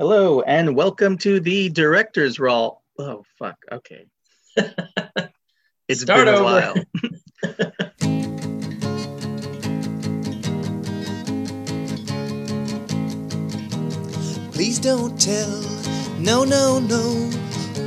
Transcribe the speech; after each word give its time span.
Hello 0.00 0.42
and 0.42 0.76
welcome 0.76 1.18
to 1.18 1.40
the 1.40 1.70
director's 1.70 2.38
role. 2.38 2.82
Oh 3.00 3.24
fuck. 3.36 3.56
Okay. 3.72 4.06
It's 5.88 6.02
Start 6.02 6.26
been 6.26 6.34
a 6.34 6.36
over. 6.36 6.44
while. 6.44 6.74
Please 14.52 14.78
don't 14.78 15.20
tell, 15.20 15.62
no, 16.20 16.44
no, 16.44 16.78
no. 16.78 17.30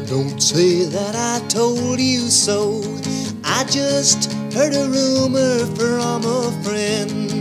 Don't 0.08 0.42
say 0.42 0.84
that 0.84 1.16
I 1.16 1.48
told 1.48 2.02
you 2.02 2.28
so. 2.30 2.82
I 3.46 3.64
just 3.66 4.34
heard 4.54 4.74
a 4.74 4.90
rumor 4.90 5.66
from 5.78 6.26
a 6.26 6.52
friend. 6.62 7.32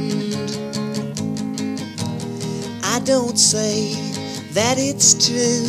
I 2.84 3.00
don't 3.00 3.38
say 3.38 4.09
that 4.52 4.76
it's 4.78 5.14
true. 5.26 5.66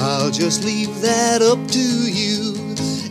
I'll 0.00 0.30
just 0.30 0.64
leave 0.64 1.00
that 1.00 1.42
up 1.42 1.58
to 1.68 1.78
you. 1.78 2.54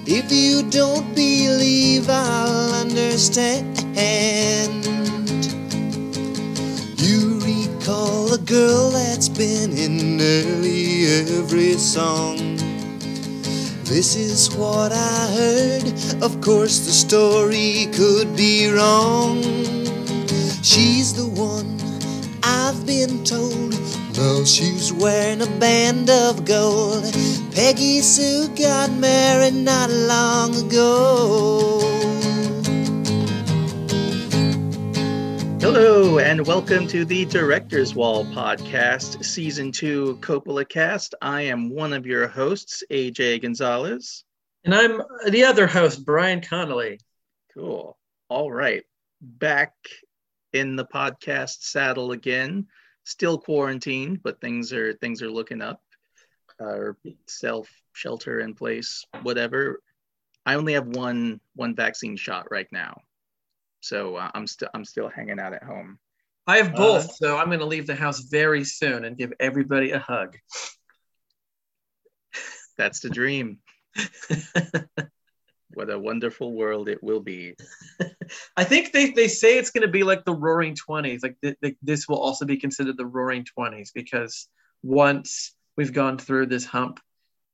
If 0.06 0.32
you 0.32 0.64
don't 0.70 1.14
believe, 1.14 2.10
I'll 2.10 2.74
understand. 2.76 3.78
You 6.98 7.40
recall 7.42 8.34
a 8.34 8.38
girl 8.38 8.92
that's 8.92 9.28
been 9.28 9.72
in 9.78 10.18
nearly 10.18 11.08
every 11.08 11.74
song. 11.74 12.38
This 13.84 14.16
is 14.16 14.56
what 14.56 14.92
I 14.94 15.28
heard. 15.34 16.24
Of 16.24 16.40
course, 16.42 16.86
the 16.86 16.92
story 16.92 17.88
could 17.94 18.36
be 18.36 18.70
wrong. 18.70 19.42
She's 20.62 21.14
the 21.14 21.28
one 21.28 21.80
I've 22.44 22.86
been 22.86 23.24
told. 23.24 23.74
Now 24.18 24.44
she's 24.46 24.92
wearing 24.92 25.44
a 25.44 25.60
band 25.60 26.10
of 26.10 26.44
gold. 26.44 27.04
Peggy 27.54 28.02
Sue 28.02 28.48
got 28.58 28.92
married 28.94 29.54
not 29.54 29.92
long 29.92 30.56
ago. 30.56 31.80
Hello 35.62 36.18
and 36.18 36.48
welcome 36.48 36.88
to 36.88 37.06
the 37.06 37.26
Director's 37.26 37.94
Wall 37.94 38.26
podcast, 38.26 39.24
season 39.24 39.72
two 39.72 40.18
Coppola 40.22 40.68
cast. 40.68 41.14
I 41.22 41.44
am 41.44 41.70
one 41.70 41.94
of 41.94 42.08
your 42.08 42.28
hosts, 42.28 42.84
AJ 42.90 43.44
Gonzalez. 43.44 44.24
And 44.64 44.74
I'm 44.74 45.04
the 45.30 45.44
other 45.44 45.68
host, 45.68 46.04
Brian 46.04 46.42
Connolly. 46.42 47.00
Cool. 47.54 47.96
All 48.30 48.52
right. 48.52 48.84
Back 49.22 49.76
in 50.54 50.76
the 50.76 50.86
podcast 50.86 51.62
saddle 51.62 52.14
again. 52.14 52.66
Still 53.08 53.38
quarantined, 53.38 54.22
but 54.22 54.42
things 54.42 54.74
are 54.74 54.92
things 54.96 55.22
are 55.22 55.32
looking 55.32 55.62
up. 55.62 55.82
Uh, 56.60 56.92
self 57.26 57.70
shelter 57.94 58.42
in 58.42 58.54
place, 58.54 59.06
whatever. 59.22 59.82
I 60.46 60.56
only 60.56 60.74
have 60.74 60.88
one 60.88 61.40
one 61.56 61.74
vaccine 61.74 62.18
shot 62.18 62.52
right 62.52 62.68
now, 62.70 63.00
so 63.80 64.18
uh, 64.18 64.30
I'm 64.34 64.46
still 64.46 64.68
I'm 64.74 64.84
still 64.84 65.08
hanging 65.08 65.40
out 65.40 65.54
at 65.54 65.64
home. 65.64 66.00
I 66.48 66.58
have 66.58 66.76
both, 66.76 67.06
Uh, 67.06 67.14
so 67.14 67.38
I'm 67.38 67.48
going 67.48 67.60
to 67.60 67.66
leave 67.66 67.88
the 67.88 67.96
house 67.96 68.20
very 68.20 68.66
soon 68.66 69.06
and 69.06 69.18
give 69.18 69.32
everybody 69.40 69.92
a 69.92 70.00
hug. 70.00 70.36
That's 72.78 73.00
the 73.00 73.10
dream. 73.10 73.60
What 75.78 75.92
a 75.92 76.00
wonderful 76.00 76.54
world 76.54 76.90
it 76.90 77.04
will 77.04 77.20
be. 77.20 77.54
I 78.58 78.64
think 78.64 78.92
they, 78.92 79.12
they 79.12 79.28
say 79.28 79.60
it's 79.60 79.70
going 79.70 79.84
to 79.84 79.88
be 79.88 80.02
like 80.02 80.26
the 80.26 80.34
Roaring 80.34 80.74
Twenties. 80.74 81.22
Like 81.22 81.36
th- 81.44 81.56
th- 81.62 81.78
this 81.84 82.08
will 82.08 82.18
also 82.18 82.46
be 82.46 82.58
considered 82.58 82.98
the 82.98 83.06
Roaring 83.06 83.46
Twenties 83.46 83.92
because 83.94 84.50
once 84.82 85.54
we've 85.76 85.94
gone 85.94 86.18
through 86.18 86.48
this 86.48 86.66
hump 86.66 87.00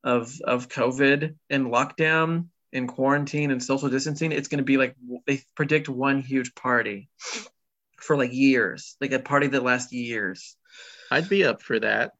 of 0.05 0.39
of 0.41 0.69
COVID 0.69 1.35
and 1.49 1.66
lockdown 1.67 2.47
and 2.71 2.88
quarantine 2.88 3.51
and 3.51 3.61
social 3.61 3.89
distancing, 3.89 4.31
it's 4.31 4.47
going 4.47 4.59
to 4.59 4.63
be 4.63 4.77
like 4.77 4.95
they 5.28 5.41
predict 5.53 5.89
one 5.89 6.22
huge 6.22 6.56
party 6.56 7.09
for 7.97 8.16
like 8.16 8.31
years, 8.31 8.95
like 9.01 9.12
a 9.12 9.19
party 9.19 9.47
that 9.47 9.63
lasts 9.63 9.91
years. 9.91 10.56
I'd 11.12 11.28
be 11.28 11.44
up 11.44 11.62
for 11.62 11.78
that. 11.78 12.13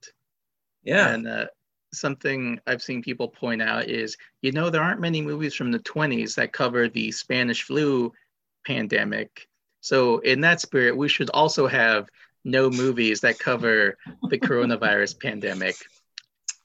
Yeah. 0.84 1.08
And 1.08 1.28
uh, 1.30 1.46
something 1.94 2.60
I've 2.68 2.82
seen 2.82 3.02
people 3.02 3.28
point 3.28 3.62
out 3.62 3.88
is, 3.88 4.18
you 4.42 4.52
know, 4.52 4.70
there 4.70 4.82
aren't 4.82 5.00
many 5.00 5.22
movies 5.22 5.54
from 5.54 5.72
the 5.72 5.80
20s 5.80 6.36
that 6.36 6.54
cover 6.54 6.90
the 6.90 7.12
Spanish 7.12 7.64
flu 7.64 8.12
pandemic. 8.66 9.48
So, 9.82 10.20
in 10.20 10.42
that 10.42 10.62
spirit, 10.62 10.96
we 10.96 11.10
should 11.10 11.30
also 11.30 11.68
have 11.68 12.08
no 12.46 12.70
movies 12.70 13.22
that 13.22 13.40
cover 13.40 13.98
the 14.30 14.38
coronavirus 14.38 15.20
pandemic. 15.20 15.76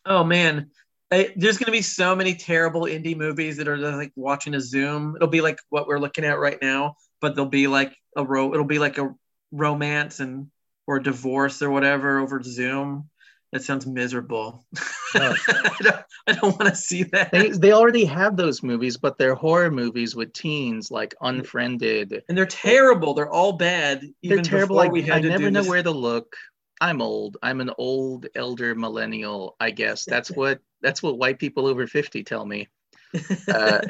Oh 0.04 0.24
man, 0.24 0.70
I, 1.10 1.32
there's 1.36 1.58
gonna 1.58 1.72
be 1.72 1.82
so 1.82 2.14
many 2.14 2.34
terrible 2.34 2.82
indie 2.82 3.16
movies 3.16 3.56
that 3.58 3.68
are 3.68 3.76
like 3.76 4.12
watching 4.16 4.54
a 4.54 4.60
Zoom. 4.60 5.14
It'll 5.16 5.28
be 5.28 5.40
like 5.40 5.58
what 5.68 5.86
we're 5.86 5.98
looking 5.98 6.24
at 6.24 6.38
right 6.38 6.58
now, 6.60 6.96
but 7.20 7.34
there'll 7.34 7.50
be 7.50 7.66
like 7.66 7.96
a 8.16 8.24
ro. 8.24 8.52
It'll 8.52 8.64
be 8.64 8.78
like 8.78 8.98
a 8.98 9.14
romance 9.52 10.20
and 10.20 10.50
or 10.86 10.98
divorce 10.98 11.62
or 11.62 11.70
whatever 11.70 12.18
over 12.18 12.42
Zoom. 12.42 13.08
That 13.52 13.62
sounds 13.62 13.86
miserable. 13.86 14.66
I 15.14 15.34
don't, 15.80 15.96
don't 16.40 16.58
want 16.58 16.68
to 16.68 16.74
see 16.76 17.04
that. 17.04 17.32
They, 17.32 17.48
they 17.48 17.72
already 17.72 18.04
have 18.04 18.36
those 18.36 18.62
movies, 18.62 18.96
but 18.98 19.16
they're 19.16 19.34
horror 19.34 19.70
movies 19.70 20.14
with 20.14 20.32
teens, 20.34 20.90
like 20.90 21.14
Unfriended. 21.22 22.22
and 22.28 22.36
they're 22.36 22.44
terrible. 22.46 23.14
They're 23.14 23.30
all 23.30 23.52
bad. 23.54 24.04
They're 24.22 24.42
terrible. 24.42 24.76
Like, 24.76 24.92
we 24.92 25.02
had 25.02 25.18
I 25.18 25.20
to 25.22 25.28
never 25.30 25.50
know 25.50 25.60
this. 25.60 25.68
where 25.68 25.82
to 25.82 25.90
look. 25.90 26.36
I'm 26.80 27.00
old. 27.00 27.38
I'm 27.42 27.60
an 27.60 27.70
old 27.78 28.26
elder 28.34 28.74
millennial, 28.74 29.56
I 29.58 29.70
guess. 29.70 30.04
That's 30.04 30.30
what 30.30 30.60
that's 30.82 31.02
what 31.02 31.18
white 31.18 31.38
people 31.38 31.66
over 31.66 31.86
50 31.86 32.22
tell 32.24 32.44
me. 32.44 32.68
Uh, 33.48 33.80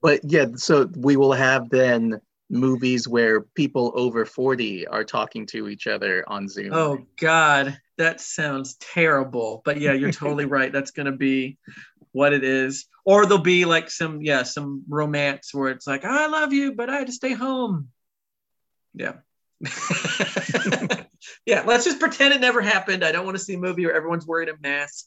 But 0.00 0.20
yeah, 0.24 0.46
so 0.56 0.88
we 0.96 1.16
will 1.16 1.32
have 1.32 1.70
then 1.70 2.20
movies 2.50 3.06
where 3.06 3.42
people 3.42 3.92
over 3.94 4.24
40 4.26 4.86
are 4.88 5.04
talking 5.04 5.46
to 5.46 5.68
each 5.68 5.86
other 5.86 6.24
on 6.28 6.48
Zoom. 6.48 6.72
Oh 6.72 7.06
God, 7.18 7.78
that 7.98 8.20
sounds 8.20 8.74
terrible. 8.74 9.62
But 9.64 9.80
yeah, 9.80 9.92
you're 9.92 10.12
totally 10.12 10.44
right. 10.46 10.72
That's 10.72 10.90
gonna 10.90 11.12
be 11.12 11.58
what 12.12 12.32
it 12.32 12.44
is. 12.44 12.86
Or 13.04 13.26
there'll 13.26 13.42
be 13.42 13.64
like 13.64 13.90
some 13.90 14.22
yeah, 14.22 14.44
some 14.44 14.84
romance 14.88 15.52
where 15.52 15.70
it's 15.70 15.86
like, 15.86 16.04
I 16.04 16.26
love 16.26 16.52
you, 16.52 16.74
but 16.74 16.90
I 16.90 16.98
had 16.98 17.06
to 17.06 17.12
stay 17.12 17.32
home. 17.32 17.88
Yeah. 18.94 19.14
yeah, 21.46 21.62
let's 21.66 21.84
just 21.84 22.00
pretend 22.00 22.34
it 22.34 22.40
never 22.40 22.60
happened. 22.60 23.04
I 23.04 23.12
don't 23.12 23.24
want 23.24 23.36
to 23.36 23.42
see 23.42 23.54
a 23.54 23.58
movie 23.58 23.86
where 23.86 23.94
everyone's 23.94 24.26
wearing 24.26 24.48
a 24.48 24.54
mask. 24.60 25.06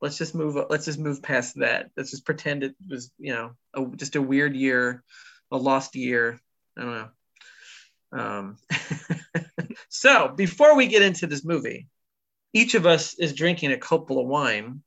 Let's 0.00 0.18
just 0.18 0.34
move 0.34 0.56
let's 0.68 0.86
just 0.86 0.98
move 0.98 1.22
past 1.22 1.56
that. 1.56 1.90
Let's 1.96 2.10
just 2.10 2.26
pretend 2.26 2.64
it 2.64 2.74
was, 2.88 3.12
you 3.18 3.32
know, 3.32 3.52
a, 3.74 3.86
just 3.96 4.16
a 4.16 4.22
weird 4.22 4.56
year, 4.56 5.04
a 5.50 5.56
lost 5.56 5.94
year. 5.94 6.40
I 6.76 6.80
don't 6.80 6.90
know. 6.90 7.08
Um, 8.12 8.56
so 9.88 10.28
before 10.28 10.76
we 10.76 10.86
get 10.86 11.02
into 11.02 11.26
this 11.26 11.44
movie, 11.44 11.88
each 12.52 12.74
of 12.74 12.86
us 12.86 13.14
is 13.14 13.34
drinking 13.34 13.72
a 13.72 13.76
Coppola 13.76 14.24
wine. 14.24 14.82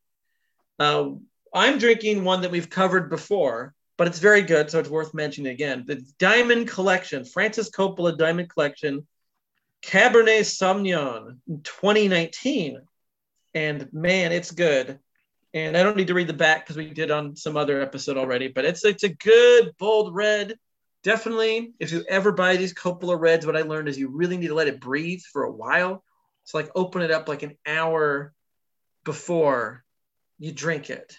Uh, 0.80 1.12
I'm 1.54 1.78
drinking 1.78 2.24
one 2.24 2.42
that 2.42 2.52
we've 2.52 2.70
covered 2.70 3.10
before, 3.10 3.74
but 3.98 4.08
it's 4.08 4.20
very 4.20 4.42
good, 4.42 4.70
so 4.70 4.80
it's 4.80 4.90
worth 4.90 5.14
mentioning 5.14 5.52
again. 5.52 5.86
The 5.88 6.06
Diamond 6.20 6.68
Collection, 6.68 7.26
Francis 7.26 7.70
Coppola 7.70 8.18
Diamond 8.18 8.50
Collection, 8.50 9.08
Cabernet 9.84 10.42
Sauvignon 10.42 11.38
2019. 11.64 12.82
And 13.54 13.94
man, 13.94 14.32
it's 14.32 14.52
good. 14.52 15.00
And 15.54 15.78
I 15.78 15.84
don't 15.84 15.96
need 15.96 16.08
to 16.08 16.14
read 16.14 16.28
the 16.28 16.34
back 16.34 16.66
because 16.66 16.76
we 16.76 16.90
did 16.90 17.12
on 17.12 17.38
some 17.38 17.56
other 17.56 17.82
episode 17.82 18.18
already, 18.18 18.50
but 18.50 18.66
it's 18.66 18.84
it's 18.84 19.04
a 19.04 19.10
good 19.10 19.72
bold 19.78 20.14
red 20.14 20.58
definitely 21.06 21.72
if 21.80 21.92
you 21.92 22.04
ever 22.10 22.32
buy 22.32 22.58
these 22.58 22.74
Coppola 22.74 23.18
Reds, 23.18 23.46
what 23.46 23.56
I 23.56 23.62
learned 23.62 23.88
is 23.88 23.98
you 23.98 24.10
really 24.10 24.38
need 24.38 24.48
to 24.48 24.56
let 24.56 24.68
it 24.68 24.82
breathe 24.82 25.22
for 25.32 25.44
a 25.44 25.52
while. 25.52 26.04
So 26.46 26.58
like 26.58 26.72
open 26.76 27.02
it 27.02 27.12
up 27.12 27.28
like 27.28 27.44
an 27.44 27.58
hour 27.68 28.34
before 29.04 29.84
you 30.40 30.52
drink 30.52 30.90
it. 30.90 31.18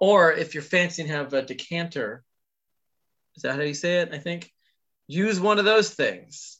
Or 0.00 0.32
if 0.32 0.54
you're 0.54 0.62
fancying 0.62 1.08
have 1.08 1.32
a 1.32 1.42
decanter, 1.42 2.22
is 3.36 3.42
that 3.42 3.56
how 3.56 3.62
you 3.62 3.74
say 3.74 4.00
it? 4.00 4.10
I 4.12 4.18
think 4.18 4.52
use 5.06 5.40
one 5.40 5.58
of 5.58 5.64
those 5.64 5.90
things. 5.90 6.58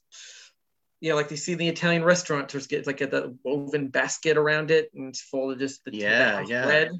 Yeah, 1.00 1.14
like 1.14 1.30
you 1.30 1.36
see 1.36 1.54
the 1.54 1.68
Italian 1.68 2.02
restaurateurs 2.02 2.66
get 2.66 2.86
like 2.86 3.00
a 3.00 3.06
that 3.06 3.36
woven 3.44 3.88
basket 3.88 4.36
around 4.36 4.70
it 4.70 4.90
and 4.94 5.08
it's 5.08 5.20
full 5.20 5.50
of 5.50 5.58
just 5.58 5.84
the 5.84 5.92
Yeah, 5.94 6.44
yeah. 6.46 6.66
red. 6.66 6.90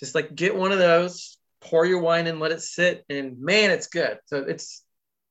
Just 0.00 0.14
like 0.14 0.34
get 0.34 0.56
one 0.56 0.72
of 0.72 0.78
those, 0.78 1.38
pour 1.60 1.84
your 1.86 2.00
wine 2.00 2.26
and 2.26 2.40
let 2.40 2.52
it 2.52 2.62
sit, 2.62 3.04
and 3.08 3.40
man, 3.40 3.70
it's 3.70 3.86
good. 3.86 4.18
So 4.26 4.38
it's 4.38 4.82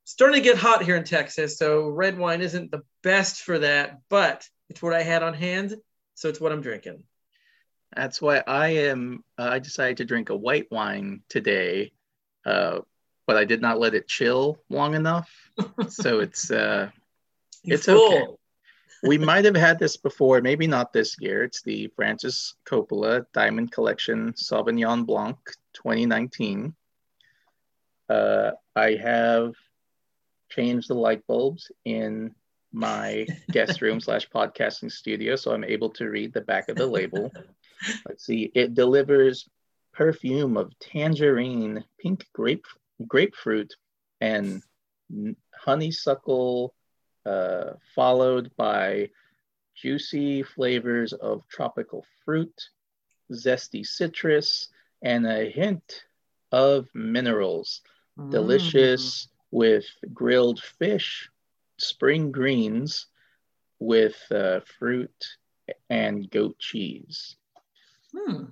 starting 0.04 0.42
to 0.42 0.48
get 0.48 0.58
hot 0.58 0.84
here 0.84 0.96
in 0.96 1.04
Texas, 1.04 1.58
so 1.58 1.88
red 1.88 2.18
wine 2.18 2.42
isn't 2.42 2.72
the 2.72 2.84
best 3.02 3.42
for 3.42 3.60
that, 3.60 4.00
but 4.10 4.48
it's 4.74 4.82
what 4.82 4.94
I 4.94 5.04
had 5.04 5.22
on 5.22 5.36
hand, 5.36 5.78
so 6.16 6.30
it's 6.30 6.42
what 6.42 6.52
I'm 6.52 6.62
drinking. 6.62 7.04
That's 7.96 8.20
why 8.20 8.42
I 8.48 8.70
am. 8.90 9.24
Uh, 9.38 9.50
I 9.52 9.60
decided 9.60 9.98
to 9.98 10.06
drink 10.06 10.32
a 10.32 10.36
white 10.36 10.66
wine 10.72 11.22
today, 11.30 11.92
uh, 12.44 12.80
but 13.28 13.38
I 13.38 13.46
did 13.46 13.62
not 13.62 13.80
let 13.80 13.94
it 13.94 14.08
chill 14.08 14.58
long 14.72 14.96
enough. 14.96 15.30
so 15.90 16.22
it's 16.22 16.50
uh, 16.50 16.90
It's 17.64 17.86
fool. 17.86 18.14
okay. 18.14 18.26
we 19.04 19.20
might 19.20 19.46
have 19.46 19.56
had 19.56 19.78
this 19.78 19.96
before, 19.96 20.42
maybe 20.42 20.66
not 20.66 20.92
this 20.92 21.18
year. 21.20 21.44
It's 21.44 21.62
the 21.62 21.86
Francis 21.96 22.56
Coppola 22.66 23.28
Diamond 23.32 23.72
Collection 23.72 24.34
Sauvignon 24.34 25.06
Blanc 25.06 25.38
2019. 25.74 26.74
Uh, 28.10 28.52
I 28.76 28.96
have 28.96 29.54
changed 30.50 30.88
the 30.90 30.96
light 30.96 31.22
bulbs 31.28 31.72
in 31.86 32.34
my 32.74 33.26
guest 33.52 33.82
room 33.82 34.00
slash 34.02 34.30
podcasting 34.30 34.92
studio, 34.92 35.36
so 35.36 35.54
I'm 35.54 35.64
able 35.64 35.92
to 35.92 36.10
read 36.10 36.34
the 36.34 36.42
back 36.42 36.68
of 36.70 36.76
the 36.76 36.88
label. 36.88 37.32
Let's 38.08 38.26
see, 38.26 38.52
it 38.54 38.74
delivers 38.74 39.48
perfume 39.94 40.58
of 40.58 40.78
tangerine, 40.80 41.84
pink 42.00 42.26
grape 42.34 42.66
grapefruit, 43.08 43.76
and 44.20 44.62
honeysuckle, 45.56 46.74
uh, 47.26 47.72
followed 47.96 48.52
by 48.58 49.10
juicy 49.76 50.44
flavors 50.44 51.14
of 51.14 51.48
tropical 51.48 52.06
fruit, 52.24 52.54
zesty 53.32 53.86
citrus, 53.86 54.70
and 55.02 55.26
a 55.26 55.50
hint 55.50 56.06
of 56.52 56.88
minerals. 56.94 57.82
Mm. 58.18 58.32
Delicious 58.32 59.28
with 59.52 59.86
grilled 60.14 60.62
fish, 60.62 61.30
spring 61.78 62.32
greens 62.32 63.08
with 63.80 64.16
uh, 64.32 64.62
fruit 64.80 65.14
and 65.90 66.30
goat 66.30 66.58
cheese. 66.60 67.36
Hmm. 68.16 68.46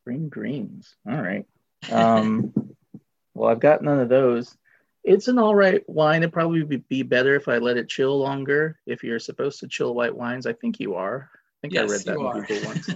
Spring 0.00 0.28
greens. 0.28 0.94
All 1.08 1.20
right. 1.20 1.46
Um, 1.90 2.52
well, 3.34 3.50
I've 3.50 3.60
got 3.60 3.82
none 3.82 4.00
of 4.00 4.08
those. 4.08 4.56
It's 5.02 5.28
an 5.28 5.38
all 5.38 5.54
right 5.54 5.86
wine. 5.86 6.22
It'd 6.22 6.32
probably 6.32 6.64
be 6.64 7.02
better 7.02 7.34
if 7.36 7.46
I 7.46 7.58
let 7.58 7.76
it 7.76 7.88
chill 7.88 8.18
longer. 8.18 8.78
If 8.86 9.04
you're 9.04 9.18
supposed 9.18 9.60
to 9.60 9.68
chill 9.68 9.94
white 9.94 10.16
wines, 10.16 10.46
I 10.46 10.54
think 10.54 10.80
you 10.80 10.94
are. 10.94 11.30
I 11.34 11.56
think 11.60 11.74
yes, 11.74 11.90
I 11.90 11.92
read 11.92 12.04
that 12.04 12.18
in 12.18 12.26
are. 12.26 12.46
Google 12.46 12.66
once. 12.66 12.90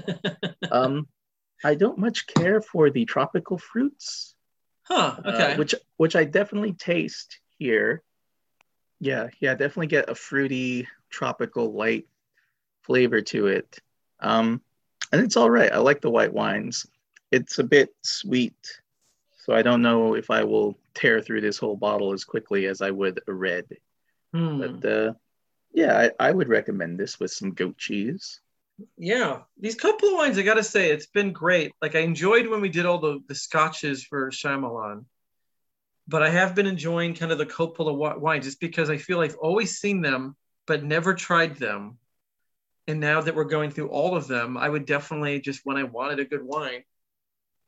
um, 0.72 1.08
I 1.62 1.74
don't 1.74 1.98
much 1.98 2.26
care 2.26 2.62
for 2.62 2.88
the 2.88 3.04
tropical 3.04 3.58
fruits. 3.58 4.34
Huh. 4.84 5.16
Uh, 5.22 5.28
okay. 5.28 5.52
Uh, 5.52 5.58
which 5.58 5.74
which 5.98 6.16
I 6.16 6.24
definitely 6.24 6.72
taste 6.72 7.40
here. 7.58 8.02
Yeah, 9.00 9.28
yeah, 9.40 9.54
definitely 9.54 9.86
get 9.88 10.10
a 10.10 10.14
fruity, 10.14 10.88
tropical, 11.10 11.72
light 11.72 12.06
flavor 12.82 13.20
to 13.20 13.46
it. 13.46 13.78
Um, 14.20 14.60
and 15.12 15.22
it's 15.22 15.36
all 15.36 15.50
right. 15.50 15.72
I 15.72 15.78
like 15.78 16.00
the 16.00 16.10
white 16.10 16.32
wines. 16.32 16.86
It's 17.30 17.58
a 17.58 17.64
bit 17.64 17.94
sweet, 18.02 18.80
so 19.44 19.54
I 19.54 19.62
don't 19.62 19.82
know 19.82 20.14
if 20.14 20.30
I 20.30 20.44
will 20.44 20.78
tear 20.94 21.20
through 21.20 21.42
this 21.42 21.58
whole 21.58 21.76
bottle 21.76 22.12
as 22.12 22.24
quickly 22.24 22.66
as 22.66 22.82
I 22.82 22.90
would 22.90 23.20
a 23.28 23.32
red. 23.32 23.66
Hmm. 24.32 24.58
But 24.60 24.84
uh, 24.84 25.12
yeah, 25.72 26.10
I, 26.18 26.28
I 26.28 26.30
would 26.30 26.48
recommend 26.48 26.98
this 26.98 27.20
with 27.20 27.30
some 27.30 27.52
goat 27.52 27.78
cheese 27.78 28.40
yeah 28.96 29.40
these 29.58 29.74
couple 29.74 30.08
of 30.08 30.14
wines 30.14 30.38
i 30.38 30.42
gotta 30.42 30.62
say 30.62 30.90
it's 30.90 31.06
been 31.06 31.32
great 31.32 31.72
like 31.82 31.96
i 31.96 32.00
enjoyed 32.00 32.46
when 32.46 32.60
we 32.60 32.68
did 32.68 32.86
all 32.86 32.98
the 32.98 33.20
the 33.26 33.34
scotches 33.34 34.04
for 34.04 34.30
Shyamalan 34.30 35.04
but 36.08 36.22
i 36.22 36.28
have 36.28 36.54
been 36.54 36.66
enjoying 36.66 37.14
kind 37.14 37.30
of 37.30 37.38
the 37.38 37.46
Coppola 37.46 38.18
wines 38.18 38.46
just 38.46 38.60
because 38.60 38.90
i 38.90 38.96
feel 38.96 39.20
i've 39.20 39.36
always 39.36 39.78
seen 39.78 40.00
them 40.00 40.36
but 40.66 40.82
never 40.82 41.14
tried 41.14 41.56
them 41.56 41.98
and 42.86 43.00
now 43.00 43.20
that 43.20 43.34
we're 43.34 43.44
going 43.44 43.70
through 43.70 43.88
all 43.88 44.16
of 44.16 44.26
them 44.26 44.56
i 44.56 44.68
would 44.68 44.86
definitely 44.86 45.40
just 45.40 45.60
when 45.64 45.76
i 45.76 45.84
wanted 45.84 46.18
a 46.18 46.24
good 46.24 46.42
wine 46.42 46.82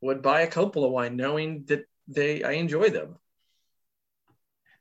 would 0.01 0.23
buy 0.23 0.41
a 0.41 0.51
Coppola 0.51 0.91
wine 0.91 1.17
knowing 1.17 1.65
that 1.67 1.85
they 2.09 2.43
i 2.43 2.53
enjoy 2.53 2.89
them 2.91 3.17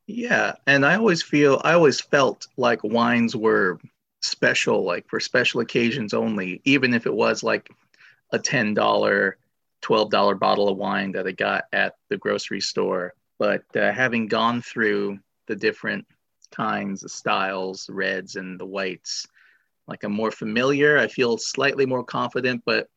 yeah 0.08 0.56
and 0.66 0.86
i 0.86 0.96
always 0.96 1.22
feel 1.22 1.62
i 1.64 1.74
always 1.74 2.00
felt 2.00 2.48
like 2.58 2.84
wines 2.84 3.36
were 3.36 3.80
special, 4.22 4.84
like 4.84 5.08
for 5.08 5.20
special 5.20 5.62
occasions 5.62 6.14
only, 6.14 6.62
even 6.66 6.94
if 6.94 7.06
it 7.06 7.14
was 7.14 7.44
like 7.44 7.70
a 8.32 8.40
$10, 8.40 9.34
$12 9.82 10.40
bottle 10.40 10.70
of 10.70 10.78
wine 10.78 11.12
that 11.14 11.28
I 11.28 11.32
got 11.32 11.66
at 11.74 11.96
the 12.10 12.18
grocery 12.18 12.62
store. 12.62 13.14
But 13.40 13.64
uh, 13.76 13.92
having 13.92 14.28
gone 14.28 14.62
through 14.62 15.20
the 15.48 15.56
different 15.56 16.06
kinds 16.52 17.04
of 17.04 17.12
styles, 17.12 17.90
reds 17.90 18.36
and 18.36 18.60
the 18.60 18.66
whites, 18.66 19.26
like 19.88 20.04
I'm 20.04 20.12
more 20.12 20.32
familiar. 20.32 20.98
I 20.98 21.08
feel 21.08 21.38
slightly 21.38 21.86
more 21.86 22.04
confident, 22.04 22.62
but 22.66 22.88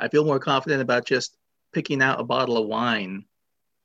I 0.00 0.08
feel 0.08 0.24
more 0.24 0.40
confident 0.40 0.82
about 0.82 1.06
just 1.06 1.36
picking 1.72 2.02
out 2.02 2.20
a 2.20 2.24
bottle 2.24 2.56
of 2.56 2.66
wine. 2.66 3.26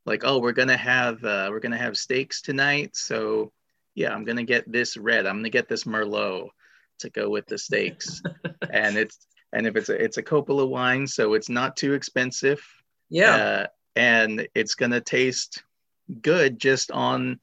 Like, 0.05 0.23
oh, 0.23 0.39
we're 0.39 0.51
gonna 0.51 0.77
have 0.77 1.23
uh, 1.23 1.49
we're 1.51 1.59
gonna 1.59 1.77
have 1.77 1.97
steaks 1.97 2.41
tonight, 2.41 2.95
so 2.95 3.51
yeah, 3.93 4.13
I'm 4.13 4.23
gonna 4.23 4.43
get 4.43 4.71
this 4.71 4.97
red. 4.97 5.25
I'm 5.25 5.37
gonna 5.37 5.49
get 5.49 5.67
this 5.67 5.83
Merlot 5.83 6.49
to 6.99 7.09
go 7.09 7.29
with 7.29 7.45
the 7.47 7.57
steaks. 7.57 8.21
and 8.71 8.97
it's 8.97 9.27
and 9.53 9.67
if 9.67 9.75
it's 9.75 9.89
a 9.89 10.03
it's 10.03 10.17
a 10.17 10.23
Coppola 10.23 10.67
wine, 10.67 11.07
so 11.07 11.33
it's 11.33 11.49
not 11.49 11.77
too 11.77 11.93
expensive. 11.93 12.65
Yeah. 13.09 13.35
Uh, 13.35 13.67
and 13.95 14.47
it's 14.55 14.75
gonna 14.75 15.01
taste 15.01 15.63
good 16.21 16.59
just 16.59 16.91
on 16.91 17.39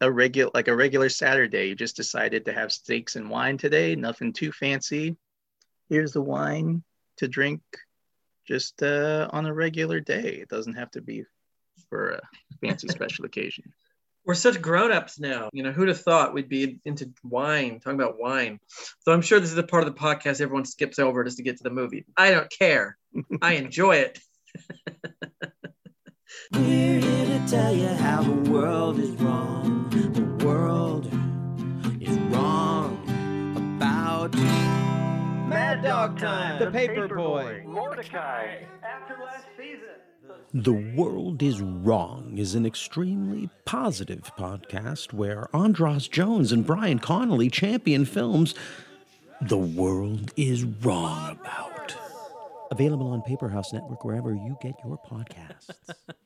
a 0.00 0.10
regular 0.10 0.50
like 0.54 0.68
a 0.68 0.76
regular 0.76 1.08
Saturday. 1.08 1.68
You 1.68 1.74
just 1.74 1.96
decided 1.96 2.44
to 2.44 2.52
have 2.52 2.72
steaks 2.72 3.16
and 3.16 3.30
wine 3.30 3.58
today, 3.58 3.94
nothing 3.94 4.32
too 4.32 4.52
fancy. 4.52 5.16
Here's 5.88 6.12
the 6.12 6.22
wine 6.22 6.82
to 7.18 7.28
drink 7.28 7.60
just 8.46 8.82
uh, 8.82 9.28
on 9.32 9.46
a 9.46 9.54
regular 9.54 10.00
day. 10.00 10.38
It 10.42 10.48
doesn't 10.48 10.74
have 10.74 10.90
to 10.92 11.00
be 11.00 11.24
for 11.88 12.12
a 12.12 12.20
fancy 12.60 12.88
special 12.88 13.24
occasion. 13.24 13.72
We're 14.26 14.34
such 14.34 14.62
grown-ups 14.62 15.20
now. 15.20 15.50
You 15.52 15.62
know 15.62 15.72
who'd 15.72 15.88
have 15.88 16.00
thought 16.00 16.32
we'd 16.32 16.48
be 16.48 16.80
into 16.84 17.10
wine 17.22 17.80
talking 17.80 18.00
about 18.00 18.18
wine? 18.18 18.58
So 19.00 19.12
i'm 19.12 19.22
sure 19.22 19.38
this 19.38 19.50
is 19.50 19.56
the 19.56 19.62
part 19.62 19.86
of 19.86 19.94
the 19.94 20.00
podcast 20.00 20.40
everyone 20.40 20.64
skips 20.64 20.98
over 20.98 21.24
just 21.24 21.36
to 21.36 21.42
get 21.42 21.58
to 21.58 21.62
the 21.62 21.70
movie. 21.70 22.06
I 22.16 22.30
don't 22.30 22.50
care. 22.50 22.96
I 23.42 23.54
enjoy 23.54 23.96
it 23.96 24.18
we're 26.52 27.00
here 27.00 27.26
to 27.26 27.46
tell 27.48 27.74
you 27.74 27.88
how 27.88 28.22
the 28.22 28.50
world 28.50 28.98
is 28.98 29.10
wrong 29.12 29.88
the 29.90 30.44
world 30.44 31.06
is 32.00 32.16
wrong 32.30 32.98
about 33.56 34.34
mad 35.48 35.82
dog 35.82 36.18
time 36.18 36.58
the, 36.58 36.66
the 36.66 36.70
paper, 36.70 37.02
paper 37.02 37.16
boy. 37.16 37.42
boy 37.42 37.64
Mortdecai 37.66 38.64
after 38.82 39.16
last 39.24 39.46
season 39.56 39.80
the 40.52 40.72
World 40.72 41.42
is 41.42 41.60
Wrong 41.60 42.38
is 42.38 42.54
an 42.54 42.64
extremely 42.64 43.50
positive 43.64 44.30
podcast 44.38 45.12
where 45.12 45.48
Andras 45.54 46.06
Jones 46.08 46.52
and 46.52 46.64
Brian 46.64 46.98
Connolly 46.98 47.50
champion 47.50 48.04
films 48.04 48.54
the 49.40 49.58
world 49.58 50.32
is 50.36 50.64
wrong 50.64 51.32
about. 51.32 52.03
Available 52.74 53.06
on 53.08 53.22
Paperhouse 53.22 53.72
Network 53.72 54.04
wherever 54.04 54.34
you 54.34 54.56
get 54.60 54.74
your 54.84 54.98
podcasts. 54.98 55.70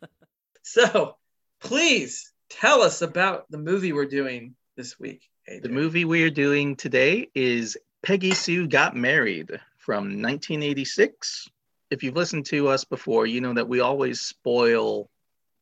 so, 0.62 1.16
please 1.60 2.32
tell 2.48 2.80
us 2.80 3.02
about 3.02 3.44
the 3.50 3.58
movie 3.58 3.92
we're 3.92 4.06
doing 4.06 4.54
this 4.74 4.98
week. 4.98 5.28
AJ. 5.48 5.62
The 5.62 5.68
movie 5.68 6.06
we 6.06 6.24
are 6.24 6.30
doing 6.30 6.74
today 6.74 7.28
is 7.34 7.76
Peggy 8.02 8.32
Sue 8.32 8.66
Got 8.66 8.96
Married 8.96 9.60
from 9.76 10.22
1986 10.22 11.48
if 11.90 12.02
you've 12.02 12.16
listened 12.16 12.46
to 12.46 12.68
us 12.68 12.84
before, 12.84 13.26
you 13.26 13.40
know 13.40 13.54
that 13.54 13.68
we 13.68 13.80
always 13.80 14.20
spoil 14.20 15.08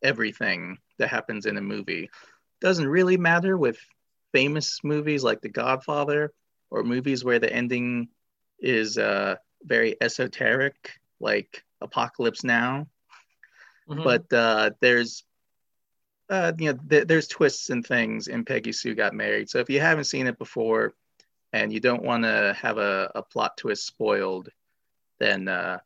everything 0.02 0.78
that 0.98 1.08
happens 1.08 1.46
in 1.46 1.56
a 1.56 1.62
movie. 1.62 2.10
Doesn't 2.60 2.86
really 2.88 3.16
matter 3.16 3.56
with 3.56 3.78
famous 4.32 4.80
movies 4.82 5.22
like 5.22 5.40
The 5.40 5.48
Godfather 5.48 6.32
or 6.70 6.82
movies 6.82 7.24
where 7.24 7.38
the 7.38 7.52
ending 7.52 8.08
is 8.58 8.98
uh, 8.98 9.36
very 9.66 9.96
esoteric, 10.00 10.92
like 11.20 11.64
Apocalypse 11.80 12.44
Now. 12.44 12.86
Mm-hmm. 13.88 14.02
But 14.02 14.32
uh, 14.32 14.70
there's 14.80 15.24
uh, 16.28 16.52
you 16.58 16.72
know 16.72 16.78
th- 16.88 17.06
there's 17.06 17.28
twists 17.28 17.70
and 17.70 17.86
things 17.86 18.28
in 18.28 18.44
Peggy 18.44 18.72
Sue 18.72 18.94
Got 18.94 19.14
Married. 19.14 19.48
So 19.48 19.58
if 19.58 19.70
you 19.70 19.80
haven't 19.80 20.04
seen 20.04 20.26
it 20.26 20.38
before 20.38 20.94
and 21.52 21.72
you 21.72 21.80
don't 21.80 22.02
want 22.02 22.24
to 22.24 22.56
have 22.60 22.78
a, 22.78 23.12
a 23.14 23.22
plot 23.22 23.56
twist 23.56 23.86
spoiled, 23.86 24.48
then 25.18 25.48
uh, 25.48 25.78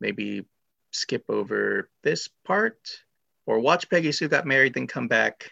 maybe 0.00 0.44
skip 0.92 1.24
over 1.28 1.88
this 2.02 2.28
part 2.44 2.78
or 3.46 3.58
watch 3.58 3.90
Peggy 3.90 4.12
Sue 4.12 4.28
Got 4.28 4.46
Married, 4.46 4.74
then 4.74 4.86
come 4.86 5.08
back, 5.08 5.50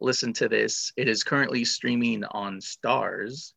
listen 0.00 0.32
to 0.34 0.48
this. 0.48 0.92
It 0.96 1.08
is 1.08 1.24
currently 1.24 1.64
streaming 1.64 2.24
on 2.24 2.60
Starz. 2.60 3.52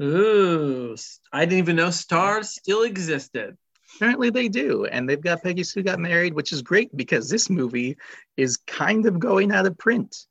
Ooh, 0.00 0.96
I 1.32 1.44
didn't 1.44 1.58
even 1.58 1.76
know 1.76 1.88
Starz 1.88 2.46
still 2.46 2.82
existed. 2.82 3.56
Apparently 3.96 4.30
they 4.30 4.48
do. 4.48 4.86
And 4.86 5.08
they've 5.08 5.20
got 5.20 5.42
Peggy 5.42 5.64
Sue 5.64 5.82
Got 5.82 5.98
Married, 5.98 6.32
which 6.32 6.52
is 6.52 6.62
great 6.62 6.96
because 6.96 7.28
this 7.28 7.50
movie 7.50 7.98
is 8.36 8.56
kind 8.56 9.06
of 9.06 9.18
going 9.18 9.52
out 9.52 9.66
of 9.66 9.76
print. 9.76 10.26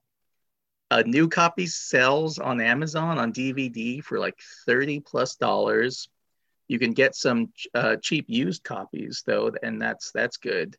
A 0.91 1.03
new 1.03 1.29
copy 1.29 1.67
sells 1.67 2.39
on 2.39 2.61
Amazon 2.61 3.19
on 3.19 3.31
DVD 3.31 4.03
for 4.03 4.17
like 4.17 4.39
30 4.65 5.01
plus 5.01 5.35
dollars. 5.35 6.09
You 6.67 6.79
can 6.79 6.93
get 6.93 7.15
some 7.15 7.51
uh, 7.75 7.97
cheap 7.97 8.25
used 8.27 8.63
copies 8.63 9.23
though, 9.25 9.51
and 9.61 9.79
that's 9.79 10.11
that's 10.11 10.37
good. 10.37 10.75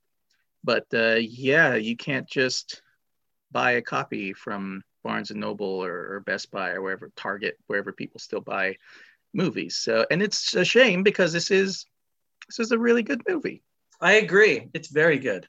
But 0.64 0.86
uh, 0.92 1.16
yeah, 1.20 1.76
you 1.76 1.96
can't 1.96 2.28
just 2.28 2.82
buy 3.52 3.72
a 3.72 3.82
copy 3.82 4.32
from 4.32 4.82
Barnes 5.02 5.30
and 5.30 5.40
Noble 5.40 5.84
or, 5.84 6.14
or 6.14 6.20
Best 6.20 6.50
Buy 6.50 6.70
or 6.70 6.82
wherever 6.82 7.10
Target, 7.16 7.58
wherever 7.66 7.92
people 7.92 8.20
still 8.20 8.40
buy 8.40 8.76
movies. 9.32 9.76
So, 9.76 10.06
and 10.10 10.22
it's 10.22 10.54
a 10.54 10.64
shame 10.64 11.02
because 11.02 11.32
this 11.32 11.50
is 11.50 11.86
this 12.48 12.58
is 12.58 12.72
a 12.72 12.78
really 12.78 13.02
good 13.02 13.22
movie. 13.28 13.62
I 14.00 14.14
agree. 14.14 14.68
It's 14.74 14.88
very 14.88 15.18
good. 15.18 15.46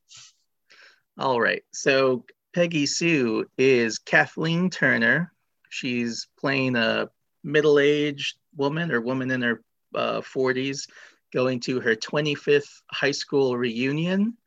All 1.17 1.39
right. 1.39 1.63
So 1.71 2.25
Peggy 2.53 2.85
Sue 2.85 3.45
is 3.57 3.97
Kathleen 3.97 4.69
Turner. 4.69 5.33
She's 5.69 6.27
playing 6.39 6.75
a 6.75 7.09
middle-aged 7.43 8.37
woman 8.55 8.91
or 8.91 9.01
woman 9.01 9.31
in 9.31 9.41
her 9.41 9.63
uh, 9.95 10.21
40s 10.21 10.87
going 11.33 11.61
to 11.61 11.79
her 11.79 11.95
25th 11.95 12.81
high 12.91 13.11
school 13.11 13.57
reunion 13.57 14.37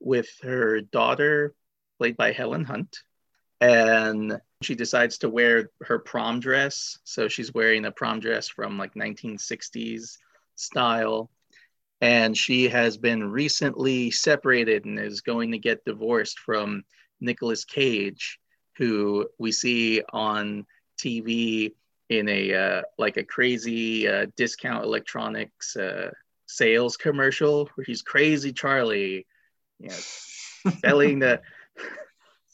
with 0.00 0.28
her 0.42 0.80
daughter 0.80 1.54
played 1.98 2.16
by 2.16 2.32
Helen 2.32 2.64
Hunt 2.64 3.02
and 3.60 4.40
she 4.62 4.74
decides 4.74 5.18
to 5.18 5.28
wear 5.28 5.70
her 5.82 5.98
prom 5.98 6.40
dress. 6.40 6.98
So 7.04 7.28
she's 7.28 7.54
wearing 7.54 7.84
a 7.84 7.92
prom 7.92 8.20
dress 8.20 8.48
from 8.48 8.78
like 8.78 8.94
1960s 8.94 10.18
style. 10.56 11.30
And 12.00 12.36
she 12.36 12.68
has 12.68 12.96
been 12.96 13.30
recently 13.30 14.10
separated 14.10 14.84
and 14.84 14.98
is 14.98 15.20
going 15.20 15.52
to 15.52 15.58
get 15.58 15.84
divorced 15.84 16.38
from 16.38 16.84
Nicolas 17.20 17.64
Cage 17.64 18.38
who 18.78 19.28
we 19.38 19.52
see 19.52 20.00
on 20.12 20.64
TV 20.98 21.72
in 22.08 22.28
a 22.28 22.54
uh, 22.54 22.82
like 22.96 23.18
a 23.18 23.24
crazy 23.24 24.08
uh, 24.08 24.26
discount 24.36 24.84
electronics 24.84 25.76
uh, 25.76 26.10
sales 26.46 26.96
commercial 26.96 27.68
where 27.74 27.84
he's 27.84 28.02
crazy 28.02 28.52
Charlie. 28.52 29.26
You 29.80 29.88
know, 30.64 30.72
selling 30.80 31.18
the 31.18 31.42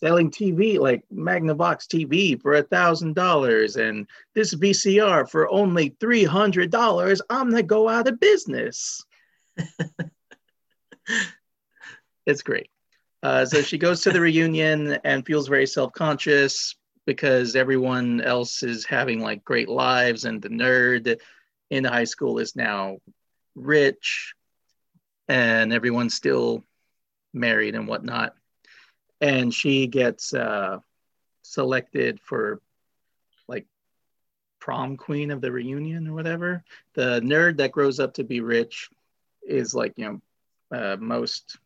selling 0.04 0.30
TV 0.30 0.78
like 0.78 1.02
Magnavox 1.11 1.87
TV 1.87 2.38
for 2.38 2.52
a 2.54 2.62
thousand 2.62 3.14
dollars 3.14 3.76
and 3.76 4.06
this 4.34 4.54
VCR 4.54 5.26
for 5.30 5.50
only 5.50 5.96
three 5.99 6.25
hundred 6.25 6.70
dollars. 6.70 7.23
I'm 7.30 7.49
gonna 7.49 7.62
go 7.62 7.88
out 7.88 8.06
of 8.06 8.20
business. 8.20 9.02
it's 12.26 12.42
great. 12.42 12.68
Uh, 13.23 13.46
so 13.46 13.62
she 13.62 13.78
goes 13.78 14.02
to 14.02 14.11
the 14.11 14.20
reunion 14.20 14.99
and 15.04 15.25
feels 15.25 15.49
very 15.49 15.66
self-conscious 15.66 16.75
because 17.06 17.56
everyone 17.56 18.20
else 18.20 18.62
is 18.62 18.84
having 18.84 19.20
like 19.20 19.42
great 19.42 19.70
lives 19.70 20.26
and 20.26 20.42
the 20.42 20.50
nerd 20.50 21.16
in 21.70 21.84
high 21.84 22.04
school 22.04 22.38
is 22.38 22.54
now 22.54 22.99
rich 23.54 24.34
and 25.28 25.73
everyone's 25.73 26.12
still 26.14 26.62
married 27.32 27.75
and 27.75 27.88
whatnot 27.88 28.34
and 29.21 29.52
she 29.52 29.87
gets 29.87 30.35
uh, 30.35 30.78
selected 31.42 32.21
for 32.21 32.61
like 33.49 33.66
prom 34.61 34.97
queen 34.97 35.30
of 35.30 35.40
the 35.40 35.52
reunion 35.52 36.09
or 36.09 36.14
whatever. 36.14 36.64
The 36.94 37.21
nerd 37.21 37.59
that 37.59 37.73
grows 37.73 38.00
up 38.00 38.14
to 38.14 38.25
be 38.25 38.40
rich 38.40 38.90
is 39.47 39.75
like 39.75 39.94
you 39.97 40.21
know 40.71 40.76
uh, 40.76 40.97
most 40.99 41.59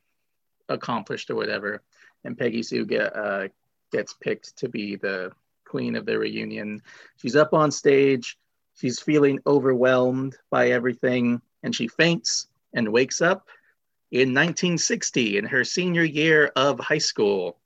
accomplished 0.69 1.31
or 1.31 1.37
whatever, 1.37 1.83
and 2.25 2.37
Peggy 2.37 2.63
Sue 2.63 2.85
get, 2.85 3.17
uh, 3.17 3.49
gets 3.93 4.13
picked 4.15 4.57
to 4.59 4.69
be 4.69 4.97
the 4.97 5.33
queen 5.65 5.97
of 5.97 6.07
the 6.07 6.19
reunion. 6.19 6.83
She's 7.17 7.37
up 7.37 7.55
on 7.55 7.71
stage. 7.71 8.37
She's 8.77 9.01
feeling 9.01 9.41
overwhelmed 9.47 10.37
by 10.51 10.71
everything, 10.71 11.41
and 11.63 11.75
she 11.75 11.89
faints 11.89 12.47
and 12.75 12.93
wakes 12.93 13.21
up 13.21 13.49
in 14.11 14.35
1960 14.35 15.39
in 15.39 15.45
her 15.45 15.65
senior 15.65 16.05
year 16.05 16.51
of 16.57 16.81
high 16.81 16.99
school. 16.99 17.59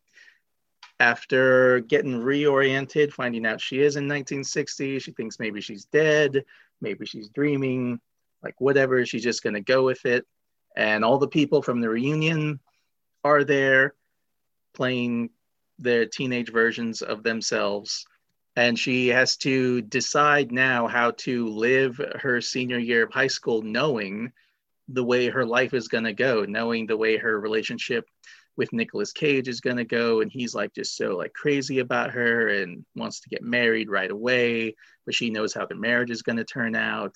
After 0.99 1.81
getting 1.81 2.21
reoriented, 2.21 3.13
finding 3.13 3.47
out 3.47 3.61
she 3.61 3.81
is 3.81 3.97
in 3.97 4.05
1960, 4.05 4.99
she 5.01 5.13
thinks 5.13 5.41
maybe 5.41 5.61
she's 5.61 5.85
dead, 5.87 6.45
maybe 6.81 7.07
she's 7.07 7.29
dreaming, 7.29 8.01
like 8.43 8.61
whatever, 8.61 9.05
she's 9.05 9.23
just 9.23 9.43
going 9.43 9.55
to 9.55 9.61
go 9.61 9.85
with 9.85 10.05
it. 10.05 10.27
And 10.77 11.05
all 11.05 11.19
the 11.19 11.29
people 11.29 11.63
from 11.63 11.81
the 11.81 11.89
reunion 11.89 12.61
are 13.25 13.45
there 13.45 13.95
playing 14.75 15.31
their 15.79 16.07
teenage 16.07 16.51
versions 16.51 17.03
of 17.03 17.23
themselves. 17.23 18.07
And 18.55 18.79
she 18.79 19.09
has 19.09 19.37
to 19.39 19.81
decide 19.83 20.53
now 20.53 20.87
how 20.87 21.13
to 21.19 21.49
live 21.49 22.01
her 22.21 22.41
senior 22.41 22.79
year 22.79 23.05
of 23.05 23.13
high 23.13 23.29
school 23.29 23.63
knowing 23.63 24.33
the 24.89 25.05
way 25.05 25.29
her 25.29 25.47
life 25.47 25.75
is 25.75 25.89
going 25.89 26.05
to 26.05 26.13
go, 26.13 26.45
knowing 26.45 26.87
the 26.87 26.97
way 26.97 27.17
her 27.17 27.39
relationship 27.39 28.05
with 28.57 28.73
Nicolas 28.73 29.13
Cage 29.13 29.49
is 29.49 29.61
going 29.61 29.77
to 29.79 29.85
go. 29.85 30.21
And 30.21 30.31
he's 30.31 30.55
like 30.55 30.75
just 30.75 30.97
so 30.97 31.17
like 31.17 31.33
crazy 31.33 31.79
about 31.79 32.11
her 32.11 32.49
and 32.49 32.85
wants 32.95 33.21
to 33.21 33.29
get 33.29 33.43
married 33.43 33.89
right 33.89 34.11
away, 34.11 34.75
but 35.07 35.15
she 35.15 35.31
knows 35.31 35.55
how 35.55 35.67
the 35.67 35.75
marriage 35.75 36.11
is 36.11 36.23
going 36.23 36.37
to 36.37 36.45
turn 36.45 36.75
out. 36.75 37.15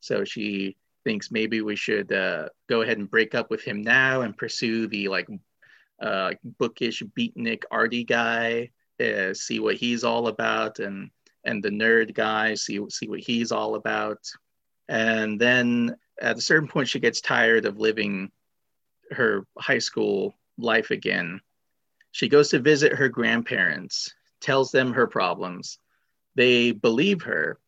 So 0.00 0.24
she 0.24 0.76
thinks 1.04 1.30
maybe 1.30 1.60
we 1.60 1.76
should 1.76 2.12
uh, 2.12 2.48
go 2.68 2.82
ahead 2.82 2.98
and 2.98 3.10
break 3.10 3.34
up 3.34 3.50
with 3.50 3.62
him 3.62 3.82
now 3.82 4.22
and 4.22 4.36
pursue 4.36 4.86
the 4.86 5.08
like 5.08 5.28
uh, 6.00 6.32
bookish 6.58 7.02
beatnik 7.18 7.64
arty 7.70 8.04
guy, 8.04 8.70
uh, 9.00 9.34
see 9.34 9.60
what 9.60 9.76
he's 9.76 10.04
all 10.04 10.28
about, 10.28 10.78
and 10.78 11.10
and 11.44 11.62
the 11.62 11.70
nerd 11.70 12.14
guy, 12.14 12.54
see 12.54 12.80
see 12.90 13.08
what 13.08 13.20
he's 13.20 13.52
all 13.52 13.74
about. 13.74 14.18
And 14.88 15.40
then 15.40 15.96
at 16.20 16.38
a 16.38 16.42
certain 16.42 16.68
point, 16.68 16.88
she 16.88 17.00
gets 17.00 17.20
tired 17.20 17.64
of 17.64 17.78
living 17.78 18.30
her 19.10 19.46
high 19.58 19.78
school 19.78 20.34
life 20.58 20.90
again. 20.90 21.40
She 22.12 22.28
goes 22.28 22.50
to 22.50 22.58
visit 22.58 22.92
her 22.92 23.08
grandparents, 23.08 24.14
tells 24.40 24.70
them 24.70 24.92
her 24.92 25.06
problems. 25.06 25.78
They 26.34 26.72
believe 26.72 27.22
her. 27.22 27.58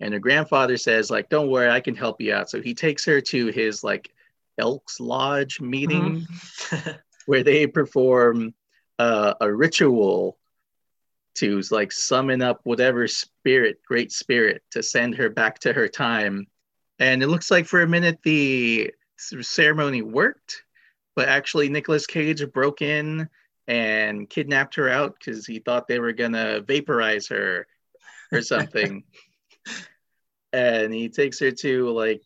And 0.00 0.14
her 0.14 0.20
grandfather 0.20 0.76
says, 0.76 1.10
like, 1.10 1.28
don't 1.28 1.50
worry, 1.50 1.68
I 1.68 1.80
can 1.80 1.94
help 1.94 2.20
you 2.20 2.32
out. 2.32 2.48
So 2.48 2.62
he 2.62 2.74
takes 2.74 3.04
her 3.04 3.20
to 3.20 3.46
his 3.48 3.84
like 3.84 4.10
Elks 4.58 5.00
Lodge 5.00 5.60
meeting 5.60 6.26
mm-hmm. 6.26 6.90
where 7.26 7.42
they 7.42 7.66
perform 7.66 8.54
uh, 8.98 9.34
a 9.40 9.52
ritual 9.52 10.38
to 11.36 11.60
like 11.70 11.92
summon 11.92 12.42
up 12.42 12.60
whatever 12.64 13.06
spirit, 13.06 13.80
great 13.86 14.12
spirit, 14.12 14.62
to 14.70 14.82
send 14.82 15.14
her 15.14 15.28
back 15.28 15.58
to 15.60 15.72
her 15.72 15.88
time 15.88 16.46
and 17.00 17.22
it 17.22 17.28
looks 17.28 17.50
like 17.50 17.66
for 17.66 17.80
a 17.82 17.88
minute 17.88 18.20
the 18.22 18.92
ceremony 19.16 20.02
worked, 20.02 20.62
but 21.16 21.28
actually 21.28 21.68
Nicolas 21.68 22.06
Cage 22.06 22.46
broke 22.52 22.82
in 22.82 23.28
and 23.66 24.28
kidnapped 24.28 24.74
her 24.76 24.88
out 24.88 25.16
because 25.18 25.46
he 25.46 25.58
thought 25.58 25.88
they 25.88 25.98
were 25.98 26.12
gonna 26.12 26.60
vaporize 26.60 27.26
her 27.28 27.66
or 28.30 28.42
something. 28.42 29.02
and 30.52 30.92
he 30.92 31.08
takes 31.08 31.38
her 31.40 31.50
to 31.50 31.90
like 31.90 32.22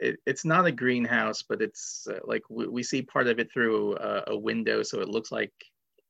it, 0.00 0.16
it's 0.26 0.44
not 0.44 0.66
a 0.66 0.72
greenhouse, 0.72 1.42
but 1.42 1.60
it's 1.60 2.06
uh, 2.10 2.18
like 2.24 2.42
we, 2.48 2.66
we, 2.66 2.82
see 2.82 3.02
part 3.02 3.26
of 3.26 3.38
it 3.38 3.52
through 3.52 3.96
a, 3.96 4.24
a, 4.28 4.36
window, 4.36 4.82
so 4.82 5.00
it 5.00 5.08
looks 5.08 5.30
like 5.30 5.52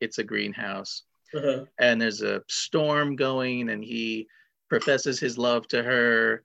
it's 0.01 0.19
a 0.19 0.25
greenhouse. 0.25 1.03
Uh-huh. 1.35 1.65
And 1.79 2.01
there's 2.01 2.23
a 2.23 2.43
storm 2.49 3.17
going, 3.17 3.71
and 3.71 3.85
he 3.85 4.29
professes 4.69 5.21
his 5.21 5.39
love 5.39 5.67
to 5.69 5.83
her, 5.83 6.45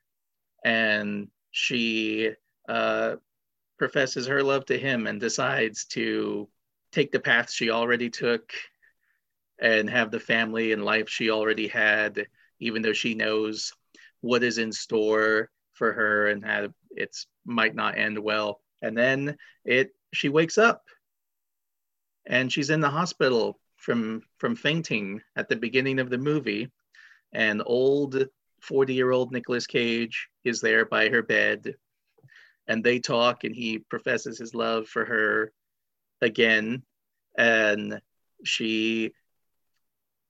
and 0.63 1.27
she 1.51 2.31
uh, 2.67 3.15
professes 3.77 4.27
her 4.27 4.43
love 4.43 4.65
to 4.65 4.77
him 4.77 5.07
and 5.07 5.19
decides 5.19 5.85
to 5.85 6.47
take 6.91 7.11
the 7.11 7.19
path 7.19 7.51
she 7.51 7.69
already 7.69 8.09
took 8.09 8.51
and 9.61 9.89
have 9.89 10.11
the 10.11 10.19
family 10.19 10.71
and 10.71 10.85
life 10.85 11.09
she 11.09 11.29
already 11.29 11.67
had, 11.67 12.27
even 12.59 12.81
though 12.81 12.93
she 12.93 13.13
knows 13.13 13.73
what 14.21 14.43
is 14.43 14.57
in 14.57 14.71
store 14.71 15.49
for 15.73 15.93
her 15.93 16.27
and 16.27 16.45
how 16.45 16.67
it's 16.91 17.27
might 17.45 17.75
not 17.75 17.97
end 17.97 18.19
well. 18.19 18.61
And 18.81 18.97
then 18.97 19.37
it 19.65 19.91
she 20.13 20.29
wakes 20.29 20.57
up 20.57 20.83
and 22.25 22.51
she's 22.51 22.69
in 22.69 22.81
the 22.81 22.89
hospital 22.89 23.59
from 23.77 24.21
from 24.37 24.55
fainting 24.55 25.21
at 25.35 25.49
the 25.49 25.55
beginning 25.55 25.99
of 25.99 26.09
the 26.09 26.17
movie. 26.17 26.71
And 27.31 27.61
old 27.65 28.27
40 28.61 28.93
year 28.93 29.11
old 29.11 29.31
Nicolas 29.31 29.67
Cage 29.67 30.29
is 30.43 30.61
there 30.61 30.85
by 30.85 31.09
her 31.09 31.21
bed 31.21 31.75
and 32.67 32.83
they 32.83 32.99
talk 32.99 33.43
and 33.43 33.55
he 33.55 33.79
professes 33.79 34.37
his 34.37 34.53
love 34.53 34.87
for 34.87 35.05
her 35.05 35.51
again 36.21 36.83
and 37.37 38.01
she 38.43 39.13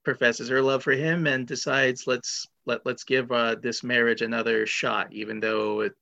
professes 0.03 0.49
her 0.49 0.61
love 0.61 0.83
for 0.83 0.93
him 0.93 1.27
and 1.27 1.45
decides 1.45 2.07
let's 2.07 2.47
let, 2.65 2.85
let's 2.85 3.03
give 3.03 3.31
uh, 3.31 3.55
this 3.55 3.83
marriage 3.83 4.21
another 4.21 4.65
shot 4.65 5.11
even 5.11 5.39
though 5.39 5.81
it 5.81 5.93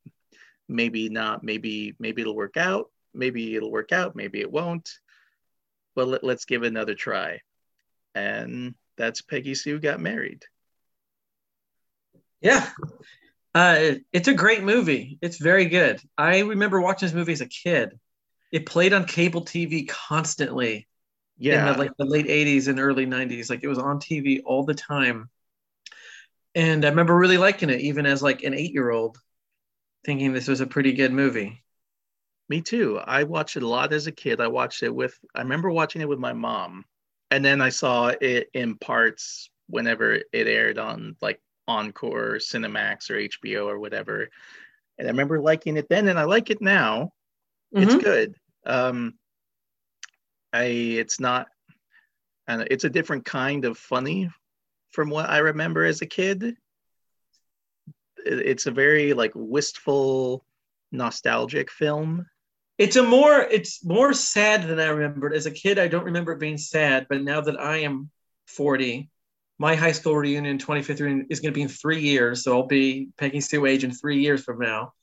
maybe 0.67 1.09
not 1.09 1.43
maybe 1.43 1.95
maybe 1.99 2.21
it'll 2.21 2.35
work 2.35 2.57
out 2.57 2.91
maybe 3.13 3.55
it'll 3.55 3.71
work 3.71 3.91
out 3.91 4.15
maybe 4.15 4.39
it 4.39 4.51
won't 4.51 4.99
but 5.97 6.07
let, 6.07 6.23
let's 6.23 6.45
give 6.45 6.63
it 6.63 6.67
another 6.67 6.93
try. 6.93 7.41
And 8.13 8.75
that's 8.97 9.23
peggy 9.23 9.55
sue 9.55 9.79
got 9.79 9.99
married 9.99 10.45
yeah. 12.41 12.69
Uh, 13.53 13.95
it's 14.13 14.27
a 14.27 14.33
great 14.33 14.63
movie. 14.63 15.17
It's 15.21 15.37
very 15.37 15.65
good. 15.65 16.01
I 16.17 16.39
remember 16.39 16.79
watching 16.79 17.07
this 17.07 17.15
movie 17.15 17.33
as 17.33 17.41
a 17.41 17.47
kid. 17.47 17.99
It 18.51 18.65
played 18.65 18.93
on 18.93 19.05
cable 19.05 19.43
TV 19.43 19.87
constantly. 19.87 20.87
Yeah, 21.39 21.67
in 21.69 21.73
the, 21.73 21.79
like 21.79 21.91
the 21.99 22.05
late 22.05 22.25
80s 22.25 22.67
and 22.67 22.79
early 22.79 23.05
90s 23.05 23.47
like 23.47 23.59
it 23.61 23.67
was 23.67 23.77
on 23.77 23.99
tv 23.99 24.41
all 24.43 24.63
the 24.63 24.73
time 24.73 25.29
and 26.55 26.83
i 26.83 26.89
remember 26.89 27.15
really 27.15 27.37
liking 27.37 27.69
it 27.69 27.79
even 27.81 28.07
as 28.07 28.23
like 28.23 28.41
an 28.41 28.55
eight 28.55 28.73
year 28.73 28.89
old 28.89 29.19
thinking 30.03 30.33
this 30.33 30.47
was 30.47 30.61
a 30.61 30.65
pretty 30.65 30.93
good 30.93 31.13
movie 31.13 31.63
me 32.49 32.61
too. 32.61 32.99
I 32.99 33.23
watched 33.23 33.57
it 33.57 33.63
a 33.63 33.67
lot 33.67 33.93
as 33.93 34.07
a 34.07 34.11
kid. 34.11 34.39
I 34.39 34.47
watched 34.47 34.83
it 34.83 34.93
with. 34.93 35.17
I 35.35 35.41
remember 35.41 35.69
watching 35.69 36.01
it 36.01 36.09
with 36.09 36.19
my 36.19 36.33
mom, 36.33 36.85
and 37.29 37.43
then 37.43 37.61
I 37.61 37.69
saw 37.69 38.07
it 38.21 38.49
in 38.53 38.77
parts 38.77 39.49
whenever 39.67 40.13
it 40.13 40.27
aired 40.33 40.77
on 40.77 41.17
like 41.21 41.41
Encore, 41.67 42.35
or 42.35 42.39
Cinemax, 42.39 43.09
or 43.09 43.15
HBO 43.15 43.67
or 43.67 43.79
whatever. 43.79 44.29
And 44.97 45.07
I 45.07 45.11
remember 45.11 45.39
liking 45.41 45.77
it 45.77 45.89
then, 45.89 46.07
and 46.07 46.17
I 46.17 46.23
like 46.23 46.49
it 46.49 46.61
now. 46.61 47.11
It's 47.71 47.93
Mhm. 47.95 48.03
good. 48.03 48.35
Um, 48.65 49.19
I 50.53 50.63
it's 50.63 51.19
not, 51.19 51.47
and 52.47 52.67
it's 52.71 52.83
a 52.85 52.89
different 52.89 53.25
kind 53.25 53.65
of 53.65 53.77
funny 53.77 54.29
from 54.89 55.09
what 55.09 55.29
I 55.29 55.39
remember 55.39 55.83
as 55.85 56.01
a 56.01 56.05
kid. 56.05 56.55
It's 58.25 58.65
a 58.65 58.71
very 58.71 59.13
like 59.13 59.31
wistful, 59.35 60.43
nostalgic 60.91 61.69
film. 61.71 62.25
it's 62.77 62.95
a 62.95 63.03
more 63.03 63.41
it's 63.41 63.83
more 63.83 64.13
sad 64.13 64.67
than 64.67 64.79
i 64.79 64.85
remembered 64.85 65.33
as 65.33 65.47
a 65.47 65.51
kid 65.51 65.79
i 65.79 65.87
don't 65.87 66.05
remember 66.05 66.31
it 66.31 66.39
being 66.39 66.57
sad 66.59 67.07
but 67.09 67.21
now 67.23 67.41
that 67.41 67.59
i 67.59 67.77
am 67.77 68.09
40 68.45 69.09
my 69.59 69.75
high 69.75 69.91
school 69.91 70.15
reunion 70.15 70.57
25th 70.57 70.99
reunion 70.99 71.27
is 71.29 71.39
going 71.39 71.51
to 71.51 71.55
be 71.55 71.61
in 71.61 71.67
three 71.67 72.01
years 72.01 72.43
so 72.43 72.55
i'll 72.55 72.67
be 72.67 73.09
peggy 73.17 73.41
sue 73.41 73.65
age 73.65 73.83
in 73.83 73.91
three 73.91 74.21
years 74.21 74.43
from 74.43 74.59
now. 74.59 74.93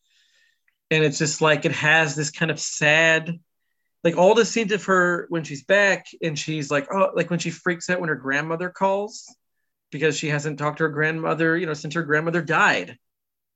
And 0.90 1.02
it's 1.02 1.18
just 1.18 1.40
like 1.40 1.64
it 1.64 1.72
has 1.72 2.14
this 2.14 2.30
kind 2.30 2.50
of 2.50 2.60
sad 2.60 3.38
like 4.04 4.18
all 4.18 4.34
the 4.34 4.44
scenes 4.44 4.70
of 4.70 4.84
her 4.84 5.26
when 5.30 5.44
she's 5.44 5.64
back 5.64 6.06
and 6.22 6.38
she's 6.38 6.70
like 6.70 6.86
oh 6.92 7.10
like 7.14 7.30
when 7.30 7.38
she 7.38 7.50
freaks 7.50 7.88
out 7.88 8.00
when 8.00 8.10
her 8.10 8.14
grandmother 8.14 8.68
calls 8.68 9.34
because 9.90 10.16
she 10.16 10.28
hasn't 10.28 10.58
talked 10.58 10.78
to 10.78 10.84
her 10.84 10.90
grandmother 10.90 11.56
you 11.56 11.66
know 11.66 11.74
since 11.74 11.94
her 11.94 12.02
grandmother 12.02 12.42
died. 12.42 12.98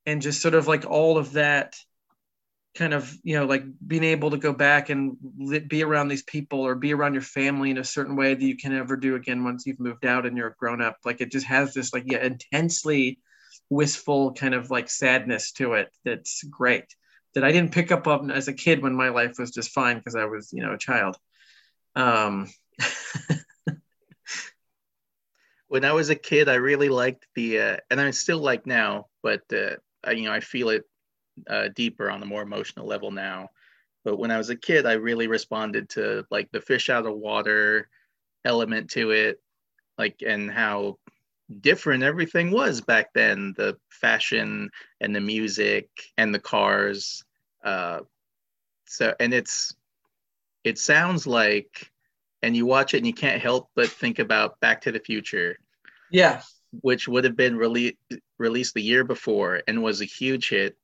And 0.06 0.22
just 0.22 0.40
sort 0.40 0.54
of 0.54 0.66
like 0.66 0.86
all 0.86 1.18
of 1.18 1.32
that 1.32 1.76
kind 2.74 2.94
of 2.94 3.12
you 3.22 3.36
know 3.36 3.46
like 3.46 3.64
being 3.86 4.04
able 4.04 4.30
to 4.30 4.36
go 4.36 4.52
back 4.52 4.88
and 4.88 5.16
be 5.68 5.82
around 5.82 6.08
these 6.08 6.22
people 6.22 6.60
or 6.60 6.74
be 6.74 6.94
around 6.94 7.14
your 7.14 7.22
family 7.22 7.70
in 7.70 7.78
a 7.78 7.84
certain 7.84 8.14
way 8.14 8.34
that 8.34 8.42
you 8.42 8.56
can 8.56 8.72
never 8.72 8.96
do 8.96 9.16
again 9.16 9.42
once 9.42 9.66
you've 9.66 9.80
moved 9.80 10.04
out 10.04 10.26
and 10.26 10.36
you're 10.36 10.56
grown 10.58 10.80
up. 10.80 10.96
Like 11.04 11.20
it 11.20 11.32
just 11.32 11.46
has 11.46 11.74
this 11.74 11.92
like 11.92 12.04
yeah 12.06 12.24
intensely 12.24 13.18
wistful 13.70 14.32
kind 14.32 14.54
of 14.54 14.70
like 14.70 14.88
sadness 14.88 15.52
to 15.52 15.74
it 15.74 15.90
that's 16.02 16.42
great 16.44 16.86
that 17.34 17.44
i 17.44 17.52
didn't 17.52 17.72
pick 17.72 17.92
up 17.92 18.06
on 18.06 18.30
as 18.30 18.48
a 18.48 18.52
kid 18.52 18.82
when 18.82 18.94
my 18.94 19.10
life 19.10 19.38
was 19.38 19.50
just 19.50 19.72
fine 19.72 19.98
because 19.98 20.16
i 20.16 20.24
was 20.24 20.52
you 20.54 20.62
know 20.62 20.72
a 20.72 20.78
child. 20.78 21.16
Um 21.94 22.48
when 25.68 25.84
I 25.84 25.92
was 25.92 26.10
a 26.10 26.14
kid, 26.14 26.48
I 26.48 26.54
really 26.54 26.88
liked 26.88 27.26
the, 27.34 27.60
uh, 27.60 27.76
and 27.90 28.00
I 28.00 28.10
still 28.10 28.38
like 28.38 28.66
now, 28.66 29.06
but 29.22 29.42
uh, 29.52 29.76
I, 30.02 30.12
you 30.12 30.24
know, 30.24 30.32
I 30.32 30.40
feel 30.40 30.70
it 30.70 30.84
uh, 31.48 31.68
deeper 31.74 32.10
on 32.10 32.22
a 32.22 32.26
more 32.26 32.42
emotional 32.42 32.86
level 32.86 33.10
now. 33.10 33.50
But 34.04 34.18
when 34.18 34.30
I 34.30 34.38
was 34.38 34.50
a 34.50 34.56
kid, 34.56 34.86
I 34.86 34.94
really 34.94 35.26
responded 35.26 35.90
to 35.90 36.24
like 36.30 36.50
the 36.50 36.60
fish 36.60 36.88
out 36.88 37.06
of 37.06 37.14
water 37.16 37.88
element 38.44 38.90
to 38.90 39.10
it, 39.10 39.40
like 39.96 40.22
and 40.26 40.50
how 40.50 40.98
different 41.60 42.02
everything 42.02 42.50
was 42.50 42.80
back 42.80 43.12
then. 43.14 43.54
The 43.56 43.76
fashion 43.88 44.70
and 45.00 45.14
the 45.14 45.20
music 45.20 45.88
and 46.16 46.34
the 46.34 46.38
cars. 46.38 47.24
Uh, 47.62 48.00
so 48.86 49.14
and 49.20 49.34
it's 49.34 49.74
it 50.64 50.78
sounds 50.78 51.26
like 51.26 51.90
and 52.42 52.56
you 52.56 52.66
watch 52.66 52.94
it 52.94 52.98
and 52.98 53.06
you 53.06 53.12
can't 53.12 53.42
help 53.42 53.68
but 53.74 53.88
think 53.88 54.18
about 54.18 54.60
Back 54.60 54.82
to 54.82 54.92
the 54.92 55.00
Future, 55.00 55.58
yeah 56.10 56.42
which 56.82 57.08
would 57.08 57.24
have 57.24 57.36
been 57.36 57.56
rele- 57.56 57.96
released 58.38 58.74
the 58.74 58.82
year 58.82 59.04
before 59.04 59.62
and 59.66 59.82
was 59.82 60.00
a 60.00 60.06
huge 60.06 60.50
hit 60.50 60.76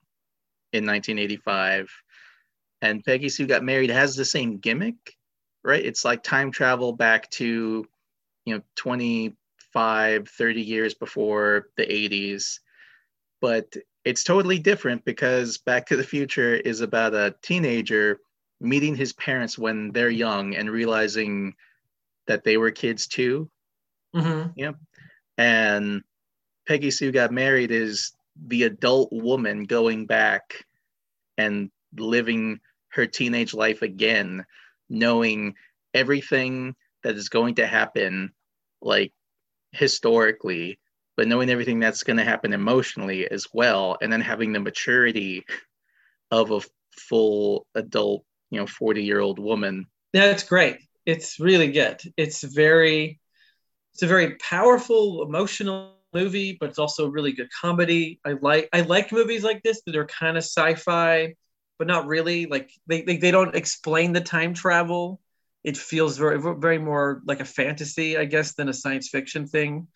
in 0.75 0.85
1985. 0.85 1.91
And 2.83 3.05
Peggy 3.05 3.29
Sue 3.29 3.47
Got 3.47 3.63
Married 3.63 3.91
has 3.91 4.17
the 4.17 4.25
same 4.25 4.59
gimmick, 4.59 4.97
right? 5.63 5.85
It's 5.85 6.05
like 6.05 6.23
time 6.23 6.51
travel 6.51 6.93
back 6.93 7.31
to, 7.33 7.87
you 8.45 8.55
know, 8.55 8.63
25, 8.77 10.29
30 10.29 10.61
years 10.61 10.95
before 10.95 11.69
the 11.77 11.87
80s. 11.87 12.59
But 13.41 13.75
it's 14.05 14.25
totally 14.25 14.59
different 14.59 15.05
because 15.05 15.59
Back 15.59 15.87
to 15.87 15.97
the 15.97 16.05
Future 16.05 16.55
is 16.55 16.81
about 16.81 17.15
a 17.15 17.35
teenager 17.43 18.21
meeting 18.61 18.97
his 18.97 19.13
parents 19.15 19.59
when 19.59 19.93
they're 19.93 20.11
young 20.11 20.55
and 20.55 20.71
realizing 20.71 21.55
that 22.27 22.45
they 22.45 22.57
were 22.57 22.71
kids 22.71 23.07
too. 23.07 23.51
hmm 24.15 24.49
And 25.39 26.03
Peggy 26.67 26.91
Sue 26.91 27.13
Got 27.13 27.33
Married 27.33 27.71
is 27.71 28.13
the 28.47 28.65
adult 28.65 29.13
woman 29.13 29.65
going 29.65 30.07
back 30.07 30.65
and 31.39 31.71
living 31.97 32.61
her 32.89 33.07
teenage 33.07 33.55
life 33.55 33.83
again, 33.83 34.45
knowing 34.89 35.55
everything 35.93 36.75
that 37.03 37.17
is 37.17 37.29
going 37.29 37.57
to 37.57 37.67
happen, 37.67 38.33
like 38.81 39.13
historically, 39.73 40.79
but 41.17 41.29
knowing 41.29 41.51
everything 41.51 41.81
that's 41.81 42.03
going 42.03 42.17
to 42.17 42.25
happen 42.25 42.53
emotionally 42.53 43.31
as 43.31 43.47
well, 43.53 43.97
and 44.01 44.13
then 44.13 44.21
having 44.21 44.53
the 44.53 44.61
maturity 44.61 45.45
of 46.31 46.51
a 46.51 46.61
full 46.97 47.67
adult, 47.75 48.25
you 48.51 48.59
know, 48.59 48.67
40 48.67 49.03
year 49.03 49.21
old 49.21 49.39
woman. 49.39 49.87
That's 50.13 50.45
great. 50.45 50.79
It's 51.07 51.39
really 51.39 51.71
good. 51.71 52.01
It's 52.17 52.43
very, 52.43 53.21
it's 53.93 54.03
a 54.03 54.07
very 54.07 54.37
powerful, 54.37 55.23
emotional 55.23 55.95
movie, 56.15 56.57
but 56.59 56.71
it's 56.71 56.79
also 56.79 57.07
a 57.07 57.11
really 57.11 57.33
good 57.33 57.49
comedy. 57.51 58.21
I 58.25 58.33
like 58.33 58.69
I 58.73 58.83
like 58.83 59.13
movies 59.13 59.45
like 59.45 59.63
this 59.63 59.83
that 59.87 59.97
are 59.97 60.07
kind 60.07 60.37
of 60.37 60.45
sci-fi, 60.45 61.35
but 61.79 61.87
not 61.87 62.07
really. 62.07 62.47
Like 62.47 62.71
they 62.87 63.03
they, 63.03 63.17
they 63.17 63.31
don't 63.31 63.55
explain 63.55 64.13
the 64.13 64.21
time 64.21 64.55
travel. 64.55 65.21
It 65.63 65.77
feels 65.77 66.19
very 66.19 66.39
very 66.59 66.79
more 66.79 67.23
like 67.27 67.41
a 67.41 67.45
fantasy, 67.45 68.17
I 68.17 68.25
guess, 68.25 68.55
than 68.55 68.69
a 68.69 68.75
science 68.75 69.09
fiction 69.09 69.47
thing. 69.47 69.89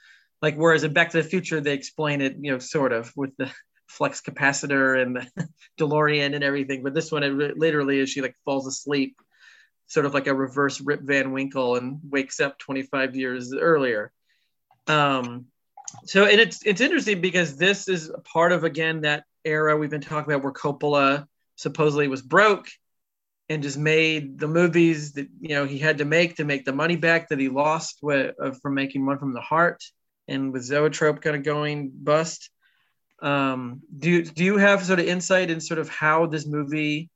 Like 0.43 0.57
whereas 0.57 0.85
in 0.85 0.93
Back 0.93 1.11
to 1.11 1.23
the 1.23 1.29
Future, 1.29 1.61
they 1.61 1.75
explain 1.75 2.21
it, 2.21 2.37
you 2.41 2.53
know, 2.53 2.59
sort 2.59 2.93
of 2.93 3.13
with 3.17 3.37
the 3.37 3.51
flux 3.89 4.21
capacitor 4.21 5.01
and 5.01 5.17
the 5.17 5.49
DeLorean 5.81 6.35
and 6.35 6.45
everything. 6.45 6.83
But 6.83 6.95
this 6.95 7.11
one, 7.11 7.23
it 7.23 7.29
re- 7.29 7.55
literally 7.57 7.99
is 7.99 8.11
she 8.11 8.23
like 8.23 8.37
falls 8.45 8.67
asleep 8.67 9.17
sort 9.89 10.07
of 10.07 10.15
like 10.15 10.27
a 10.27 10.35
reverse 10.35 10.81
Rip 10.81 11.01
Van 11.01 11.33
Winkle 11.33 11.77
and 11.77 11.99
wakes 12.09 12.41
up 12.41 12.59
25 12.59 13.17
years 13.17 13.53
earlier. 13.55 14.13
Um, 14.87 15.47
so 16.05 16.25
and 16.25 16.41
it's 16.41 16.65
it's 16.65 16.81
interesting 16.81 17.21
because 17.21 17.57
this 17.57 17.89
is 17.89 18.11
part 18.25 18.53
of 18.53 18.65
again 18.65 19.03
that 19.03 19.25
era 19.45 19.77
we've 19.77 19.91
been 19.91 20.01
talking 20.01 20.33
about 20.33 20.43
where 20.43 20.53
Coppola 20.53 21.27
supposedly 21.57 22.09
was 22.09 22.23
broke 22.23 22.69
and 23.49 23.63
just 23.63 23.79
made 23.79 24.39
the 24.39 24.49
movies 24.49 25.13
that 25.13 25.29
you 25.41 25.51
know 25.51 25.65
he 25.65 25.79
had 25.79 25.99
to 25.99 26.05
make 26.05 26.37
to 26.37 26.45
make 26.45 26.65
the 26.65 26.73
money 26.73 26.97
back 26.97 27.29
that 27.29 27.39
he 27.39 27.49
lost 27.49 27.99
with, 28.03 28.35
uh, 28.43 28.51
from 28.63 28.75
making 28.75 29.07
one 29.07 29.19
from 29.19 29.33
the 29.33 29.41
heart 29.41 29.83
and 30.27 30.53
with 30.53 30.63
Zoetrope 30.63 31.23
kind 31.23 31.37
of 31.37 31.43
going 31.43 31.91
bust. 31.95 32.51
Um, 33.21 33.81
do 33.99 34.23
do 34.23 34.45
you 34.45 34.59
have 34.59 34.85
sort 34.85 35.01
of 35.01 35.07
insight 35.07 35.51
in 35.51 35.61
sort 35.61 35.81
of 35.81 35.89
how 35.89 36.27
this 36.27 36.47
movie 36.47 37.11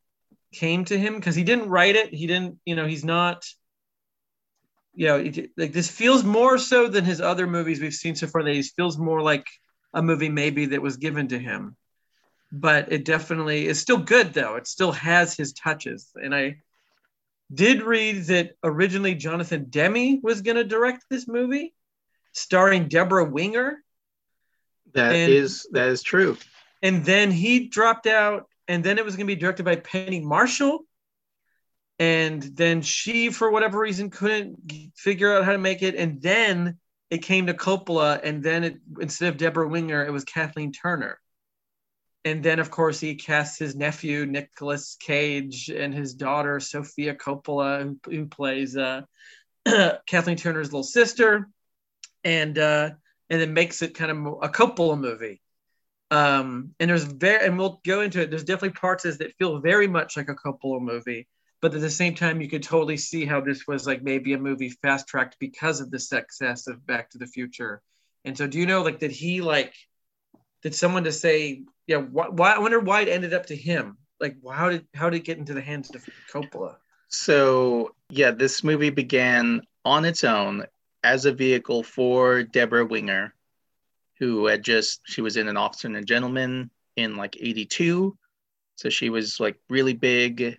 came 0.52 0.84
to 0.84 0.98
him 0.98 1.16
because 1.16 1.34
he 1.34 1.44
didn't 1.44 1.68
write 1.68 1.96
it. 1.96 2.12
He 2.12 2.26
didn't, 2.26 2.58
you 2.64 2.76
know, 2.76 2.86
he's 2.86 3.04
not, 3.04 3.44
you 4.94 5.06
know, 5.06 5.16
it, 5.16 5.50
like 5.56 5.72
this 5.72 5.90
feels 5.90 6.22
more 6.24 6.58
so 6.58 6.88
than 6.88 7.04
his 7.04 7.20
other 7.20 7.46
movies 7.46 7.80
we've 7.80 7.94
seen 7.94 8.14
so 8.14 8.26
far. 8.26 8.42
That 8.42 8.54
he 8.54 8.62
feels 8.62 8.98
more 8.98 9.22
like 9.22 9.46
a 9.94 10.02
movie 10.02 10.28
maybe 10.28 10.66
that 10.66 10.82
was 10.82 10.96
given 10.96 11.28
to 11.28 11.38
him, 11.38 11.76
but 12.50 12.92
it 12.92 13.04
definitely 13.04 13.66
is 13.66 13.80
still 13.80 13.98
good 13.98 14.32
though. 14.34 14.56
It 14.56 14.66
still 14.66 14.92
has 14.92 15.36
his 15.36 15.52
touches, 15.52 16.10
and 16.14 16.34
I 16.34 16.58
did 17.52 17.82
read 17.82 18.24
that 18.26 18.52
originally 18.64 19.14
Jonathan 19.14 19.66
Demme 19.68 20.20
was 20.22 20.40
going 20.40 20.56
to 20.56 20.64
direct 20.64 21.04
this 21.10 21.28
movie, 21.28 21.74
starring 22.32 22.88
Deborah 22.88 23.24
Winger, 23.26 23.82
That 24.94 25.14
And- 25.14 25.32
is 25.32 25.66
that 25.72 25.88
is 25.88 26.02
true. 26.02 26.36
and 26.82 27.04
then 27.04 27.30
he 27.30 27.68
dropped 27.68 28.06
out 28.06 28.48
and 28.68 28.82
then 28.84 28.98
it 28.98 29.04
was 29.04 29.16
going 29.16 29.26
to 29.26 29.34
be 29.34 29.40
directed 29.40 29.64
by 29.64 29.76
penny 29.76 30.20
marshall 30.20 30.84
and 32.02 32.42
then 32.42 32.82
she 32.82 33.30
for 33.30 33.48
whatever 33.52 33.78
reason 33.78 34.10
couldn't 34.10 34.92
figure 34.96 35.32
out 35.32 35.44
how 35.44 35.52
to 35.52 35.58
make 35.58 35.82
it 35.82 35.94
and 35.94 36.20
then 36.20 36.76
it 37.10 37.18
came 37.18 37.46
to 37.46 37.54
coppola 37.54 38.20
and 38.24 38.42
then 38.42 38.64
it, 38.64 38.76
instead 39.00 39.28
of 39.28 39.36
deborah 39.36 39.68
winger 39.68 40.04
it 40.04 40.10
was 40.10 40.24
kathleen 40.24 40.72
turner 40.72 41.20
and 42.24 42.42
then 42.42 42.58
of 42.58 42.72
course 42.72 42.98
he 42.98 43.14
casts 43.14 43.56
his 43.56 43.76
nephew 43.76 44.26
nicolas 44.26 44.96
cage 44.98 45.68
and 45.68 45.94
his 45.94 46.14
daughter 46.14 46.58
sofia 46.58 47.14
coppola 47.14 47.82
who, 47.82 48.10
who 48.10 48.26
plays 48.26 48.76
uh, 48.76 49.02
kathleen 50.06 50.36
turner's 50.36 50.72
little 50.72 50.82
sister 50.82 51.48
and 52.24 52.58
uh, 52.58 52.90
and 53.30 53.40
then 53.40 53.54
makes 53.54 53.80
it 53.80 53.94
kind 53.94 54.10
of 54.10 54.18
a 54.42 54.48
coppola 54.48 54.98
movie 54.98 55.40
um, 56.10 56.74
and 56.80 56.90
there's 56.90 57.04
very, 57.04 57.46
and 57.46 57.56
we'll 57.56 57.80
go 57.86 58.02
into 58.02 58.20
it. 58.20 58.28
There's 58.28 58.44
definitely 58.44 58.78
parts 58.78 59.04
that 59.04 59.34
feel 59.38 59.60
very 59.60 59.88
much 59.88 60.14
like 60.14 60.28
a 60.28 60.34
Coppola 60.34 60.78
movie. 60.78 61.26
But 61.62 61.72
at 61.74 61.80
the 61.80 61.88
same 61.88 62.16
time, 62.16 62.40
you 62.40 62.48
could 62.48 62.64
totally 62.64 62.96
see 62.96 63.24
how 63.24 63.40
this 63.40 63.68
was 63.68 63.86
like 63.86 64.02
maybe 64.02 64.32
a 64.32 64.38
movie 64.38 64.68
fast 64.68 65.06
tracked 65.06 65.36
because 65.38 65.80
of 65.80 65.92
the 65.92 65.98
success 65.98 66.66
of 66.66 66.84
Back 66.84 67.08
to 67.10 67.18
the 67.18 67.26
Future. 67.26 67.80
And 68.24 68.36
so, 68.36 68.48
do 68.48 68.58
you 68.58 68.66
know, 68.66 68.82
like, 68.82 68.98
did 68.98 69.12
he 69.12 69.40
like, 69.40 69.72
did 70.62 70.74
someone 70.74 71.04
to 71.04 71.12
say, 71.12 71.62
yeah, 71.86 71.98
why, 71.98 72.28
why 72.28 72.52
I 72.52 72.58
wonder 72.58 72.80
why 72.80 73.02
it 73.02 73.08
ended 73.08 73.32
up 73.32 73.46
to 73.46 73.56
him? 73.56 73.96
Like, 74.20 74.36
how 74.50 74.70
did 74.70 74.86
how 74.92 75.08
did 75.08 75.18
it 75.18 75.24
get 75.24 75.38
into 75.38 75.54
the 75.54 75.60
hands 75.60 75.90
of 75.94 76.04
Coppola? 76.32 76.76
So 77.08 77.94
yeah, 78.10 78.32
this 78.32 78.64
movie 78.64 78.90
began 78.90 79.62
on 79.84 80.04
its 80.04 80.24
own 80.24 80.66
as 81.04 81.26
a 81.26 81.32
vehicle 81.32 81.84
for 81.84 82.42
Deborah 82.42 82.86
Winger, 82.86 83.34
who 84.18 84.46
had 84.46 84.64
just 84.64 85.00
she 85.04 85.20
was 85.20 85.36
in 85.36 85.46
an 85.46 85.56
Officer 85.56 85.86
and 85.86 85.96
a 85.96 86.02
Gentleman 86.02 86.70
in 86.96 87.16
like 87.16 87.36
'82, 87.40 88.16
so 88.76 88.88
she 88.88 89.10
was 89.10 89.38
like 89.38 89.56
really 89.68 89.94
big 89.94 90.58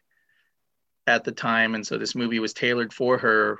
at 1.07 1.23
the 1.23 1.31
time, 1.31 1.75
and 1.75 1.85
so 1.85 1.97
this 1.97 2.15
movie 2.15 2.39
was 2.39 2.53
tailored 2.53 2.93
for 2.93 3.17
her 3.17 3.59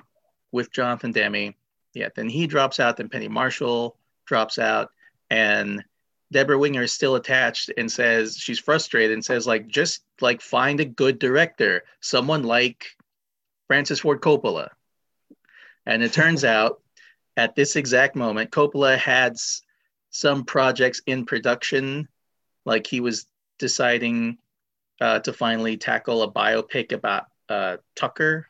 with 0.52 0.72
Jonathan 0.72 1.12
Demme. 1.12 1.54
Yeah, 1.94 2.10
then 2.16 2.30
he 2.30 2.48
drops 2.48 2.80
out, 2.80 2.98
then 2.98 3.10
Penny 3.10 3.28
Marshall 3.28 3.98
drops 4.26 4.58
out, 4.58 4.92
and 5.30 5.84
Deborah 6.32 6.58
Winger 6.58 6.84
is 6.84 6.92
still 6.92 7.16
attached 7.16 7.72
and 7.78 7.92
says 7.92 8.38
she's 8.38 8.60
frustrated 8.60 9.14
and 9.14 9.24
says 9.24 9.46
like 9.46 9.68
just 9.68 10.04
like 10.20 10.42
find 10.42 10.80
a 10.80 10.86
good 10.86 11.20
director, 11.20 11.84
someone 12.02 12.44
like 12.44 12.88
Francis 13.68 14.00
Ford 14.00 14.22
Coppola. 14.22 14.70
And 15.86 16.02
it 16.02 16.14
turns 16.14 16.44
out 16.44 16.82
at 17.38 17.56
this 17.56 17.76
exact 17.76 18.16
moment, 18.16 18.52
Coppola 18.52 18.98
had 18.98 19.38
some 20.10 20.44
projects 20.44 21.02
in 21.06 21.26
production, 21.26 22.08
like 22.66 22.86
he 22.86 23.00
was 23.00 23.26
deciding 23.58 24.38
uh, 25.02 25.20
to 25.20 25.34
finally 25.34 25.78
tackle 25.78 26.22
a 26.22 26.32
biopic 26.32 26.92
about 26.92 27.26
uh, 27.54 27.78
Tucker, 27.96 28.48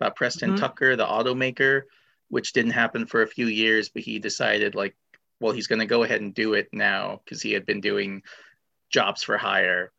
about 0.00 0.16
Preston 0.16 0.52
Mhm. 0.52 0.56
Tucker, 0.60 0.96
the 0.96 1.06
automaker, 1.06 1.82
which 2.28 2.52
didn't 2.52 2.72
happen 2.72 3.06
for 3.06 3.22
a 3.22 3.26
few 3.36 3.46
years, 3.46 3.88
but 3.88 4.02
he 4.02 4.18
decided 4.18 4.74
like 4.74 4.94
well, 5.40 5.52
he's 5.52 5.66
going 5.66 5.80
to 5.80 5.86
go 5.86 6.04
ahead 6.04 6.20
and 6.22 6.32
do 6.32 6.54
it 6.54 6.68
now 6.72 7.20
because 7.24 7.42
he 7.42 7.52
had 7.52 7.66
been 7.66 7.80
doing 7.80 8.22
jobs 8.90 9.22
for 9.22 9.36
hire. 9.36 9.92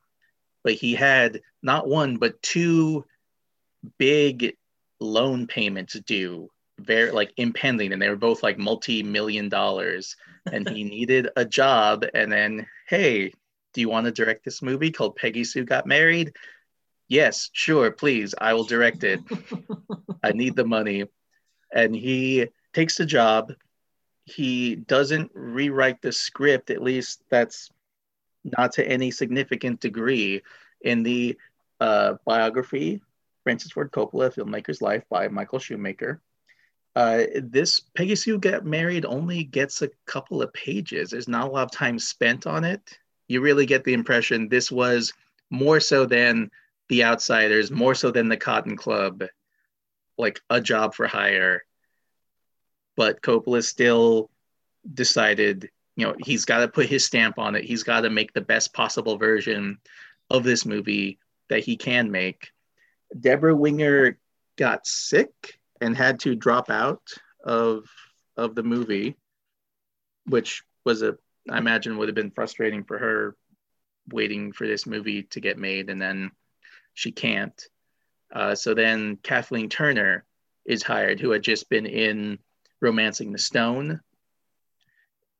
But 0.63 0.73
he 0.73 0.95
had 0.95 1.41
not 1.61 1.87
one, 1.87 2.17
but 2.17 2.41
two 2.41 3.05
big 3.99 4.55
loan 4.99 5.47
payments 5.47 5.93
due, 5.99 6.49
very 6.79 7.11
like 7.11 7.33
impending, 7.37 7.93
and 7.93 8.01
they 8.01 8.09
were 8.09 8.15
both 8.15 8.43
like 8.43 8.57
multi 8.57 9.03
million 9.03 9.49
dollars. 9.49 10.15
And 10.51 10.67
he 10.67 10.83
needed 10.95 11.29
a 11.35 11.45
job. 11.45 12.05
And 12.13 12.31
then, 12.31 12.67
hey, 12.87 13.33
do 13.73 13.81
you 13.81 13.89
want 13.89 14.05
to 14.05 14.11
direct 14.11 14.45
this 14.45 14.61
movie 14.61 14.91
called 14.91 15.15
Peggy 15.15 15.43
Sue 15.43 15.65
Got 15.65 15.85
Married? 15.85 16.33
Yes, 17.07 17.49
sure, 17.53 17.91
please. 17.91 18.33
I 18.39 18.53
will 18.53 18.63
direct 18.63 19.03
it. 19.03 19.19
I 20.23 20.31
need 20.31 20.55
the 20.55 20.65
money. 20.65 21.05
And 21.71 21.95
he 21.95 22.47
takes 22.73 22.97
the 22.97 23.05
job 23.05 23.53
he 24.25 24.75
doesn't 24.75 25.31
rewrite 25.33 26.01
the 26.01 26.11
script 26.11 26.69
at 26.69 26.81
least 26.81 27.23
that's 27.29 27.69
not 28.43 28.71
to 28.73 28.87
any 28.87 29.11
significant 29.11 29.79
degree 29.79 30.41
in 30.81 31.03
the 31.03 31.37
uh, 31.79 32.15
biography 32.25 33.01
francis 33.43 33.71
ford 33.71 33.91
coppola 33.91 34.33
filmmaker's 34.33 34.81
life 34.81 35.03
by 35.09 35.27
michael 35.27 35.59
schumacher 35.59 36.21
uh, 36.95 37.23
this 37.43 37.81
peggy 37.95 38.15
sue 38.15 38.39
Get 38.39 38.65
married 38.65 39.05
only 39.05 39.43
gets 39.43 39.81
a 39.81 39.89
couple 40.05 40.41
of 40.41 40.51
pages 40.53 41.11
there's 41.11 41.27
not 41.27 41.47
a 41.47 41.51
lot 41.51 41.63
of 41.63 41.71
time 41.71 41.99
spent 41.99 42.47
on 42.47 42.63
it 42.63 42.97
you 43.27 43.41
really 43.41 43.65
get 43.65 43.83
the 43.83 43.93
impression 43.93 44.49
this 44.49 44.71
was 44.71 45.13
more 45.51 45.79
so 45.79 46.05
than 46.05 46.49
the 46.89 47.03
outsiders 47.03 47.71
more 47.71 47.95
so 47.95 48.11
than 48.11 48.29
the 48.29 48.37
cotton 48.37 48.75
club 48.75 49.23
like 50.17 50.39
a 50.49 50.61
job 50.61 50.93
for 50.93 51.07
hire 51.07 51.63
but 52.95 53.21
Coppola 53.21 53.63
still 53.63 54.29
decided, 54.93 55.69
you 55.95 56.05
know, 56.05 56.15
he's 56.19 56.45
got 56.45 56.59
to 56.59 56.67
put 56.67 56.87
his 56.87 57.05
stamp 57.05 57.37
on 57.37 57.55
it. 57.55 57.63
He's 57.63 57.83
got 57.83 58.01
to 58.01 58.09
make 58.09 58.33
the 58.33 58.41
best 58.41 58.73
possible 58.73 59.17
version 59.17 59.79
of 60.29 60.43
this 60.43 60.65
movie 60.65 61.19
that 61.49 61.63
he 61.63 61.77
can 61.77 62.11
make. 62.11 62.51
Deborah 63.19 63.55
Winger 63.55 64.17
got 64.57 64.87
sick 64.87 65.59
and 65.81 65.95
had 65.95 66.19
to 66.21 66.35
drop 66.35 66.69
out 66.69 67.03
of 67.43 67.85
of 68.37 68.55
the 68.55 68.63
movie, 68.63 69.15
which 70.25 70.63
was 70.85 71.01
a 71.01 71.17
I 71.49 71.57
imagine 71.57 71.97
would 71.97 72.07
have 72.07 72.15
been 72.15 72.31
frustrating 72.31 72.83
for 72.83 72.97
her 72.97 73.35
waiting 74.09 74.51
for 74.51 74.67
this 74.67 74.85
movie 74.85 75.23
to 75.23 75.39
get 75.39 75.57
made 75.57 75.89
and 75.89 76.01
then 76.01 76.31
she 76.95 77.11
can't. 77.11 77.61
Uh, 78.33 78.55
so 78.55 78.73
then 78.73 79.17
Kathleen 79.21 79.69
Turner 79.69 80.25
is 80.65 80.81
hired, 80.81 81.19
who 81.19 81.29
had 81.29 81.43
just 81.43 81.69
been 81.69 81.85
in 81.85 82.39
Romancing 82.81 83.31
the 83.31 83.37
Stone, 83.37 84.01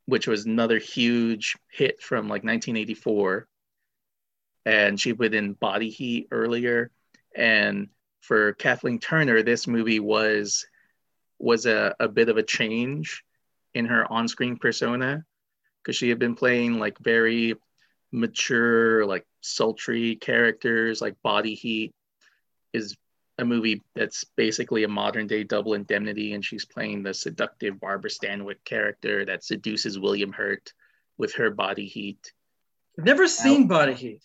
which 0.06 0.28
was 0.28 0.46
another 0.46 0.78
huge 0.78 1.56
hit 1.72 2.02
from 2.02 2.26
like 2.26 2.44
1984. 2.44 3.48
And 4.68 5.00
she 5.00 5.14
was 5.14 5.32
in 5.32 5.54
Body 5.54 5.90
Heat 5.90 6.28
earlier. 6.32 6.92
And 7.36 7.90
for 8.22 8.54
Kathleen 8.54 9.00
Turner, 9.00 9.42
this 9.42 9.66
movie 9.66 10.00
was 10.00 10.68
was 11.38 11.66
a, 11.66 11.94
a 12.00 12.08
bit 12.08 12.30
of 12.30 12.38
a 12.38 12.44
change 12.44 13.24
in 13.74 13.86
her 13.86 14.10
on-screen 14.12 14.58
persona 14.58 15.26
because 15.84 15.98
she 15.98 16.08
had 16.08 16.18
been 16.18 16.34
playing 16.34 16.80
like 16.80 16.98
very 17.00 17.56
mature, 18.16 19.06
like 19.06 19.26
sultry 19.42 20.16
characters, 20.16 21.02
like 21.02 21.16
Body 21.22 21.54
Heat 21.54 21.94
is 22.74 22.96
a 23.38 23.46
movie 23.46 23.84
that's 23.96 24.24
basically 24.36 24.84
a 24.84 24.88
modern 24.88 25.28
day 25.28 25.44
double 25.44 25.74
indemnity 25.74 26.34
and 26.34 26.44
she's 26.44 26.66
playing 26.66 27.04
the 27.04 27.14
seductive 27.14 27.80
barbara 27.80 28.10
stanwyck 28.10 28.64
character 28.64 29.26
that 29.26 29.44
seduces 29.44 30.00
william 30.00 30.32
hurt 30.32 30.74
with 31.18 31.34
her 31.36 31.50
body 31.50 31.86
heat 31.86 32.32
I've 32.98 33.06
never 33.06 33.28
seen 33.28 33.68
Body 33.68 33.94
Heat. 33.94 34.22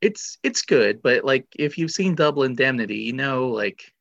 it's 0.00 0.38
it's 0.42 0.62
good 0.62 1.02
but 1.02 1.24
like 1.24 1.46
if 1.56 1.78
you've 1.78 1.92
seen 1.92 2.16
double 2.16 2.42
indemnity 2.42 2.98
you 2.98 3.12
know 3.12 3.48
like 3.48 3.92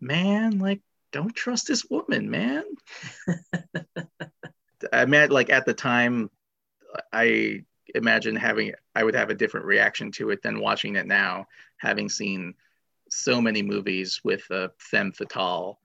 man 0.00 0.58
like 0.58 0.80
don't 1.12 1.34
trust 1.34 1.68
this 1.68 1.84
woman 1.88 2.28
man 2.28 2.64
i 4.92 5.04
meant 5.04 5.30
like 5.30 5.50
at 5.50 5.64
the 5.64 5.74
time 5.74 6.28
i 7.12 7.62
imagine 7.94 8.36
having 8.36 8.72
i 8.94 9.04
would 9.04 9.14
have 9.14 9.30
a 9.30 9.34
different 9.34 9.66
reaction 9.66 10.10
to 10.10 10.30
it 10.30 10.42
than 10.42 10.60
watching 10.60 10.96
it 10.96 11.06
now 11.06 11.46
having 11.78 12.08
seen 12.08 12.54
so 13.10 13.40
many 13.40 13.62
movies 13.62 14.20
with 14.24 14.44
a 14.50 14.64
uh, 14.64 14.68
femme 14.78 15.12
fatale. 15.12 15.78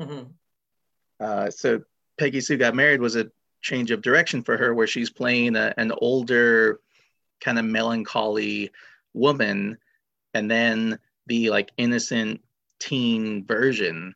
Mhm. 0.00 0.32
Uh, 1.20 1.50
so 1.50 1.82
Peggy 2.18 2.40
Sue 2.40 2.56
Got 2.56 2.74
Married 2.74 3.00
was 3.00 3.16
a 3.16 3.30
change 3.62 3.90
of 3.90 4.02
direction 4.02 4.42
for 4.42 4.56
her, 4.56 4.74
where 4.74 4.86
she's 4.86 5.10
playing 5.10 5.56
a, 5.56 5.72
an 5.76 5.92
older, 5.98 6.80
kind 7.40 7.58
of 7.58 7.64
melancholy 7.64 8.70
woman, 9.14 9.78
and 10.34 10.50
then 10.50 10.98
the 11.26 11.50
like 11.50 11.70
innocent 11.76 12.42
teen 12.78 13.44
version 13.44 14.14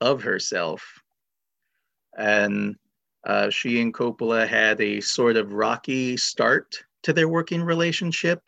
of 0.00 0.22
herself. 0.22 1.02
And 2.16 2.76
uh, 3.24 3.50
she 3.50 3.80
and 3.80 3.92
Coppola 3.92 4.46
had 4.46 4.80
a 4.80 5.00
sort 5.00 5.36
of 5.36 5.52
rocky 5.52 6.16
start 6.16 6.76
to 7.02 7.12
their 7.12 7.28
working 7.28 7.62
relationship. 7.62 8.42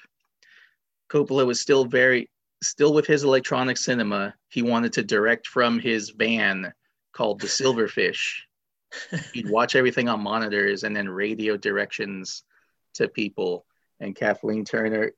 Coppola 1.11 1.47
was 1.47 1.61
still 1.61 1.85
very 1.85 2.31
still 2.63 2.93
with 2.93 3.07
his 3.07 3.25
electronic 3.25 3.77
cinema, 3.77 4.35
he 4.49 4.63
wanted 4.63 4.93
to 4.93 5.03
direct 5.03 5.47
from 5.47 5.79
his 5.79 6.11
van 6.11 6.73
called 7.13 7.41
the 7.41 7.47
Silverfish. 7.47 8.43
He'd 9.33 9.49
watch 9.49 9.77
everything 9.77 10.09
on 10.09 10.21
monitors 10.21 10.85
and 10.85 10.95
then 10.95 11.09
radio 11.09 11.57
directions 11.57 12.43
to 12.95 13.09
people. 13.09 13.65
And 13.99 14.15
Kathleen 14.15 14.65
Turner 14.65 15.13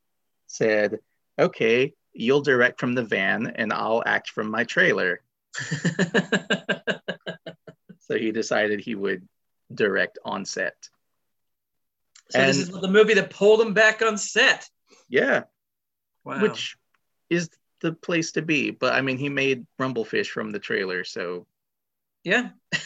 said, 0.47 1.01
Okay, 1.39 1.95
you'll 2.13 2.43
direct 2.43 2.79
from 2.79 2.95
the 2.95 3.03
van 3.03 3.53
and 3.57 3.73
I'll 3.73 4.03
act 4.07 4.31
from 4.31 4.51
my 4.51 4.65
trailer. 4.65 5.23
So 8.13 8.19
he 8.19 8.31
decided 8.31 8.81
he 8.81 8.95
would 8.95 9.27
direct 9.75 10.19
on 10.25 10.45
set. 10.45 10.89
so 12.31 12.39
this 12.47 12.59
is 12.59 12.69
the 12.71 12.89
movie 12.89 13.15
that 13.15 13.31
pulled 13.31 13.61
him 13.61 13.75
back 13.75 14.03
on 14.03 14.17
set. 14.19 14.69
Yeah, 15.09 15.45
Wow. 16.25 16.41
which 16.43 16.77
is 17.29 17.51
the 17.81 17.93
place 17.93 18.33
to 18.33 18.43
be. 18.43 18.71
But 18.71 18.95
I 18.95 19.01
mean, 19.01 19.19
he 19.19 19.29
made 19.29 19.67
Rumblefish 19.81 20.29
from 20.29 20.51
the 20.53 20.59
trailer, 20.59 21.05
so 21.05 21.47
yeah. 22.25 22.51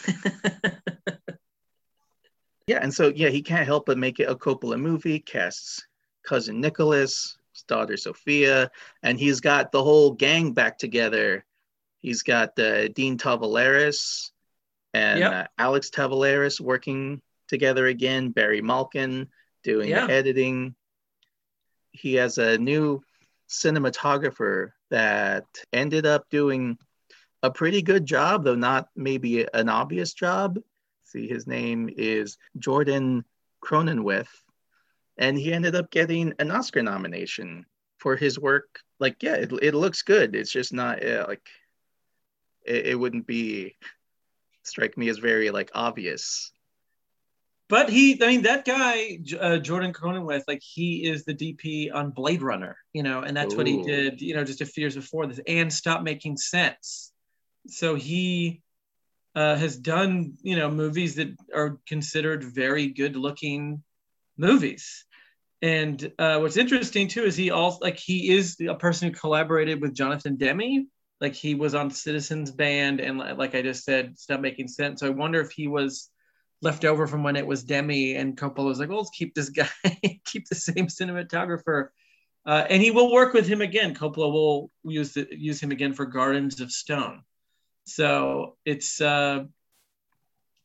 yeah. 2.67 2.79
And 2.81 2.93
so 2.93 3.11
yeah, 3.15 3.29
he 3.29 3.41
can't 3.41 3.65
help 3.65 3.85
but 3.85 3.97
make 3.97 4.19
it 4.19 4.29
a 4.29 4.35
Coppola 4.35 4.79
movie. 4.79 5.19
Casts 5.19 5.85
cousin 6.23 6.59
Nicolas, 6.59 7.37
his 7.53 7.63
daughter 7.63 7.95
Sofia, 7.97 8.69
and 9.03 9.19
he's 9.19 9.39
got 9.39 9.71
the 9.71 9.83
whole 9.83 10.11
gang 10.11 10.51
back 10.53 10.77
together. 10.77 11.45
He's 11.99 12.23
got 12.23 12.57
uh, 12.59 12.89
Dean 12.89 13.17
Tavoularis 13.17 14.31
and 14.93 15.19
Yep. 15.19 15.33
uh, 15.33 15.47
Alex 15.57 15.89
Tavoularis 15.89 16.59
working 16.59 17.21
together 17.47 17.87
again. 17.87 18.29
Barry 18.31 18.61
Malkin 18.61 19.29
doing 19.63 19.89
Yeah. 19.89 20.07
the 20.07 20.13
editing. 20.13 20.75
He 21.91 22.15
has 22.15 22.37
a 22.37 22.57
new 22.57 23.03
cinematographer 23.49 24.71
that 24.89 25.45
ended 25.73 26.05
up 26.05 26.29
doing 26.29 26.77
a 27.43 27.51
pretty 27.51 27.81
good 27.81 28.05
job, 28.05 28.43
though 28.43 28.55
not 28.55 28.89
maybe 28.95 29.45
an 29.53 29.69
obvious 29.69 30.13
job. 30.13 30.59
See, 31.03 31.27
his 31.27 31.47
name 31.47 31.89
is 31.95 32.37
Jordan 32.57 33.23
Cronenweth, 33.63 34.27
and 35.17 35.37
he 35.37 35.53
ended 35.53 35.75
up 35.75 35.89
getting 35.91 36.33
an 36.39 36.51
Oscar 36.51 36.83
nomination 36.83 37.65
for 37.97 38.15
his 38.15 38.37
work. 38.39 38.81
Like, 38.99 39.23
yeah, 39.23 39.35
it, 39.35 39.51
it 39.61 39.73
looks 39.73 40.01
good. 40.01 40.35
It's 40.35 40.51
just 40.51 40.73
not 40.73 41.03
uh, 41.05 41.25
like 41.27 41.47
it, 42.65 42.87
it 42.87 42.95
wouldn't 42.99 43.25
be 43.27 43.75
strike 44.67 44.97
me 44.97 45.09
as 45.09 45.17
very 45.17 45.49
like 45.49 45.71
obvious. 45.73 46.51
But 47.69 47.89
he, 47.89 48.21
I 48.23 48.27
mean, 48.27 48.43
that 48.43 48.63
guy, 48.63 49.19
uh, 49.39 49.57
Jordan 49.57 49.91
Cronenweth, 49.91 50.43
like 50.47 50.61
he 50.61 51.03
is 51.03 51.25
the 51.25 51.33
DP 51.33 51.93
on 51.93 52.11
Blade 52.11 52.41
Runner, 52.41 52.77
you 52.93 53.03
know, 53.03 53.21
and 53.21 53.35
that's 53.35 53.53
Ooh. 53.53 53.57
what 53.57 53.67
he 53.67 53.83
did, 53.83 54.21
you 54.21 54.35
know, 54.35 54.45
just 54.45 54.61
a 54.61 54.65
few 54.65 54.81
years 54.81 54.95
before 54.95 55.27
this, 55.27 55.41
and 55.45 55.71
Stop 55.71 56.01
Making 56.01 56.37
Sense. 56.37 57.11
So 57.67 57.95
he 57.95 58.61
uh, 59.35 59.55
has 59.57 59.77
done, 59.77 60.37
you 60.41 60.55
know, 60.55 60.71
movies 60.71 61.15
that 61.15 61.35
are 61.53 61.77
considered 61.85 62.43
very 62.43 62.87
good 62.87 63.17
looking 63.17 63.83
movies. 64.37 65.05
And 65.61 66.11
uh, 66.17 66.39
what's 66.39 66.57
interesting 66.57 67.07
too 67.07 67.23
is 67.23 67.35
he 67.35 67.51
also 67.51 67.79
like 67.81 67.97
he 67.97 68.29
is 68.35 68.57
a 68.61 68.75
person 68.75 69.09
who 69.09 69.19
collaborated 69.19 69.81
with 69.81 69.93
Jonathan 69.93 70.37
Demme. 70.37 70.87
Like 71.19 71.33
he 71.33 71.55
was 71.55 71.73
on 71.73 71.89
Citizens 71.89 72.51
Band, 72.51 72.99
and 72.99 73.17
like 73.17 73.55
I 73.55 73.61
just 73.61 73.83
said, 73.83 74.17
Stop 74.19 74.39
Making 74.39 74.67
Sense. 74.67 74.99
So 74.99 75.07
I 75.07 75.11
wonder 75.11 75.41
if 75.41 75.51
he 75.51 75.67
was 75.67 76.09
left 76.61 76.85
over 76.85 77.07
from 77.07 77.23
when 77.23 77.35
it 77.35 77.45
was 77.45 77.63
Demme 77.63 78.15
and 78.15 78.37
Coppola 78.37 78.65
was 78.65 78.79
like, 78.79 78.89
well, 78.89 78.99
let's 78.99 79.09
keep 79.11 79.33
this 79.33 79.49
guy, 79.49 79.69
keep 80.25 80.47
the 80.47 80.55
same 80.55 80.87
cinematographer. 80.87 81.89
Uh, 82.45 82.65
and 82.69 82.81
he 82.81 82.91
will 82.91 83.11
work 83.11 83.33
with 83.33 83.47
him 83.47 83.61
again. 83.61 83.93
Coppola 83.93 84.31
will 84.31 84.71
use 84.83 85.13
the, 85.13 85.27
use 85.31 85.61
him 85.61 85.71
again 85.71 85.93
for 85.93 86.05
Gardens 86.05 86.61
of 86.61 86.71
Stone. 86.71 87.23
So 87.85 88.55
it's 88.65 89.01
uh, 89.01 89.45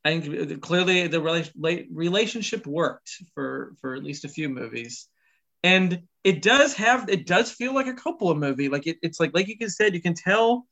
I 0.05 0.21
think 0.21 0.61
clearly 0.61 1.07
the 1.07 1.19
rela- 1.19 1.87
relationship 1.93 2.67
worked 2.67 3.23
for 3.35 3.75
for 3.81 3.95
at 3.95 4.03
least 4.03 4.25
a 4.25 4.29
few 4.29 4.49
movies, 4.49 5.09
and 5.63 6.03
it 6.25 6.43
does 6.43 6.75
have 6.75 7.09
it 7.09 7.27
does 7.27 7.51
feel 7.51 7.75
like 7.75 7.87
a 7.87 7.95
Coppola 7.95 8.37
movie. 8.37 8.69
Like 8.69 8.87
it, 8.87 8.99
it's 9.03 9.21
like 9.21 9.33
like 9.35 9.49
you 9.49 9.69
said, 9.69 9.95
you 9.95 10.03
can 10.03 10.15
tell 10.15 10.67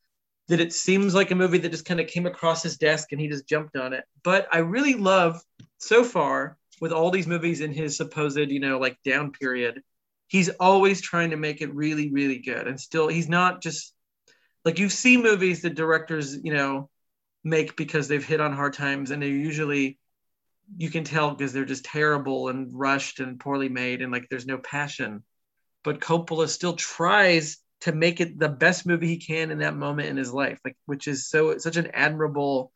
that 0.48 0.60
it 0.60 0.72
seems 0.72 1.14
like 1.14 1.30
a 1.30 1.34
movie 1.34 1.58
that 1.58 1.70
just 1.70 1.84
kind 1.84 2.00
of 2.00 2.08
came 2.08 2.26
across 2.26 2.62
his 2.62 2.76
desk 2.76 3.12
and 3.12 3.20
he 3.20 3.28
just 3.28 3.48
jumped 3.48 3.76
on 3.76 3.92
it. 3.92 4.04
But 4.24 4.48
I 4.52 4.58
really 4.58 4.94
love 4.94 5.40
so 5.78 6.02
far 6.02 6.58
with 6.80 6.90
all 6.90 7.12
these 7.12 7.28
movies 7.28 7.60
in 7.60 7.72
his 7.72 7.96
supposed, 7.96 8.38
you 8.38 8.58
know, 8.58 8.78
like 8.78 8.98
down 9.04 9.30
period, 9.30 9.80
he's 10.26 10.48
always 10.48 11.00
trying 11.00 11.30
to 11.30 11.36
make 11.36 11.60
it 11.60 11.72
really, 11.72 12.10
really 12.10 12.38
good. 12.38 12.66
And 12.66 12.80
still, 12.80 13.06
he's 13.06 13.28
not 13.28 13.62
just 13.62 13.94
like 14.64 14.80
you 14.80 14.88
see 14.88 15.16
movies 15.16 15.62
that 15.62 15.76
directors, 15.76 16.36
you 16.42 16.52
know, 16.52 16.90
make 17.44 17.76
because 17.76 18.08
they've 18.08 18.24
hit 18.24 18.40
on 18.40 18.52
hard 18.52 18.72
times 18.72 19.12
and 19.12 19.22
they're 19.22 19.28
usually 19.28 19.99
you 20.76 20.90
can 20.90 21.04
tell 21.04 21.30
because 21.30 21.52
they're 21.52 21.64
just 21.64 21.84
terrible 21.84 22.48
and 22.48 22.68
rushed 22.72 23.20
and 23.20 23.40
poorly 23.40 23.68
made 23.68 24.02
and 24.02 24.12
like 24.12 24.28
there's 24.28 24.46
no 24.46 24.58
passion. 24.58 25.22
But 25.82 26.00
Coppola 26.00 26.48
still 26.48 26.74
tries 26.74 27.58
to 27.82 27.92
make 27.92 28.20
it 28.20 28.38
the 28.38 28.48
best 28.48 28.86
movie 28.86 29.08
he 29.08 29.16
can 29.16 29.50
in 29.50 29.58
that 29.60 29.76
moment 29.76 30.08
in 30.08 30.16
his 30.16 30.32
life, 30.32 30.60
like 30.64 30.76
which 30.86 31.08
is 31.08 31.28
so 31.28 31.56
such 31.58 31.76
an 31.76 31.90
admirable 31.94 32.72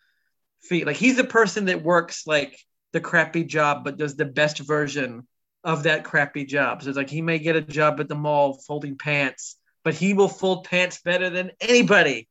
feat. 0.62 0.86
Like 0.86 0.96
he's 0.96 1.16
the 1.16 1.24
person 1.24 1.66
that 1.66 1.82
works 1.82 2.26
like 2.26 2.58
the 2.92 3.00
crappy 3.00 3.44
job, 3.44 3.84
but 3.84 3.98
does 3.98 4.16
the 4.16 4.24
best 4.24 4.58
version 4.58 5.26
of 5.62 5.82
that 5.84 6.04
crappy 6.04 6.44
job. 6.44 6.82
So 6.82 6.88
it's 6.88 6.96
like 6.96 7.10
he 7.10 7.22
may 7.22 7.38
get 7.38 7.56
a 7.56 7.60
job 7.60 8.00
at 8.00 8.08
the 8.08 8.14
mall 8.14 8.60
folding 8.66 8.96
pants, 8.96 9.56
but 9.82 9.94
he 9.94 10.14
will 10.14 10.28
fold 10.28 10.64
pants 10.64 11.00
better 11.02 11.30
than 11.30 11.52
anybody. 11.60 12.28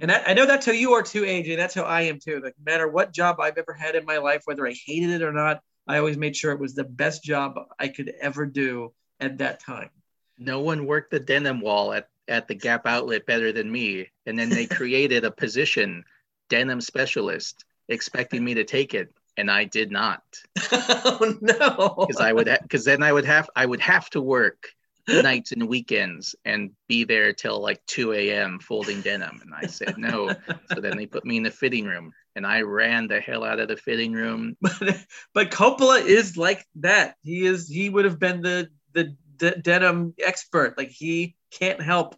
And 0.00 0.10
I, 0.10 0.22
I 0.26 0.34
know 0.34 0.46
that's 0.46 0.66
how 0.66 0.72
you 0.72 0.92
are 0.94 1.02
too, 1.02 1.22
AJ. 1.22 1.56
That's 1.56 1.74
how 1.74 1.84
I 1.84 2.02
am 2.02 2.18
too. 2.18 2.40
Like 2.42 2.54
no 2.58 2.72
matter 2.72 2.88
what 2.88 3.12
job 3.12 3.40
I've 3.40 3.58
ever 3.58 3.72
had 3.72 3.94
in 3.94 4.04
my 4.04 4.18
life, 4.18 4.42
whether 4.44 4.66
I 4.66 4.74
hated 4.86 5.10
it 5.10 5.22
or 5.22 5.32
not, 5.32 5.60
I 5.86 5.98
always 5.98 6.16
made 6.16 6.36
sure 6.36 6.52
it 6.52 6.60
was 6.60 6.74
the 6.74 6.84
best 6.84 7.22
job 7.22 7.54
I 7.78 7.88
could 7.88 8.12
ever 8.20 8.46
do 8.46 8.92
at 9.20 9.38
that 9.38 9.60
time 9.60 9.90
no 10.38 10.60
one 10.60 10.86
worked 10.86 11.10
the 11.10 11.20
denim 11.20 11.60
wall 11.60 11.92
at, 11.92 12.08
at 12.28 12.48
the 12.48 12.54
Gap 12.54 12.86
outlet 12.86 13.26
better 13.26 13.52
than 13.52 13.70
me. 13.70 14.08
And 14.26 14.38
then 14.38 14.48
they 14.48 14.66
created 14.66 15.24
a 15.24 15.30
position, 15.30 16.04
denim 16.48 16.80
specialist, 16.80 17.64
expecting 17.88 18.44
me 18.44 18.54
to 18.54 18.64
take 18.64 18.94
it. 18.94 19.12
And 19.36 19.50
I 19.50 19.64
did 19.64 19.90
not. 19.90 20.22
Oh 21.08 21.34
no. 21.40 22.06
Because 22.06 22.20
I 22.20 22.32
would 22.32 22.48
because 22.62 22.84
then 22.84 23.02
I 23.02 23.12
would 23.12 23.24
have 23.24 23.48
I 23.54 23.64
would 23.64 23.80
have 23.80 24.10
to 24.10 24.20
work 24.20 24.68
nights 25.08 25.52
and 25.52 25.68
weekends 25.68 26.34
and 26.44 26.72
be 26.88 27.04
there 27.04 27.32
till 27.32 27.60
like 27.60 27.84
2 27.86 28.12
a.m. 28.12 28.58
folding 28.58 29.00
denim. 29.00 29.40
And 29.42 29.54
I 29.54 29.66
said 29.66 29.98
no. 29.98 30.34
so 30.72 30.80
then 30.80 30.96
they 30.96 31.06
put 31.06 31.24
me 31.24 31.36
in 31.36 31.42
the 31.42 31.50
fitting 31.50 31.84
room 31.84 32.12
and 32.34 32.46
I 32.46 32.62
ran 32.62 33.08
the 33.08 33.20
hell 33.20 33.44
out 33.44 33.60
of 33.60 33.68
the 33.68 33.76
fitting 33.76 34.12
room. 34.12 34.56
But, 34.80 34.98
but 35.32 35.50
Coppola 35.50 36.04
is 36.04 36.36
like 36.36 36.64
that. 36.76 37.16
He 37.22 37.44
is 37.46 37.68
he 37.68 37.88
would 37.88 38.04
have 38.04 38.18
been 38.18 38.42
the 38.42 38.68
the 38.92 39.16
d- 39.36 39.60
denim 39.60 40.14
expert. 40.22 40.76
Like 40.76 40.90
he 40.90 41.36
can't 41.50 41.80
help 41.80 42.16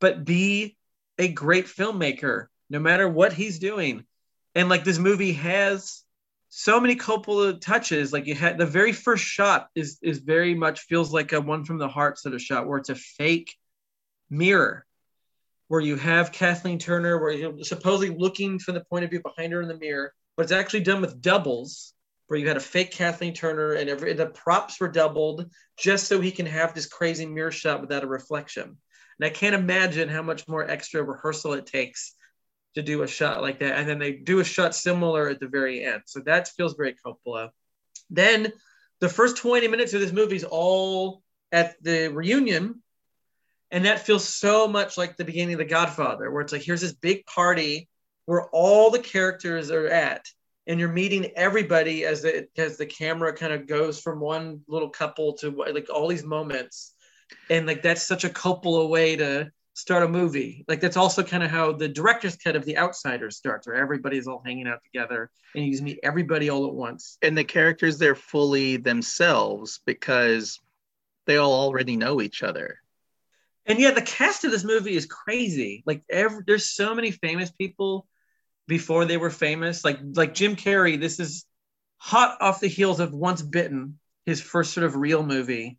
but 0.00 0.24
be 0.24 0.76
a 1.18 1.28
great 1.28 1.66
filmmaker, 1.66 2.46
no 2.70 2.78
matter 2.78 3.08
what 3.08 3.32
he's 3.32 3.58
doing. 3.58 4.04
And 4.54 4.68
like 4.68 4.84
this 4.84 4.98
movie 4.98 5.32
has 5.34 6.02
so 6.58 6.80
many 6.80 6.96
Coppola 6.96 7.60
touches. 7.60 8.12
Like 8.12 8.26
you 8.26 8.34
had 8.34 8.58
the 8.58 8.66
very 8.66 8.92
first 8.92 9.22
shot 9.22 9.68
is 9.76 9.98
is 10.02 10.18
very 10.18 10.56
much 10.56 10.80
feels 10.80 11.12
like 11.12 11.32
a 11.32 11.40
one 11.40 11.64
from 11.64 11.78
the 11.78 11.86
heart 11.86 12.18
sort 12.18 12.34
of 12.34 12.42
shot 12.42 12.66
where 12.66 12.78
it's 12.78 12.88
a 12.88 12.96
fake 12.96 13.54
mirror 14.28 14.84
where 15.68 15.80
you 15.80 15.94
have 15.94 16.32
Kathleen 16.32 16.80
Turner, 16.80 17.20
where 17.20 17.30
you're 17.30 17.62
supposedly 17.62 18.16
looking 18.16 18.58
from 18.58 18.74
the 18.74 18.84
point 18.84 19.04
of 19.04 19.10
view 19.10 19.20
behind 19.20 19.52
her 19.52 19.62
in 19.62 19.68
the 19.68 19.78
mirror, 19.78 20.12
but 20.36 20.42
it's 20.42 20.52
actually 20.52 20.80
done 20.80 21.00
with 21.00 21.22
doubles 21.22 21.94
where 22.26 22.40
you 22.40 22.48
had 22.48 22.56
a 22.56 22.60
fake 22.60 22.90
Kathleen 22.90 23.34
Turner 23.34 23.74
and 23.74 23.88
every 23.88 24.12
the 24.14 24.26
props 24.26 24.80
were 24.80 24.88
doubled 24.88 25.48
just 25.78 26.08
so 26.08 26.20
he 26.20 26.32
can 26.32 26.46
have 26.46 26.74
this 26.74 26.86
crazy 26.86 27.24
mirror 27.24 27.52
shot 27.52 27.80
without 27.80 28.02
a 28.02 28.08
reflection. 28.08 28.64
And 28.64 29.26
I 29.26 29.30
can't 29.30 29.54
imagine 29.54 30.08
how 30.08 30.22
much 30.22 30.48
more 30.48 30.68
extra 30.68 31.04
rehearsal 31.04 31.52
it 31.52 31.66
takes 31.66 32.16
to 32.78 32.82
do 32.82 33.02
a 33.02 33.06
shot 33.06 33.42
like 33.42 33.58
that. 33.58 33.78
And 33.78 33.88
then 33.88 33.98
they 33.98 34.12
do 34.12 34.40
a 34.40 34.44
shot 34.44 34.74
similar 34.74 35.28
at 35.28 35.40
the 35.40 35.48
very 35.48 35.84
end. 35.84 36.02
So 36.06 36.20
that 36.20 36.48
feels 36.48 36.74
very 36.74 36.94
Coppola. 37.04 37.50
Then 38.10 38.52
the 39.00 39.08
first 39.08 39.36
20 39.36 39.68
minutes 39.68 39.94
of 39.94 40.00
this 40.00 40.12
movie 40.12 40.36
is 40.36 40.44
all 40.44 41.22
at 41.52 41.82
the 41.82 42.08
reunion. 42.08 42.82
And 43.70 43.84
that 43.84 44.06
feels 44.06 44.26
so 44.26 44.66
much 44.66 44.96
like 44.96 45.16
the 45.16 45.24
beginning 45.24 45.54
of 45.54 45.58
The 45.58 45.66
Godfather, 45.66 46.30
where 46.30 46.40
it's 46.40 46.52
like, 46.52 46.62
here's 46.62 46.80
this 46.80 46.94
big 46.94 47.26
party 47.26 47.88
where 48.24 48.48
all 48.50 48.90
the 48.90 48.98
characters 48.98 49.70
are 49.70 49.86
at 49.86 50.24
and 50.66 50.78
you're 50.78 50.88
meeting 50.88 51.32
everybody 51.34 52.04
as 52.04 52.22
the 52.22 52.46
as 52.56 52.76
the 52.76 52.86
camera 52.86 53.32
kind 53.32 53.52
of 53.52 53.66
goes 53.66 54.00
from 54.00 54.20
one 54.20 54.60
little 54.68 54.90
couple 54.90 55.32
to 55.32 55.50
like 55.50 55.88
all 55.88 56.08
these 56.08 56.24
moments 56.24 56.92
and 57.48 57.66
like 57.66 57.82
that's 57.82 58.06
such 58.06 58.24
a 58.24 58.28
Coppola 58.28 58.86
way 58.88 59.16
to 59.16 59.50
start 59.78 60.02
a 60.02 60.08
movie 60.08 60.64
like 60.68 60.80
that's 60.80 60.96
also 60.96 61.22
kind 61.22 61.42
of 61.42 61.50
how 61.50 61.72
the 61.72 61.88
director's 61.88 62.36
cut 62.36 62.56
of 62.56 62.64
the 62.64 62.76
outsiders 62.76 63.36
starts 63.36 63.66
where 63.66 63.76
everybody's 63.76 64.26
all 64.26 64.42
hanging 64.44 64.66
out 64.66 64.82
together 64.84 65.30
and 65.54 65.64
you 65.64 65.70
just 65.70 65.82
meet 65.82 66.00
everybody 66.02 66.50
all 66.50 66.66
at 66.66 66.74
once 66.74 67.16
and 67.22 67.36
the 67.38 67.44
characters 67.44 67.98
they're 67.98 68.14
fully 68.14 68.76
themselves 68.76 69.80
because 69.86 70.60
they 71.26 71.36
all 71.36 71.52
already 71.52 71.96
know 71.96 72.20
each 72.20 72.42
other 72.42 72.78
and 73.66 73.78
yeah 73.78 73.92
the 73.92 74.02
cast 74.02 74.44
of 74.44 74.50
this 74.50 74.64
movie 74.64 74.96
is 74.96 75.06
crazy 75.06 75.82
like 75.86 76.02
every, 76.10 76.42
there's 76.46 76.68
so 76.68 76.94
many 76.94 77.10
famous 77.10 77.50
people 77.52 78.06
before 78.68 79.06
they 79.06 79.16
were 79.16 79.30
famous. 79.30 79.84
Like 79.84 79.98
like 80.14 80.34
Jim 80.34 80.54
Carrey, 80.54 81.00
this 81.00 81.18
is 81.18 81.44
hot 81.96 82.38
off 82.40 82.60
the 82.60 82.68
heels 82.68 83.00
of 83.00 83.12
Once 83.12 83.42
Bitten, 83.42 83.98
his 84.26 84.40
first 84.40 84.72
sort 84.72 84.86
of 84.86 84.94
real 84.94 85.24
movie. 85.24 85.78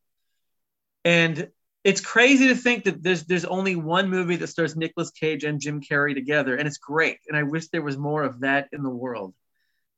And 1.06 1.50
it's 1.84 2.02
crazy 2.02 2.50
to 2.50 2.56
think 2.56 2.84
that 2.84 3.02
there's 3.02 3.24
there's 3.24 3.46
only 3.46 3.76
one 3.76 4.10
movie 4.10 4.36
that 4.36 4.48
stars 4.48 4.76
Nicolas 4.76 5.12
Cage 5.12 5.44
and 5.44 5.62
Jim 5.62 5.82
Carrey 5.82 6.14
together, 6.14 6.56
and 6.56 6.68
it's 6.68 6.78
great. 6.78 7.20
And 7.28 7.38
I 7.38 7.44
wish 7.44 7.70
there 7.70 7.82
was 7.82 7.98
more 7.98 8.24
of 8.24 8.42
that 8.42 8.68
in 8.74 8.84
the 8.84 8.90
world. 8.90 9.34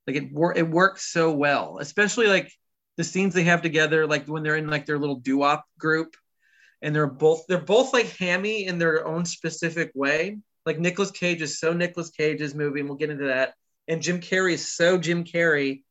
Like 0.05 0.15
it 0.15 0.31
wor- 0.31 0.57
it 0.57 0.69
works 0.69 1.11
so 1.11 1.31
well, 1.31 1.79
especially 1.79 2.27
like 2.27 2.51
the 2.97 3.03
scenes 3.03 3.33
they 3.33 3.43
have 3.45 3.61
together, 3.61 4.05
like 4.05 4.27
when 4.27 4.43
they're 4.43 4.57
in 4.57 4.67
like 4.67 4.85
their 4.85 4.99
little 4.99 5.15
doo-wop 5.15 5.65
group, 5.79 6.15
and 6.81 6.95
they're 6.95 7.07
both 7.07 7.45
they're 7.47 7.57
both 7.57 7.93
like 7.93 8.15
hammy 8.17 8.65
in 8.65 8.77
their 8.77 9.07
own 9.07 9.25
specific 9.25 9.91
way. 9.95 10.37
Like 10.67 10.79
Nicolas 10.79 11.11
Cage 11.11 11.41
is 11.41 11.59
so 11.59 11.73
Nicolas 11.73 12.11
Cage's 12.11 12.53
movie, 12.53 12.81
and 12.81 12.89
we'll 12.89 12.97
get 12.97 13.09
into 13.09 13.27
that. 13.27 13.55
And 13.87 14.03
Jim 14.03 14.21
Carrey 14.21 14.53
is 14.53 14.71
so 14.71 14.99
Jim 14.99 15.23
Carrey, 15.23 15.81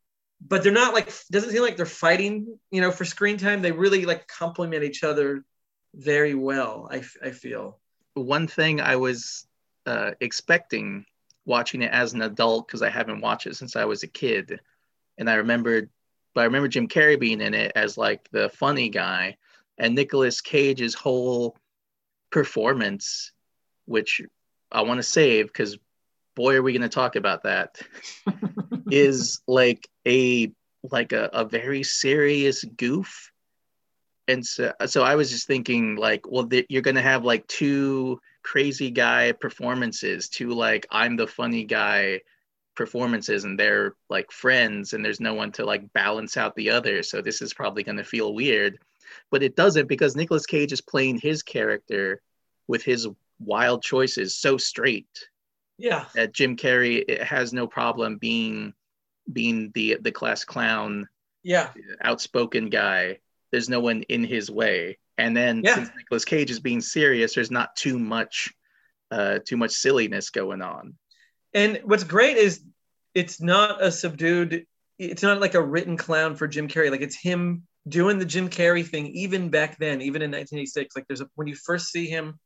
but 0.40 0.62
they're 0.62 0.70
not 0.70 0.94
like 0.94 1.12
doesn't 1.33 1.50
seem 1.50 1.62
like 1.62 1.76
they're 1.76 1.85
fighting, 1.87 2.59
you 2.70 2.81
know, 2.81 2.92
for 2.92 3.05
screen 3.05 3.38
time. 3.38 3.61
They 3.61 3.72
really 3.72 4.07
like 4.07 4.29
complement 4.29 4.85
each 4.85 5.03
other 5.03 5.44
very 5.94 6.35
well. 6.35 6.88
I, 6.90 7.03
I 7.22 7.31
feel. 7.31 7.79
One 8.14 8.46
thing 8.46 8.81
I 8.81 8.96
was 8.96 9.46
uh, 9.87 10.12
expecting 10.20 11.07
watching 11.46 11.83
it 11.83 11.90
as 11.90 12.12
an 12.12 12.22
adult 12.22 12.66
because 12.66 12.83
I 12.83 12.90
haven't 12.90 13.20
watched 13.20 13.46
it 13.46 13.57
since 13.57 13.76
I 13.76 13.85
was 13.85 14.03
a 14.03 14.09
kid, 14.09 14.61
and 15.18 15.29
I 15.29 15.35
remembered, 15.35 15.90
but 16.35 16.42
I 16.42 16.44
remember 16.44 16.68
Jim 16.68 16.88
Carrey 16.88 17.18
being 17.18 17.40
in 17.40 17.55
it 17.55 17.72
as 17.74 17.96
like 17.98 18.29
the 18.31 18.48
funny 18.50 18.88
guy, 18.88 19.37
and 19.79 19.94
Nicolas 19.94 20.40
Cage's 20.40 20.94
whole 20.94 21.57
performance, 22.31 23.33
which 23.87 24.22
I 24.70 24.83
want 24.83 24.98
to 24.98 25.03
save 25.03 25.46
because 25.46 25.79
boy, 26.35 26.57
are 26.57 26.62
we 26.62 26.72
going 26.72 26.83
to 26.83 26.88
talk 26.88 27.16
about 27.16 27.42
that, 27.42 27.81
is 28.90 29.40
like 29.46 29.88
a 30.07 30.53
like 30.90 31.12
a, 31.12 31.29
a 31.33 31.44
very 31.44 31.83
serious 31.83 32.64
goof. 32.64 33.30
And 34.31 34.47
so, 34.47 34.73
so 34.87 35.03
I 35.03 35.16
was 35.16 35.31
just 35.31 35.47
thinking, 35.47 35.97
like, 35.97 36.31
well, 36.31 36.47
th- 36.47 36.66
you're 36.69 36.83
gonna 36.83 37.03
have 37.03 37.25
like 37.25 37.47
two 37.49 38.21
crazy 38.43 38.90
guy 38.90 39.33
performances, 39.33 40.29
two 40.29 40.51
like 40.51 40.87
I'm 40.90 41.16
the 41.16 41.27
funny 41.27 41.64
guy 41.64 42.21
performances, 42.77 43.45
and 43.45 43.59
they're 43.59 43.95
like 44.09 44.31
friends, 44.31 44.93
and 44.93 45.05
there's 45.05 45.21
no 45.21 45.35
one 45.35 45.53
to 45.53 45.64
like 45.64 45.93
balance 45.93 46.37
out 46.37 46.55
the 46.55 46.71
other. 46.71 47.03
So 47.03 47.21
this 47.21 47.43
is 47.43 47.53
probably 47.55 47.83
gonna 47.83 48.05
feel 48.05 48.33
weird, 48.35 48.79
but 49.31 49.43
it 49.43 49.57
doesn't 49.57 49.88
because 49.88 50.14
Nicolas 50.16 50.47
Cage 50.47 50.73
is 50.73 50.81
playing 50.81 51.19
his 51.19 51.43
character 51.43 52.21
with 52.69 52.83
his 52.85 53.09
wild 53.40 53.83
choices 53.83 54.37
so 54.37 54.57
straight 54.59 55.09
Yeah. 55.79 56.05
that 56.14 56.33
Jim 56.33 56.57
Carrey 56.57 57.21
has 57.21 57.53
no 57.53 57.66
problem 57.66 58.16
being 58.19 58.75
being 59.33 59.71
the 59.75 59.99
the 60.01 60.12
class 60.12 60.45
clown, 60.45 61.09
Yeah. 61.43 61.73
outspoken 62.01 62.69
guy. 62.71 63.19
There's 63.53 63.69
no 63.69 63.81
one 63.81 64.03
in 64.03 64.25
his 64.25 64.51
way. 64.51 64.99
And 65.19 65.37
then 65.37 65.63
Yeah. 65.65 65.75
since 65.77 65.91
Nicolas 65.97 66.25
Cage 66.25 66.51
is 66.51 66.61
being 66.61 66.81
serious, 66.81 67.35
there's 67.35 67.51
not 67.51 67.77
too 67.77 67.99
much 67.99 68.53
uh 69.11 69.41
too 69.45 69.57
much 69.57 69.73
silliness 69.73 70.31
going 70.31 70.63
on. 70.63 70.97
And 71.53 71.81
what's 71.85 72.05
great 72.05 72.37
is 72.37 72.63
it's 73.15 73.41
not 73.41 73.83
a 73.83 73.91
subdued, 73.91 74.67
it's 74.99 75.23
not 75.23 75.41
like 75.41 75.55
a 75.55 75.63
written 75.63 75.97
clown 75.97 76.37
for 76.37 76.47
Jim 76.47 76.69
Carrey. 76.69 76.91
Like 76.91 77.01
it's 77.01 77.21
him 77.21 77.67
doing 77.89 78.19
the 78.19 78.25
Jim 78.25 78.49
Carrey 78.49 78.87
thing, 78.87 79.07
even 79.09 79.49
back 79.49 79.79
then, 79.79 80.01
even 80.01 80.23
in 80.23 80.31
1986. 80.31 80.95
Like 80.95 81.07
there's 81.09 81.21
a, 81.21 81.29
when 81.35 81.49
you 81.49 81.57
first 81.57 81.89
see 81.89 82.07
him 82.07 82.39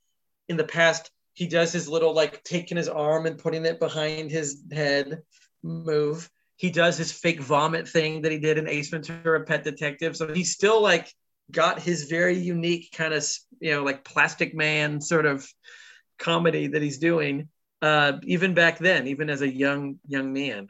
in 0.48 0.56
the 0.56 0.64
past, 0.64 1.10
he 1.34 1.46
does 1.46 1.72
his 1.72 1.88
little 1.88 2.14
like 2.14 2.42
taking 2.44 2.76
his 2.76 2.88
arm 2.88 3.26
and 3.26 3.38
putting 3.38 3.66
it 3.66 3.78
behind 3.78 4.30
his 4.30 4.62
head 4.72 5.22
move. 5.62 6.30
He 6.56 6.70
does 6.70 6.96
his 6.96 7.12
fake 7.12 7.40
vomit 7.40 7.88
thing 7.88 8.22
that 8.22 8.32
he 8.32 8.38
did 8.38 8.58
in 8.58 8.68
Ace 8.68 8.88
Ventura 8.88 9.44
Pet 9.44 9.64
Detective. 9.64 10.16
So 10.16 10.32
he's 10.32 10.52
still 10.52 10.80
like 10.80 11.12
got 11.50 11.80
his 11.80 12.04
very 12.04 12.38
unique 12.38 12.90
kind 12.92 13.12
of, 13.12 13.26
you 13.60 13.72
know, 13.72 13.82
like 13.82 14.04
plastic 14.04 14.54
man 14.54 15.00
sort 15.00 15.26
of 15.26 15.46
comedy 16.18 16.68
that 16.68 16.82
he's 16.82 16.98
doing 16.98 17.48
uh, 17.84 18.18
even 18.22 18.54
back 18.54 18.78
then, 18.78 19.08
even 19.08 19.28
as 19.28 19.42
a 19.42 19.48
young 19.48 19.98
young 20.08 20.32
man. 20.32 20.68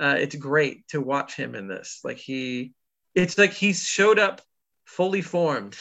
Uh, 0.00 0.16
it's 0.18 0.34
great 0.34 0.86
to 0.88 1.00
watch 1.00 1.36
him 1.36 1.54
in 1.54 1.68
this. 1.68 2.00
Like 2.02 2.18
he, 2.18 2.72
it's 3.14 3.38
like 3.38 3.52
he 3.52 3.72
showed 3.72 4.18
up 4.18 4.40
fully 4.84 5.22
formed. 5.22 5.76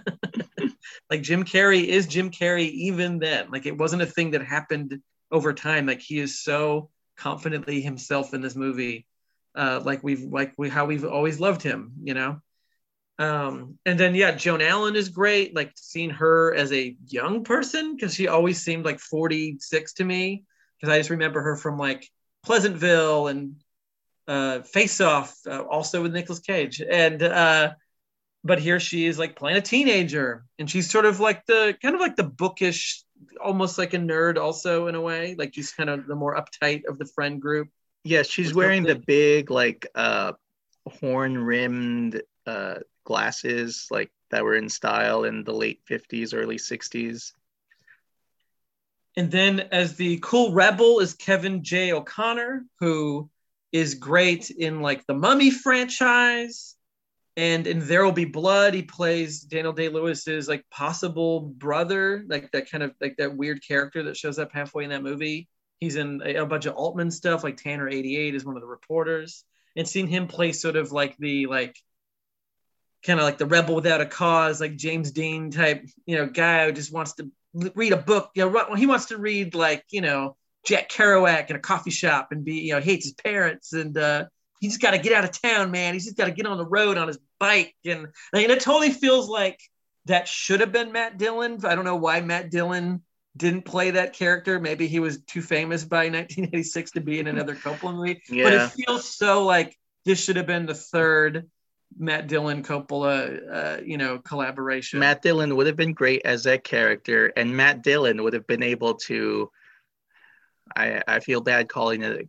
like 1.10 1.22
Jim 1.22 1.44
Carrey 1.44 1.86
is 1.86 2.06
Jim 2.06 2.30
Carrey 2.30 2.70
even 2.70 3.18
then. 3.20 3.50
Like 3.50 3.64
it 3.64 3.78
wasn't 3.78 4.02
a 4.02 4.06
thing 4.06 4.32
that 4.32 4.42
happened 4.42 5.00
over 5.30 5.54
time. 5.54 5.86
Like 5.86 6.00
he 6.00 6.18
is 6.18 6.42
so 6.42 6.90
confidently 7.20 7.80
himself 7.80 8.34
in 8.34 8.40
this 8.40 8.56
movie. 8.56 9.06
Uh, 9.54 9.80
like 9.84 10.02
we've 10.02 10.22
like 10.22 10.54
we 10.56 10.68
how 10.68 10.86
we've 10.86 11.04
always 11.04 11.40
loved 11.40 11.62
him, 11.62 11.92
you 12.02 12.14
know. 12.14 12.40
Um, 13.18 13.78
and 13.84 14.00
then 14.00 14.14
yeah, 14.14 14.32
Joan 14.32 14.62
Allen 14.62 14.96
is 14.96 15.10
great. 15.10 15.54
Like 15.54 15.72
seeing 15.76 16.10
her 16.10 16.54
as 16.54 16.72
a 16.72 16.96
young 17.06 17.44
person 17.44 17.94
because 17.94 18.14
she 18.14 18.28
always 18.28 18.62
seemed 18.62 18.84
like 18.84 18.98
46 18.98 19.92
to 19.94 20.04
me. 20.04 20.44
Because 20.80 20.94
I 20.94 20.98
just 20.98 21.10
remember 21.10 21.42
her 21.42 21.56
from 21.56 21.76
like 21.76 22.08
Pleasantville 22.42 23.28
and 23.28 23.56
uh, 24.26 24.62
Face 24.62 25.00
Off, 25.00 25.36
uh, 25.46 25.62
also 25.62 26.02
with 26.02 26.14
Nicolas 26.14 26.38
Cage. 26.38 26.80
And 26.80 27.22
uh, 27.22 27.72
but 28.42 28.60
here 28.60 28.80
she 28.80 29.06
is 29.06 29.18
like 29.18 29.36
playing 29.36 29.58
a 29.58 29.62
teenager, 29.62 30.44
and 30.58 30.70
she's 30.70 30.90
sort 30.90 31.04
of 31.04 31.20
like 31.20 31.44
the 31.46 31.76
kind 31.82 31.94
of 31.94 32.00
like 32.00 32.16
the 32.16 32.24
bookish, 32.24 33.04
almost 33.42 33.78
like 33.78 33.94
a 33.94 33.98
nerd, 33.98 34.38
also 34.38 34.86
in 34.86 34.94
a 34.94 35.00
way. 35.00 35.34
Like 35.38 35.54
she's 35.54 35.72
kind 35.72 35.90
of 35.90 36.06
the 36.06 36.14
more 36.14 36.36
uptight 36.36 36.84
of 36.86 36.98
the 36.98 37.06
friend 37.06 37.40
group. 37.40 37.68
Yeah, 38.04 38.22
she's 38.22 38.54
wearing 38.54 38.82
the 38.84 38.96
big 38.96 39.50
like 39.50 39.86
uh 39.94 40.32
horn 40.86 41.36
rimmed 41.36 42.22
uh 42.46 42.76
glasses 43.04 43.88
like 43.90 44.10
that 44.30 44.44
were 44.44 44.54
in 44.54 44.68
style 44.68 45.24
in 45.24 45.44
the 45.44 45.52
late 45.52 45.80
50s, 45.90 46.34
early 46.34 46.56
60s. 46.56 47.32
And 49.16 49.30
then 49.30 49.60
as 49.72 49.96
the 49.96 50.18
cool 50.22 50.52
rebel 50.52 51.00
is 51.00 51.14
Kevin 51.14 51.64
J. 51.64 51.92
O'Connor, 51.92 52.64
who 52.78 53.28
is 53.72 53.94
great 53.94 54.50
in 54.50 54.80
like 54.80 55.06
the 55.06 55.14
Mummy 55.14 55.50
franchise. 55.50 56.76
And 57.36 57.66
in 57.66 57.86
There 57.86 58.04
Will 58.04 58.12
Be 58.12 58.24
Blood, 58.24 58.74
he 58.74 58.82
plays 58.82 59.40
Daniel 59.40 59.72
Day 59.72 59.88
Lewis's 59.88 60.48
like 60.48 60.68
possible 60.70 61.40
brother, 61.40 62.24
like 62.28 62.50
that 62.52 62.70
kind 62.70 62.82
of 62.82 62.92
like 63.00 63.16
that 63.18 63.36
weird 63.36 63.62
character 63.66 64.02
that 64.04 64.16
shows 64.16 64.38
up 64.38 64.52
halfway 64.52 64.84
in 64.84 64.90
that 64.90 65.02
movie. 65.02 65.48
He's 65.78 65.96
in 65.96 66.20
a, 66.24 66.36
a 66.36 66.46
bunch 66.46 66.66
of 66.66 66.74
Altman 66.74 67.10
stuff, 67.10 67.44
like 67.44 67.56
Tanner 67.56 67.88
88 67.88 68.34
is 68.34 68.44
one 68.44 68.56
of 68.56 68.62
the 68.62 68.68
reporters. 68.68 69.44
And 69.76 69.88
seeing 69.88 70.08
him 70.08 70.26
play 70.26 70.52
sort 70.52 70.76
of 70.76 70.92
like 70.92 71.16
the 71.18 71.46
like 71.46 71.76
kind 73.04 73.18
of 73.18 73.24
like 73.24 73.38
the 73.38 73.46
rebel 73.46 73.76
without 73.76 74.00
a 74.00 74.06
cause, 74.06 74.60
like 74.60 74.76
James 74.76 75.12
Dean 75.12 75.50
type, 75.50 75.86
you 76.06 76.16
know, 76.16 76.26
guy 76.26 76.66
who 76.66 76.72
just 76.72 76.92
wants 76.92 77.14
to 77.14 77.30
read 77.54 77.92
a 77.92 77.96
book. 77.96 78.30
You 78.34 78.50
know, 78.50 78.74
he 78.74 78.86
wants 78.86 79.06
to 79.06 79.18
read 79.18 79.54
like, 79.54 79.84
you 79.90 80.00
know, 80.00 80.36
Jack 80.66 80.90
Kerouac 80.90 81.48
in 81.48 81.56
a 81.56 81.60
coffee 81.60 81.90
shop 81.90 82.28
and 82.32 82.44
be, 82.44 82.56
you 82.56 82.74
know, 82.74 82.80
hates 82.80 83.06
his 83.06 83.14
parents 83.14 83.72
and 83.72 83.96
uh, 83.96 84.26
he 84.60 84.68
just 84.68 84.80
got 84.80 84.92
to 84.92 84.98
get 84.98 85.12
out 85.12 85.24
of 85.24 85.32
town, 85.40 85.70
man. 85.70 85.94
He's 85.94 86.04
just 86.04 86.16
got 86.16 86.26
to 86.26 86.32
get 86.32 86.46
on 86.46 86.58
the 86.58 86.66
road 86.66 86.98
on 86.98 87.08
his 87.08 87.18
bike. 87.38 87.74
And, 87.84 88.08
and 88.32 88.52
it 88.52 88.60
totally 88.60 88.90
feels 88.90 89.28
like 89.28 89.58
that 90.04 90.28
should 90.28 90.60
have 90.60 90.70
been 90.70 90.92
Matt 90.92 91.18
Dillon. 91.18 91.64
I 91.64 91.74
don't 91.74 91.84
know 91.84 91.96
why 91.96 92.20
Matt 92.20 92.50
Dillon 92.50 93.02
didn't 93.36 93.64
play 93.64 93.92
that 93.92 94.12
character. 94.12 94.60
Maybe 94.60 94.86
he 94.86 95.00
was 95.00 95.22
too 95.22 95.42
famous 95.42 95.84
by 95.84 96.04
1986 96.10 96.92
to 96.92 97.00
be 97.00 97.18
in 97.18 97.26
another 97.26 97.54
Coppola 97.54 97.94
movie. 97.94 98.20
But 98.28 98.52
it 98.52 98.70
feels 98.70 99.16
so 99.16 99.44
like 99.44 99.76
this 100.04 100.22
should 100.22 100.36
have 100.36 100.46
been 100.46 100.66
the 100.66 100.74
third 100.74 101.48
Matt 101.98 102.28
Dillon 102.28 102.62
Coppola, 102.62 103.40
uh, 103.50 103.80
you 103.84 103.98
know, 103.98 104.18
collaboration. 104.18 105.00
Matt 105.00 105.22
Dillon 105.22 105.56
would 105.56 105.66
have 105.66 105.76
been 105.76 105.92
great 105.92 106.22
as 106.24 106.44
that 106.44 106.64
character, 106.64 107.32
and 107.36 107.56
Matt 107.56 107.82
Dillon 107.82 108.22
would 108.22 108.32
have 108.32 108.46
been 108.46 108.62
able 108.62 108.94
to. 108.94 109.50
I 110.76 111.02
I 111.06 111.20
feel 111.20 111.40
bad 111.40 111.68
calling 111.68 112.02
it. 112.02 112.28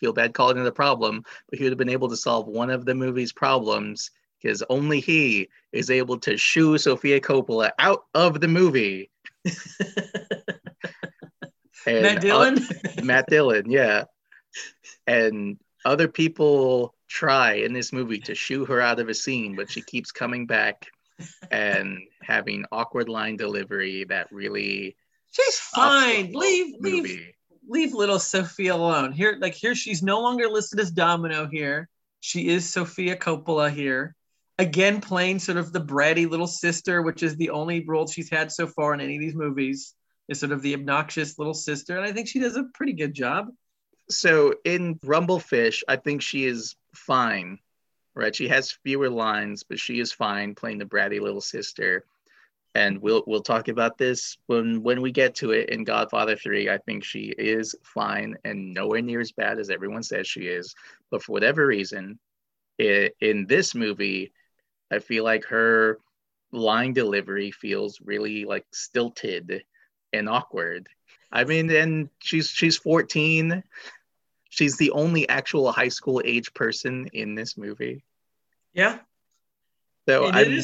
Feel 0.00 0.12
bad 0.12 0.34
calling 0.34 0.58
it 0.58 0.66
a 0.66 0.72
problem, 0.72 1.22
but 1.48 1.58
he 1.58 1.64
would 1.64 1.72
have 1.72 1.78
been 1.78 1.88
able 1.88 2.08
to 2.08 2.16
solve 2.16 2.46
one 2.46 2.70
of 2.70 2.84
the 2.84 2.94
movie's 2.94 3.32
problems 3.32 4.10
because 4.40 4.62
only 4.68 5.00
he 5.00 5.48
is 5.72 5.90
able 5.90 6.18
to 6.18 6.36
shoo 6.36 6.76
Sofia 6.78 7.20
Coppola 7.20 7.70
out 7.78 8.04
of 8.14 8.40
the 8.40 8.48
movie. 8.48 9.10
Matt 11.86 12.20
Dillon. 12.20 12.58
uh, 12.58 13.02
Matt 13.02 13.26
Dillon, 13.28 13.70
yeah. 13.70 14.04
And 15.06 15.58
other 15.84 16.08
people 16.08 16.94
try 17.08 17.54
in 17.54 17.72
this 17.72 17.92
movie 17.92 18.18
to 18.18 18.34
shoo 18.34 18.64
her 18.66 18.80
out 18.80 19.00
of 19.00 19.08
a 19.08 19.14
scene, 19.14 19.54
but 19.56 19.70
she 19.70 19.80
keeps 19.82 20.12
coming 20.12 20.46
back 20.46 20.86
and 21.50 22.00
having 22.20 22.64
awkward 22.70 23.08
line 23.08 23.36
delivery 23.36 24.04
that 24.04 24.28
really 24.30 24.96
She's 25.36 25.58
fine. 25.58 26.32
Leave, 26.32 26.76
leave. 26.80 27.32
Leave 27.68 27.94
little 27.94 28.18
Sofia 28.18 28.74
alone. 28.74 29.12
Here, 29.12 29.36
like 29.40 29.54
here, 29.54 29.74
she's 29.74 30.02
no 30.02 30.20
longer 30.20 30.48
listed 30.48 30.78
as 30.78 30.90
Domino 30.90 31.48
here. 31.48 31.88
She 32.20 32.48
is 32.48 32.68
Sofia 32.68 33.16
Coppola 33.16 33.70
here. 33.70 34.14
Again, 34.58 35.00
playing 35.00 35.40
sort 35.40 35.58
of 35.58 35.72
the 35.72 35.80
bratty 35.80 36.28
little 36.28 36.46
sister, 36.46 37.02
which 37.02 37.22
is 37.22 37.36
the 37.36 37.50
only 37.50 37.84
role 37.84 38.06
she's 38.06 38.30
had 38.30 38.50
so 38.50 38.66
far 38.66 38.94
in 38.94 39.00
any 39.00 39.16
of 39.16 39.20
these 39.20 39.34
movies, 39.34 39.94
is 40.28 40.40
sort 40.40 40.52
of 40.52 40.62
the 40.62 40.74
obnoxious 40.74 41.38
little 41.38 41.54
sister. 41.54 41.96
And 41.96 42.06
I 42.06 42.12
think 42.12 42.28
she 42.28 42.38
does 42.38 42.56
a 42.56 42.64
pretty 42.72 42.92
good 42.92 43.14
job. 43.14 43.48
So 44.08 44.54
in 44.64 44.96
Rumblefish, 45.00 45.82
I 45.88 45.96
think 45.96 46.22
she 46.22 46.44
is 46.44 46.76
fine, 46.94 47.58
right? 48.14 48.34
She 48.34 48.48
has 48.48 48.70
fewer 48.70 49.10
lines, 49.10 49.64
but 49.64 49.80
she 49.80 49.98
is 49.98 50.12
fine 50.12 50.54
playing 50.54 50.78
the 50.78 50.84
bratty 50.84 51.20
little 51.20 51.40
sister. 51.40 52.04
And 52.76 53.00
we'll 53.00 53.24
we'll 53.26 53.40
talk 53.40 53.68
about 53.68 53.96
this 53.96 54.36
when 54.48 54.82
when 54.82 55.00
we 55.00 55.10
get 55.10 55.34
to 55.36 55.52
it 55.52 55.70
in 55.70 55.82
Godfather 55.82 56.36
3. 56.36 56.68
I 56.68 56.76
think 56.76 57.04
she 57.04 57.32
is 57.38 57.74
fine 57.82 58.36
and 58.44 58.74
nowhere 58.74 59.00
near 59.00 59.20
as 59.20 59.32
bad 59.32 59.58
as 59.58 59.70
everyone 59.70 60.02
says 60.02 60.26
she 60.26 60.42
is. 60.42 60.74
But 61.10 61.22
for 61.22 61.32
whatever 61.32 61.66
reason, 61.66 62.18
i 62.78 63.10
in 63.18 63.46
this 63.46 63.74
movie, 63.74 64.34
I 64.90 64.98
feel 64.98 65.24
like 65.24 65.46
her 65.46 66.00
line 66.52 66.92
delivery 66.92 67.50
feels 67.50 67.98
really 68.04 68.44
like 68.44 68.66
stilted 68.74 69.64
and 70.12 70.28
awkward. 70.28 70.86
I 71.32 71.44
mean, 71.44 71.70
and 71.70 72.10
she's 72.18 72.50
she's 72.50 72.76
14. 72.76 73.62
She's 74.50 74.76
the 74.76 74.90
only 74.90 75.26
actual 75.30 75.72
high 75.72 75.88
school 75.88 76.20
age 76.26 76.52
person 76.52 77.08
in 77.14 77.36
this 77.36 77.56
movie. 77.56 78.04
Yeah. 78.74 78.98
So 80.06 80.26
I'm, 80.26 80.60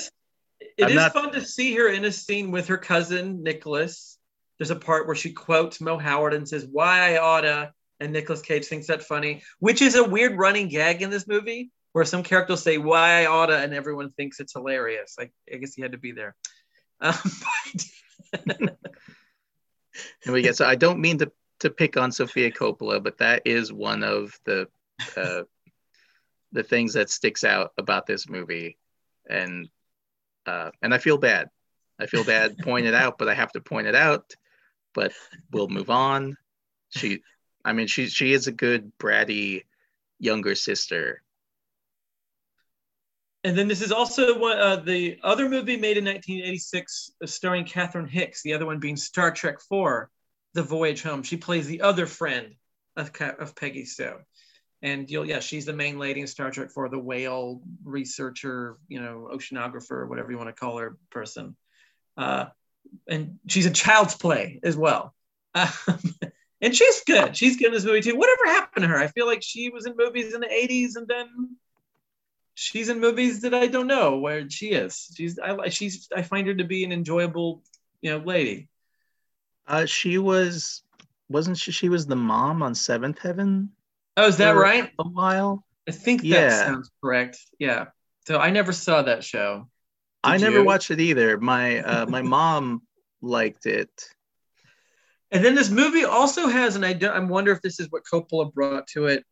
it 0.78 0.84
I'm 0.84 0.90
is 0.90 0.94
not- 0.96 1.12
fun 1.12 1.32
to 1.32 1.44
see 1.44 1.74
her 1.76 1.88
in 1.88 2.04
a 2.04 2.12
scene 2.12 2.50
with 2.50 2.66
her 2.68 2.78
cousin 2.78 3.42
Nicolas. 3.42 4.18
There's 4.58 4.70
a 4.70 4.76
part 4.76 5.06
where 5.06 5.16
she 5.16 5.32
quotes 5.32 5.80
Mo 5.80 5.98
Howard 5.98 6.34
and 6.34 6.48
says, 6.48 6.66
"Why 6.70 7.14
I 7.14 7.18
oughta," 7.18 7.72
and 8.00 8.12
Nicolas 8.12 8.42
Cage 8.42 8.66
thinks 8.66 8.86
that 8.86 9.02
funny, 9.02 9.42
which 9.58 9.82
is 9.82 9.94
a 9.96 10.04
weird 10.04 10.36
running 10.38 10.68
gag 10.68 11.02
in 11.02 11.10
this 11.10 11.26
movie, 11.26 11.70
where 11.92 12.04
some 12.04 12.22
characters 12.22 12.62
say 12.62 12.78
"Why 12.78 13.22
I 13.22 13.26
oughta" 13.26 13.58
and 13.58 13.74
everyone 13.74 14.10
thinks 14.12 14.38
it's 14.40 14.52
hilarious. 14.52 15.16
Like 15.18 15.32
I 15.52 15.56
guess 15.56 15.74
he 15.74 15.82
had 15.82 15.92
to 15.92 15.98
be 15.98 16.12
there. 16.12 16.36
Um, 17.00 17.14
And 20.24 20.32
we 20.32 20.40
get 20.42 20.56
so 20.56 20.64
I 20.66 20.74
don't 20.74 21.00
mean 21.00 21.18
to 21.18 21.30
to 21.60 21.70
pick 21.70 21.96
on 21.96 22.12
Sofia 22.12 22.50
Coppola, 22.50 23.02
but 23.02 23.18
that 23.18 23.42
is 23.44 23.72
one 23.72 24.02
of 24.02 24.38
the 24.44 24.68
uh, 25.16 25.42
the 26.52 26.62
things 26.62 26.94
that 26.94 27.10
sticks 27.10 27.44
out 27.44 27.72
about 27.76 28.06
this 28.06 28.28
movie, 28.28 28.78
and 29.28 29.68
uh, 30.46 30.70
and 30.80 30.92
I 30.94 30.98
feel 30.98 31.18
bad. 31.18 31.48
I 31.98 32.06
feel 32.06 32.24
bad 32.24 32.58
pointing 32.62 32.92
it 32.92 32.94
out, 32.94 33.18
but 33.18 33.28
I 33.28 33.34
have 33.34 33.52
to 33.52 33.60
point 33.60 33.86
it 33.86 33.94
out. 33.94 34.34
But 34.94 35.12
we'll 35.50 35.68
move 35.68 35.90
on. 35.90 36.36
She, 36.90 37.22
I 37.64 37.72
mean, 37.72 37.86
she 37.86 38.08
she 38.08 38.32
is 38.32 38.46
a 38.46 38.52
good 38.52 38.92
bratty 38.98 39.64
younger 40.18 40.54
sister. 40.54 41.22
And 43.44 43.58
then 43.58 43.66
this 43.66 43.82
is 43.82 43.90
also 43.90 44.38
one, 44.38 44.58
uh, 44.58 44.76
the 44.76 45.18
other 45.24 45.48
movie 45.48 45.76
made 45.76 45.96
in 45.96 46.04
1986 46.04 47.10
uh, 47.22 47.26
starring 47.26 47.64
Catherine 47.64 48.06
Hicks, 48.06 48.42
the 48.42 48.54
other 48.54 48.66
one 48.66 48.78
being 48.78 48.96
Star 48.96 49.32
Trek 49.32 49.60
4, 49.60 50.08
The 50.54 50.62
Voyage 50.62 51.02
Home. 51.02 51.24
She 51.24 51.36
plays 51.36 51.66
the 51.66 51.80
other 51.80 52.06
friend 52.06 52.54
of, 52.96 53.10
of 53.20 53.56
Peggy 53.56 53.84
Sue. 53.84 54.14
And 54.82 55.08
you'll, 55.08 55.24
yeah, 55.24 55.38
she's 55.38 55.64
the 55.64 55.72
main 55.72 55.98
lady 55.98 56.20
in 56.20 56.26
Star 56.26 56.50
Trek 56.50 56.70
for 56.70 56.88
the 56.88 56.98
whale 56.98 57.62
researcher, 57.84 58.78
you 58.88 59.00
know, 59.00 59.28
oceanographer, 59.32 60.08
whatever 60.08 60.32
you 60.32 60.38
want 60.38 60.48
to 60.48 60.52
call 60.52 60.78
her 60.78 60.96
person. 61.10 61.56
Uh, 62.16 62.46
and 63.06 63.38
she's 63.46 63.66
a 63.66 63.70
child's 63.70 64.16
play 64.16 64.58
as 64.64 64.76
well. 64.76 65.14
Um, 65.54 65.68
and 66.60 66.74
she's 66.74 67.02
good. 67.04 67.36
She's 67.36 67.56
good 67.56 67.68
in 67.68 67.72
this 67.72 67.84
movie 67.84 68.00
too. 68.00 68.16
Whatever 68.16 68.46
happened 68.46 68.82
to 68.82 68.88
her? 68.88 68.98
I 68.98 69.06
feel 69.06 69.26
like 69.26 69.42
she 69.42 69.70
was 69.70 69.86
in 69.86 69.94
movies 69.96 70.34
in 70.34 70.40
the 70.40 70.48
80s 70.48 70.96
and 70.96 71.06
then 71.06 71.56
she's 72.54 72.88
in 72.88 73.00
movies 73.00 73.42
that 73.42 73.54
I 73.54 73.66
don't 73.66 73.86
know 73.86 74.18
where 74.18 74.48
she 74.48 74.72
is. 74.72 75.12
She's 75.16 75.38
I 75.38 75.68
she's 75.68 76.08
I 76.14 76.22
find 76.22 76.46
her 76.46 76.54
to 76.54 76.64
be 76.64 76.84
an 76.84 76.92
enjoyable, 76.92 77.62
you 78.00 78.10
know, 78.10 78.18
lady. 78.18 78.68
Uh, 79.66 79.86
she 79.86 80.18
was 80.18 80.82
wasn't 81.28 81.58
she? 81.58 81.72
She 81.72 81.88
was 81.88 82.06
the 82.06 82.16
mom 82.16 82.62
on 82.62 82.74
Seventh 82.74 83.18
Heaven 83.18 83.70
Oh, 84.16 84.26
is 84.26 84.36
that 84.38 84.50
right? 84.52 84.90
A 84.98 85.08
while. 85.08 85.64
I 85.88 85.92
think 85.92 86.22
that 86.22 86.28
Yeah. 86.28 86.64
sounds 86.64 86.90
correct. 87.02 87.38
Yeah. 87.58 87.86
So 88.26 88.38
I 88.38 88.50
never 88.50 88.72
saw 88.72 89.02
that 89.02 89.24
show. 89.24 89.68
I 90.22 90.36
never 90.36 90.58
you? 90.58 90.64
watched 90.64 90.90
it 90.90 91.00
either. 91.00 91.38
My 91.40 91.80
uh, 91.80 92.06
my 92.06 92.22
mom 92.22 92.82
liked 93.20 93.66
it. 93.66 93.90
And 95.32 95.44
then 95.44 95.54
this 95.54 95.70
movie 95.70 96.04
also 96.04 96.46
has, 96.46 96.76
and 96.76 96.84
I 96.84 96.92
don't, 96.92 97.16
I 97.16 97.18
wonder 97.20 97.52
if 97.52 97.62
this 97.62 97.80
is 97.80 97.88
what 97.90 98.04
Coppola 98.04 98.52
brought 98.52 98.86
to 98.88 99.06
it, 99.06 99.24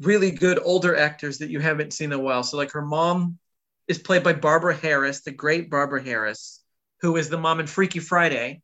really 0.00 0.32
good 0.32 0.58
older 0.62 0.96
actors 0.96 1.38
that 1.38 1.48
you 1.48 1.60
haven't 1.60 1.92
seen 1.92 2.12
in 2.12 2.18
a 2.18 2.22
while. 2.22 2.42
So 2.42 2.56
like 2.56 2.72
her 2.72 2.82
mom 2.84 3.38
is 3.86 3.98
played 3.98 4.24
by 4.24 4.32
Barbara 4.32 4.74
Harris, 4.74 5.22
the 5.22 5.30
great 5.30 5.70
Barbara 5.70 6.02
Harris, 6.02 6.60
who 7.00 7.16
is 7.16 7.28
the 7.28 7.38
mom 7.38 7.60
in 7.60 7.68
Freaky 7.68 8.00
Friday, 8.00 8.62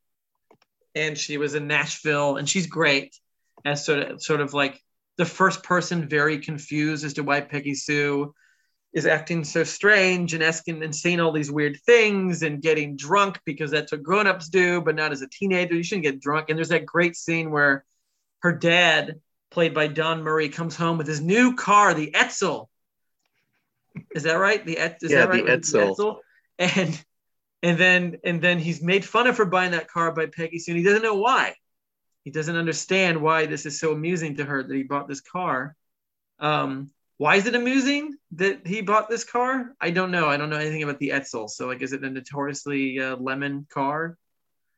and 0.95 1.16
she 1.16 1.39
was 1.39 1.55
in 1.55 1.68
Nashville, 1.68 2.37
and 2.37 2.49
she's 2.49 2.66
great 2.66 3.16
as 3.64 3.87
sort 3.87 4.01
of 4.01 4.23
sort 4.23 4.41
of 4.41 4.53
like 4.53 4.83
the 5.21 5.27
first 5.27 5.62
person 5.62 6.09
very 6.09 6.39
confused 6.39 7.05
as 7.05 7.12
to 7.12 7.23
why 7.23 7.43
Peggy 7.43 7.75
Sue 7.75 8.35
is 8.95 9.05
acting 9.05 9.45
so 9.45 9.64
strange 9.64 10.33
and 10.33 10.43
asking 10.43 10.83
and 10.83 10.97
saying 10.97 11.21
all 11.21 11.31
these 11.31 11.53
weird 11.53 11.77
things 11.85 12.43
and 12.43 12.62
getting 12.62 12.97
drunk 12.97 13.39
because 13.45 13.71
that's 13.71 13.93
what 13.93 14.03
grown-ups 14.03 14.49
do, 14.49 14.81
but 14.81 14.97
not 14.97 15.12
as 15.12 15.21
a 15.21 15.29
teenager. 15.29 15.75
You 15.75 15.83
shouldn't 15.83 16.07
get 16.07 16.23
drunk. 16.23 16.49
And 16.49 16.57
there's 16.57 16.71
that 16.71 16.87
great 16.87 17.16
scene 17.16 17.51
where 17.51 17.85
her 18.39 18.53
dad, 18.53 19.21
played 19.51 19.75
by 19.75 19.89
Don 19.89 20.23
Murray, 20.23 20.49
comes 20.49 20.75
home 20.75 20.97
with 20.97 21.07
his 21.07 21.21
new 21.21 21.55
car, 21.55 21.93
the 21.93 22.12
Edsel. 22.12 22.68
Is 24.14 24.23
that 24.23 24.37
right? 24.37 24.64
The 24.64 24.79
Et- 24.79 25.03
is 25.03 25.12
Yeah, 25.12 25.27
that 25.27 25.29
right? 25.29 25.45
the 25.45 25.53
Edsel. 25.53 25.97
Edsel? 25.99 26.16
And 26.59 27.05
and 27.62 27.77
then 27.77 28.16
and 28.25 28.41
then 28.41 28.59
he's 28.59 28.83
made 28.83 29.05
fun 29.05 29.27
of 29.27 29.37
for 29.37 29.45
buying 29.45 29.73
that 29.73 29.89
car 29.89 30.12
by 30.12 30.27
Peggy 30.35 30.59
Sue. 30.59 30.73
and 30.73 30.79
He 30.79 30.85
doesn't 30.85 31.03
know 31.03 31.16
why. 31.16 31.57
He 32.25 32.31
doesn't 32.31 32.57
understand 32.57 33.21
why 33.21 33.47
this 33.47 33.66
is 33.66 33.81
so 33.81 33.93
amusing 33.93 34.37
to 34.37 34.45
her 34.45 34.62
that 34.62 34.75
he 34.75 34.83
bought 34.83 35.09
this 35.09 35.21
car. 35.21 35.75
Um, 36.39 36.91
why 37.16 37.37
is 37.37 37.47
it 37.47 37.55
amusing 37.55 38.16
that 38.33 38.66
he 38.66 38.81
bought 38.81 39.09
this 39.09 39.25
car? 39.25 39.75
I 39.81 39.91
don't 39.91 40.11
know. 40.11 40.29
I 40.29 40.37
don't 40.37 40.51
know 40.51 40.57
anything 40.57 40.83
about 40.83 40.99
the 40.99 41.11
Edsel. 41.11 41.51
So, 41.51 41.66
like, 41.66 41.83
is 41.83 41.93
it 41.93 42.03
a 42.03 42.11
notoriously 42.11 42.99
uh, 42.99 43.16
lemon 43.16 43.66
car? 43.71 44.16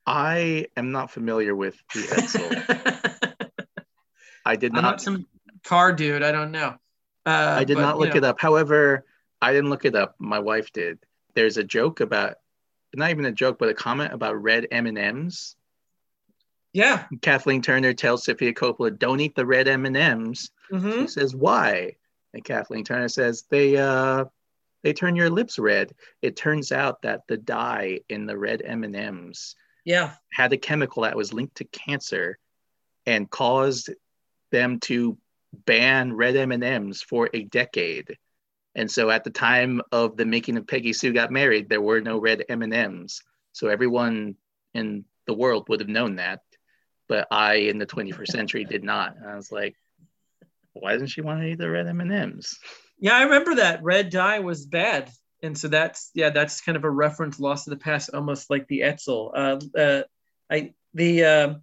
I 0.07 0.67
am 0.77 0.91
not 0.91 1.11
familiar 1.11 1.55
with 1.55 1.77
the 1.95 2.01
Edsel. 2.01 3.39
I 4.45 4.57
did 4.57 4.73
I'm 4.75 4.83
not. 4.83 4.91
not 4.91 5.03
some 5.03 5.27
car 5.65 5.93
dude. 5.93 6.23
I 6.23 6.33
don't 6.33 6.51
know. 6.51 6.75
Uh, 7.25 7.55
I 7.59 7.65
did 7.65 7.77
but, 7.77 7.83
not 7.83 7.95
you 7.95 8.01
look 8.01 8.11
know, 8.11 8.19
it 8.19 8.25
up. 8.25 8.41
However, 8.41 9.05
I 9.41 9.53
didn't 9.53 9.71
look 9.71 9.85
it 9.85 9.95
up. 9.95 10.17
My 10.19 10.41
wife 10.41 10.73
did. 10.73 10.99
There's 11.35 11.57
a 11.57 11.65
joke 11.65 12.01
about, 12.01 12.37
not 12.95 13.11
even 13.11 13.25
a 13.25 13.33
joke, 13.33 13.59
but 13.59 13.69
a 13.69 13.75
comment 13.75 14.13
about 14.13 14.43
red 14.43 14.67
M 14.71 14.87
and 14.87 14.99
M's. 14.99 15.57
Yeah. 16.73 17.07
Kathleen 17.21 17.63
Turner 17.63 17.93
tells 17.93 18.25
Sofia 18.25 18.53
Coppola, 18.55 18.99
"Don't 18.99 19.21
eat 19.21 19.35
the 19.35 19.47
red 19.47 19.69
M 19.69 19.85
and 19.87 19.97
M's." 19.97 20.51
hmm 20.71 21.01
She 21.03 21.07
says, 21.09 21.35
"Why?" 21.35 21.97
And 22.33 22.45
Kathleen 22.45 22.85
Turner 22.85 23.09
says, 23.09 23.45
"They 23.51 23.77
uh, 23.77 24.25
they 24.83 24.93
turn 24.93 25.17
your 25.17 25.31
lips 25.31 25.59
red." 25.59 25.95
It 26.23 26.37
turns 26.37 26.73
out 26.73 27.03
that 27.03 27.27
the 27.29 27.37
dye 27.37 28.01
in 28.09 28.27
the 28.27 28.39
red 28.39 28.63
M 28.65 28.85
and 28.85 28.97
M's 28.97 29.55
Yeah. 29.85 30.15
had 30.33 30.53
a 30.53 30.57
chemical 30.59 31.03
that 31.03 31.17
was 31.17 31.33
linked 31.35 31.57
to 31.57 31.65
cancer, 31.65 32.39
and 33.07 33.29
caused 33.31 33.91
them 34.51 34.81
to 34.81 35.19
ban 35.67 36.15
red 36.15 36.35
M&Ms 36.37 37.03
for 37.03 37.29
a 37.35 37.43
decade. 37.45 38.17
And 38.75 38.91
so 38.91 39.11
at 39.11 39.23
the 39.25 39.31
time 39.31 39.83
of 39.93 40.17
the 40.17 40.25
making 40.25 40.57
of 40.57 40.67
Peggy 40.67 40.95
Sue 40.95 41.13
Got 41.13 41.31
Married, 41.31 41.69
there 41.69 41.81
were 41.83 42.01
no 42.01 42.19
red 42.19 42.45
M&Ms. 42.49 43.21
So 43.53 43.69
everyone 43.69 44.37
in 44.73 45.05
the 45.27 45.35
world 45.35 45.69
would 45.69 45.81
have 45.81 45.89
known 45.91 46.17
that. 46.17 46.41
But 47.13 47.29
I 47.31 47.57
in 47.57 47.77
the 47.77 47.85
21st 47.85 48.29
century 48.29 48.65
did 48.65 48.83
not. 48.83 49.17
And 49.17 49.29
I 49.29 49.37
was 49.37 49.53
like, 49.53 49.77
why 50.73 50.95
doesn't 50.95 51.09
she 51.09 51.21
want 51.21 51.43
to 51.43 51.47
eat 51.47 51.59
the 51.59 51.69
red 51.69 51.87
M&Ms? 51.87 52.57
Yeah, 52.99 53.15
I 53.15 53.25
remember 53.25 53.57
that 53.57 53.83
red 53.83 54.09
dye 54.09 54.39
was 54.39 54.65
bad, 54.65 55.11
and 55.43 55.59
so 55.59 55.69
that's 55.69 56.11
yeah, 56.15 56.31
that's 56.31 56.63
kind 56.63 56.75
of 56.75 56.85
a 56.85 56.91
reference 56.91 57.39
lost 57.39 57.65
to 57.65 57.71
the 57.71 57.77
past, 57.77 58.09
almost 58.15 58.49
like 58.49 58.67
the 58.67 58.81
Edsel. 58.81 59.31
Uh, 59.35 59.79
uh, 59.79 60.03
I 60.51 60.73
the 60.95 61.25
uh, 61.25 61.55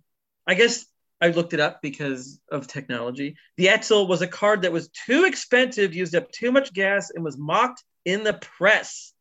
I 0.46 0.54
guess 0.54 0.86
I 1.20 1.30
looked 1.30 1.56
it 1.56 1.60
up 1.60 1.82
because 1.82 2.40
of 2.52 2.68
technology. 2.68 3.36
The 3.58 3.68
Edsel 3.68 4.08
was 4.08 4.22
a 4.22 4.28
card 4.28 4.62
that 4.62 4.72
was 4.72 4.90
too 4.90 5.24
expensive, 5.24 5.96
used 5.96 6.14
up 6.14 6.32
too 6.32 6.52
much 6.52 6.74
gas, 6.74 7.10
and 7.10 7.24
was 7.24 7.40
mocked 7.40 7.84
in 8.06 8.24
the 8.24 8.34
press, 8.34 9.14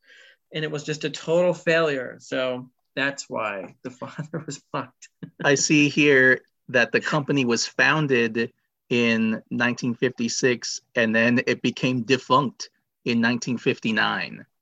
and 0.52 0.62
it 0.62 0.70
was 0.70 0.84
just 0.84 1.04
a 1.04 1.10
total 1.10 1.54
failure. 1.54 2.18
So 2.20 2.68
that's 2.98 3.28
why 3.28 3.76
the 3.82 3.90
father 4.02 4.42
was 4.44 4.62
mocked. 4.72 5.08
I 5.42 5.54
see 5.54 5.88
here 5.88 6.40
that 6.68 6.92
the 6.92 7.00
company 7.00 7.44
was 7.44 7.66
founded 7.66 8.52
in 8.90 9.32
1956 9.50 10.80
and 10.94 11.14
then 11.14 11.40
it 11.46 11.62
became 11.62 12.02
defunct 12.02 12.70
in 13.04 13.22
1959. 13.22 14.44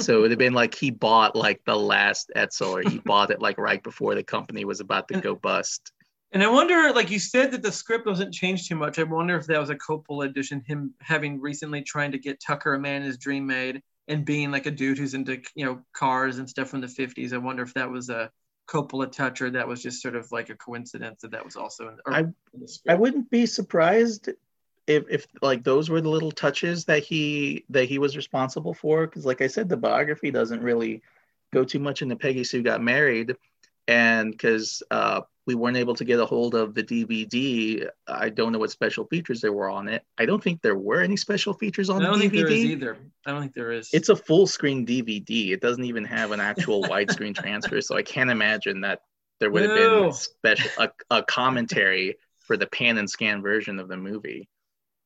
So 0.00 0.16
it 0.16 0.20
would 0.20 0.30
have 0.32 0.38
been 0.38 0.54
like 0.54 0.74
he 0.74 0.90
bought 0.90 1.36
like 1.36 1.60
the 1.64 1.76
last 1.76 2.32
Edsel 2.34 2.84
or 2.84 2.90
he 2.90 2.98
bought 2.98 3.30
it 3.30 3.40
like 3.40 3.56
right 3.56 3.80
before 3.80 4.16
the 4.16 4.24
company 4.24 4.64
was 4.64 4.80
about 4.80 5.06
to 5.08 5.20
go 5.20 5.34
bust. 5.36 5.92
And 6.32 6.42
I 6.42 6.48
wonder, 6.48 6.92
like 6.92 7.10
you 7.10 7.20
said, 7.20 7.52
that 7.52 7.62
the 7.62 7.70
script 7.70 8.06
doesn't 8.06 8.32
change 8.32 8.66
too 8.66 8.74
much. 8.74 8.98
I 8.98 9.04
wonder 9.04 9.36
if 9.36 9.46
that 9.46 9.60
was 9.60 9.70
a 9.70 9.76
Coppola 9.76 10.24
edition, 10.24 10.62
him 10.66 10.94
having 11.00 11.40
recently 11.40 11.82
trying 11.82 12.10
to 12.12 12.18
get 12.18 12.40
Tucker 12.40 12.74
a 12.74 12.80
man 12.80 13.02
his 13.02 13.18
dream 13.18 13.46
made 13.46 13.82
and 14.08 14.24
being 14.24 14.50
like 14.50 14.66
a 14.66 14.70
dude 14.70 14.98
who's 14.98 15.14
into 15.14 15.40
you 15.54 15.64
know 15.64 15.82
cars 15.92 16.38
and 16.38 16.48
stuff 16.48 16.68
from 16.68 16.80
the 16.80 16.86
50s. 16.86 17.32
I 17.32 17.38
wonder 17.38 17.62
if 17.62 17.74
that 17.74 17.90
was 17.90 18.08
a 18.10 18.30
Coppola 18.68 19.10
touch 19.10 19.42
or 19.42 19.50
that 19.50 19.68
was 19.68 19.82
just 19.82 20.02
sort 20.02 20.16
of 20.16 20.30
like 20.32 20.48
a 20.50 20.54
coincidence 20.54 21.22
that 21.22 21.32
that 21.32 21.44
was 21.44 21.56
also 21.56 21.88
in, 21.88 21.96
I- 22.06 22.20
in 22.20 22.34
the 22.54 22.78
I 22.88 22.94
wouldn't 22.94 23.30
be 23.30 23.46
surprised 23.46 24.30
if, 24.86 25.04
if 25.08 25.26
like 25.40 25.62
those 25.62 25.90
were 25.90 26.00
the 26.00 26.08
little 26.08 26.32
touches 26.32 26.86
that 26.86 27.02
he 27.02 27.64
that 27.70 27.88
he 27.88 27.98
was 27.98 28.16
responsible 28.16 28.74
for 28.74 29.06
because 29.06 29.24
like 29.24 29.40
I 29.40 29.46
said 29.46 29.68
the 29.68 29.76
biography 29.76 30.30
doesn't 30.30 30.62
really 30.62 31.02
go 31.52 31.64
too 31.64 31.78
much 31.78 32.02
into 32.02 32.16
Peggy 32.16 32.44
Sue 32.44 32.62
got 32.62 32.82
married 32.82 33.36
and 33.88 34.30
because 34.32 34.82
uh, 34.90 35.22
we 35.46 35.54
weren't 35.54 35.76
able 35.76 35.94
to 35.94 36.04
get 36.04 36.20
a 36.20 36.26
hold 36.26 36.54
of 36.54 36.74
the 36.74 36.82
DVD 36.82 37.88
I 38.06 38.28
don't 38.30 38.52
know 38.52 38.58
what 38.58 38.70
special 38.70 39.06
features 39.06 39.40
there 39.40 39.52
were 39.52 39.68
on 39.70 39.88
it 39.88 40.02
I 40.18 40.26
don't 40.26 40.42
think 40.42 40.62
there 40.62 40.76
were 40.76 41.00
any 41.02 41.16
special 41.16 41.52
features 41.54 41.90
on 41.90 42.02
I 42.02 42.06
don't 42.06 42.14
the 42.14 42.20
think 42.20 42.34
there 42.34 42.48
is 42.48 42.64
DVD 42.64 42.72
either. 42.72 42.98
I 43.26 43.30
don't 43.32 43.40
think 43.40 43.54
there 43.54 43.72
is. 43.72 43.90
it's 43.92 44.08
a 44.08 44.16
full 44.16 44.46
screen 44.46 44.86
DVD 44.86 45.50
it 45.52 45.60
doesn't 45.60 45.84
even 45.84 46.04
have 46.04 46.30
an 46.32 46.40
actual 46.40 46.82
widescreen 46.88 47.34
transfer 47.34 47.80
so 47.80 47.96
I 47.96 48.02
can't 48.02 48.30
imagine 48.30 48.80
that 48.82 49.00
there 49.40 49.50
would 49.50 49.62
have 49.62 49.74
No. 49.74 50.04
been 50.04 50.12
special 50.12 50.70
a, 50.78 50.90
a 51.10 51.22
commentary 51.24 52.16
for 52.40 52.56
the 52.56 52.66
pan 52.66 52.98
and 52.98 53.08
scan 53.10 53.42
version 53.42 53.78
of 53.78 53.88
the 53.88 53.96
movie 53.96 54.48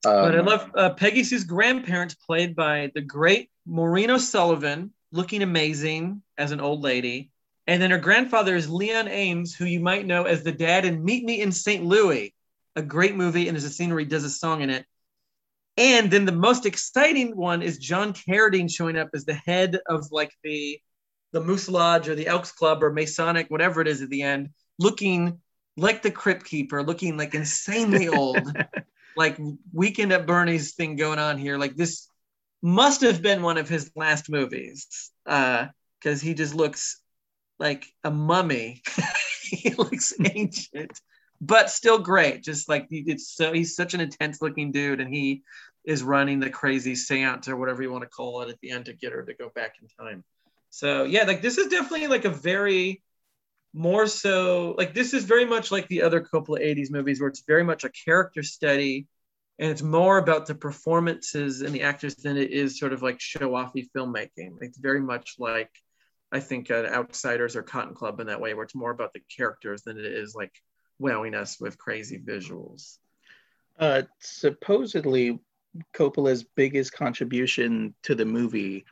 But 0.02 0.34
I 0.34 0.38
Um, 0.38 0.46
love 0.46 0.70
uh, 0.74 0.90
Peggy 0.90 1.24
Sue's 1.24 1.44
grandparents, 1.44 2.14
played 2.14 2.54
by 2.54 2.92
the 2.94 3.00
great 3.00 3.50
Maureen 3.66 4.10
O'Sullivan, 4.10 4.92
looking 5.12 5.42
amazing 5.42 6.22
as 6.38 6.52
an 6.52 6.60
old 6.60 6.82
lady. 6.82 7.30
And 7.66 7.82
then 7.82 7.90
her 7.90 7.98
grandfather 7.98 8.54
is 8.54 8.70
Leon 8.70 9.08
Ames, 9.08 9.54
who 9.54 9.64
you 9.64 9.80
might 9.80 10.06
know 10.06 10.24
as 10.24 10.42
the 10.44 10.52
dad 10.52 10.84
in 10.84 11.04
Meet 11.04 11.24
Me 11.24 11.40
in 11.40 11.50
St. 11.50 11.84
Louis, 11.84 12.34
a 12.76 12.82
great 12.82 13.16
movie. 13.16 13.48
And 13.48 13.56
there's 13.56 13.64
a 13.64 13.70
scene 13.70 13.90
where 13.90 13.98
he 13.98 14.04
does 14.04 14.24
a 14.24 14.30
song 14.30 14.62
in 14.62 14.70
it. 14.70 14.86
And 15.76 16.10
then 16.10 16.24
the 16.24 16.32
most 16.32 16.64
exciting 16.64 17.36
one 17.36 17.62
is 17.62 17.78
John 17.78 18.14
Carradine 18.14 18.70
showing 18.70 18.96
up 18.96 19.10
as 19.14 19.24
the 19.24 19.34
head 19.34 19.78
of 19.88 20.10
like 20.10 20.32
the 20.42 20.80
the 21.32 21.40
Moose 21.40 21.68
Lodge 21.68 22.08
or 22.08 22.14
the 22.14 22.28
Elks 22.28 22.52
Club 22.52 22.82
or 22.82 22.92
Masonic, 22.92 23.50
whatever 23.50 23.82
it 23.82 23.88
is 23.88 24.00
at 24.00 24.08
the 24.08 24.22
end, 24.22 24.50
looking 24.78 25.40
like 25.76 26.00
the 26.00 26.10
Crypt 26.10 26.46
Keeper, 26.46 26.82
looking 26.82 27.18
like 27.18 27.34
insanely 27.34 28.08
old, 28.08 28.38
like 29.16 29.38
Weekend 29.72 30.12
at 30.12 30.26
Bernie's 30.26 30.74
thing 30.74 30.96
going 30.96 31.18
on 31.18 31.36
here. 31.36 31.58
Like 31.58 31.76
this 31.76 32.08
must 32.62 33.02
have 33.02 33.20
been 33.20 33.42
one 33.42 33.58
of 33.58 33.68
his 33.68 33.90
last 33.94 34.30
movies 34.30 35.10
because 35.24 35.68
uh, 36.04 36.24
he 36.24 36.32
just 36.32 36.54
looks 36.54 37.02
like 37.58 37.86
a 38.04 38.10
mummy. 38.10 38.82
he 39.42 39.70
looks 39.70 40.14
ancient, 40.34 41.00
but 41.40 41.70
still 41.70 41.98
great. 41.98 42.42
Just 42.42 42.68
like 42.68 42.86
it's 42.90 43.34
so 43.34 43.52
he's 43.52 43.76
such 43.76 43.94
an 43.94 44.00
intense 44.00 44.42
looking 44.42 44.72
dude, 44.72 45.00
and 45.00 45.12
he 45.12 45.42
is 45.84 46.02
running 46.02 46.40
the 46.40 46.50
crazy 46.50 46.94
seance 46.94 47.48
or 47.48 47.56
whatever 47.56 47.82
you 47.82 47.92
want 47.92 48.02
to 48.02 48.10
call 48.10 48.42
it 48.42 48.48
at 48.48 48.60
the 48.60 48.70
end 48.70 48.86
to 48.86 48.92
get 48.92 49.12
her 49.12 49.22
to 49.22 49.34
go 49.34 49.50
back 49.54 49.74
in 49.80 49.88
time. 50.04 50.24
So 50.70 51.04
yeah, 51.04 51.24
like 51.24 51.42
this 51.42 51.58
is 51.58 51.68
definitely 51.68 52.08
like 52.08 52.24
a 52.24 52.30
very 52.30 53.02
more 53.72 54.06
so 54.06 54.74
like 54.78 54.94
this 54.94 55.12
is 55.12 55.24
very 55.24 55.44
much 55.44 55.70
like 55.70 55.86
the 55.88 56.02
other 56.02 56.20
couple 56.20 56.56
of 56.56 56.62
80s 56.62 56.90
movies 56.90 57.20
where 57.20 57.28
it's 57.28 57.42
very 57.46 57.62
much 57.62 57.84
a 57.84 57.90
character 57.90 58.42
study 58.42 59.06
and 59.58 59.70
it's 59.70 59.82
more 59.82 60.18
about 60.18 60.46
the 60.46 60.54
performances 60.54 61.62
and 61.62 61.74
the 61.74 61.82
actors 61.82 62.14
than 62.16 62.36
it 62.36 62.50
is 62.50 62.78
sort 62.78 62.92
of 62.92 63.02
like 63.02 63.20
show 63.20 63.50
offy 63.50 63.88
filmmaking. 63.96 64.56
It's 64.60 64.78
very 64.78 65.00
much 65.00 65.36
like 65.38 65.70
I 66.32 66.40
think 66.40 66.70
uh, 66.70 66.86
Outsiders 66.86 67.56
or 67.56 67.62
Cotton 67.62 67.94
Club 67.94 68.20
in 68.20 68.26
that 68.26 68.40
way, 68.40 68.54
where 68.54 68.64
it's 68.64 68.74
more 68.74 68.90
about 68.90 69.12
the 69.12 69.22
characters 69.34 69.82
than 69.82 69.98
it 69.98 70.04
is 70.04 70.34
like 70.34 70.52
wowing 70.98 71.34
us 71.34 71.60
with 71.60 71.78
crazy 71.78 72.18
visuals. 72.18 72.98
Uh, 73.78 74.02
supposedly, 74.20 75.38
Coppola's 75.94 76.44
biggest 76.44 76.92
contribution 76.92 77.94
to 78.02 78.14
the 78.14 78.24
movie 78.24 78.84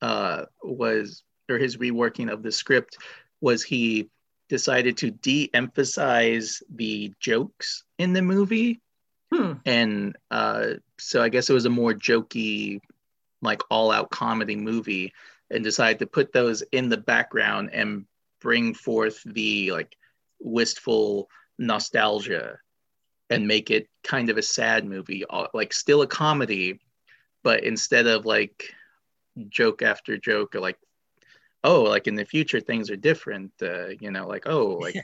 uh, 0.00 0.46
was, 0.62 1.22
or 1.48 1.58
his 1.58 1.76
reworking 1.76 2.30
of 2.30 2.42
the 2.42 2.52
script, 2.52 2.98
was 3.40 3.62
he 3.62 4.10
decided 4.52 4.98
to 4.98 5.10
de-emphasize 5.10 6.62
the 6.74 7.10
jokes 7.18 7.84
in 7.98 8.12
the 8.12 8.20
movie 8.20 8.82
hmm. 9.32 9.52
and 9.64 10.14
uh, 10.30 10.74
so 10.98 11.22
i 11.22 11.30
guess 11.30 11.48
it 11.48 11.54
was 11.54 11.64
a 11.64 11.70
more 11.70 11.94
jokey 11.94 12.78
like 13.40 13.62
all-out 13.70 14.10
comedy 14.10 14.54
movie 14.54 15.14
and 15.52 15.62
decided 15.64 15.98
to 15.98 16.06
put 16.06 16.32
those 16.32 16.62
in 16.72 16.88
the 16.88 16.96
background 16.96 17.70
and 17.72 18.06
bring 18.40 18.74
forth 18.74 19.22
the 19.24 19.70
like 19.70 19.96
wistful 20.40 21.28
nostalgia 21.58 22.58
and 23.30 23.46
make 23.46 23.70
it 23.70 23.88
kind 24.02 24.28
of 24.28 24.38
a 24.38 24.42
sad 24.42 24.84
movie 24.84 25.24
uh, 25.28 25.46
like 25.54 25.72
still 25.72 26.02
a 26.02 26.06
comedy 26.06 26.80
but 27.42 27.64
instead 27.64 28.06
of 28.06 28.26
like 28.26 28.74
joke 29.48 29.82
after 29.82 30.18
joke 30.18 30.54
or 30.54 30.60
like 30.60 30.78
oh 31.64 31.82
like 31.82 32.08
in 32.08 32.16
the 32.16 32.24
future 32.24 32.60
things 32.60 32.90
are 32.90 32.96
different 32.96 33.52
uh, 33.62 33.88
you 34.00 34.10
know 34.10 34.26
like 34.26 34.46
oh 34.46 34.66
like 34.80 34.96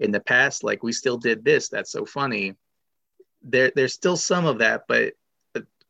in 0.00 0.10
the 0.10 0.20
past 0.20 0.64
like 0.64 0.82
we 0.82 0.92
still 0.92 1.18
did 1.18 1.44
this 1.44 1.68
that's 1.68 1.92
so 1.92 2.04
funny. 2.04 2.56
There 3.42 3.70
there's 3.74 3.92
still 3.92 4.16
some 4.16 4.46
of 4.46 4.58
that 4.58 4.84
but 4.88 5.14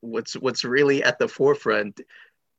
what's 0.00 0.34
what's 0.34 0.64
really 0.64 1.02
at 1.02 1.18
the 1.18 1.28
forefront 1.28 2.00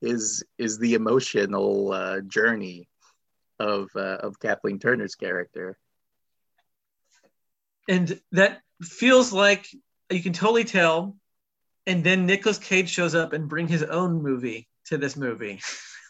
is 0.02 0.44
is 0.58 0.78
the 0.80 0.94
emotional 0.94 1.92
uh, 1.92 2.22
journey 2.22 2.88
of 3.60 3.90
uh, 3.96 4.18
of 4.18 4.40
Kathleen 4.40 4.80
Turner's 4.80 5.16
character 5.16 5.78
and 7.88 8.20
that 8.32 8.62
feels 8.82 9.32
like 9.32 9.68
you 10.10 10.22
can 10.22 10.34
totally 10.34 10.64
tell 10.64 11.16
and 11.88 12.04
then 12.04 12.26
Nicolas 12.26 12.58
Cage 12.58 12.90
shows 12.90 13.16
up 13.16 13.34
and 13.34 13.50
bring 13.50 13.68
his 13.68 13.84
own 13.84 14.22
movie 14.22 14.68
to 14.86 14.98
this 14.98 15.16
movie 15.16 15.62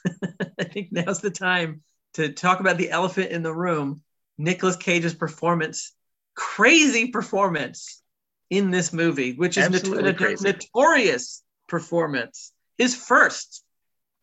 I 0.59 0.63
think 0.63 0.89
now's 0.91 1.21
the 1.21 1.31
time 1.31 1.81
to 2.13 2.31
talk 2.31 2.59
about 2.59 2.77
the 2.77 2.91
elephant 2.91 3.31
in 3.31 3.43
the 3.43 3.53
room. 3.53 4.01
Nicolas 4.37 4.75
Cage's 4.75 5.13
performance, 5.13 5.93
crazy 6.35 7.11
performance 7.11 8.01
in 8.49 8.71
this 8.71 8.91
movie, 8.91 9.33
which 9.33 9.57
is 9.57 9.83
not- 9.83 10.41
notorious 10.41 11.43
performance. 11.67 12.51
His 12.77 12.95
first. 12.95 13.63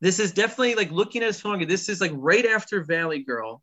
This 0.00 0.20
is 0.20 0.32
definitely 0.32 0.74
like 0.74 0.90
looking 0.90 1.22
at 1.22 1.28
his 1.28 1.40
film. 1.40 1.66
This 1.66 1.88
is 1.88 2.00
like 2.00 2.12
right 2.14 2.46
after 2.46 2.84
Valley 2.84 3.20
Girl, 3.20 3.62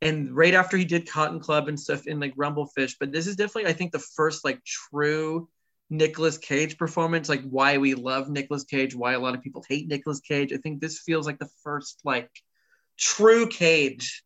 and 0.00 0.34
right 0.34 0.54
after 0.54 0.76
he 0.76 0.84
did 0.84 1.08
Cotton 1.08 1.40
Club 1.40 1.68
and 1.68 1.78
stuff 1.78 2.06
in 2.06 2.20
like 2.20 2.36
Rumblefish. 2.36 2.96
But 2.98 3.12
this 3.12 3.26
is 3.26 3.36
definitely, 3.36 3.70
I 3.70 3.74
think, 3.74 3.92
the 3.92 3.98
first 3.98 4.44
like 4.44 4.62
true 4.64 5.48
Nicolas 5.90 6.38
Cage 6.38 6.76
performance, 6.76 7.28
like 7.28 7.42
why 7.48 7.78
we 7.78 7.94
love 7.94 8.28
Nicolas 8.28 8.64
Cage, 8.64 8.94
why 8.94 9.12
a 9.12 9.20
lot 9.20 9.34
of 9.34 9.42
people 9.42 9.64
hate 9.68 9.88
Nicolas 9.88 10.20
Cage. 10.20 10.52
I 10.52 10.56
think 10.56 10.80
this 10.80 11.00
feels 11.00 11.26
like 11.26 11.38
the 11.38 11.50
first 11.62 12.00
like 12.04 12.30
true 12.98 13.48
Cage 13.48 14.24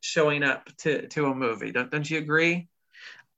showing 0.00 0.42
up 0.42 0.68
to 0.78 1.08
to 1.08 1.26
a 1.26 1.34
movie. 1.34 1.72
Don't 1.72 1.90
don't 1.90 2.08
you 2.08 2.18
agree? 2.18 2.68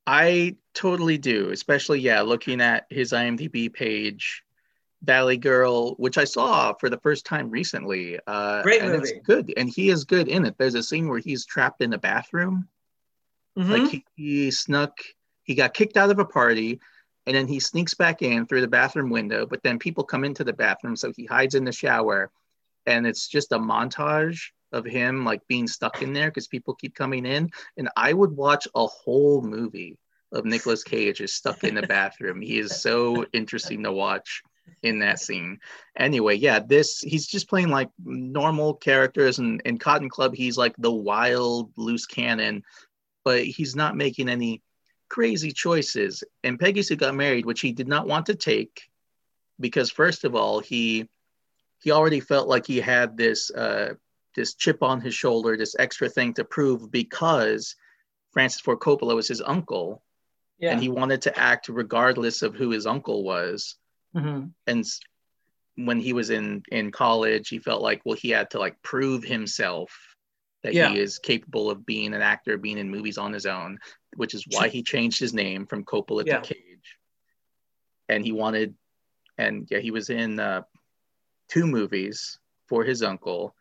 I 0.06 0.56
totally 0.74 1.18
do, 1.18 1.50
especially 1.50 2.00
yeah, 2.00 2.22
looking 2.22 2.60
at 2.60 2.86
his 2.90 3.12
IMDb 3.12 3.72
page, 3.72 4.42
Valley 5.02 5.36
Girl, 5.36 5.94
which 5.94 6.18
I 6.18 6.24
saw 6.24 6.74
for 6.74 6.90
the 6.90 6.98
first 6.98 7.24
time 7.24 7.50
recently. 7.50 8.18
Uh, 8.26 8.62
Great 8.62 8.82
and 8.82 8.92
movie. 8.92 9.08
It's 9.08 9.26
good, 9.26 9.52
and 9.56 9.68
he 9.68 9.90
is 9.90 10.04
good 10.04 10.28
in 10.28 10.44
it. 10.44 10.56
There's 10.58 10.74
a 10.74 10.82
scene 10.82 11.08
where 11.08 11.18
he's 11.18 11.46
trapped 11.46 11.80
in 11.80 11.92
a 11.92 11.98
bathroom, 11.98 12.68
Mhm. 13.56 13.70
like 13.70 13.88
he, 13.90 14.04
he 14.16 14.50
snuck, 14.50 14.98
he 15.42 15.54
got 15.54 15.74
kicked 15.74 15.96
out 15.96 16.10
of 16.10 16.18
a 16.18 16.24
party, 16.24 16.80
and 17.26 17.34
then 17.34 17.46
he 17.46 17.60
sneaks 17.60 17.94
back 17.94 18.22
in 18.22 18.46
through 18.46 18.60
the 18.60 18.68
bathroom 18.68 19.10
window. 19.10 19.46
But 19.46 19.62
then 19.62 19.78
people 19.78 20.04
come 20.04 20.24
into 20.24 20.44
the 20.44 20.52
bathroom, 20.52 20.96
so 20.96 21.12
he 21.16 21.24
hides 21.24 21.54
in 21.54 21.64
the 21.64 21.72
shower, 21.72 22.30
and 22.86 23.06
it's 23.06 23.26
just 23.26 23.52
a 23.52 23.58
montage 23.58 24.50
of 24.72 24.84
him 24.84 25.24
like 25.24 25.46
being 25.48 25.66
stuck 25.66 26.02
in 26.02 26.12
there 26.12 26.28
because 26.28 26.46
people 26.46 26.74
keep 26.74 26.94
coming 26.94 27.26
in. 27.26 27.50
And 27.76 27.88
I 27.96 28.12
would 28.12 28.30
watch 28.30 28.68
a 28.74 28.86
whole 28.86 29.42
movie 29.42 29.98
of 30.32 30.44
Nicolas 30.44 30.84
Cage 30.84 31.18
just 31.18 31.34
stuck 31.34 31.64
in 31.64 31.74
the 31.74 31.82
bathroom. 31.82 32.40
He 32.40 32.58
is 32.58 32.80
so 32.80 33.26
interesting 33.32 33.82
to 33.82 33.92
watch 33.92 34.42
in 34.82 35.00
that 35.00 35.20
scene. 35.20 35.58
Anyway, 35.96 36.36
yeah, 36.36 36.58
this 36.60 37.00
he's 37.00 37.26
just 37.26 37.48
playing 37.48 37.68
like 37.68 37.90
normal 38.04 38.74
characters 38.74 39.38
and 39.38 39.60
in 39.64 39.78
Cotton 39.78 40.08
Club 40.08 40.34
he's 40.34 40.56
like 40.58 40.74
the 40.78 40.92
wild 40.92 41.72
loose 41.76 42.06
cannon, 42.06 42.62
but 43.24 43.44
he's 43.44 43.76
not 43.76 43.96
making 43.96 44.28
any 44.28 44.62
crazy 45.08 45.52
choices. 45.52 46.22
And 46.44 46.58
Peggy 46.58 46.82
Sue 46.82 46.96
got 46.96 47.14
married, 47.14 47.46
which 47.46 47.60
he 47.60 47.72
did 47.72 47.88
not 47.88 48.06
want 48.06 48.26
to 48.26 48.34
take 48.34 48.82
because 49.58 49.90
first 49.90 50.24
of 50.24 50.34
all, 50.34 50.60
he 50.60 51.08
he 51.82 51.90
already 51.90 52.20
felt 52.20 52.48
like 52.48 52.66
he 52.66 52.78
had 52.80 53.16
this 53.16 53.50
uh 53.50 53.94
this 54.36 54.54
chip 54.54 54.82
on 54.82 55.00
his 55.00 55.14
shoulder, 55.14 55.56
this 55.56 55.74
extra 55.78 56.08
thing 56.08 56.32
to 56.34 56.44
prove 56.44 56.90
because 56.90 57.74
Francis 58.32 58.60
Ford 58.60 58.78
Coppola 58.78 59.14
was 59.16 59.26
his 59.26 59.42
uncle 59.42 60.02
Yeah. 60.58 60.70
and 60.72 60.80
he 60.80 60.88
wanted 60.88 61.22
to 61.22 61.36
act 61.36 61.68
regardless 61.68 62.42
of 62.42 62.54
who 62.54 62.70
his 62.70 62.86
uncle 62.86 63.24
was 63.24 63.76
Mhm. 64.14 64.52
and 64.66 64.84
when 65.76 66.00
he 66.00 66.12
was 66.12 66.30
in 66.30 66.62
in 66.70 66.90
college 66.90 67.48
he 67.48 67.58
felt 67.58 67.80
like 67.80 68.02
well 68.04 68.16
he 68.16 68.30
had 68.30 68.50
to 68.50 68.58
like 68.58 68.80
prove 68.82 69.22
himself 69.22 70.16
that 70.62 70.74
Yeah. 70.74 70.90
he 70.90 70.98
is 70.98 71.18
capable 71.18 71.70
of 71.70 71.86
being 71.86 72.12
an 72.12 72.20
actor 72.20 72.58
being 72.58 72.76
in 72.76 72.90
movies 72.90 73.18
on 73.18 73.32
his 73.32 73.46
own 73.46 73.78
which 74.16 74.34
is 74.34 74.44
why 74.50 74.68
he 74.68 74.82
changed 74.82 75.20
his 75.20 75.32
name 75.32 75.66
from 75.66 75.84
Coppola 75.84 76.26
Yeah. 76.26 76.40
to 76.40 76.54
Cage 76.54 76.98
and 78.08 78.24
he 78.24 78.32
wanted 78.32 78.74
and 79.38 79.68
yeah 79.70 79.78
he 79.78 79.90
was 79.92 80.10
in 80.10 80.40
uh, 80.40 80.62
two 81.48 81.66
movies 81.66 82.38
for 82.66 82.84
his 82.84 83.02
uncle 83.02 83.54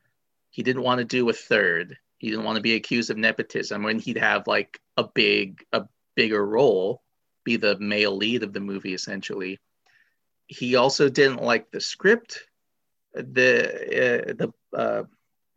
he 0.50 0.64
didn't 0.64 0.84
want 0.84 0.98
to 1.00 1.06
do 1.06 1.30
a 1.30 1.34
third 1.34 1.98
he 2.18 2.30
didn't 2.32 2.44
want 2.44 2.56
to 2.58 2.62
be 2.62 2.74
accused 2.76 3.12
of 3.12 3.18
nepotism 3.18 3.84
when 3.84 4.00
he'd 4.00 4.18
have 4.18 4.48
like 4.48 4.80
a 4.98 5.04
big 5.04 5.64
a 5.72 5.86
bigger 6.16 6.44
role 6.46 7.02
be 7.46 7.56
the 7.56 7.78
male 7.80 8.18
lead 8.18 8.44
of 8.44 8.52
the 8.52 8.60
movie 8.60 8.94
essentially 8.94 9.60
he 10.50 10.76
also 10.76 11.08
didn't 11.08 11.42
like 11.42 11.72
the 11.72 11.80
script 11.80 12.44
the 13.14 13.64
uh, 13.64 14.34
the 14.34 14.54
uh, 14.78 15.04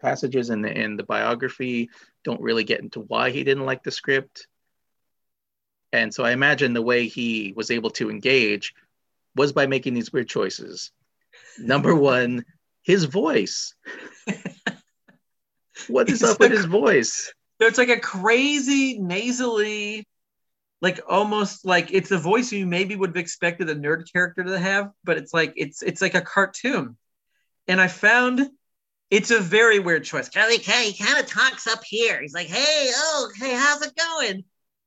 passages 0.00 0.50
in 0.50 0.62
the 0.62 0.70
in 0.70 0.96
the 0.96 1.02
biography 1.02 1.90
don't 2.24 2.40
really 2.40 2.64
get 2.64 2.80
into 2.80 3.00
why 3.00 3.30
he 3.30 3.44
didn't 3.44 3.66
like 3.66 3.82
the 3.82 3.90
script. 3.90 4.46
And 5.92 6.12
so 6.12 6.24
i 6.24 6.30
imagine 6.30 6.72
the 6.72 6.82
way 6.82 7.06
he 7.06 7.52
was 7.56 7.70
able 7.70 7.90
to 7.90 8.10
engage 8.10 8.74
was 9.36 9.52
by 9.52 9.66
making 9.66 9.94
these 9.94 10.12
weird 10.12 10.28
choices. 10.28 10.90
Number 11.58 11.94
one 12.14 12.44
his 12.82 13.04
voice. 13.04 13.74
What 15.88 16.08
is 16.08 16.22
It's 16.22 16.30
up 16.30 16.38
with 16.38 16.52
his 16.52 16.66
voice? 16.66 17.32
So 17.60 17.66
it's 17.66 17.78
like 17.78 17.88
a 17.88 17.98
crazy 17.98 18.98
nasally, 18.98 20.06
like 20.82 21.00
almost 21.08 21.64
like 21.64 21.92
it's 21.92 22.10
a 22.10 22.18
voice 22.18 22.52
you 22.52 22.66
maybe 22.66 22.96
would 22.96 23.10
have 23.10 23.16
expected 23.16 23.70
a 23.70 23.74
nerd 23.74 24.12
character 24.12 24.42
to 24.42 24.58
have, 24.58 24.90
but 25.04 25.16
it's 25.16 25.32
like 25.32 25.54
it's 25.56 25.80
it's 25.80 26.02
like 26.02 26.14
a 26.14 26.20
cartoon. 26.20 26.96
And 27.68 27.80
I 27.80 27.86
found 27.86 28.50
it's 29.08 29.30
a 29.30 29.38
very 29.38 29.78
weird 29.78 30.02
choice. 30.02 30.28
Charlie 30.28 30.58
K, 30.58 30.90
he 30.90 31.04
kind 31.04 31.20
of 31.20 31.26
talks 31.26 31.68
up 31.68 31.84
here. 31.84 32.20
He's 32.20 32.34
like, 32.34 32.48
hey, 32.48 32.90
oh, 32.94 33.30
hey, 33.38 33.54
how's 33.54 33.82
it 33.82 33.94
going? 33.96 34.44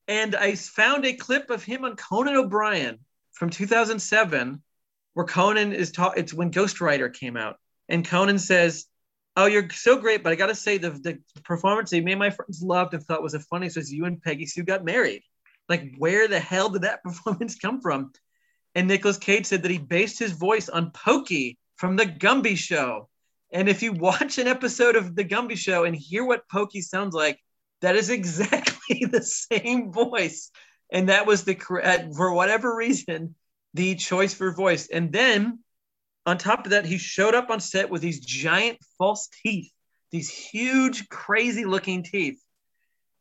And 0.08 0.36
I 0.36 0.56
found 0.56 1.06
a 1.06 1.14
clip 1.14 1.50
of 1.50 1.64
him 1.64 1.86
on 1.86 1.96
Conan 1.96 2.36
O'Brien 2.36 3.00
from 3.32 3.50
2007, 3.50 4.62
where 5.14 5.26
Conan 5.26 5.72
is 5.72 5.92
talking. 5.92 6.22
It's 6.22 6.34
when 6.34 6.52
Ghost 6.52 6.82
Rider 6.82 7.08
came 7.08 7.38
out, 7.38 7.56
and 7.88 8.06
Conan 8.06 8.38
says, 8.38 8.86
Oh, 9.38 9.46
you're 9.46 9.70
so 9.70 9.98
great, 9.98 10.24
but 10.24 10.34
I 10.34 10.36
gotta 10.36 10.56
say 10.56 10.78
the 10.78 10.90
the 10.92 11.20
performance 11.46 11.90
they 11.90 12.02
made 12.02 12.20
my 12.20 12.32
friends 12.32 12.62
loved 12.62 12.94
and 12.94 13.02
thought 13.02 13.24
was 13.24 13.32
the 13.32 13.40
funniest 13.40 13.78
was 13.78 13.94
you 13.94 14.04
and 14.04 14.22
Peggy 14.22 14.46
Sue 14.46 14.64
got 14.64 14.84
married. 14.84 15.24
Like, 15.68 15.96
where 15.98 16.28
the 16.28 16.40
hell 16.40 16.70
did 16.70 16.84
that 16.84 17.04
performance 17.04 17.56
come 17.56 17.82
from? 17.82 18.12
And 18.74 18.88
Nicolas 18.88 19.18
Cage 19.18 19.46
said 19.46 19.64
that 19.64 19.72
he 19.72 19.78
based 19.78 20.20
his 20.20 20.34
voice 20.34 20.70
on 20.70 20.92
Pokey 20.92 21.58
from 21.78 21.96
the 21.96 22.06
Gumby 22.06 22.58
Show. 22.58 23.10
And 23.52 23.70
if 23.70 23.82
you 23.82 23.94
watch 23.94 24.38
an 24.38 24.48
episode 24.48 24.96
of 24.96 25.16
the 25.16 25.26
Gumby 25.26 25.58
Show 25.58 25.86
and 25.86 25.96
hear 25.96 26.26
what 26.26 26.50
Pokey 26.50 26.82
sounds 26.82 27.16
like, 27.16 27.40
that 27.82 27.96
is 27.96 28.10
exactly 28.12 29.06
the 29.06 29.24
same 29.24 29.92
voice. 29.92 30.52
And 30.92 31.10
that 31.10 31.26
was 31.26 31.44
the 31.44 31.56
correct, 31.56 32.16
for 32.16 32.34
whatever 32.34 32.76
reason, 32.76 33.36
the 33.74 33.96
choice 33.96 34.34
for 34.34 34.54
voice. 34.54 34.88
And 34.88 35.12
then 35.12 35.60
on 36.26 36.38
top 36.38 36.66
of 36.66 36.72
that, 36.72 36.86
he 36.86 36.98
showed 36.98 37.36
up 37.36 37.50
on 37.50 37.60
set 37.60 37.90
with 37.90 38.02
these 38.02 38.20
giant 38.20 38.80
false 38.98 39.30
teeth, 39.44 39.72
these 40.12 40.30
huge, 40.30 41.10
crazy 41.10 41.66
looking 41.66 42.04
teeth. 42.04 42.42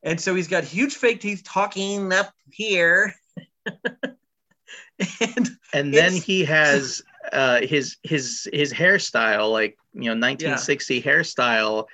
And 0.04 0.20
so 0.20 0.34
he's 0.34 0.48
got 0.48 0.64
huge 0.64 0.94
fake 0.94 1.20
teeth 1.20 1.42
talking 1.44 2.12
up 2.12 2.32
here. 2.50 3.14
and 3.66 5.48
and 5.72 5.92
then 5.92 6.12
he 6.12 6.44
has 6.44 7.02
uh, 7.32 7.62
his 7.62 7.96
his 8.02 8.46
his 8.52 8.72
hairstyle, 8.72 9.50
like 9.50 9.78
you 9.94 10.02
know, 10.02 10.10
1960 10.10 10.96
yeah. 10.96 11.02
hairstyle, 11.02 11.86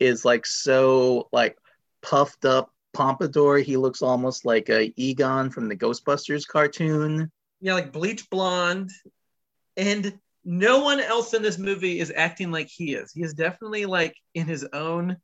is 0.00 0.24
like 0.24 0.46
so 0.46 1.28
like 1.30 1.58
puffed 2.02 2.46
up 2.46 2.72
pompadour. 2.94 3.58
He 3.58 3.76
looks 3.76 4.00
almost 4.00 4.46
like 4.46 4.70
a 4.70 4.92
Egon 4.96 5.50
from 5.50 5.68
the 5.68 5.76
Ghostbusters 5.76 6.46
cartoon. 6.46 7.30
Yeah, 7.60 7.74
like 7.74 7.92
bleach 7.92 8.30
blonde. 8.30 8.90
And 9.76 10.18
no 10.44 10.82
one 10.82 11.00
else 11.00 11.34
in 11.34 11.42
this 11.42 11.58
movie 11.58 12.00
is 12.00 12.12
acting 12.16 12.50
like 12.50 12.68
he 12.68 12.94
is. 12.94 13.12
He 13.12 13.22
is 13.22 13.34
definitely 13.34 13.84
like 13.84 14.16
in 14.34 14.46
his 14.46 14.64
own 14.72 15.18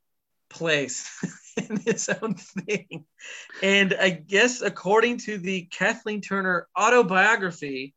place, 0.51 1.09
in 1.57 1.77
his 1.79 2.09
own 2.09 2.35
thing. 2.35 3.05
And 3.63 3.95
I 3.95 4.11
guess 4.11 4.61
according 4.63 5.19
to 5.19 5.39
the 5.39 5.63
Kathleen 5.63 6.21
Turner 6.21 6.69
autobiography, 6.79 7.95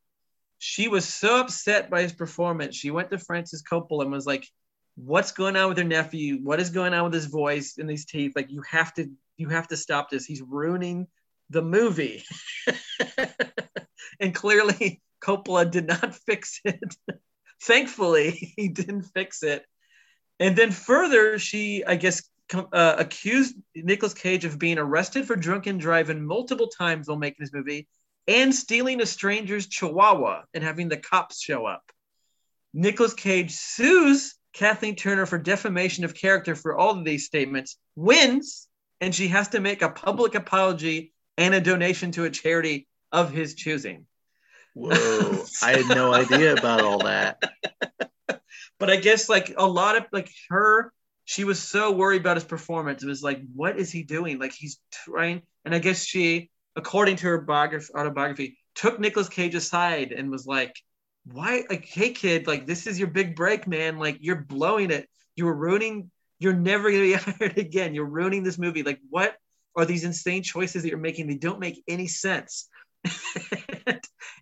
she 0.59 0.87
was 0.87 1.07
so 1.07 1.39
upset 1.41 1.89
by 1.89 2.01
his 2.01 2.13
performance. 2.13 2.75
She 2.75 2.91
went 2.91 3.11
to 3.11 3.17
Francis 3.17 3.63
Coppola 3.63 4.03
and 4.03 4.11
was 4.11 4.25
like, 4.25 4.47
"What's 4.95 5.31
going 5.31 5.55
on 5.55 5.69
with 5.69 5.77
her 5.77 5.83
nephew? 5.83 6.39
What 6.41 6.59
is 6.59 6.71
going 6.71 6.93
on 6.93 7.05
with 7.05 7.13
his 7.13 7.27
voice 7.27 7.77
and 7.77 7.89
these 7.89 8.05
teeth? 8.05 8.33
Like, 8.35 8.51
you 8.51 8.63
have 8.69 8.93
to, 8.95 9.11
you 9.37 9.49
have 9.49 9.67
to 9.67 9.77
stop 9.77 10.09
this. 10.09 10.25
He's 10.25 10.41
ruining 10.41 11.07
the 11.49 11.61
movie." 11.61 12.23
and 14.19 14.33
clearly, 14.33 15.01
Coppola 15.21 15.69
did 15.69 15.87
not 15.87 16.15
fix 16.25 16.59
it. 16.65 16.95
Thankfully, 17.61 18.53
he 18.55 18.67
didn't 18.69 19.03
fix 19.03 19.43
it. 19.43 19.65
And 20.39 20.55
then 20.55 20.71
further, 20.71 21.39
she, 21.39 21.83
I 21.83 21.95
guess, 21.95 22.29
uh, 22.53 22.95
accused 22.97 23.55
Nicolas 23.75 24.13
Cage 24.13 24.45
of 24.45 24.59
being 24.59 24.77
arrested 24.77 25.25
for 25.25 25.35
drunken 25.35 25.77
driving 25.77 26.25
multiple 26.25 26.67
times 26.67 27.07
while 27.07 27.17
making 27.17 27.37
this 27.39 27.53
movie 27.53 27.87
and 28.27 28.53
stealing 28.53 29.01
a 29.01 29.05
stranger's 29.05 29.67
chihuahua 29.67 30.43
and 30.53 30.63
having 30.63 30.89
the 30.89 30.97
cops 30.97 31.41
show 31.41 31.65
up. 31.65 31.83
Nicolas 32.73 33.13
Cage 33.13 33.51
sues 33.51 34.35
Kathleen 34.53 34.95
Turner 34.95 35.25
for 35.25 35.37
defamation 35.37 36.03
of 36.03 36.13
character 36.13 36.55
for 36.55 36.75
all 36.75 36.97
of 36.97 37.05
these 37.05 37.25
statements, 37.25 37.77
wins, 37.95 38.67
and 39.01 39.13
she 39.13 39.27
has 39.29 39.49
to 39.49 39.59
make 39.59 39.81
a 39.81 39.89
public 39.89 40.35
apology 40.35 41.13
and 41.37 41.53
a 41.53 41.61
donation 41.61 42.11
to 42.11 42.25
a 42.25 42.29
charity 42.29 42.87
of 43.11 43.31
his 43.31 43.55
choosing. 43.55 44.05
Whoa, 44.73 45.43
I 45.63 45.77
had 45.77 45.87
no 45.95 46.13
idea 46.13 46.53
about 46.53 46.81
all 46.81 46.99
that. 46.99 47.41
But 48.79 48.89
I 48.89 48.97
guess 48.97 49.29
like 49.29 49.53
a 49.57 49.65
lot 49.65 49.97
of 49.97 50.05
like 50.11 50.31
her, 50.49 50.91
she 51.27 51.43
was 51.43 51.61
so 51.61 51.91
worried 51.91 52.21
about 52.21 52.37
his 52.37 52.45
performance. 52.45 53.03
It 53.03 53.07
was 53.07 53.21
like, 53.21 53.41
what 53.53 53.77
is 53.77 53.91
he 53.91 54.01
doing? 54.01 54.39
Like 54.39 54.53
he's 54.53 54.79
trying, 54.91 55.41
and 55.65 55.75
I 55.75 55.79
guess 55.79 56.05
she, 56.05 56.49
according 56.77 57.17
to 57.17 57.27
her 57.27 57.41
biography, 57.41 57.93
autobiography, 57.93 58.57
took 58.75 58.97
Nicolas 58.97 59.27
Cage 59.27 59.53
aside 59.53 60.13
and 60.13 60.31
was 60.31 60.47
like, 60.47 60.73
why 61.25 61.65
like 61.69 61.83
hey 61.83 62.11
kid, 62.11 62.47
like 62.47 62.65
this 62.65 62.87
is 62.87 62.97
your 62.97 63.09
big 63.09 63.35
break, 63.35 63.67
man. 63.67 63.99
Like 63.99 64.19
you're 64.21 64.39
blowing 64.39 64.89
it. 64.89 65.09
You're 65.35 65.53
ruining, 65.53 66.09
you're 66.39 66.53
never 66.53 66.89
gonna 66.89 67.03
be 67.03 67.13
hired 67.15 67.57
again. 67.57 67.93
You're 67.93 68.05
ruining 68.05 68.43
this 68.43 68.57
movie. 68.57 68.83
Like, 68.83 69.01
what 69.09 69.35
are 69.75 69.83
these 69.83 70.05
insane 70.05 70.43
choices 70.43 70.83
that 70.83 70.89
you're 70.89 70.97
making? 70.97 71.27
They 71.27 71.35
don't 71.35 71.59
make 71.59 71.83
any 71.89 72.07
sense. 72.07 72.69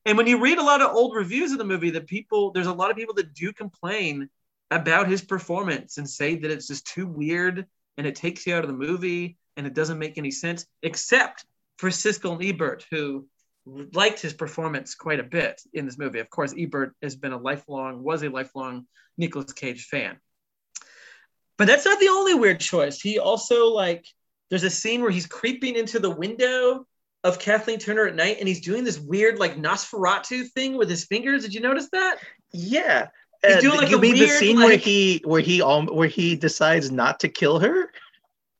and 0.05 0.17
when 0.17 0.27
you 0.27 0.39
read 0.39 0.59
a 0.59 0.63
lot 0.63 0.83
of 0.83 0.95
old 0.95 1.15
reviews 1.15 1.51
of 1.51 1.57
the 1.57 1.65
movie, 1.65 1.89
that 1.89 2.05
people 2.05 2.51
there's 2.51 2.67
a 2.67 2.73
lot 2.73 2.91
of 2.91 2.95
people 2.95 3.15
that 3.15 3.33
do 3.33 3.51
complain 3.51 4.29
about 4.71 5.07
his 5.07 5.21
performance 5.21 5.97
and 5.97 6.09
say 6.09 6.35
that 6.35 6.51
it's 6.51 6.67
just 6.67 6.87
too 6.87 7.07
weird 7.07 7.65
and 7.97 8.07
it 8.07 8.15
takes 8.15 8.45
you 8.45 8.55
out 8.55 8.63
of 8.63 8.69
the 8.69 8.75
movie 8.75 9.37
and 9.57 9.65
it 9.65 9.73
doesn't 9.73 9.99
make 9.99 10.17
any 10.17 10.31
sense, 10.31 10.65
except 10.83 11.45
for 11.77 11.89
Siskel 11.89 12.33
and 12.33 12.43
Ebert, 12.43 12.85
who 12.91 13.27
liked 13.65 14.19
his 14.19 14.33
performance 14.33 14.95
quite 14.95 15.19
a 15.19 15.23
bit 15.23 15.61
in 15.73 15.85
this 15.85 15.97
movie. 15.97 16.19
Of 16.19 16.29
course, 16.29 16.53
Ebert 16.57 16.95
has 17.01 17.15
been 17.15 17.31
a 17.31 17.37
lifelong, 17.37 18.03
was 18.03 18.23
a 18.23 18.29
lifelong 18.29 18.85
Nicolas 19.17 19.53
Cage 19.53 19.85
fan. 19.85 20.17
But 21.57 21.67
that's 21.67 21.85
not 21.85 21.99
the 21.99 22.09
only 22.09 22.33
weird 22.33 22.59
choice. 22.59 22.99
He 22.99 23.17
also 23.17 23.67
like 23.67 24.05
there's 24.49 24.63
a 24.63 24.69
scene 24.69 25.01
where 25.01 25.11
he's 25.11 25.25
creeping 25.25 25.75
into 25.75 25.99
the 25.99 26.09
window 26.09 26.85
of 27.23 27.39
Kathleen 27.39 27.79
Turner 27.79 28.05
at 28.05 28.15
night, 28.15 28.37
and 28.39 28.47
he's 28.47 28.61
doing 28.61 28.83
this 28.83 28.99
weird 28.99 29.39
like 29.39 29.57
Nosferatu 29.57 30.47
thing 30.51 30.77
with 30.77 30.89
his 30.89 31.05
fingers. 31.05 31.43
Did 31.43 31.53
you 31.53 31.61
notice 31.61 31.89
that? 31.91 32.17
Yeah. 32.51 33.07
He's 33.47 33.61
doing 33.61 33.77
like 33.77 33.89
you 33.89 33.99
mean 33.99 34.13
weird, 34.13 34.29
the 34.29 34.33
scene 34.33 34.57
like, 34.57 34.65
where 34.65 34.77
he 34.77 35.21
where 35.25 35.41
he 35.41 35.61
um 35.61 35.87
where 35.87 36.07
he 36.07 36.35
decides 36.35 36.91
not 36.91 37.19
to 37.21 37.29
kill 37.29 37.59
her? 37.59 37.91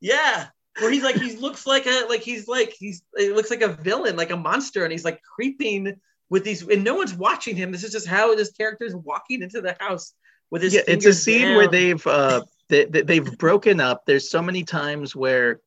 Yeah, 0.00 0.48
where 0.78 0.90
he's 0.90 1.02
like 1.02 1.16
he 1.16 1.36
looks 1.36 1.66
like 1.66 1.86
a 1.86 2.06
like 2.08 2.22
he's 2.22 2.48
like 2.48 2.74
he's 2.78 3.02
it 3.14 3.34
looks 3.34 3.50
like 3.50 3.62
a 3.62 3.68
villain, 3.68 4.16
like 4.16 4.30
a 4.30 4.36
monster, 4.36 4.84
and 4.84 4.92
he's 4.92 5.04
like 5.04 5.20
creeping 5.22 5.94
with 6.28 6.44
these, 6.44 6.62
and 6.62 6.84
no 6.84 6.94
one's 6.94 7.14
watching 7.14 7.56
him. 7.56 7.70
This 7.72 7.84
is 7.84 7.92
just 7.92 8.06
how 8.06 8.34
this 8.34 8.50
character 8.52 8.84
is 8.84 8.94
walking 8.94 9.42
into 9.42 9.60
the 9.60 9.76
house 9.78 10.12
with 10.50 10.62
his. 10.62 10.74
Yeah, 10.74 10.82
it's 10.88 11.06
a 11.06 11.12
scene 11.12 11.42
down. 11.42 11.56
where 11.56 11.68
they've 11.68 12.06
uh 12.06 12.42
they, 12.68 12.84
they've 12.84 13.38
broken 13.38 13.80
up. 13.80 14.04
There's 14.06 14.30
so 14.30 14.42
many 14.42 14.64
times 14.64 15.14
where 15.14 15.60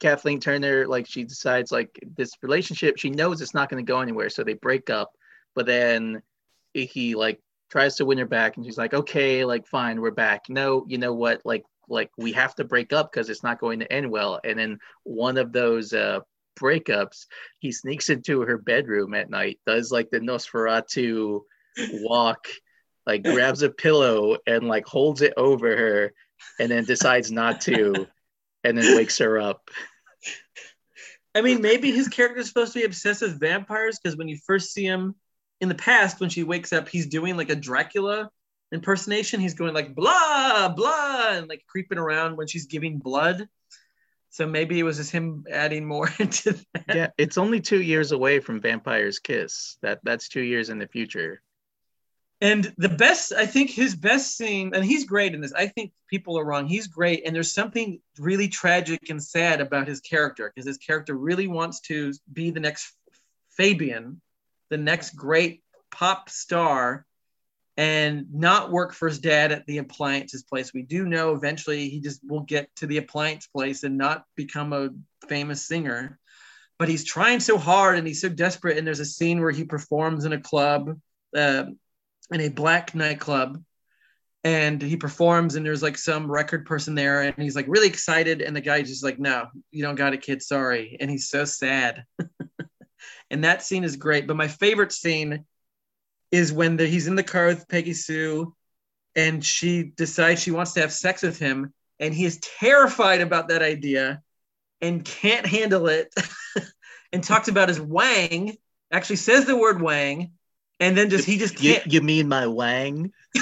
Kathleen 0.00 0.40
Turner, 0.40 0.86
like 0.86 1.06
she 1.06 1.24
decides 1.24 1.70
like 1.70 1.98
this 2.16 2.32
relationship, 2.42 2.98
she 2.98 3.10
knows 3.10 3.40
it's 3.40 3.54
not 3.54 3.68
going 3.68 3.84
to 3.84 3.88
go 3.88 4.00
anywhere, 4.00 4.30
so 4.30 4.42
they 4.42 4.54
break 4.54 4.90
up. 4.90 5.12
But 5.54 5.66
then 5.66 6.22
he 6.72 7.14
like 7.14 7.40
tries 7.74 7.96
to 7.96 8.04
win 8.04 8.18
her 8.18 8.24
back, 8.24 8.56
and 8.56 8.64
she's 8.64 8.78
like, 8.78 8.94
"Okay, 8.94 9.44
like 9.44 9.66
fine, 9.66 10.00
we're 10.00 10.12
back." 10.12 10.48
No, 10.48 10.84
you 10.86 10.96
know 10.96 11.12
what? 11.12 11.42
Like 11.44 11.64
like 11.88 12.08
we 12.16 12.30
have 12.30 12.54
to 12.54 12.64
break 12.64 12.92
up 12.92 13.10
because 13.10 13.28
it's 13.28 13.42
not 13.42 13.58
going 13.58 13.80
to 13.80 13.92
end 13.92 14.08
well. 14.08 14.38
And 14.44 14.56
then 14.56 14.78
one 15.02 15.36
of 15.36 15.52
those 15.52 15.92
uh, 15.92 16.20
breakups, 16.56 17.26
he 17.58 17.72
sneaks 17.72 18.10
into 18.10 18.42
her 18.42 18.58
bedroom 18.58 19.12
at 19.12 19.28
night, 19.28 19.58
does 19.66 19.90
like 19.90 20.08
the 20.10 20.20
Nosferatu 20.20 21.40
walk, 21.94 22.46
like 23.06 23.24
grabs 23.24 23.62
a 23.62 23.70
pillow 23.70 24.36
and 24.46 24.68
like 24.68 24.86
holds 24.86 25.20
it 25.20 25.34
over 25.36 25.76
her, 25.76 26.12
and 26.60 26.70
then 26.70 26.84
decides 26.84 27.32
not 27.32 27.60
to 27.62 28.06
and 28.62 28.78
then 28.78 28.96
wakes 28.96 29.18
her 29.18 29.40
up. 29.40 29.68
I 31.34 31.40
mean, 31.40 31.60
maybe 31.60 31.90
his 31.90 32.06
character 32.06 32.38
is 32.38 32.46
supposed 32.46 32.72
to 32.74 32.78
be 32.78 32.84
obsessed 32.84 33.22
with 33.22 33.40
vampires 33.40 33.98
because 33.98 34.16
when 34.16 34.28
you 34.28 34.38
first 34.46 34.72
see 34.72 34.84
him 34.84 35.16
in 35.64 35.68
the 35.68 35.74
past, 35.74 36.20
when 36.20 36.30
she 36.30 36.44
wakes 36.44 36.72
up, 36.72 36.88
he's 36.88 37.06
doing 37.06 37.36
like 37.36 37.50
a 37.50 37.56
Dracula 37.56 38.30
impersonation. 38.70 39.40
He's 39.40 39.54
going 39.54 39.74
like 39.74 39.94
blah 39.94 40.68
blah 40.68 41.30
and 41.30 41.48
like 41.48 41.64
creeping 41.66 41.98
around 41.98 42.36
when 42.36 42.46
she's 42.46 42.66
giving 42.66 42.98
blood. 42.98 43.48
So 44.30 44.46
maybe 44.46 44.78
it 44.78 44.82
was 44.82 44.98
just 44.98 45.10
him 45.10 45.44
adding 45.50 45.86
more 45.86 46.10
into 46.18 46.52
that. 46.74 46.94
Yeah, 46.94 47.08
it's 47.16 47.38
only 47.38 47.60
two 47.60 47.80
years 47.80 48.12
away 48.12 48.40
from 48.40 48.60
Vampire's 48.60 49.18
Kiss. 49.18 49.78
That 49.82 50.00
that's 50.04 50.28
two 50.28 50.42
years 50.42 50.68
in 50.68 50.78
the 50.78 50.86
future. 50.86 51.42
And 52.40 52.74
the 52.76 52.90
best, 52.90 53.32
I 53.32 53.46
think 53.46 53.70
his 53.70 53.96
best 53.96 54.36
scene, 54.36 54.72
and 54.74 54.84
he's 54.84 55.06
great 55.06 55.34
in 55.34 55.40
this. 55.40 55.54
I 55.54 55.68
think 55.68 55.92
people 56.10 56.38
are 56.38 56.44
wrong. 56.44 56.66
He's 56.66 56.88
great. 56.88 57.22
And 57.24 57.34
there's 57.34 57.52
something 57.52 58.00
really 58.18 58.48
tragic 58.48 59.08
and 59.08 59.22
sad 59.22 59.62
about 59.62 59.88
his 59.88 60.00
character 60.00 60.52
because 60.52 60.66
his 60.66 60.76
character 60.76 61.14
really 61.14 61.46
wants 61.46 61.80
to 61.82 62.12
be 62.30 62.50
the 62.50 62.60
next 62.60 62.92
Fabian, 63.56 64.20
the 64.74 64.82
next 64.82 65.14
great 65.14 65.62
pop 65.92 66.28
star, 66.28 67.06
and 67.76 68.26
not 68.34 68.72
work 68.72 68.92
for 68.92 69.06
his 69.06 69.20
dad 69.20 69.52
at 69.52 69.64
the 69.66 69.78
appliances 69.78 70.42
place. 70.42 70.74
We 70.74 70.82
do 70.82 71.06
know 71.06 71.32
eventually 71.32 71.88
he 71.88 72.00
just 72.00 72.20
will 72.24 72.40
get 72.40 72.74
to 72.76 72.88
the 72.88 72.98
appliance 72.98 73.46
place 73.46 73.84
and 73.84 73.96
not 73.96 74.24
become 74.34 74.72
a 74.72 74.90
famous 75.28 75.66
singer. 75.66 76.18
But 76.76 76.88
he's 76.88 77.04
trying 77.04 77.38
so 77.38 77.56
hard 77.56 77.98
and 77.98 78.06
he's 78.06 78.20
so 78.20 78.28
desperate. 78.28 78.78
And 78.78 78.86
there's 78.86 78.98
a 78.98 79.04
scene 79.04 79.40
where 79.40 79.52
he 79.52 79.64
performs 79.64 80.24
in 80.24 80.32
a 80.32 80.40
club. 80.40 80.98
Uh, 81.36 81.66
in 82.32 82.40
a 82.40 82.48
black 82.48 82.94
nightclub 82.94 83.62
and 84.44 84.80
he 84.80 84.96
performs 84.96 85.54
and 85.54 85.64
there's 85.64 85.82
like 85.82 85.98
some 85.98 86.30
record 86.30 86.64
person 86.66 86.94
there 86.94 87.22
and 87.22 87.34
he's 87.38 87.56
like 87.56 87.66
really 87.68 87.86
excited 87.86 88.40
and 88.40 88.56
the 88.56 88.60
guy 88.60 88.80
just 88.82 89.04
like 89.04 89.18
no 89.18 89.46
you 89.70 89.82
don't 89.82 89.94
got 89.94 90.14
it 90.14 90.22
kid 90.22 90.42
sorry 90.42 90.96
and 91.00 91.10
he's 91.10 91.28
so 91.28 91.44
sad 91.44 92.04
and 93.34 93.44
that 93.44 93.62
scene 93.62 93.84
is 93.84 93.96
great 93.96 94.26
but 94.26 94.36
my 94.36 94.48
favorite 94.48 94.92
scene 94.92 95.44
is 96.32 96.52
when 96.52 96.76
the, 96.76 96.86
he's 96.86 97.06
in 97.06 97.14
the 97.14 97.22
car 97.22 97.46
with 97.46 97.68
peggy 97.68 97.92
sue 97.92 98.54
and 99.16 99.44
she 99.44 99.82
decides 99.82 100.42
she 100.42 100.50
wants 100.50 100.72
to 100.72 100.80
have 100.80 100.92
sex 100.92 101.22
with 101.22 101.38
him, 101.38 101.72
and 102.00 102.12
he 102.12 102.24
is 102.24 102.40
terrified 102.40 103.20
about 103.20 103.48
that 103.48 103.62
idea 103.62 104.22
and 104.80 105.04
can't 105.04 105.46
handle 105.46 105.86
it, 105.88 106.12
and 107.12 107.22
talks 107.22 107.48
about 107.48 107.68
his 107.68 107.80
wang. 107.80 108.56
Actually, 108.90 109.16
says 109.16 109.44
the 109.44 109.56
word 109.56 109.80
wang, 109.80 110.32
and 110.80 110.96
then 110.96 111.10
just 111.10 111.26
he 111.26 111.38
just 111.38 111.56
can't 111.56 111.92
you 111.92 112.00
mean 112.02 112.28
my 112.28 112.46
wang? 112.46 113.12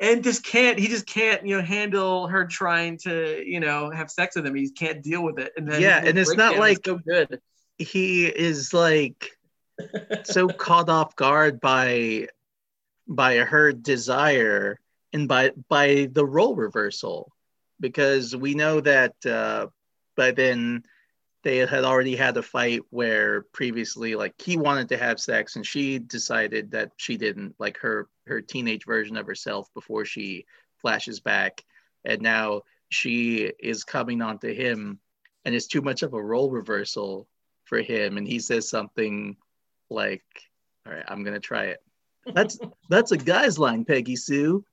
and 0.00 0.24
just 0.24 0.44
can't 0.44 0.78
he 0.78 0.88
just 0.88 1.06
can't 1.06 1.46
you 1.46 1.56
know 1.56 1.62
handle 1.62 2.26
her 2.26 2.46
trying 2.46 2.96
to 2.96 3.42
you 3.46 3.60
know 3.60 3.90
have 3.90 4.10
sex 4.10 4.34
with 4.34 4.46
him. 4.46 4.54
He 4.54 4.70
can't 4.70 5.02
deal 5.02 5.22
with 5.22 5.38
it. 5.38 5.52
And 5.56 5.70
then 5.70 5.80
Yeah, 5.80 6.02
and 6.04 6.18
it's 6.18 6.34
not 6.34 6.56
like- 6.56 6.84
so 6.84 6.98
good. 6.98 7.40
He 7.78 8.26
is 8.26 8.74
like 8.74 9.30
so 10.24 10.48
caught 10.48 10.88
off 10.88 11.14
guard 11.16 11.60
by 11.60 12.28
by 13.06 13.36
her 13.36 13.72
desire 13.72 14.78
and 15.12 15.28
by 15.28 15.52
by 15.68 16.08
the 16.10 16.24
role 16.24 16.56
reversal. 16.56 17.32
Because 17.78 18.36
we 18.36 18.54
know 18.54 18.80
that 18.80 19.14
uh 19.24 19.68
by 20.16 20.32
then 20.32 20.84
they 21.42 21.58
had 21.58 21.84
already 21.84 22.16
had 22.16 22.36
a 22.36 22.42
fight 22.42 22.82
where 22.90 23.42
previously 23.52 24.14
like 24.14 24.34
he 24.38 24.58
wanted 24.58 24.90
to 24.90 24.98
have 24.98 25.18
sex 25.18 25.56
and 25.56 25.66
she 25.66 25.98
decided 25.98 26.72
that 26.72 26.92
she 26.98 27.16
didn't 27.16 27.54
like 27.58 27.78
her 27.78 28.08
her 28.30 28.40
teenage 28.40 28.86
version 28.86 29.16
of 29.16 29.26
herself 29.26 29.68
before 29.74 30.04
she 30.04 30.46
flashes 30.80 31.20
back. 31.20 31.64
And 32.04 32.22
now 32.22 32.62
she 32.88 33.52
is 33.58 33.84
coming 33.84 34.22
onto 34.22 34.52
him 34.54 34.98
and 35.44 35.54
it's 35.54 35.66
too 35.66 35.82
much 35.82 36.02
of 36.02 36.14
a 36.14 36.22
role 36.22 36.50
reversal 36.50 37.28
for 37.64 37.80
him. 37.80 38.16
And 38.16 38.26
he 38.26 38.38
says 38.38 38.68
something 38.68 39.36
like 39.90 40.24
all 40.86 40.92
right 40.92 41.04
i'm 41.08 41.24
gonna 41.24 41.40
try 41.40 41.64
it. 41.64 41.82
That's 42.34 42.58
that's 42.88 43.12
a 43.12 43.18
guy's 43.18 43.58
line 43.58 43.84
peggy 43.84 44.16
sue. 44.16 44.64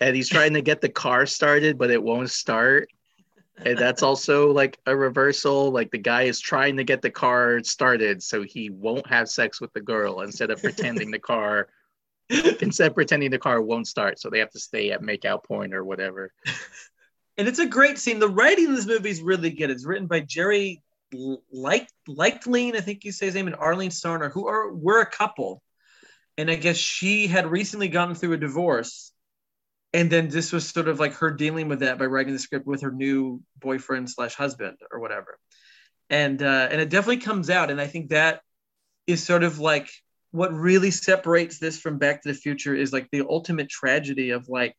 And 0.00 0.14
he's 0.14 0.28
trying 0.28 0.54
to 0.54 0.62
get 0.62 0.80
the 0.80 0.88
car 0.88 1.26
started 1.26 1.78
but 1.78 1.90
it 1.90 2.02
won't 2.02 2.30
start. 2.30 2.88
And 3.64 3.76
that's 3.76 4.04
also 4.04 4.52
like 4.52 4.78
a 4.86 4.96
reversal. 4.96 5.72
Like 5.72 5.90
the 5.90 5.98
guy 5.98 6.22
is 6.22 6.38
trying 6.38 6.76
to 6.76 6.84
get 6.84 7.02
the 7.02 7.10
car 7.10 7.60
started 7.64 8.22
so 8.22 8.42
he 8.44 8.70
won't 8.70 9.06
have 9.08 9.28
sex 9.28 9.60
with 9.60 9.72
the 9.72 9.80
girl 9.80 10.20
instead 10.20 10.50
of 10.50 10.62
pretending 10.62 11.10
the 11.10 11.18
car 11.18 11.68
instead 12.60 12.94
pretending 12.94 13.30
the 13.30 13.38
car 13.38 13.60
won't 13.60 13.86
start 13.86 14.18
so 14.18 14.28
they 14.28 14.38
have 14.38 14.50
to 14.50 14.60
stay 14.60 14.90
at 14.90 15.02
makeout 15.02 15.44
point 15.44 15.74
or 15.74 15.84
whatever 15.84 16.32
and 17.36 17.48
it's 17.48 17.58
a 17.58 17.66
great 17.66 17.98
scene 17.98 18.18
the 18.18 18.28
writing 18.28 18.66
in 18.66 18.74
this 18.74 18.86
movie 18.86 19.10
is 19.10 19.22
really 19.22 19.50
good 19.50 19.70
it's 19.70 19.86
written 19.86 20.06
by 20.06 20.20
jerry 20.20 20.82
like 21.52 21.88
Leichtling, 22.08 22.74
I 22.76 22.80
think 22.80 23.04
you 23.04 23.12
say 23.12 23.26
his 23.26 23.34
name, 23.34 23.46
and 23.46 23.56
Arlene 23.56 23.90
Sarner, 23.90 24.30
who 24.30 24.48
are 24.48 24.72
were 24.72 25.00
a 25.00 25.06
couple. 25.06 25.62
And 26.36 26.50
I 26.50 26.54
guess 26.54 26.76
she 26.76 27.26
had 27.26 27.50
recently 27.50 27.88
gotten 27.88 28.14
through 28.14 28.34
a 28.34 28.38
divorce. 28.38 29.12
And 29.92 30.10
then 30.10 30.28
this 30.28 30.52
was 30.52 30.68
sort 30.68 30.88
of 30.88 31.00
like 31.00 31.14
her 31.14 31.30
dealing 31.30 31.68
with 31.68 31.80
that 31.80 31.98
by 31.98 32.04
writing 32.06 32.32
the 32.32 32.38
script 32.38 32.66
with 32.66 32.82
her 32.82 32.92
new 32.92 33.42
boyfriend 33.58 34.10
slash 34.10 34.34
husband 34.34 34.76
or 34.92 35.00
whatever. 35.00 35.38
And 36.10 36.42
uh, 36.42 36.68
and 36.70 36.80
it 36.80 36.90
definitely 36.90 37.18
comes 37.18 37.50
out. 37.50 37.70
And 37.70 37.80
I 37.80 37.86
think 37.86 38.10
that 38.10 38.42
is 39.06 39.22
sort 39.22 39.42
of 39.42 39.58
like 39.58 39.90
what 40.38 40.54
really 40.54 40.92
separates 40.92 41.58
this 41.58 41.80
from 41.80 41.98
Back 41.98 42.22
to 42.22 42.28
the 42.28 42.34
Future 42.34 42.74
is 42.74 42.92
like 42.92 43.08
the 43.10 43.26
ultimate 43.28 43.68
tragedy 43.68 44.30
of 44.30 44.48
like 44.48 44.76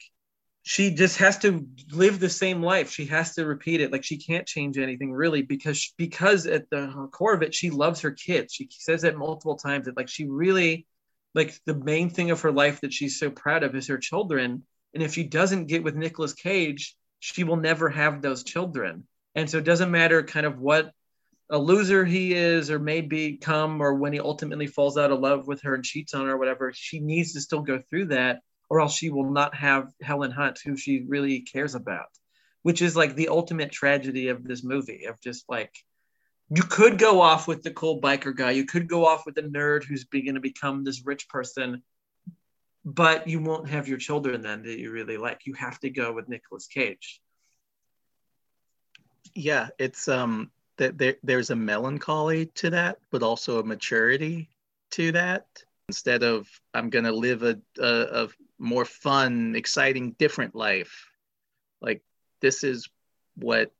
she 0.63 0.93
just 0.93 1.17
has 1.17 1.37
to 1.39 1.67
live 1.91 2.19
the 2.19 2.29
same 2.29 2.61
life. 2.61 2.91
She 2.91 3.05
has 3.07 3.35
to 3.35 3.45
repeat 3.45 3.81
it. 3.81 3.91
Like 3.91 4.03
she 4.03 4.17
can't 4.17 4.47
change 4.47 4.77
anything 4.77 5.11
really 5.11 5.41
because 5.41 5.93
because 5.97 6.45
at 6.45 6.69
the 6.69 7.09
core 7.11 7.33
of 7.33 7.41
it, 7.41 7.53
she 7.53 7.71
loves 7.71 8.01
her 8.01 8.11
kids. 8.11 8.53
She 8.53 8.69
says 8.71 9.01
that 9.01 9.17
multiple 9.17 9.57
times 9.57 9.85
that 9.85 9.97
like 9.97 10.07
she 10.07 10.29
really 10.29 10.87
like 11.35 11.59
the 11.65 11.75
main 11.75 12.09
thing 12.09 12.31
of 12.31 12.41
her 12.41 12.51
life 12.51 12.81
that 12.81 12.93
she's 12.93 13.19
so 13.19 13.29
proud 13.29 13.63
of 13.63 13.75
is 13.75 13.87
her 13.87 13.97
children. 13.97 14.63
And 14.93 15.03
if 15.03 15.13
she 15.13 15.23
doesn't 15.23 15.67
get 15.67 15.83
with 15.83 15.95
Nicolas 15.95 16.33
Cage, 16.33 16.95
she 17.19 17.43
will 17.43 17.57
never 17.57 17.89
have 17.89 18.21
those 18.21 18.43
children. 18.43 19.05
And 19.35 19.49
so 19.49 19.57
it 19.57 19.65
doesn't 19.65 19.91
matter 19.91 20.23
kind 20.23 20.45
of 20.45 20.57
what 20.57 20.91
a 21.49 21.57
loser 21.57 22.05
he 22.05 22.33
is 22.33 22.69
or 22.69 22.79
may 22.79 23.01
become 23.01 23.81
or 23.81 23.95
when 23.95 24.13
he 24.13 24.19
ultimately 24.19 24.67
falls 24.67 24.97
out 24.97 25.11
of 25.11 25.19
love 25.19 25.47
with 25.47 25.61
her 25.63 25.73
and 25.73 25.83
cheats 25.83 26.13
on 26.13 26.25
her 26.25 26.33
or 26.33 26.37
whatever, 26.37 26.71
she 26.75 26.99
needs 26.99 27.33
to 27.33 27.41
still 27.41 27.61
go 27.61 27.81
through 27.89 28.05
that 28.05 28.41
or 28.69 28.81
else 28.81 28.95
she 28.95 29.09
will 29.09 29.31
not 29.31 29.55
have 29.55 29.91
Helen 30.01 30.31
Hunt, 30.31 30.59
who 30.63 30.77
she 30.77 31.03
really 31.07 31.41
cares 31.41 31.73
about, 31.73 32.09
which 32.61 32.83
is 32.83 32.95
like 32.95 33.15
the 33.15 33.29
ultimate 33.29 33.71
tragedy 33.71 34.27
of 34.27 34.43
this 34.43 34.63
movie 34.63 35.05
of 35.05 35.19
just 35.21 35.45
like 35.49 35.73
you 36.51 36.61
could 36.61 36.99
go 36.99 37.21
off 37.21 37.47
with 37.47 37.63
the 37.63 37.71
cool 37.71 37.99
biker 37.99 38.35
guy, 38.35 38.51
you 38.51 38.65
could 38.65 38.87
go 38.87 39.05
off 39.05 39.25
with 39.25 39.35
the 39.35 39.41
nerd 39.41 39.83
who's 39.83 40.03
going 40.03 40.35
to 40.35 40.39
become 40.39 40.83
this 40.83 41.05
rich 41.05 41.29
person, 41.29 41.81
but 42.85 43.27
you 43.27 43.39
won't 43.39 43.69
have 43.69 43.87
your 43.87 43.97
children 43.97 44.41
then 44.41 44.63
that 44.63 44.79
you 44.79 44.91
really 44.91 45.17
like. 45.17 45.41
You 45.45 45.53
have 45.55 45.79
to 45.79 45.89
go 45.89 46.11
with 46.13 46.29
Nicolas 46.29 46.67
Cage. 46.67 47.21
yeah 49.35 49.69
it's 49.77 50.07
um 50.07 50.51
that 50.79 50.97
there, 50.97 51.15
there's 51.23 51.51
a 51.51 51.55
melancholy 51.55 52.47
to 52.47 52.71
that 52.71 52.97
but 53.11 53.21
also 53.21 53.59
a 53.59 53.63
maturity 53.63 54.49
to 54.91 55.11
that. 55.11 55.45
Instead 55.87 56.23
of 56.23 56.47
i'm 56.73 56.89
gonna 56.89 57.11
live 57.11 57.43
a, 57.43 57.59
a, 57.79 58.23
a 58.23 58.27
more 58.57 58.85
fun 58.85 59.55
exciting 59.55 60.15
different 60.17 60.55
life. 60.55 61.07
Like 61.81 62.01
this 62.41 62.63
is 62.63 62.89
what 63.35 63.71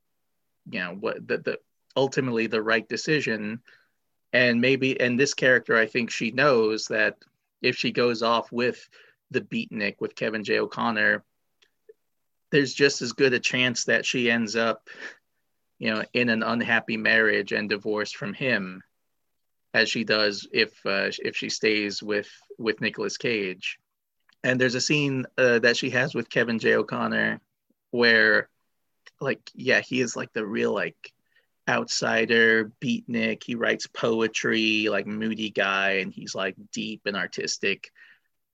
you 0.70 0.80
know 0.80 0.96
what 1.00 1.28
the, 1.28 1.40
the 1.40 1.60
ultimately 1.96 2.48
the 2.48 2.62
right 2.62 2.88
decision. 2.88 3.62
And 4.32 4.62
maybe 4.62 5.00
and 5.00 5.20
this 5.20 5.34
character 5.34 5.76
i 5.76 5.88
think 5.88 6.12
she 6.12 6.30
knows 6.30 6.86
that 6.88 7.18
if 7.62 7.76
she 7.76 7.92
goes 7.92 8.22
off 8.22 8.52
with 8.52 8.88
the 9.32 9.42
beatnik 9.42 9.96
with 10.00 10.16
kevin 10.16 10.44
j. 10.44 10.60
O'connor 10.60 11.24
there's 12.52 12.74
just 12.74 13.02
as 13.02 13.14
good 13.14 13.34
a 13.34 13.40
chance 13.40 13.86
that 13.86 14.06
she 14.06 14.30
ends 14.30 14.56
up 14.56 14.90
you 15.80 15.90
know 15.90 16.04
in 16.14 16.30
an 16.30 16.44
unhappy 16.44 16.98
marriage 16.98 17.52
and 17.52 17.70
divorced 17.70 18.16
from 18.16 18.34
him 18.34 18.84
as 19.74 19.90
she 19.90 20.04
does 20.04 20.48
if 20.52 20.74
uh, 20.86 21.10
if 21.20 21.36
she 21.36 21.50
stays 21.50 22.04
with 22.04 22.30
with 22.58 22.82
Nicolas 22.82 23.18
Cage. 23.18 23.80
And 24.44 24.60
there's 24.60 24.76
a 24.76 24.82
scene 24.82 25.26
uh, 25.38 25.60
that 25.60 25.78
she 25.78 25.90
has 25.90 26.16
with 26.16 26.30
Kevin 26.30 26.60
J. 26.60 26.76
O'Connor 26.76 27.42
where 27.92 28.50
like 29.20 29.42
yeah 29.54 29.82
he 29.82 30.00
is 30.02 30.16
like 30.16 30.32
the 30.34 30.46
real 30.46 30.74
like 30.74 31.14
outsider 31.68 32.72
beatnik. 32.82 33.44
He 33.44 33.56
writes 33.56 33.88
poetry 33.88 34.90
like 34.90 35.08
moody 35.08 35.50
guy 35.50 36.00
and 36.02 36.12
he's 36.12 36.36
like 36.36 36.56
deep 36.72 37.02
and 37.06 37.16
artistic. 37.16 37.92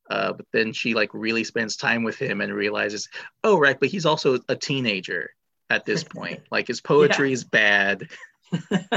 Uh, 0.09 0.34
but 0.34 0.45
then 0.51 0.71
she 0.71 0.93
like 0.93 1.09
really 1.13 1.43
spends 1.43 1.78
time 1.78 2.03
with 2.03 2.17
him 2.17 2.39
and 2.39 2.53
realizes 2.53 3.09
oh 3.43 3.57
right 3.57 3.80
but 3.80 3.89
he's 3.89 4.05
also 4.05 4.38
a 4.47 4.55
teenager 4.55 5.32
at 5.70 5.86
this 5.86 6.03
point 6.03 6.41
like 6.51 6.68
his 6.68 6.82
poetry 6.82 7.32
is 7.32 7.43
bad 7.43 8.07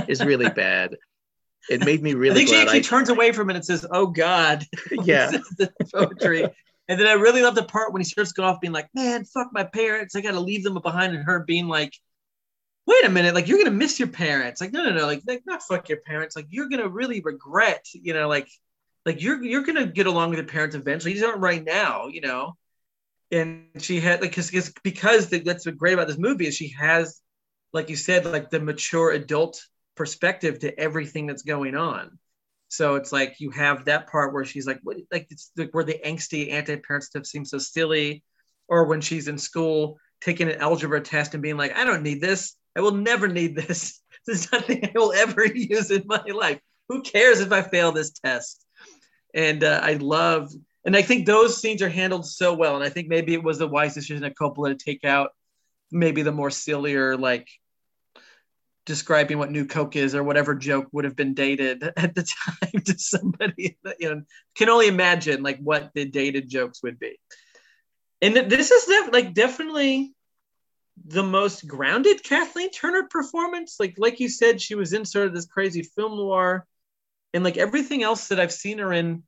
is 0.06 0.24
really 0.24 0.48
bad 0.56 0.96
it 1.68 1.84
made 1.84 2.02
me 2.02 2.14
really. 2.14 2.32
I 2.32 2.34
think 2.34 2.48
she 2.48 2.56
actually 2.56 2.78
I, 2.78 2.82
turns 2.82 3.08
away 3.08 3.32
from 3.32 3.50
it 3.50 3.56
and 3.56 3.64
says, 3.64 3.84
"Oh 3.90 4.06
God." 4.06 4.64
yeah 5.04 5.30
the 5.58 5.70
poetry. 5.92 6.46
And 6.88 6.98
then 6.98 7.06
I 7.06 7.12
really 7.12 7.42
love 7.42 7.54
the 7.54 7.64
part 7.64 7.92
when 7.92 8.00
he 8.00 8.04
starts 8.04 8.32
going 8.32 8.48
off 8.48 8.62
being 8.62 8.72
like, 8.72 8.88
man, 8.94 9.26
fuck 9.26 9.48
my 9.52 9.64
parents. 9.64 10.16
I 10.16 10.22
got 10.22 10.32
to 10.32 10.40
leave 10.40 10.64
them 10.64 10.78
behind. 10.82 11.14
And 11.14 11.22
her 11.22 11.40
being 11.40 11.68
like, 11.68 11.92
wait 12.86 13.04
a 13.04 13.10
minute, 13.10 13.34
like, 13.34 13.46
you're 13.46 13.58
to 13.66 13.70
miss 13.70 13.98
your 13.98 14.08
parents. 14.08 14.58
Like, 14.58 14.72
no, 14.72 14.82
no, 14.82 14.94
no, 14.94 15.04
like, 15.04 15.20
like, 15.26 15.42
not 15.44 15.62
fuck 15.62 15.90
your 15.90 15.98
parents. 15.98 16.34
Like, 16.34 16.46
you're 16.48 16.66
to 16.70 16.88
really 16.88 17.20
regret, 17.20 17.84
you 17.92 18.14
know, 18.14 18.26
like, 18.26 18.48
like 19.04 19.20
you're, 19.20 19.44
you're 19.44 19.64
to 19.64 19.84
get 19.84 20.06
along 20.06 20.30
with 20.30 20.38
your 20.38 20.48
parents 20.48 20.74
eventually. 20.74 21.12
You 21.12 21.20
don't 21.20 21.42
right 21.42 21.62
now, 21.62 22.06
you 22.06 22.22
know? 22.22 22.56
And 23.30 23.66
she 23.78 24.00
had, 24.00 24.20
like, 24.20 24.30
because, 24.30 24.72
because 24.82 25.28
the, 25.28 25.40
that's 25.40 25.66
what's 25.66 25.78
great 25.78 25.94
about 25.94 26.08
this 26.08 26.18
movie 26.18 26.46
is 26.46 26.54
she 26.54 26.74
has, 26.78 27.20
like 27.72 27.90
you 27.90 27.96
said, 27.96 28.24
like 28.24 28.50
the 28.50 28.60
mature 28.60 29.10
adult 29.10 29.60
perspective 29.96 30.60
to 30.60 30.78
everything 30.78 31.26
that's 31.26 31.42
going 31.42 31.76
on. 31.76 32.18
So 32.68 32.96
it's 32.96 33.12
like 33.12 33.40
you 33.40 33.50
have 33.50 33.86
that 33.86 34.08
part 34.10 34.32
where 34.32 34.44
she's 34.44 34.66
like, 34.66 34.80
what, 34.82 34.96
like 35.10 35.26
it's 35.30 35.50
like 35.56 35.70
where 35.72 35.84
the 35.84 36.00
angsty 36.04 36.52
anti-parent 36.52 37.04
stuff 37.04 37.26
seems 37.26 37.50
so 37.50 37.58
silly, 37.58 38.22
or 38.68 38.84
when 38.84 39.00
she's 39.00 39.28
in 39.28 39.38
school 39.38 39.98
taking 40.20 40.48
an 40.48 40.60
algebra 40.60 41.00
test 41.00 41.34
and 41.34 41.42
being 41.42 41.56
like, 41.56 41.76
I 41.76 41.84
don't 41.84 42.02
need 42.02 42.20
this. 42.20 42.54
I 42.76 42.80
will 42.80 42.92
never 42.92 43.28
need 43.28 43.56
this. 43.56 44.00
This 44.26 44.44
is 44.44 44.52
nothing 44.52 44.84
I 44.84 44.92
will 44.94 45.14
ever 45.14 45.46
use 45.54 45.90
in 45.90 46.02
my 46.04 46.22
life. 46.34 46.60
Who 46.90 47.00
cares 47.00 47.40
if 47.40 47.50
I 47.50 47.62
fail 47.62 47.92
this 47.92 48.10
test? 48.10 48.62
And 49.32 49.64
uh, 49.64 49.80
I 49.82 49.94
love, 49.94 50.52
and 50.84 50.96
I 50.96 51.02
think 51.02 51.26
those 51.26 51.60
scenes 51.60 51.82
are 51.82 51.88
handled 51.88 52.26
so 52.26 52.54
well. 52.54 52.76
And 52.76 52.84
I 52.84 52.88
think 52.88 53.08
maybe 53.08 53.34
it 53.34 53.42
was 53.42 53.58
the 53.58 53.68
wise 53.68 53.94
decision 53.94 54.24
of 54.24 54.34
Coppola 54.34 54.70
to 54.70 54.74
take 54.74 55.04
out 55.04 55.30
maybe 55.90 56.22
the 56.22 56.32
more 56.32 56.50
sillier, 56.50 57.16
like 57.16 57.48
describing 58.88 59.36
what 59.36 59.50
new 59.50 59.66
coke 59.66 59.96
is 59.96 60.14
or 60.14 60.24
whatever 60.24 60.54
joke 60.54 60.88
would 60.92 61.04
have 61.04 61.14
been 61.14 61.34
dated 61.34 61.82
at 61.98 62.14
the 62.14 62.22
time 62.22 62.80
to 62.80 62.98
somebody 62.98 63.76
that 63.84 63.96
you 64.00 64.08
know 64.08 64.22
can 64.56 64.70
only 64.70 64.88
imagine 64.88 65.42
like 65.42 65.58
what 65.58 65.90
the 65.94 66.06
dated 66.06 66.48
jokes 66.48 66.82
would 66.82 66.98
be 66.98 67.20
and 68.22 68.34
this 68.34 68.70
is 68.70 68.84
def- 68.84 69.12
like 69.12 69.34
definitely 69.34 70.14
the 71.04 71.22
most 71.22 71.68
grounded 71.68 72.24
kathleen 72.24 72.70
turner 72.70 73.02
performance 73.10 73.76
like 73.78 73.94
like 73.98 74.20
you 74.20 74.28
said 74.30 74.58
she 74.58 74.74
was 74.74 74.94
in 74.94 75.04
sort 75.04 75.26
of 75.26 75.34
this 75.34 75.44
crazy 75.44 75.82
film 75.82 76.16
noir 76.16 76.66
and 77.34 77.44
like 77.44 77.58
everything 77.58 78.02
else 78.02 78.28
that 78.28 78.40
i've 78.40 78.50
seen 78.50 78.78
her 78.78 78.90
in 78.90 79.22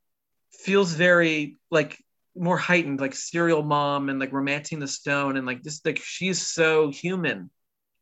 feels 0.51 0.92
very 0.92 1.57
like 1.70 2.03
more 2.36 2.57
heightened, 2.57 3.01
like 3.01 3.14
serial 3.14 3.62
mom 3.62 4.09
and 4.09 4.18
like 4.18 4.32
romancing 4.32 4.78
the 4.78 4.88
stone 4.88 5.36
and 5.36 5.46
like 5.46 5.62
just 5.62 5.84
like 5.84 5.98
she's 5.98 6.46
so 6.46 6.90
human 6.90 7.51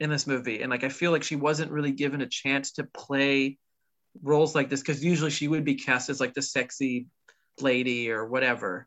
in 0.00 0.10
this 0.10 0.26
movie. 0.26 0.62
And 0.62 0.70
like 0.70 0.84
I 0.84 0.88
feel 0.88 1.10
like 1.10 1.22
she 1.22 1.36
wasn't 1.36 1.72
really 1.72 1.92
given 1.92 2.20
a 2.20 2.26
chance 2.26 2.72
to 2.72 2.84
play 2.84 3.58
roles 4.22 4.54
like 4.54 4.70
this 4.70 4.80
because 4.80 5.04
usually 5.04 5.30
she 5.30 5.48
would 5.48 5.64
be 5.64 5.74
cast 5.74 6.08
as 6.08 6.20
like 6.20 6.34
the 6.34 6.42
sexy 6.42 7.06
lady 7.60 8.10
or 8.10 8.26
whatever. 8.26 8.86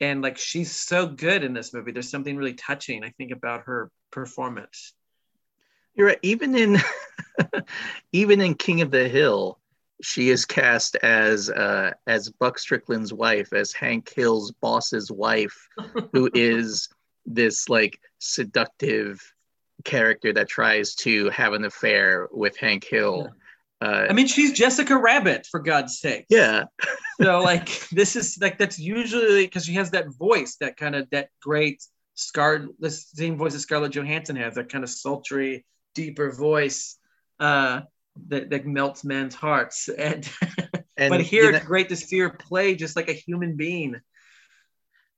And 0.00 0.22
like 0.22 0.38
she's 0.38 0.72
so 0.72 1.06
good 1.06 1.44
in 1.44 1.52
this 1.52 1.74
movie. 1.74 1.92
There's 1.92 2.10
something 2.10 2.36
really 2.36 2.54
touching, 2.54 3.04
I 3.04 3.10
think, 3.10 3.32
about 3.32 3.64
her 3.66 3.90
performance. 4.10 4.94
You're 5.94 6.08
right. 6.08 6.18
Even 6.22 6.56
in 6.56 6.78
even 8.12 8.40
in 8.40 8.54
King 8.54 8.80
of 8.80 8.90
the 8.90 9.08
Hill, 9.08 9.59
she 10.02 10.30
is 10.30 10.44
cast 10.44 10.96
as 10.96 11.50
uh, 11.50 11.92
as 12.06 12.28
Buck 12.28 12.58
Strickland's 12.58 13.12
wife, 13.12 13.52
as 13.52 13.72
Hank 13.72 14.12
Hill's 14.14 14.52
boss's 14.52 15.10
wife, 15.10 15.68
who 16.12 16.30
is 16.34 16.88
this 17.26 17.68
like 17.68 18.00
seductive 18.18 19.20
character 19.84 20.32
that 20.32 20.48
tries 20.48 20.94
to 20.94 21.30
have 21.30 21.52
an 21.52 21.64
affair 21.64 22.28
with 22.32 22.56
Hank 22.56 22.84
Hill. 22.84 23.28
Uh, 23.82 24.06
I 24.10 24.12
mean, 24.12 24.26
she's 24.26 24.52
Jessica 24.52 24.96
Rabbit 24.96 25.46
for 25.50 25.60
God's 25.60 25.98
sake. 25.98 26.26
yeah, 26.28 26.64
So 27.22 27.40
like 27.40 27.88
this 27.90 28.16
is 28.16 28.38
like 28.40 28.58
that's 28.58 28.78
usually 28.78 29.44
because 29.44 29.64
she 29.64 29.74
has 29.74 29.90
that 29.90 30.08
voice, 30.14 30.56
that 30.60 30.76
kind 30.76 30.94
of 30.94 31.08
that 31.10 31.28
great 31.42 31.82
scar, 32.14 32.66
the 32.78 32.90
same 32.90 33.36
voice 33.36 33.52
that 33.52 33.60
Scarlett 33.60 33.92
Johansson 33.92 34.36
has, 34.36 34.54
that 34.54 34.70
kind 34.70 34.84
of 34.84 34.90
sultry, 34.90 35.64
deeper 35.94 36.30
voice 36.30 36.96
uh, 37.38 37.82
that 38.28 38.50
that 38.50 38.66
melts 38.66 39.04
men's 39.04 39.34
hearts. 39.34 39.88
And, 39.98 40.28
and 40.96 41.10
but 41.10 41.20
here 41.22 41.44
you 41.44 41.52
know- 41.52 41.56
it's 41.58 41.66
great 41.66 41.88
to 41.88 41.96
see 41.96 42.18
her 42.18 42.30
play 42.30 42.74
just 42.74 42.94
like 42.96 43.08
a 43.08 43.14
human 43.14 43.56
being. 43.56 44.00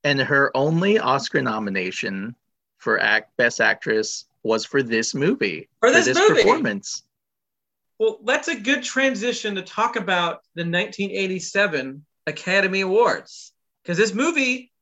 and 0.05 0.21
her 0.21 0.51
only 0.57 0.99
Oscar 0.99 1.43
nomination 1.43 2.37
for 2.79 3.01
act 3.01 3.37
best 3.37 3.61
actress 3.61 4.25
was 4.45 4.65
for 4.65 4.83
this 4.83 5.15
movie 5.15 5.69
For 5.81 5.91
this 5.91 6.07
movie. 6.17 6.43
performance. 6.43 7.03
Well, 7.99 8.19
that's 8.25 8.49
a 8.49 8.57
good 8.59 8.83
transition 8.83 9.55
to 9.57 9.63
talk 9.63 9.95
about 9.97 10.43
the 10.57 10.63
1987 10.63 12.05
Academy 12.27 12.81
Awards. 12.81 13.53
Because 13.83 13.97
this 13.99 14.13
movie, 14.15 14.73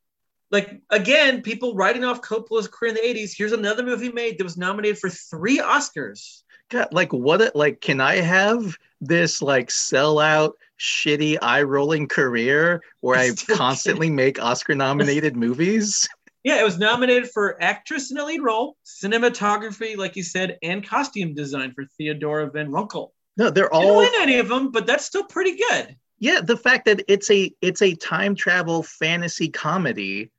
like, 0.51 0.81
again, 0.91 1.43
people 1.43 1.75
writing 1.75 2.05
off 2.05 2.23
Coppola's 2.23 2.69
career 2.69 2.91
in 2.91 2.95
the 2.95 3.21
80s. 3.21 3.33
Here's 3.37 3.53
another 3.53 3.83
movie 3.83 4.11
made 4.13 4.39
that 4.39 4.45
was 4.45 4.57
nominated 4.57 4.99
for 4.99 5.11
three 5.11 5.59
Oscars. 5.59 6.43
God, 6.71 6.89
like 6.93 7.13
what? 7.13 7.43
A, 7.43 7.53
like, 7.55 7.81
can 7.81 8.01
I 8.01 8.17
have 8.17 8.77
this 9.01 9.43
like 9.43 9.69
sellout, 9.69 10.53
shitty, 10.79 11.37
eye 11.43 11.63
rolling 11.63 12.09
career 12.09 12.83
where 13.01 13.19
I 13.19 13.31
constantly 13.57 14.09
make 14.09 14.41
Oscar 14.41 14.75
nominated 14.75 15.37
movies? 15.47 16.09
Yeah, 16.43 16.59
it 16.59 16.65
was 16.65 16.79
nominated 16.79 17.31
for 17.31 17.63
actress 17.63 18.11
in 18.11 18.17
a 18.17 18.25
lead 18.25 18.41
role, 18.41 18.77
cinematography, 18.87 19.97
like 19.97 20.17
you 20.17 20.23
said, 20.23 20.59
and 20.63 20.87
costume 20.87 21.35
design 21.35 21.75
for 21.75 21.85
Theadora 22.01 22.51
Van 22.51 22.71
Runkle. 22.71 23.13
No, 23.37 23.51
they're 23.51 23.73
all. 23.73 23.83
Didn't 23.83 23.97
win 23.99 24.23
any 24.23 24.39
of 24.39 24.49
them, 24.49 24.71
but 24.71 24.87
that's 24.87 25.05
still 25.05 25.25
pretty 25.25 25.57
good. 25.57 25.97
yeah. 26.19 26.41
The 26.41 26.57
fact 26.57 26.87
that 26.87 27.03
it's 27.09 27.31
a 27.31 27.53
it's 27.61 27.83
a 27.83 27.95
time 27.95 28.35
travel 28.35 28.83
fantasy 28.83 29.49
comedy. 29.49 30.31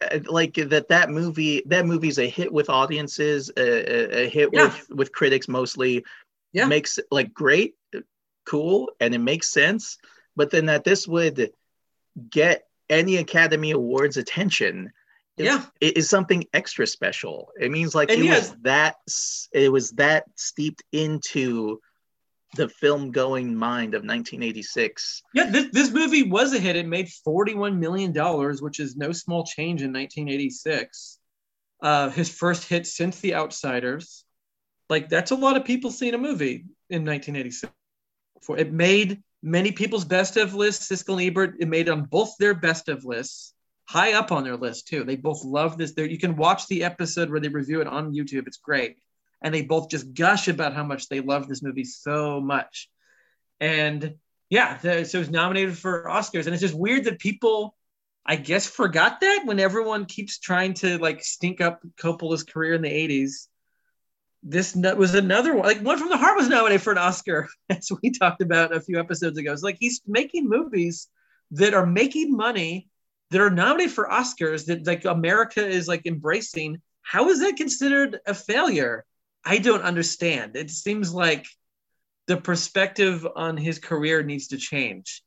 Uh, 0.00 0.18
Like 0.28 0.54
that, 0.54 0.88
that 0.88 1.10
movie, 1.10 1.62
that 1.66 1.86
movie's 1.86 2.18
a 2.18 2.28
hit 2.28 2.52
with 2.52 2.70
audiences, 2.70 3.50
a, 3.56 3.60
a, 3.60 4.24
a 4.24 4.28
hit 4.28 4.50
Yeah. 4.52 4.64
with 4.64 4.86
with 4.90 5.12
critics 5.12 5.48
mostly. 5.48 6.04
Yeah. 6.52 6.66
makes 6.66 6.98
like 7.12 7.32
great, 7.32 7.76
cool, 8.44 8.90
and 8.98 9.14
it 9.14 9.20
makes 9.20 9.48
sense. 9.48 9.98
But 10.34 10.50
then 10.50 10.66
that 10.66 10.82
this 10.82 11.06
would 11.06 11.52
get 12.28 12.66
any 12.88 13.18
Academy 13.18 13.70
Awards 13.70 14.16
attention, 14.16 14.90
is, 15.36 15.46
Yeah. 15.46 15.64
it 15.80 15.96
is 15.96 16.08
something 16.08 16.44
extra 16.52 16.88
special. 16.88 17.52
It 17.60 17.70
means 17.70 17.94
like 17.94 18.10
And 18.10 18.20
it 18.20 18.24
yeah. 18.24 18.34
was 18.38 18.56
that 18.62 18.96
it 19.52 19.70
was 19.70 19.92
that 19.92 20.24
steeped 20.34 20.82
into 20.90 21.80
the 22.56 22.68
film 22.68 23.12
going 23.12 23.54
mind 23.54 23.94
of 23.94 24.02
1986. 24.02 25.22
Yeah, 25.34 25.50
this, 25.50 25.66
this 25.72 25.90
movie 25.90 26.24
was 26.24 26.52
a 26.52 26.58
hit. 26.58 26.76
It 26.76 26.86
made 26.86 27.08
$41 27.26 27.78
million, 27.78 28.12
which 28.60 28.80
is 28.80 28.96
no 28.96 29.12
small 29.12 29.44
change 29.44 29.82
in 29.82 29.92
1986. 29.92 31.18
Uh, 31.82 32.10
his 32.10 32.28
first 32.28 32.68
hit 32.68 32.86
since 32.86 33.20
The 33.20 33.34
Outsiders. 33.34 34.24
Like, 34.88 35.08
that's 35.08 35.30
a 35.30 35.36
lot 35.36 35.56
of 35.56 35.64
people 35.64 35.90
seeing 35.90 36.14
a 36.14 36.18
movie 36.18 36.64
in 36.90 37.04
1986. 37.04 37.72
For 38.42 38.58
It 38.58 38.72
made 38.72 39.22
many 39.42 39.70
people's 39.70 40.04
best 40.04 40.36
of 40.36 40.54
lists. 40.54 40.88
Siskel 40.88 41.14
and 41.14 41.22
Ebert, 41.22 41.56
it 41.60 41.68
made 41.68 41.88
on 41.88 42.04
both 42.04 42.34
their 42.38 42.54
best 42.54 42.88
of 42.88 43.04
lists, 43.04 43.54
high 43.88 44.14
up 44.14 44.32
on 44.32 44.42
their 44.42 44.56
list, 44.56 44.88
too. 44.88 45.04
They 45.04 45.16
both 45.16 45.44
love 45.44 45.78
this. 45.78 45.92
There, 45.92 46.04
You 46.04 46.18
can 46.18 46.36
watch 46.36 46.66
the 46.66 46.82
episode 46.82 47.30
where 47.30 47.40
they 47.40 47.48
review 47.48 47.80
it 47.80 47.86
on 47.86 48.12
YouTube. 48.12 48.48
It's 48.48 48.56
great. 48.56 48.96
And 49.42 49.54
they 49.54 49.62
both 49.62 49.88
just 49.90 50.12
gush 50.14 50.48
about 50.48 50.74
how 50.74 50.84
much 50.84 51.08
they 51.08 51.20
love 51.20 51.48
this 51.48 51.62
movie 51.62 51.84
so 51.84 52.40
much. 52.40 52.90
And 53.60 54.16
yeah, 54.48 54.78
the- 54.78 55.04
so 55.04 55.18
it 55.18 55.20
was 55.20 55.30
nominated 55.30 55.78
for 55.78 56.04
Oscars, 56.04 56.46
and 56.46 56.54
it's 56.54 56.60
just 56.60 56.74
weird 56.74 57.04
that 57.04 57.18
people, 57.18 57.76
I 58.26 58.36
guess, 58.36 58.66
forgot 58.66 59.20
that 59.20 59.42
when 59.44 59.60
everyone 59.60 60.06
keeps 60.06 60.38
trying 60.38 60.74
to 60.74 60.98
like 60.98 61.22
stink 61.22 61.60
up 61.60 61.80
Coppola's 61.96 62.42
career 62.42 62.74
in 62.74 62.82
the 62.82 62.90
'80s. 62.90 63.48
This 64.42 64.74
was 64.74 65.14
another 65.14 65.54
one. 65.54 65.66
Like 65.66 65.82
One 65.82 65.98
from 65.98 66.08
the 66.08 66.16
Heart 66.16 66.38
was 66.38 66.48
nominated 66.48 66.82
for 66.82 66.92
an 66.92 66.98
Oscar, 66.98 67.48
as 67.70 67.90
we 68.02 68.10
talked 68.10 68.40
about 68.42 68.74
a 68.74 68.80
few 68.80 68.98
episodes 68.98 69.38
ago. 69.38 69.52
It's 69.52 69.62
like 69.62 69.76
he's 69.78 70.00
making 70.06 70.48
movies 70.48 71.08
that 71.52 71.74
are 71.74 71.86
making 71.86 72.34
money 72.34 72.88
that 73.30 73.40
are 73.40 73.50
nominated 73.50 73.92
for 73.92 74.08
Oscars 74.08 74.66
that 74.66 74.86
like 74.86 75.04
America 75.04 75.64
is 75.66 75.86
like 75.86 76.06
embracing. 76.06 76.80
How 77.02 77.28
is 77.28 77.40
that 77.40 77.56
considered 77.56 78.18
a 78.26 78.34
failure? 78.34 79.04
I 79.44 79.58
don't 79.58 79.82
understand. 79.82 80.56
It 80.56 80.70
seems 80.70 81.12
like 81.12 81.46
the 82.26 82.36
perspective 82.36 83.26
on 83.34 83.56
his 83.56 83.78
career 83.78 84.22
needs 84.22 84.48
to 84.48 84.56
change. 84.56 85.22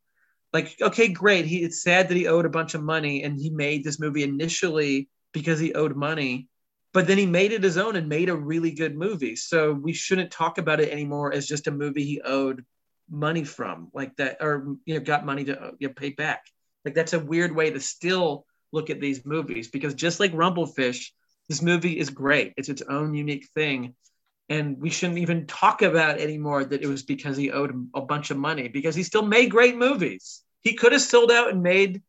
Like, 0.53 0.75
okay, 0.81 1.07
great. 1.07 1.45
He 1.45 1.63
it's 1.63 1.81
sad 1.81 2.09
that 2.09 2.17
he 2.17 2.27
owed 2.27 2.45
a 2.45 2.49
bunch 2.49 2.75
of 2.75 2.83
money 2.83 3.23
and 3.23 3.37
he 3.37 3.49
made 3.49 3.83
this 3.83 3.99
movie 3.99 4.23
initially 4.23 5.09
because 5.33 5.59
he 5.59 5.73
owed 5.73 5.95
money, 5.95 6.47
but 6.93 7.07
then 7.07 7.17
he 7.17 7.25
made 7.25 7.51
it 7.51 7.63
his 7.63 7.77
own 7.77 7.95
and 7.95 8.07
made 8.07 8.29
a 8.29 8.35
really 8.35 8.71
good 8.71 8.95
movie. 8.95 9.35
So 9.35 9.73
we 9.73 9.93
shouldn't 9.93 10.31
talk 10.31 10.59
about 10.59 10.79
it 10.79 10.89
anymore 10.89 11.33
as 11.33 11.47
just 11.47 11.67
a 11.67 11.71
movie 11.71 12.03
he 12.03 12.21
owed 12.21 12.63
money 13.09 13.43
from, 13.43 13.89
like 13.93 14.15
that, 14.17 14.37
or 14.41 14.75
you 14.85 14.93
know, 14.93 14.99
got 15.01 15.25
money 15.25 15.43
to 15.45 15.73
you 15.79 15.87
know, 15.87 15.93
pay 15.93 16.11
back. 16.11 16.45
Like 16.85 16.93
that's 16.93 17.13
a 17.13 17.19
weird 17.19 17.55
way 17.55 17.71
to 17.71 17.79
still 17.79 18.45
look 18.71 18.89
at 18.89 19.01
these 19.01 19.25
movies 19.25 19.69
because 19.69 19.95
just 19.95 20.19
like 20.19 20.33
Rumblefish, 20.33 21.11
this 21.49 21.61
movie 21.61 21.97
is 21.97 22.09
great. 22.09 22.53
It's 22.57 22.69
its 22.69 22.81
own 22.81 23.13
unique 23.13 23.47
thing 23.53 23.95
and 24.49 24.79
we 24.79 24.89
shouldn't 24.89 25.19
even 25.19 25.47
talk 25.47 25.81
about 25.81 26.19
anymore 26.19 26.63
that 26.65 26.81
it 26.81 26.87
was 26.87 27.03
because 27.03 27.37
he 27.37 27.51
owed 27.51 27.89
a 27.95 28.01
bunch 28.01 28.29
of 28.31 28.37
money 28.37 28.67
because 28.67 28.95
he 28.95 29.03
still 29.03 29.25
made 29.25 29.49
great 29.49 29.75
movies. 29.77 30.43
He 30.61 30.75
could 30.75 30.91
have 30.91 31.01
sold 31.01 31.31
out 31.31 31.49
and 31.49 31.63
made 31.63 32.01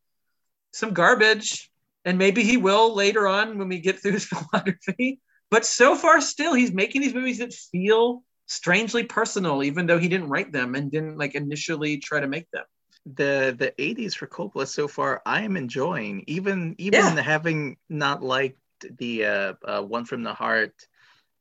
some 0.73 0.93
garbage, 0.93 1.71
and 2.03 2.17
maybe 2.17 2.43
he 2.43 2.57
will 2.57 2.93
later 2.93 3.27
on 3.27 3.57
when 3.57 3.69
we 3.69 3.79
get 3.79 3.99
through 3.99 4.11
his 4.19 4.25
filmography. 4.25 5.19
But 5.49 5.65
so 5.65 5.95
far, 5.95 6.21
still, 6.21 6.53
he's 6.53 6.73
making 6.73 7.01
these 7.01 7.13
movies 7.13 7.37
that 7.39 7.53
feel 7.53 8.23
strangely 8.47 9.03
personal, 9.03 9.63
even 9.63 9.85
though 9.85 9.97
he 9.99 10.07
didn't 10.07 10.29
write 10.29 10.51
them 10.51 10.75
and 10.75 10.91
didn't 10.91 11.17
like 11.17 11.35
initially 11.35 11.97
try 11.97 12.19
to 12.19 12.27
make 12.27 12.49
them. 12.51 12.65
The 13.05 13.55
the 13.57 13.73
80s 13.79 14.15
for 14.15 14.27
Coppola 14.27 14.67
so 14.67 14.87
far, 14.87 15.21
I 15.25 15.41
am 15.41 15.55
enjoying. 15.57 16.23
Even 16.27 16.75
even 16.79 16.93
Yeah. 16.93 17.21
having 17.21 17.77
not 17.89 18.23
liked 18.23 18.59
the 18.97 19.25
uh, 19.25 19.53
uh, 19.63 19.81
one 19.81 20.05
from 20.05 20.23
the 20.23 20.33
heart 20.33 20.73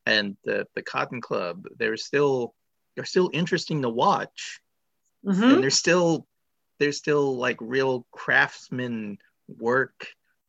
and 0.06 0.36
the 0.44 0.66
the 0.74 0.82
Cotton 0.82 1.20
Club, 1.20 1.66
they're 1.78 1.96
still 1.96 2.54
they're 2.94 3.04
still 3.04 3.30
interesting 3.32 3.82
to 3.82 3.88
watch. 3.88 4.60
Mhm. 5.24 5.54
and 5.54 5.62
there's 5.62 5.78
still 5.78 6.26
there's 6.78 6.98
still 6.98 7.36
like 7.38 7.56
real 7.60 8.06
craftsman 8.12 9.16
work 9.48 10.06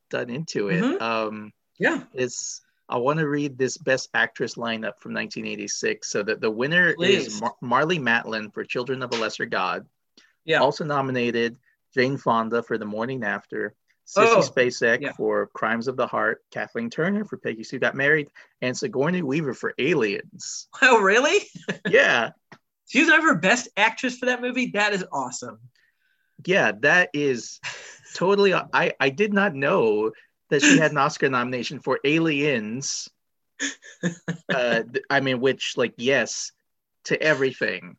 done 0.09 0.29
into 0.29 0.67
it 0.67 0.81
Mhm. 0.83 1.01
um 1.01 1.53
Yeah, 1.79 2.03
it's 2.13 2.61
i 2.89 2.97
want 2.97 3.19
to 3.19 3.27
read 3.27 3.57
this 3.57 3.77
best 3.77 4.09
actress 4.13 4.55
lineup 4.55 4.99
from 4.99 5.13
1986 5.13 6.09
so 6.09 6.23
that 6.23 6.41
the 6.41 6.51
winner 6.51 6.93
Please. 6.95 7.27
is 7.27 7.39
Mar- 7.41 7.55
marlee 7.63 7.99
matlin 8.01 8.53
for 8.53 8.65
children 8.65 9.01
of 9.01 9.13
a 9.13 9.15
lesser 9.15 9.45
god 9.45 9.87
yeah. 10.43 10.59
also 10.59 10.83
nominated 10.83 11.55
jane 11.93 12.17
fonda 12.17 12.61
for 12.61 12.77
the 12.77 12.85
morning 12.85 13.23
after 13.23 13.73
Sissy 14.05 14.35
Oh, 14.35 14.39
Spacek 14.39 15.01
yeah. 15.01 15.11
for 15.13 15.47
Crimes 15.53 15.87
of 15.87 15.97
the 15.97 16.05
Heart, 16.07 16.43
Kathleen 16.51 16.89
Turner 16.89 17.25
for 17.25 17.37
Peggy 17.37 17.63
Sue 17.63 17.79
Got 17.79 17.95
Married, 17.95 18.29
and 18.61 18.77
Sigourney 18.77 19.21
Weaver 19.23 19.53
for 19.53 19.73
Aliens. 19.79 20.67
Oh, 20.81 21.01
really? 21.01 21.39
yeah, 21.89 22.31
She 22.87 22.99
was 23.01 23.09
ever 23.09 23.35
best 23.35 23.67
actress 23.77 24.17
for 24.17 24.27
that 24.27 24.41
movie. 24.41 24.67
That 24.73 24.93
is 24.93 25.03
awesome. 25.11 25.59
yeah, 26.45 26.73
that 26.81 27.09
is 27.13 27.59
totally. 28.13 28.53
I 28.53 28.93
I 28.99 29.09
did 29.09 29.33
not 29.33 29.55
know 29.55 30.11
that 30.51 30.61
she 30.61 30.77
had 30.77 30.91
an 30.91 30.97
Oscar 30.97 31.29
nomination 31.29 31.79
for 31.79 31.99
Aliens. 32.03 33.09
Uh, 34.53 34.83
I 35.09 35.21
mean, 35.21 35.39
which 35.39 35.75
like 35.77 35.93
yes 35.97 36.51
to 37.05 37.19
everything. 37.21 37.95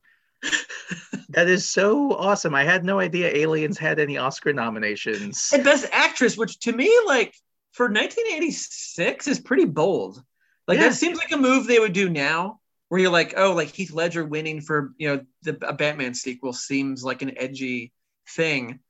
That 1.30 1.48
is 1.48 1.68
so 1.68 2.12
awesome. 2.12 2.54
I 2.54 2.64
had 2.64 2.84
no 2.84 3.00
idea 3.00 3.28
Aliens 3.34 3.78
had 3.78 3.98
any 3.98 4.16
Oscar 4.16 4.52
nominations. 4.52 5.50
and 5.52 5.64
Best 5.64 5.86
Actress, 5.92 6.36
which 6.36 6.58
to 6.60 6.72
me, 6.72 6.90
like 7.06 7.34
for 7.72 7.86
1986, 7.86 9.28
is 9.28 9.40
pretty 9.40 9.64
bold. 9.64 10.22
Like 10.68 10.78
Yeah. 10.78 10.88
that 10.88 10.94
seems 10.94 11.18
like 11.18 11.32
a 11.32 11.36
move 11.36 11.66
they 11.66 11.78
would 11.78 11.92
do 11.92 12.08
now, 12.08 12.60
where 12.88 13.00
you're 13.00 13.10
like, 13.10 13.34
oh, 13.36 13.52
like 13.52 13.68
Heath 13.74 13.92
Ledger 13.92 14.24
winning 14.24 14.60
for 14.60 14.92
you 14.98 15.08
know 15.08 15.24
the 15.42 15.58
a 15.68 15.72
Batman 15.72 16.14
sequel 16.14 16.52
seems 16.52 17.04
like 17.04 17.22
an 17.22 17.36
edgy 17.36 17.92
thing, 18.30 18.80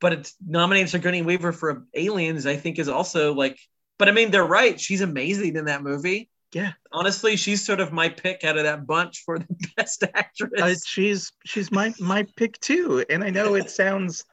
but 0.00 0.12
it's 0.14 0.34
nominating 0.44 0.86
Sigourney 0.88 1.22
Weaver 1.22 1.52
for 1.52 1.86
Aliens. 1.94 2.46
I 2.46 2.56
think 2.56 2.78
is 2.78 2.88
also 2.88 3.34
like, 3.34 3.58
but 3.98 4.08
I 4.08 4.12
mean, 4.12 4.30
they're 4.30 4.44
right. 4.44 4.80
She's 4.80 5.00
amazing 5.02 5.56
in 5.56 5.66
that 5.66 5.82
movie. 5.82 6.28
Yeah. 6.54 6.72
honestly, 6.92 7.36
she's 7.36 7.64
sort 7.64 7.80
of 7.80 7.92
my 7.92 8.08
pick 8.08 8.44
out 8.44 8.56
of 8.56 8.62
that 8.64 8.86
bunch 8.86 9.22
for 9.24 9.38
the 9.40 9.46
Best 9.76 10.04
Actress. 10.14 10.60
Uh, 10.60 10.74
she's 10.86 11.32
she's 11.44 11.72
my 11.72 11.92
my 11.98 12.26
pick 12.36 12.58
too, 12.60 13.04
and 13.10 13.24
I 13.24 13.30
know 13.30 13.54
it 13.54 13.70
sounds 13.82 14.24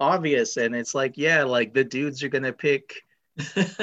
obvious, 0.00 0.56
and 0.56 0.74
it's 0.74 0.94
like 0.94 1.16
yeah, 1.16 1.44
like 1.44 1.72
the 1.72 1.84
dudes 1.84 2.22
are 2.22 2.28
gonna 2.28 2.52
pick 2.52 3.02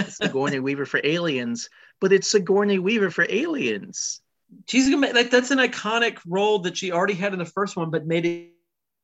Sigourney 0.09 0.59
Weaver 0.59 0.85
for 0.85 0.99
Aliens, 1.03 1.69
but 2.01 2.11
it's 2.11 2.27
Sigourney 2.27 2.79
Weaver 2.79 3.09
for 3.09 3.25
Aliens. 3.29 4.21
she's 4.67 4.89
gonna 4.89 5.13
like 5.13 5.31
that's 5.31 5.51
an 5.51 5.59
iconic 5.59 6.19
role 6.27 6.59
that 6.59 6.75
she 6.75 6.91
already 6.91 7.13
had 7.13 7.33
in 7.33 7.39
the 7.39 7.45
first 7.45 7.77
one, 7.77 7.89
but 7.89 8.05
made 8.05 8.25
it 8.25 8.51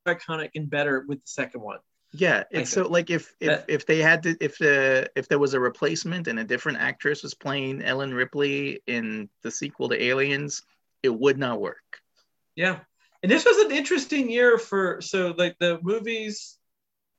iconic 0.06 0.50
and 0.54 0.68
better 0.68 1.04
with 1.08 1.18
the 1.18 1.28
second 1.28 1.62
one. 1.62 1.78
Yeah, 2.16 2.44
it's 2.52 2.70
so 2.70 2.86
like 2.86 3.10
if 3.10 3.34
if 3.40 3.48
That- 3.48 3.64
if 3.68 3.86
they 3.86 3.98
had 3.98 4.22
to 4.22 4.36
if 4.40 4.56
the 4.58 5.10
if 5.16 5.26
there 5.26 5.40
was 5.40 5.54
a 5.54 5.60
replacement 5.60 6.28
and 6.28 6.38
a 6.38 6.44
different 6.44 6.78
actress 6.78 7.24
was 7.24 7.34
playing 7.34 7.82
Ellen 7.82 8.14
Ripley 8.14 8.82
in 8.86 9.28
the 9.42 9.50
sequel 9.50 9.88
to 9.88 10.00
Aliens, 10.00 10.62
it 11.02 11.08
would 11.08 11.38
not 11.38 11.60
work. 11.60 12.00
Yeah, 12.54 12.80
and 13.24 13.32
this 13.32 13.44
was 13.44 13.58
an 13.64 13.72
interesting 13.72 14.30
year 14.30 14.58
for 14.58 15.00
so 15.00 15.34
like 15.36 15.56
the 15.58 15.80
movies, 15.82 16.56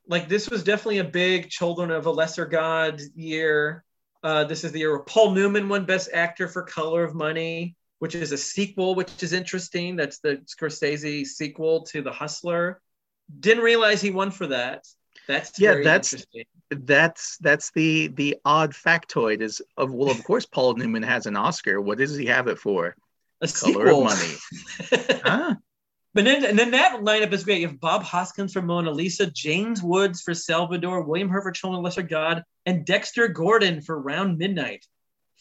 like 0.07 0.29
this 0.29 0.49
was 0.49 0.63
definitely 0.63 0.99
a 0.99 1.03
big 1.03 1.49
Children 1.49 1.91
of 1.91 2.05
a 2.05 2.11
Lesser 2.11 2.45
God 2.45 3.01
year. 3.15 3.83
Uh, 4.23 4.45
this 4.45 4.63
is 4.63 4.71
the 4.71 4.79
year 4.79 4.91
where 4.91 5.03
Paul 5.03 5.31
Newman 5.31 5.67
won 5.67 5.85
Best 5.85 6.09
Actor 6.13 6.47
for 6.47 6.63
Color 6.63 7.03
of 7.03 7.13
Money, 7.15 7.75
which 7.99 8.15
is 8.15 8.31
a 8.31 8.37
sequel, 8.37 8.95
which 8.95 9.21
is 9.21 9.33
interesting. 9.33 9.97
That's 9.97 10.19
the 10.19 10.37
Scorsese 10.45 11.25
sequel 11.25 11.83
to 11.87 12.01
The 12.01 12.13
Hustler. 12.13 12.81
Didn't 13.39 13.63
realize 13.63 14.01
he 14.01 14.11
won 14.11 14.31
for 14.31 14.47
that. 14.47 14.85
That's 15.27 15.59
Yeah, 15.59 15.81
that's- 15.83 16.25
That's 16.71 17.37
that's 17.37 17.71
the 17.71 18.07
the 18.07 18.37
odd 18.43 18.71
factoid 18.71 19.41
is 19.41 19.61
of 19.77 19.93
well, 19.93 20.09
of 20.09 20.23
course 20.23 20.45
Paul 20.47 20.73
Newman 20.75 21.03
has 21.03 21.25
an 21.27 21.35
Oscar. 21.35 21.79
What 21.79 21.99
does 21.99 22.15
he 22.17 22.25
have 22.25 22.47
it 22.47 22.57
for? 22.57 22.95
a 23.41 23.47
Color 23.47 23.87
sequel. 23.87 24.07
of 24.07 24.17
Money. 24.17 25.21
Huh? 25.23 25.55
But 26.15 26.23
then, 26.23 26.45
and 26.45 26.57
then 26.57 26.71
that 26.71 27.01
lineup 27.01 27.33
is 27.33 27.43
great. 27.43 27.59
You 27.59 27.67
have 27.67 27.79
Bob 27.79 28.01
Hoskins 28.01 28.53
for 28.53 28.61
Mona 28.61 28.89
Lisa, 28.89 29.25
James 29.29 29.83
Woods 29.83 30.21
for 30.21 30.33
Salvador, 30.33 31.01
William 31.01 31.27
Hurt 31.29 31.43
for 31.43 31.51
Children 31.51 31.79
of 31.79 31.83
Lesser 31.83 32.03
God, 32.03 32.43
and 32.65 32.85
Dexter 32.85 33.27
Gordon 33.27 33.81
for 33.81 33.99
Round 33.99 34.37
Midnight. 34.37 34.85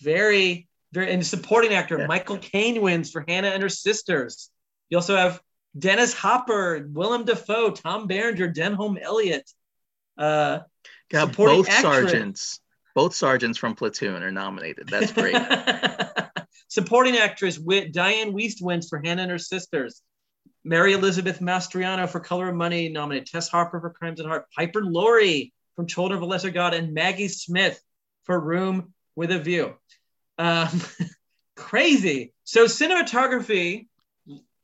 Very, 0.03 0.66
very, 0.93 1.12
and 1.12 1.24
supporting 1.24 1.72
actor 1.74 1.99
Yeah. 2.01 2.07
Michael 2.07 2.39
Caine 2.39 2.82
wins 2.82 3.11
for 3.12 3.24
Hannah 3.28 3.49
and 3.51 3.62
her 3.62 3.68
sisters. 3.68 4.51
You 4.91 4.99
also 4.99 5.16
have 5.16 5.41
Dennis 5.79 6.14
Hopper, 6.14 6.89
Willem 6.91 7.25
Dafoe, 7.25 7.70
Tom 7.70 8.07
Berenger, 8.07 8.53
Denholm 8.53 9.01
Elliott. 9.01 9.51
Uh, 10.16 10.61
Got 11.11 11.37
both 11.37 11.68
actress. 11.68 11.83
sergeants. 11.83 12.61
Both 12.95 13.14
sergeants 13.14 13.59
from 13.59 13.75
Platoon 13.75 14.22
are 14.22 14.31
nominated. 14.31 14.89
That's 14.89 15.12
great. 15.12 15.37
Supporting 16.68 17.16
actress 17.16 17.59
Whit, 17.59 17.93
Diane 17.93 18.33
Wiest 18.33 18.62
wins 18.62 18.89
for 18.89 19.01
Hannah 19.05 19.22
and 19.22 19.31
her 19.31 19.39
sisters. 19.39 20.01
Mary 20.64 20.93
Elizabeth 20.93 21.41
Mastrantonio 21.41 22.09
for 22.09 22.20
Color 22.20 22.51
of 22.51 22.55
Money 22.55 22.89
nominated. 22.89 23.27
Tess 23.27 23.49
Harper 23.49 23.81
for 23.81 23.91
Crimes 23.91 24.20
and 24.20 24.29
Heart. 24.29 24.47
Piper 24.57 24.85
Laurie 24.85 25.53
from 25.77 25.87
Children 25.87 26.18
of 26.18 26.22
a 26.22 26.27
Lesser 26.27 26.51
God, 26.51 26.72
and 26.72 26.95
Maggie 26.95 27.29
Smith 27.29 27.81
for 28.25 28.39
Room 28.39 28.95
with 29.16 29.31
a 29.31 29.39
View. 29.39 29.75
Um, 30.39 30.68
crazy. 31.57 32.33
So 32.45 32.64
cinematography 32.64 33.89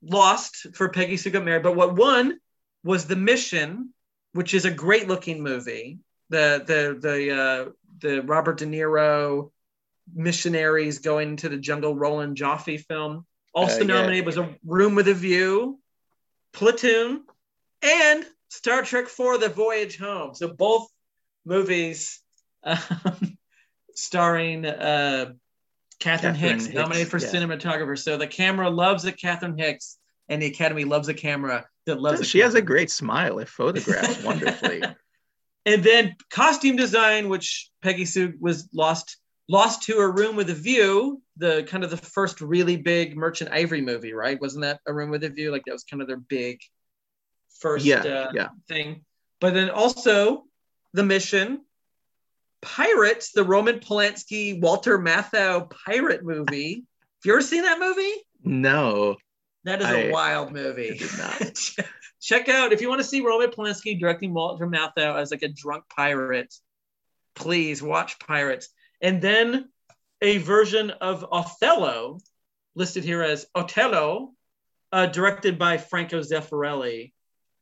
lost 0.03 0.67
for 0.75 0.89
Peggy 0.89 1.17
Sue 1.17 1.31
Got 1.31 1.45
Married, 1.45 1.63
but 1.63 1.77
what 1.77 1.97
won 1.97 2.39
was 2.85 3.07
The 3.07 3.17
Mission, 3.17 3.93
which 4.33 4.55
is 4.55 4.65
a 4.65 4.71
great 4.71 5.09
looking 5.09 5.43
movie. 5.43 5.99
The 6.31 6.63
the 6.67 6.99
the 7.01 7.37
uh, 7.37 7.71
the 8.01 8.23
Robert 8.23 8.59
De 8.59 8.67
Niro 8.67 9.51
missionaries 10.15 11.01
going 11.01 11.37
to 11.37 11.49
the 11.49 11.57
jungle 11.57 11.95
Roland 11.95 12.37
Joffe 12.37 12.85
film. 12.87 13.27
Also 13.53 13.81
Uh, 13.81 13.85
yeah. 13.85 13.87
nominated 13.95 14.27
was 14.27 14.39
A 14.39 14.55
Room 14.65 14.95
with 14.95 15.09
a 15.09 15.15
View, 15.15 15.79
Platoon, 16.53 17.25
and 17.83 18.27
Star 18.49 18.83
Trek 18.83 19.07
for 19.09 19.39
The 19.39 19.49
Voyage 19.49 19.99
Home. 19.99 20.35
So 20.35 20.49
both 20.49 20.89
movies 21.45 22.21
um, 22.65 23.39
starring 23.95 24.67
uh, 24.67 25.33
Catherine, 26.01 26.35
Catherine 26.35 26.51
Hicks, 26.53 26.65
Hicks, 26.67 26.75
nominated 26.75 27.09
for 27.09 27.19
yeah. 27.19 27.29
cinematographer. 27.29 27.99
So 27.99 28.17
the 28.17 28.27
camera 28.27 28.69
loves 28.69 29.05
a 29.05 29.13
Catherine 29.13 29.57
Hicks, 29.57 29.99
and 30.29 30.41
the 30.43 30.47
Academy 30.47 30.85
loves 30.85 31.09
a 31.09 31.15
camera 31.15 31.67
that 31.87 32.01
loves. 32.01 32.27
she 32.27 32.41
has 32.41 32.55
a 32.55 32.63
great 32.63 32.91
smile. 32.91 33.39
It 33.39 33.49
photographs 33.49 34.23
wonderfully. 34.25 34.83
And 35.67 35.85
then 35.85 36.17
costume 36.31 36.77
design, 36.77 37.29
which 37.29 37.71
Peggy 37.83 38.07
Sue 38.07 38.35
was 38.41 38.69
lost 38.73 39.19
lost 39.49 39.83
to 39.83 39.99
a 39.99 40.09
room 40.09 40.37
with 40.37 40.49
a 40.49 40.55
view, 40.55 41.21
the 41.37 41.65
kind 41.65 41.83
of 41.83 41.91
the 41.91 41.97
first 41.97 42.41
really 42.41 42.77
big 42.77 43.17
Merchant 43.17 43.51
Ivory 43.53 43.81
movie, 43.81 44.13
right? 44.13 44.41
Wasn't 44.41 44.63
that 44.63 44.81
a 44.87 44.95
room 44.95 45.11
with 45.11 45.25
a 45.25 45.29
view? 45.29 45.51
Like 45.51 45.65
that 45.67 45.73
was 45.73 45.83
kind 45.85 46.01
of 46.01 46.07
their 46.07 46.17
big 46.17 46.61
first 47.59 47.85
Yeah, 47.85 48.01
uh, 48.03 48.31
yeah. 48.33 48.49
thing. 48.69 49.05
But 49.41 49.55
then 49.55 49.69
also 49.69 50.45
the 50.93 51.03
mission, 51.03 51.63
Pirates, 52.63 53.33
the 53.33 53.45
Roman 53.45 53.81
Polanski, 53.81 54.61
Walter 54.61 54.99
Matthau 54.99 55.71
pirate 55.87 56.25
movie. 56.25 56.75
Have 56.75 57.25
you 57.27 57.33
ever 57.33 57.43
seen 57.43 57.63
that 57.63 57.79
movie? 57.81 58.13
No, 58.45 59.17
That 59.65 59.81
is 59.81 59.87
I- 59.87 59.97
a 60.05 60.13
wild 60.13 60.53
movie. 60.53 61.01
Check 62.23 62.49
out 62.51 62.73
if 62.73 62.81
you 62.83 62.89
want 62.89 63.01
to 63.01 63.07
see 63.07 63.23
Roman 63.23 63.51
Polanski 63.51 63.99
directing 63.99 64.35
Walter 64.35 64.67
Matthau 64.67 65.17
as 65.19 65.31
like 65.31 65.43
a 65.43 65.49
drunk 65.49 65.85
pirate. 65.89 66.55
Please 67.35 67.83
watch 67.83 68.19
Pirates, 68.19 68.69
and 69.01 69.23
then 69.23 69.71
a 70.21 70.37
version 70.39 70.91
of 70.91 71.25
Othello, 71.33 72.19
listed 72.75 73.05
here 73.05 73.23
as 73.23 73.47
Otello, 73.55 74.33
uh, 74.93 75.07
directed 75.07 75.59
by 75.59 75.79
Franco 75.79 76.21
Zeffirelli. 76.21 77.13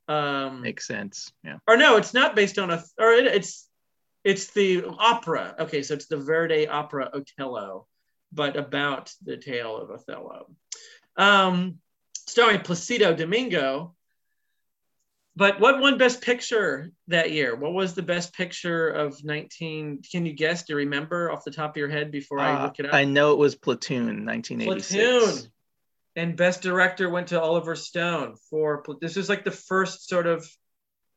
Um, 0.09 0.63
makes 0.63 0.87
sense. 0.87 1.31
Yeah. 1.45 1.59
or 1.69 1.77
no, 1.77 1.97
it's 1.99 2.15
not 2.15 2.35
based 2.35 2.59
on 2.59 2.71
a, 2.71 2.83
or 2.99 3.13
it, 3.13 3.27
it's 3.27 3.68
it's 4.25 4.49
the 4.53 4.85
opera. 4.85 5.55
Okay, 5.59 5.83
so 5.83 5.95
it's 5.95 6.07
the 6.07 6.17
Verdi 6.17 6.67
opera 6.69 7.11
Otello, 7.15 7.87
but 8.33 8.57
about 8.57 9.13
the 9.25 9.37
tale 9.37 9.77
of 9.77 9.91
Othello, 9.91 10.51
um, 11.17 11.79
starring 12.27 12.61
Placido 12.61 13.17
Domingo. 13.17 13.95
But 15.37 15.61
what 15.61 15.79
won 15.79 15.99
Best 15.99 16.21
Picture 16.21 16.91
that 17.07 17.31
year? 17.31 17.55
What 17.55 17.73
was 17.73 17.95
the 17.95 18.03
Best 18.03 18.35
Picture 18.35 18.89
of 18.89 19.23
19? 19.23 20.03
Can 20.11 20.27
you 20.27 20.33
guess? 20.33 20.65
Do 20.65 20.73
you 20.73 20.79
remember 20.79 21.31
off 21.31 21.45
the 21.45 21.53
top 21.53 21.71
of 21.71 21.77
your 21.77 21.89
head 21.89 22.11
before 22.11 22.41
I 22.41 22.55
Uh, 22.55 22.65
look 22.65 22.81
it 22.81 22.87
up? 22.87 22.95
I 22.95 23.05
know 23.05 23.33
it 23.33 23.39
was 23.39 23.55
Platoon, 23.55 24.27
1986. 24.27 24.95
Platoon. 24.95 25.53
And 26.17 26.37
Best 26.37 26.61
Director 26.63 27.09
went 27.09 27.29
to 27.29 27.41
Oliver 27.41 27.77
Stone 27.77 28.35
for 28.51 28.83
this 29.01 29.17
is 29.17 29.29
like 29.29 29.45
the 29.45 29.53
first 29.53 30.09
sort 30.09 30.27
of 30.27 30.45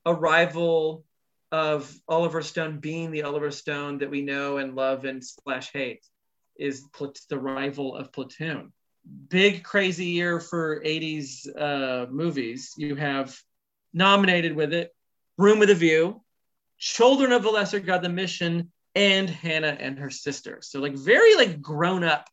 arrival 0.05 1.03
of 1.51 1.93
Oliver 2.07 2.41
Stone 2.41 2.79
being 2.79 3.11
the 3.11 3.23
Oliver 3.23 3.51
Stone 3.51 3.99
that 3.99 4.09
we 4.09 4.21
know 4.21 4.57
and 4.57 4.75
love 4.75 5.05
and 5.05 5.23
slash 5.23 5.71
hate 5.71 6.05
is 6.57 6.85
the 7.29 7.39
rival 7.39 7.95
of 7.95 8.11
Platoon. 8.13 8.71
Big 9.29 9.63
crazy 9.63 10.05
year 10.05 10.39
for 10.39 10.81
80s 10.81 11.47
uh, 11.57 12.05
movies. 12.09 12.73
You 12.77 12.95
have 12.95 13.37
nominated 13.93 14.55
with 14.55 14.73
it 14.73 14.93
Room 15.37 15.59
with 15.59 15.71
a 15.71 15.75
View, 15.75 16.21
Children 16.77 17.31
of 17.31 17.43
the 17.43 17.49
Lesser 17.49 17.79
God, 17.79 18.03
The 18.03 18.09
Mission, 18.09 18.71
and 18.95 19.29
Hannah 19.29 19.75
and 19.79 19.97
her 19.99 20.09
sister. 20.09 20.59
So 20.61 20.79
like 20.79 20.95
very 20.95 21.35
like 21.35 21.61
grown 21.61 22.03
up 22.03 22.29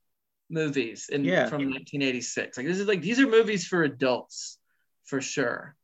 movies 0.51 1.09
in 1.11 1.25
Yeah. 1.25 1.49
from 1.49 1.64
1986. 1.64 2.57
Like 2.57 2.66
this 2.66 2.79
is 2.79 2.87
like 2.87 3.01
these 3.03 3.21
are 3.21 3.27
movies 3.27 3.66
for 3.66 3.83
adults 3.83 4.59
for 5.05 5.21
sure. 5.21 5.75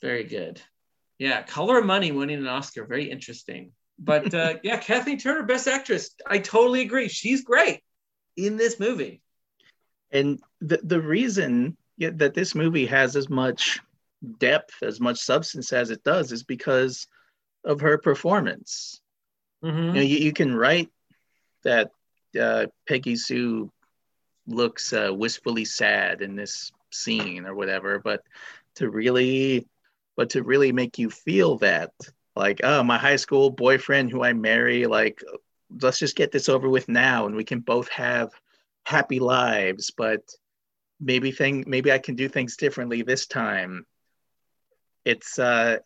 Very 0.00 0.24
good. 0.24 0.60
Yeah, 1.18 1.42
Color 1.42 1.78
of 1.78 1.86
Money 1.86 2.12
winning 2.12 2.38
an 2.38 2.46
Oscar, 2.46 2.84
very 2.84 3.10
interesting. 3.10 3.72
But 3.98 4.34
uh, 4.34 4.54
yeah, 4.62 4.78
Kathleen 4.78 5.18
Turner, 5.18 5.44
Best 5.44 5.68
Actress. 5.68 6.14
I 6.26 6.38
totally 6.38 6.82
agree. 6.82 7.08
She's 7.08 7.42
great 7.44 7.80
in 8.36 8.56
this 8.56 8.80
movie. 8.80 9.20
And 10.10 10.40
the 10.60 10.80
the 10.82 11.00
reason 11.00 11.76
that 11.98 12.34
this 12.34 12.54
movie 12.54 12.86
has 12.86 13.16
as 13.16 13.28
much 13.28 13.80
depth, 14.38 14.82
as 14.82 15.00
much 15.00 15.18
substance 15.18 15.72
as 15.72 15.90
it 15.90 16.02
does, 16.02 16.32
is 16.32 16.42
because 16.42 17.06
of 17.64 17.80
her 17.80 17.98
performance. 17.98 19.00
Mhm. 19.62 19.86
You 19.86 19.92
know, 19.92 20.00
you, 20.00 20.18
you 20.18 20.32
can 20.32 20.54
write 20.54 20.90
that 21.62 21.92
uh, 22.38 22.66
Peggy 22.88 23.16
Sue 23.16 23.70
looks 24.46 24.92
uh, 24.92 25.10
wistfully 25.12 25.64
sad 25.64 26.22
in 26.22 26.34
this 26.34 26.72
scene 26.90 27.46
or 27.46 27.54
whatever, 27.54 27.98
but 27.98 28.22
to 28.76 28.90
really 28.90 29.66
but 30.16 30.30
to 30.30 30.42
really 30.42 30.72
make 30.72 30.98
you 30.98 31.10
feel 31.10 31.58
that 31.58 31.92
like 32.36 32.60
oh 32.64 32.82
my 32.82 32.98
high 32.98 33.16
school 33.16 33.50
boyfriend 33.50 34.10
who 34.10 34.22
i 34.22 34.32
marry 34.32 34.86
like 34.86 35.22
let's 35.80 35.98
just 35.98 36.16
get 36.16 36.32
this 36.32 36.48
over 36.48 36.68
with 36.68 36.88
now 36.88 37.26
and 37.26 37.34
we 37.34 37.44
can 37.44 37.60
both 37.60 37.88
have 37.88 38.30
happy 38.84 39.18
lives 39.20 39.90
but 39.90 40.22
maybe 41.02 41.32
thing 41.32 41.64
maybe 41.66 41.90
i 41.92 41.98
can 41.98 42.14
do 42.14 42.28
things 42.28 42.56
differently 42.56 43.02
this 43.02 43.26
time. 43.26 43.84
It's 45.04 45.38
uh 45.38 45.78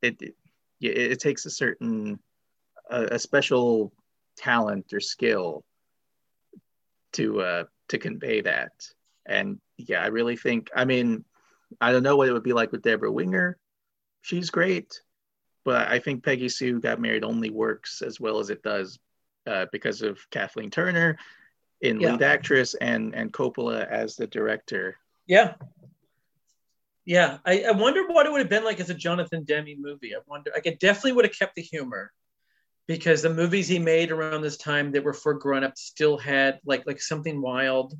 it 0.00 0.16
it, 0.22 0.34
it 0.80 1.20
takes 1.20 1.44
a 1.44 1.50
certain 1.50 2.18
a, 2.88 3.16
a 3.16 3.18
special 3.18 3.92
talent 4.36 4.92
or 4.92 5.00
skill 5.00 5.64
to 7.14 7.40
uh 7.40 7.64
to 7.88 7.98
convey 7.98 8.40
that. 8.42 8.72
And 9.26 9.58
yeah 9.76 10.02
i 10.02 10.06
really 10.06 10.36
think 10.36 10.68
i 10.74 10.84
mean 10.84 11.24
i 11.80 11.92
don't 11.92 12.02
know 12.02 12.16
what 12.16 12.28
it 12.28 12.32
would 12.32 12.42
be 12.42 12.52
like 12.52 12.72
with 12.72 12.82
Debra 12.82 13.10
winger 13.10 13.58
she's 14.22 14.50
great 14.50 15.00
but 15.64 15.88
i 15.88 15.98
think 15.98 16.24
peggy 16.24 16.48
sue 16.48 16.80
got 16.80 17.00
married 17.00 17.24
only 17.24 17.50
works 17.50 18.02
as 18.02 18.20
well 18.20 18.38
as 18.38 18.50
it 18.50 18.62
does 18.62 18.98
uh, 19.46 19.66
because 19.72 20.02
of 20.02 20.18
kathleen 20.30 20.70
turner 20.70 21.18
in 21.80 22.00
Yeah. 22.00 22.12
lead 22.12 22.22
actress 22.22 22.74
and 22.74 23.14
and 23.14 23.32
coppola 23.32 23.86
as 23.86 24.16
the 24.16 24.26
director 24.26 24.96
Yeah. 25.26 25.54
Yeah. 27.04 27.38
I, 27.44 27.64
I 27.64 27.70
wonder 27.72 28.06
what 28.06 28.26
it 28.26 28.32
would 28.32 28.40
have 28.40 28.48
been 28.50 28.64
like 28.64 28.78
as 28.78 28.90
a 28.90 28.94
Jonathan 28.94 29.44
Demme 29.44 29.80
movie. 29.80 30.14
I 30.14 30.20
wonder, 30.26 30.52
like, 30.54 30.66
it 30.66 30.78
definitely 30.78 31.12
would 31.12 31.24
have 31.24 31.36
kept 31.36 31.56
the 31.56 31.62
humor 31.62 32.12
because 32.86 33.22
the 33.22 33.34
movies 33.34 33.66
he 33.66 33.78
made 33.78 34.12
around 34.12 34.42
this 34.42 34.56
time 34.56 34.92
that 34.92 35.02
were 35.02 35.12
for 35.12 35.34
grown 35.34 35.64
ups 35.64 35.82
still 35.82 36.16
had 36.16 36.60
like 36.64 36.86
like 36.86 37.00
something 37.00 37.40
wild 37.40 37.94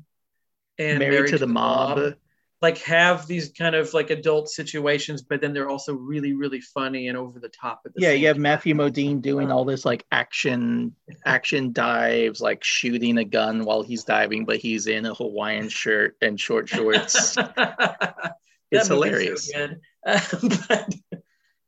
and 0.77 0.99
married, 0.99 1.31
to 1.31 1.37
the 1.37 1.47
mob, 1.47 2.15
like 2.63 2.79
have 2.79 3.27
these 3.27 3.49
kind 3.49 3.75
of 3.75 3.93
like 3.93 4.09
adult 4.09 4.49
situations, 4.49 5.21
but 5.21 5.41
then 5.41 5.53
they're 5.53 5.69
also 5.69 5.93
really, 5.93 6.33
really 6.33 6.61
funny 6.61 7.09
and 7.09 7.17
over 7.17 7.39
the 7.39 7.49
top 7.49 7.81
at 7.85 7.93
the 7.93 8.01
yeah 8.01 8.11
you 8.11 8.25
have 8.25 8.37
time. 8.37 8.43
matthew 8.43 8.73
modine 8.73 9.21
doing 9.21 9.51
all 9.51 9.65
this 9.65 9.85
like 9.85 10.05
action 10.11 10.95
action 11.25 11.71
dives 11.71 12.41
like 12.41 12.63
shooting 12.63 13.17
a 13.19 13.23
gun 13.23 13.65
while 13.65 13.83
he's 13.83 14.03
diving 14.03 14.45
but 14.45 14.57
he's 14.57 14.87
in 14.87 15.05
a 15.05 15.13
hawaiian 15.13 15.69
shirt 15.69 16.15
and 16.21 16.39
short 16.39 16.67
shorts 16.67 17.35
it's 18.73 18.87
hilarious 18.87 19.49
so 19.49 19.67
good. 19.67 19.81
Uh, 20.05 20.19
but, 20.67 20.95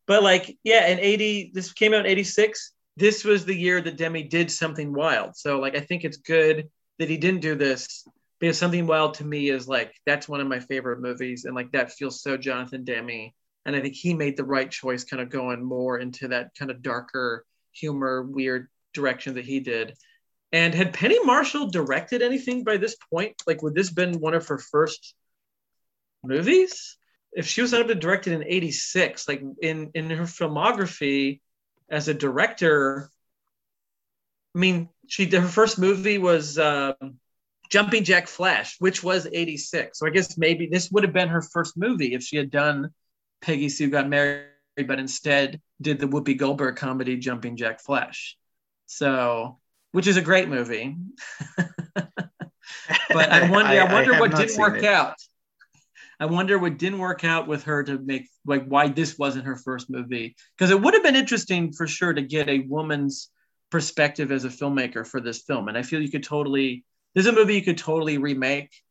but 0.07 0.23
like, 0.23 0.57
yeah, 0.63 0.87
in 0.87 0.99
80, 0.99 1.51
this 1.53 1.73
came 1.73 1.93
out 1.93 2.01
in 2.01 2.05
86. 2.05 2.71
This 2.97 3.23
was 3.23 3.45
the 3.45 3.55
year 3.55 3.81
that 3.81 3.97
Demme 3.97 4.27
did 4.27 4.51
something 4.51 4.93
wild. 4.93 5.35
So, 5.35 5.59
like, 5.59 5.75
I 5.75 5.81
think 5.81 6.03
it's 6.03 6.17
good 6.17 6.69
that 6.99 7.09
he 7.09 7.17
didn't 7.17 7.41
do 7.41 7.55
this 7.55 8.07
because 8.39 8.57
something 8.57 8.87
wild 8.87 9.15
to 9.15 9.25
me 9.25 9.49
is 9.49 9.67
like, 9.67 9.93
that's 10.05 10.27
one 10.27 10.41
of 10.41 10.47
my 10.47 10.59
favorite 10.59 10.99
movies. 10.99 11.45
And 11.45 11.55
like, 11.55 11.71
that 11.71 11.91
feels 11.91 12.21
so 12.21 12.37
Jonathan 12.37 12.83
Demme. 12.83 13.31
And 13.65 13.75
I 13.75 13.81
think 13.81 13.95
he 13.95 14.13
made 14.13 14.37
the 14.37 14.43
right 14.43 14.69
choice, 14.69 15.03
kind 15.03 15.21
of 15.21 15.29
going 15.29 15.63
more 15.63 15.97
into 15.97 16.27
that 16.27 16.51
kind 16.57 16.69
of 16.69 16.81
darker 16.81 17.45
humor, 17.71 18.23
weird 18.23 18.67
direction 18.93 19.35
that 19.35 19.45
he 19.45 19.59
did. 19.59 19.95
And 20.51 20.73
had 20.73 20.93
Penny 20.93 21.19
Marshall 21.23 21.69
directed 21.69 22.21
anything 22.21 22.63
by 22.63 22.77
this 22.77 22.95
point? 23.11 23.41
Like, 23.47 23.61
would 23.61 23.75
this 23.75 23.89
been 23.89 24.19
one 24.19 24.33
of 24.33 24.47
her 24.47 24.57
first 24.57 25.15
movies? 26.23 26.97
If 27.33 27.47
she 27.47 27.61
was 27.61 27.71
not 27.73 27.89
have 27.89 27.99
directed 27.99 28.33
in 28.33 28.43
'86, 28.43 29.27
like 29.27 29.43
in 29.61 29.91
in 29.93 30.09
her 30.11 30.23
filmography 30.23 31.41
as 31.89 32.07
a 32.07 32.13
director, 32.13 33.09
I 34.55 34.59
mean, 34.59 34.87
she 35.07 35.29
her 35.29 35.47
first 35.47 35.77
movie 35.77 36.17
was 36.17 36.57
um, 36.57 37.19
Jumping 37.69 38.03
Jack 38.03 38.27
Flash, 38.27 38.75
which 38.79 39.03
was 39.03 39.27
'86. 39.31 39.99
So 39.99 40.07
I 40.07 40.09
guess 40.09 40.37
maybe 40.37 40.67
this 40.67 40.91
would 40.91 41.03
have 41.03 41.13
been 41.13 41.29
her 41.29 41.41
first 41.41 41.77
movie 41.77 42.13
if 42.13 42.23
she 42.23 42.37
had 42.37 42.49
done 42.49 42.91
Peggy 43.41 43.69
Sue 43.69 43.89
Got 43.89 44.07
Married, 44.07 44.47
but 44.87 44.99
instead 44.99 45.61
did 45.81 45.99
the 45.99 46.07
Whoopi 46.07 46.37
Goldberg 46.37 46.75
comedy 46.75 47.17
Jumping 47.17 47.57
Jack 47.57 47.81
Flash. 47.81 48.37
So, 48.85 49.59
which 49.91 50.07
is 50.07 50.17
a 50.17 50.21
great 50.21 50.47
movie. 50.47 50.95
but 53.15 53.31
I 53.31 53.49
wonder, 53.49 53.81
I, 53.81 53.91
wonder 53.91 54.13
have 54.13 54.19
what 54.19 54.35
didn't 54.35 54.57
work 54.57 54.77
it. 54.77 54.85
out. 54.85 55.15
I 56.19 56.25
wonder 56.25 56.57
what 56.57 56.77
didn't 56.77 56.99
work 56.99 57.23
out 57.23 57.47
with 57.47 57.63
her 57.63 57.83
to 57.83 57.97
make 57.97 58.29
like 58.45 58.65
why 58.65 58.87
this 58.87 59.17
wasn't 59.17 59.45
her 59.45 59.57
first 59.57 59.89
movie 59.89 60.35
because 60.57 60.71
it 60.71 60.79
would 60.79 60.93
have 60.93 61.03
been 61.03 61.15
interesting 61.15 61.73
for 61.73 61.87
sure 61.87 62.13
to 62.13 62.21
get 62.21 62.47
a 62.47 62.59
woman's 62.59 63.29
perspective 63.69 64.31
as 64.31 64.45
a 64.45 64.49
filmmaker 64.49 65.05
for 65.05 65.19
this 65.19 65.41
film, 65.41 65.67
and 65.67 65.77
I 65.77 65.83
feel 65.83 66.01
you 66.01 66.11
could 66.11 66.23
totally. 66.23 66.85
This 67.15 67.25
is 67.25 67.31
a 67.31 67.35
movie 67.35 67.55
you 67.55 67.61
could 67.61 67.77
totally 67.77 68.17
remake 68.17 68.83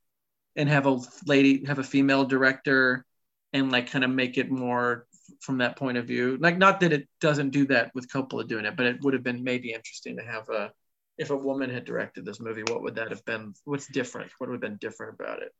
and 0.56 0.68
have 0.68 0.86
a 0.86 0.98
lady, 1.26 1.64
have 1.66 1.78
a 1.78 1.84
female 1.84 2.24
director, 2.24 3.04
and 3.52 3.70
like 3.70 3.90
kind 3.90 4.02
of 4.02 4.10
make 4.10 4.38
it 4.38 4.50
more 4.50 5.06
from 5.40 5.58
that 5.58 5.76
point 5.76 5.98
of 5.98 6.06
view. 6.06 6.38
Like, 6.40 6.56
not 6.56 6.80
that 6.80 6.92
it 6.92 7.06
doesn't 7.20 7.50
do 7.50 7.66
that 7.66 7.90
with 7.94 8.08
Coppola 8.08 8.48
doing 8.48 8.64
it, 8.64 8.76
but 8.76 8.86
it 8.86 9.00
would 9.02 9.12
have 9.12 9.22
been 9.22 9.44
maybe 9.44 9.72
interesting 9.72 10.16
to 10.16 10.24
have 10.24 10.48
a. 10.48 10.72
If 11.16 11.30
a 11.30 11.36
woman 11.36 11.70
had 11.70 11.84
directed 11.84 12.24
this 12.24 12.40
movie, 12.40 12.64
what 12.66 12.82
would 12.82 12.96
that 12.96 13.10
have 13.10 13.24
been? 13.24 13.54
What's 13.64 13.86
different? 13.86 14.32
What 14.38 14.50
would 14.50 14.54
have 14.54 14.60
been 14.60 14.78
different 14.78 15.14
about 15.14 15.42
it? 15.42 15.54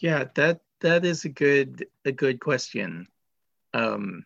Yeah, 0.00 0.24
that 0.34 0.62
that 0.80 1.04
is 1.04 1.24
a 1.24 1.28
good 1.28 1.86
a 2.04 2.10
good 2.10 2.40
question. 2.40 3.06
Um, 3.72 4.24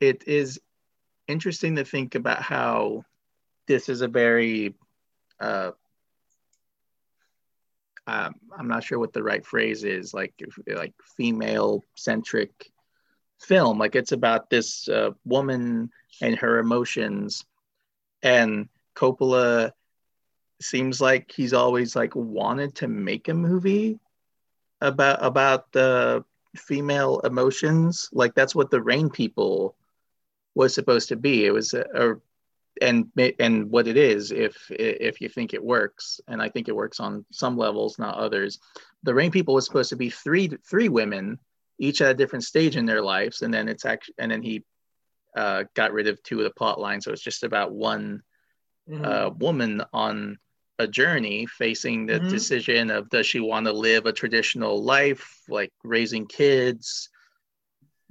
it 0.00 0.24
is 0.26 0.60
interesting 1.28 1.76
to 1.76 1.84
think 1.84 2.16
about 2.16 2.42
how 2.42 3.04
this 3.66 3.88
is 3.88 4.00
a 4.00 4.08
very 4.08 4.74
uh, 5.38 5.70
um, 8.06 8.34
I'm 8.56 8.68
not 8.68 8.84
sure 8.84 8.98
what 8.98 9.12
the 9.12 9.22
right 9.22 9.44
phrase 9.44 9.84
is, 9.84 10.12
like 10.12 10.34
like 10.66 10.94
female 11.16 11.82
centric 11.96 12.70
film. 13.40 13.78
Like 13.78 13.96
it's 13.96 14.12
about 14.12 14.50
this 14.50 14.88
uh, 14.88 15.10
woman 15.24 15.90
and 16.20 16.36
her 16.36 16.58
emotions, 16.58 17.44
and 18.22 18.68
Coppola 18.94 19.72
seems 20.60 21.00
like 21.00 21.32
he's 21.32 21.52
always 21.52 21.96
like 21.96 22.14
wanted 22.14 22.74
to 22.76 22.88
make 22.88 23.28
a 23.28 23.34
movie 23.34 23.98
about 24.80 25.24
about 25.24 25.72
the 25.72 26.24
female 26.56 27.20
emotions. 27.20 28.10
Like 28.12 28.34
that's 28.34 28.54
what 28.54 28.70
the 28.70 28.82
rain 28.82 29.08
people 29.08 29.76
was 30.54 30.74
supposed 30.74 31.08
to 31.08 31.16
be. 31.16 31.46
It 31.46 31.52
was 31.52 31.72
a, 31.72 31.84
a 31.94 32.14
and 32.82 33.06
and 33.38 33.70
what 33.70 33.86
it 33.86 33.96
is 33.96 34.32
if 34.32 34.70
if 34.70 35.20
you 35.20 35.28
think 35.28 35.54
it 35.54 35.62
works 35.62 36.20
and 36.26 36.42
i 36.42 36.48
think 36.48 36.68
it 36.68 36.74
works 36.74 36.98
on 37.00 37.24
some 37.30 37.56
levels 37.56 37.98
not 37.98 38.16
others. 38.16 38.58
The 39.04 39.14
rain 39.14 39.30
people 39.30 39.54
was 39.54 39.66
supposed 39.66 39.90
to 39.90 39.96
be 39.96 40.10
three 40.10 40.48
three 40.68 40.88
women 40.88 41.38
each 41.78 42.00
at 42.00 42.10
a 42.10 42.14
different 42.14 42.44
stage 42.44 42.76
in 42.76 42.86
their 42.86 43.02
lives 43.02 43.42
and 43.42 43.52
then 43.52 43.68
it's 43.68 43.84
actually 43.84 44.14
and 44.18 44.30
then 44.30 44.42
he 44.42 44.64
uh, 45.36 45.64
got 45.74 45.92
rid 45.92 46.06
of 46.06 46.22
two 46.22 46.38
of 46.38 46.44
the 46.44 46.50
plot 46.50 46.78
lines. 46.80 47.04
So 47.04 47.12
it's 47.12 47.20
just 47.20 47.42
about 47.42 47.72
one 47.72 48.22
uh, 49.02 49.30
woman 49.36 49.82
on 49.92 50.38
a 50.78 50.86
journey 50.86 51.46
facing 51.46 52.06
the 52.06 52.20
Mhm. 52.20 52.30
decision 52.30 52.90
of 52.90 53.10
does 53.10 53.26
she 53.26 53.40
want 53.40 53.66
to 53.66 53.72
live 53.72 54.06
a 54.06 54.12
traditional 54.12 54.82
life 54.82 55.40
like 55.48 55.72
raising 55.82 56.26
kids 56.26 57.08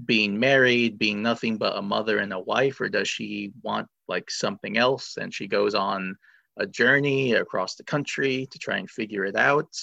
being 0.03 0.40
married 0.40 0.98
being 0.98 1.22
nothing 1.22 1.57
but 1.57 1.77
a 1.77 1.81
mother 1.81 2.18
and 2.18 2.34
a 2.34 2.40
wife 2.40 2.81
or 2.81 2.90
does 2.90 3.07
she 3.07 3.52
want 3.61 3.88
like 4.07 4.30
something 4.30 4.77
else 4.77 5.17
and 5.17 5.34
she 5.34 5.47
goes 5.47 5.75
on 5.75 6.17
a 6.57 6.65
journey 6.65 7.34
across 7.34 7.75
the 7.75 7.84
country 7.84 8.47
to 8.51 8.59
try 8.59 8.77
and 8.77 8.89
figure 8.89 9.25
it 9.25 9.35
out. 9.35 9.75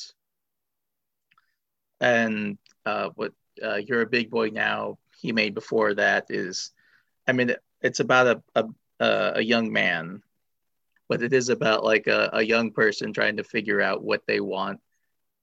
And 2.00 2.58
uh, 2.86 3.10
what 3.14 3.32
uh, 3.62 3.76
you're 3.76 4.02
a 4.02 4.06
big 4.06 4.30
boy 4.30 4.48
now 4.48 4.98
he 5.20 5.32
made 5.32 5.54
before 5.54 5.92
that 5.92 6.26
is 6.30 6.70
i 7.28 7.32
mean 7.32 7.54
it's 7.82 8.00
about 8.00 8.42
a, 8.54 8.64
a, 9.00 9.32
a 9.36 9.42
young 9.42 9.70
man 9.70 10.22
but 11.10 11.22
it 11.22 11.32
is 11.32 11.48
about 11.48 11.84
like 11.84 12.06
a, 12.06 12.30
a 12.34 12.42
young 12.42 12.70
person 12.70 13.12
trying 13.12 13.36
to 13.36 13.42
figure 13.42 13.82
out 13.82 14.04
what 14.04 14.22
they 14.28 14.38
want 14.38 14.78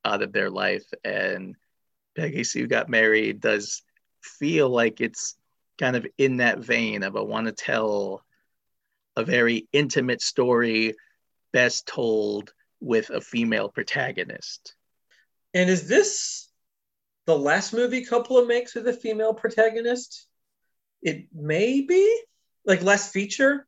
out 0.05 0.21
of 0.21 0.31
their 0.31 0.49
life. 0.49 0.85
And 1.03 1.57
peggy 2.15 2.45
sue 2.45 2.67
got 2.67 2.87
married 2.87 3.41
does 3.41 3.83
feel 4.23 4.69
like 4.69 5.01
it's 5.01 5.35
kind 5.77 5.97
of 5.97 6.07
in 6.17 6.37
that 6.37 6.59
vein 6.59 7.03
of 7.03 7.15
i 7.15 7.21
want 7.21 7.45
to 7.45 7.51
tell 7.51 8.23
a 9.17 9.25
very 9.25 9.67
intimate 9.73 10.21
story 10.21 10.93
best 11.51 11.87
told 11.87 12.53
with 12.79 13.09
a 13.09 13.19
female 13.19 13.67
protagonist 13.67 14.75
And 15.53 15.69
is 15.69 15.87
this 15.87 16.47
the 17.25 17.37
last 17.37 17.73
movie 17.73 18.05
Coppola 18.05 18.47
makes 18.47 18.75
with 18.75 18.87
a 18.87 18.93
female 18.93 19.33
protagonist? 19.33 20.27
It 21.01 21.27
may 21.33 21.81
be 21.81 22.21
like 22.63 22.83
last 22.83 23.11
feature. 23.11 23.65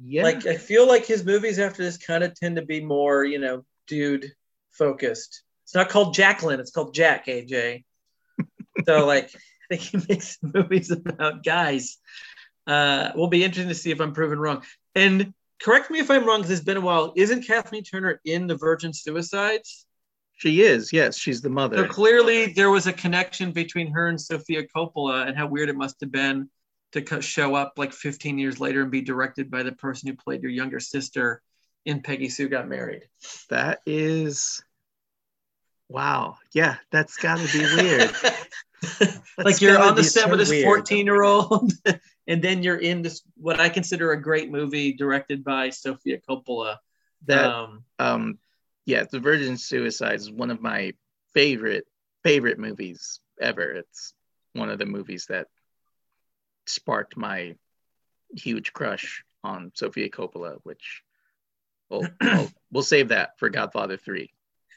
yeah 0.00 0.22
Like 0.22 0.46
I 0.46 0.56
feel 0.56 0.86
like 0.86 1.06
his 1.06 1.24
movies 1.24 1.58
after 1.58 1.82
this 1.82 1.98
kind 1.98 2.22
of 2.22 2.34
tend 2.34 2.56
to 2.56 2.62
be 2.62 2.80
more, 2.80 3.24
you 3.24 3.40
know, 3.40 3.64
dude 3.88 4.32
focused. 4.70 5.42
It's 5.64 5.74
not 5.74 5.88
called 5.88 6.14
Jacqueline, 6.14 6.60
it's 6.60 6.70
called 6.70 6.94
Jack, 6.94 7.26
AJ. 7.26 7.84
so 8.86 9.06
like 9.06 9.34
I 9.34 9.76
think 9.76 9.82
he 9.82 9.98
makes 10.08 10.38
movies 10.40 10.92
about 10.92 11.42
guys. 11.42 11.98
Uh 12.66 13.12
will 13.14 13.28
be 13.28 13.44
interesting 13.44 13.68
to 13.68 13.74
see 13.74 13.90
if 13.90 14.00
I'm 14.00 14.12
proven 14.12 14.38
wrong. 14.38 14.62
And 14.94 15.32
correct 15.62 15.90
me 15.90 16.00
if 16.00 16.10
I'm 16.10 16.26
wrong, 16.26 16.40
because 16.40 16.50
it's 16.50 16.64
been 16.64 16.76
a 16.76 16.80
while. 16.80 17.12
Isn't 17.16 17.46
Kathleen 17.46 17.84
Turner 17.84 18.20
in 18.24 18.46
the 18.46 18.56
Virgin 18.56 18.92
Suicides? 18.92 19.86
She 20.38 20.62
is. 20.62 20.92
Yes, 20.92 21.16
she's 21.16 21.40
the 21.40 21.48
mother. 21.48 21.76
So 21.78 21.86
clearly, 21.86 22.52
there 22.52 22.70
was 22.70 22.86
a 22.86 22.92
connection 22.92 23.52
between 23.52 23.90
her 23.92 24.08
and 24.08 24.20
Sofia 24.20 24.64
Coppola, 24.66 25.26
and 25.26 25.36
how 25.36 25.46
weird 25.46 25.70
it 25.70 25.76
must 25.76 25.96
have 26.00 26.12
been 26.12 26.50
to 26.92 27.20
show 27.20 27.54
up 27.54 27.74
like 27.76 27.92
15 27.92 28.38
years 28.38 28.60
later 28.60 28.82
and 28.82 28.90
be 28.90 29.00
directed 29.00 29.50
by 29.50 29.62
the 29.62 29.72
person 29.72 30.08
who 30.08 30.16
played 30.16 30.42
your 30.42 30.50
younger 30.50 30.80
sister 30.80 31.42
in 31.84 32.02
Peggy 32.02 32.28
Sue 32.28 32.48
Got 32.48 32.68
Married. 32.68 33.04
That 33.48 33.80
is. 33.86 34.62
Wow. 35.88 36.36
Yeah, 36.52 36.76
that's 36.90 37.16
got 37.16 37.38
to 37.38 37.52
be 37.52 37.60
weird. 37.60 38.12
like 39.38 39.60
you're 39.60 39.80
on 39.80 39.94
the 39.94 40.04
set 40.04 40.24
so 40.24 40.30
with 40.30 40.40
this 40.40 40.64
14 40.64 41.06
year 41.06 41.22
old, 41.22 41.72
and 42.26 42.42
then 42.42 42.62
you're 42.62 42.78
in 42.78 43.02
this 43.02 43.22
what 43.36 43.60
I 43.60 43.68
consider 43.68 44.12
a 44.12 44.20
great 44.20 44.50
movie 44.50 44.92
directed 44.92 45.44
by 45.44 45.70
Sofia 45.70 46.18
Coppola. 46.28 46.76
That 47.26 47.46
um, 47.46 47.84
um 47.98 48.38
yeah 48.84 49.04
the 49.10 49.20
virgin 49.20 49.56
suicide 49.56 50.16
is 50.16 50.30
one 50.30 50.50
of 50.50 50.60
my 50.60 50.92
favorite 51.34 51.86
favorite 52.22 52.58
movies 52.58 53.20
ever 53.40 53.72
it's 53.72 54.14
one 54.52 54.70
of 54.70 54.78
the 54.78 54.86
movies 54.86 55.26
that 55.28 55.48
sparked 56.66 57.16
my 57.16 57.54
huge 58.34 58.72
crush 58.72 59.22
on 59.44 59.70
sofia 59.74 60.08
coppola 60.08 60.58
which 60.62 61.02
we'll, 61.90 62.06
we'll, 62.20 62.48
we'll 62.72 62.82
save 62.82 63.08
that 63.08 63.38
for 63.38 63.48
godfather 63.48 63.96
3 63.96 64.30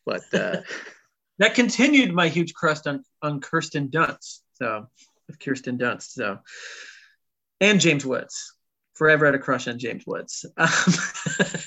but 0.05 0.21
uh 0.33 0.61
that 1.39 1.55
continued 1.55 2.13
my 2.13 2.27
huge 2.27 2.53
crush 2.53 2.85
on 2.85 3.03
on 3.21 3.41
Kirsten 3.41 3.89
Dunst. 3.89 4.41
So 4.53 4.87
with 5.27 5.39
Kirsten 5.39 5.77
Dunst. 5.77 6.11
So 6.11 6.39
and 7.61 7.79
James 7.79 8.05
Woods. 8.05 8.55
Forever 8.93 9.25
had 9.27 9.35
a 9.35 9.39
crush 9.39 9.67
on 9.67 9.79
James 9.79 10.05
Woods. 10.05 10.45
Um, 10.57 10.67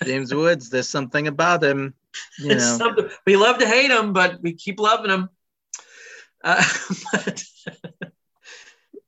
james 0.05 0.35
woods 0.35 0.69
there's 0.69 0.89
something 0.89 1.29
about 1.29 1.63
him 1.63 1.95
you 2.41 2.49
know 2.57 2.59
something- 2.59 3.09
we 3.27 3.37
love 3.37 3.59
to 3.59 3.67
hate 3.67 3.91
him, 3.91 4.13
but 4.13 4.43
we 4.43 4.53
keep 4.53 4.79
loving 4.81 5.11
him. 5.11 5.29
Uh, 6.45 6.63
but- 7.13 7.43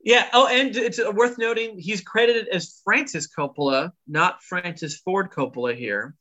yeah. 0.03 0.27
Oh, 0.33 0.47
and 0.47 0.75
it's 0.75 0.99
worth 1.13 1.37
noting 1.37 1.77
he's 1.77 2.01
credited 2.01 2.47
as 2.47 2.79
Francis 2.83 3.27
Coppola, 3.27 3.91
not 4.07 4.41
Francis 4.41 4.97
Ford 4.97 5.31
Coppola 5.31 5.75
here. 5.75 6.15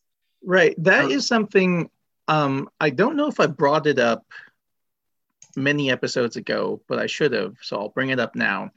Right. 0.44 0.74
That 0.82 1.06
Um, 1.06 1.10
is 1.12 1.26
something 1.26 1.88
um 2.28 2.68
I 2.80 2.90
don't 2.90 3.16
know 3.16 3.28
if 3.28 3.40
I 3.40 3.46
brought 3.46 3.86
it 3.86 3.98
up 3.98 4.24
many 5.56 5.90
episodes 5.90 6.36
ago, 6.36 6.82
but 6.88 6.98
I 6.98 7.06
should 7.06 7.32
have, 7.32 7.54
so 7.62 7.78
I'll 7.78 7.88
bring 7.90 8.10
it 8.10 8.18
up 8.18 8.34
now. 8.34 8.72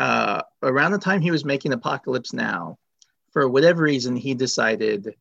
Uh 0.00 0.42
around 0.62 0.92
the 0.92 0.98
time 0.98 1.20
he 1.20 1.30
was 1.30 1.44
making 1.44 1.72
Apocalypse 1.72 2.32
Now, 2.32 2.78
for 3.32 3.48
whatever 3.48 3.82
reason 3.82 4.16
he 4.16 4.34
decided 4.34 5.14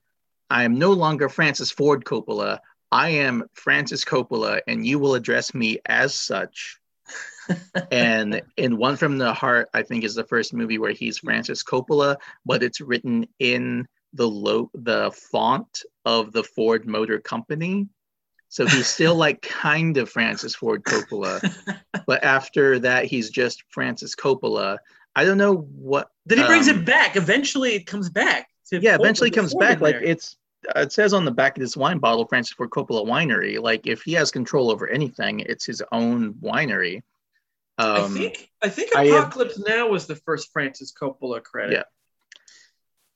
I 0.49 0.64
am 0.64 0.80
no 0.80 0.93
longer 0.93 1.30
Francis 1.30 1.69
Ford 1.69 2.06
Coppola. 2.06 2.60
I 2.91 3.10
am 3.10 3.43
Francis 3.53 4.03
Coppola 4.03 4.61
and 4.68 4.85
you 4.85 4.97
will 4.97 5.14
address 5.14 5.53
me 5.53 5.80
as 5.85 6.15
such. 6.15 6.80
and 7.91 8.41
in 8.57 8.77
One 8.77 8.95
from 8.95 9.18
the 9.18 9.34
Heart, 9.34 9.69
I 9.73 9.84
think 9.84 10.03
is 10.03 10.15
the 10.15 10.23
first 10.23 10.53
movie 10.53 10.80
where 10.80 10.93
he's 10.93 11.19
Francis 11.19 11.64
Coppola, 11.64 12.18
but 12.45 12.64
it's 12.64 12.81
written 12.81 13.27
in 13.39 13.88
the 14.14 14.27
low 14.27 14.72
the 14.73 15.11
font 15.11 15.84
of 16.06 16.31
the 16.31 16.43
Ford 16.43 16.88
Motor 16.88 17.19
Company. 17.19 17.88
So 18.49 18.65
he's 18.65 18.88
still 18.88 19.15
like 19.15 19.41
kind 19.43 19.95
of 19.97 20.09
Francis 20.09 20.55
Ford 20.55 20.84
Coppola, 20.84 21.39
but 22.07 22.23
after 22.23 22.80
that 22.80 23.05
he's 23.05 23.30
just 23.30 23.63
Francis 23.69 24.15
Coppola. 24.15 24.80
I 25.15 25.23
don't 25.23 25.38
know 25.38 25.57
what. 25.57 26.09
Then 26.26 26.39
he 26.39 26.45
brings 26.45 26.67
um, 26.67 26.80
it 26.80 26.85
back. 26.85 27.15
Eventually, 27.15 27.76
it 27.76 27.85
comes 27.85 28.09
back. 28.09 28.49
To 28.69 28.80
Yeah, 28.80 28.95
eventually 28.95 29.31
comes 29.31 29.53
back. 29.53 29.81
Like 29.81 29.95
there. 29.95 30.03
it's 30.03 30.38
uh, 30.76 30.81
it 30.81 30.91
says 30.91 31.13
on 31.13 31.26
the 31.26 31.31
back 31.31 31.57
of 31.57 31.61
this 31.61 31.77
wine 31.77 31.99
bottle, 31.99 32.26
Francis 32.26 32.53
Ford 32.53 32.69
Coppola 32.71 33.05
Winery. 33.05 33.61
Like 33.61 33.85
if 33.88 34.01
he 34.03 34.13
has 34.13 34.31
control 34.31 34.71
over 34.71 34.88
anything, 34.88 35.41
it's 35.41 35.65
his 35.65 35.84
own 35.91 36.34
winery. 36.35 37.03
I 37.77 37.99
Um, 37.99 38.13
think 38.13 38.49
I 38.61 38.69
think 38.69 38.95
I 38.95 39.05
have- 39.05 39.23
Apocalypse 39.26 39.59
Now 39.59 39.88
was 39.88 40.07
the 40.07 40.15
first 40.15 40.51
Francis 40.51 40.91
Coppola 40.91 41.41
credit. 41.43 41.73
Yeah. 41.73 41.84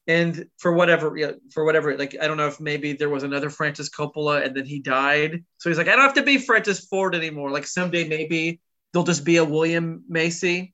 And 0.06 0.48
for 0.58 0.74
whatever, 0.74 1.16
for 1.54 1.64
whatever, 1.64 1.98
like 1.98 2.18
I 2.22 2.28
don't 2.28 2.38
know 2.38 2.48
if 2.48 2.60
maybe 2.60 2.94
there 2.94 3.10
was 3.10 3.24
another 3.24 3.50
Francis 3.50 3.90
Coppola 3.90 4.46
and 4.46 4.56
then 4.56 4.66
he 4.66 4.80
died, 4.80 5.46
so 5.58 5.70
he's 5.70 5.78
like, 5.78 5.88
I 5.88 5.92
don't 5.92 6.02
have 6.02 6.16
to 6.16 6.24
be 6.24 6.38
Francis 6.38 6.86
Ford 6.86 7.16
anymore. 7.16 7.52
Like 7.52 7.66
someday 7.66 8.08
maybe 8.08 8.60
there'll 8.92 9.06
just 9.06 9.24
be 9.24 9.38
a 9.38 9.46
William 9.46 10.04
Macy 10.10 10.74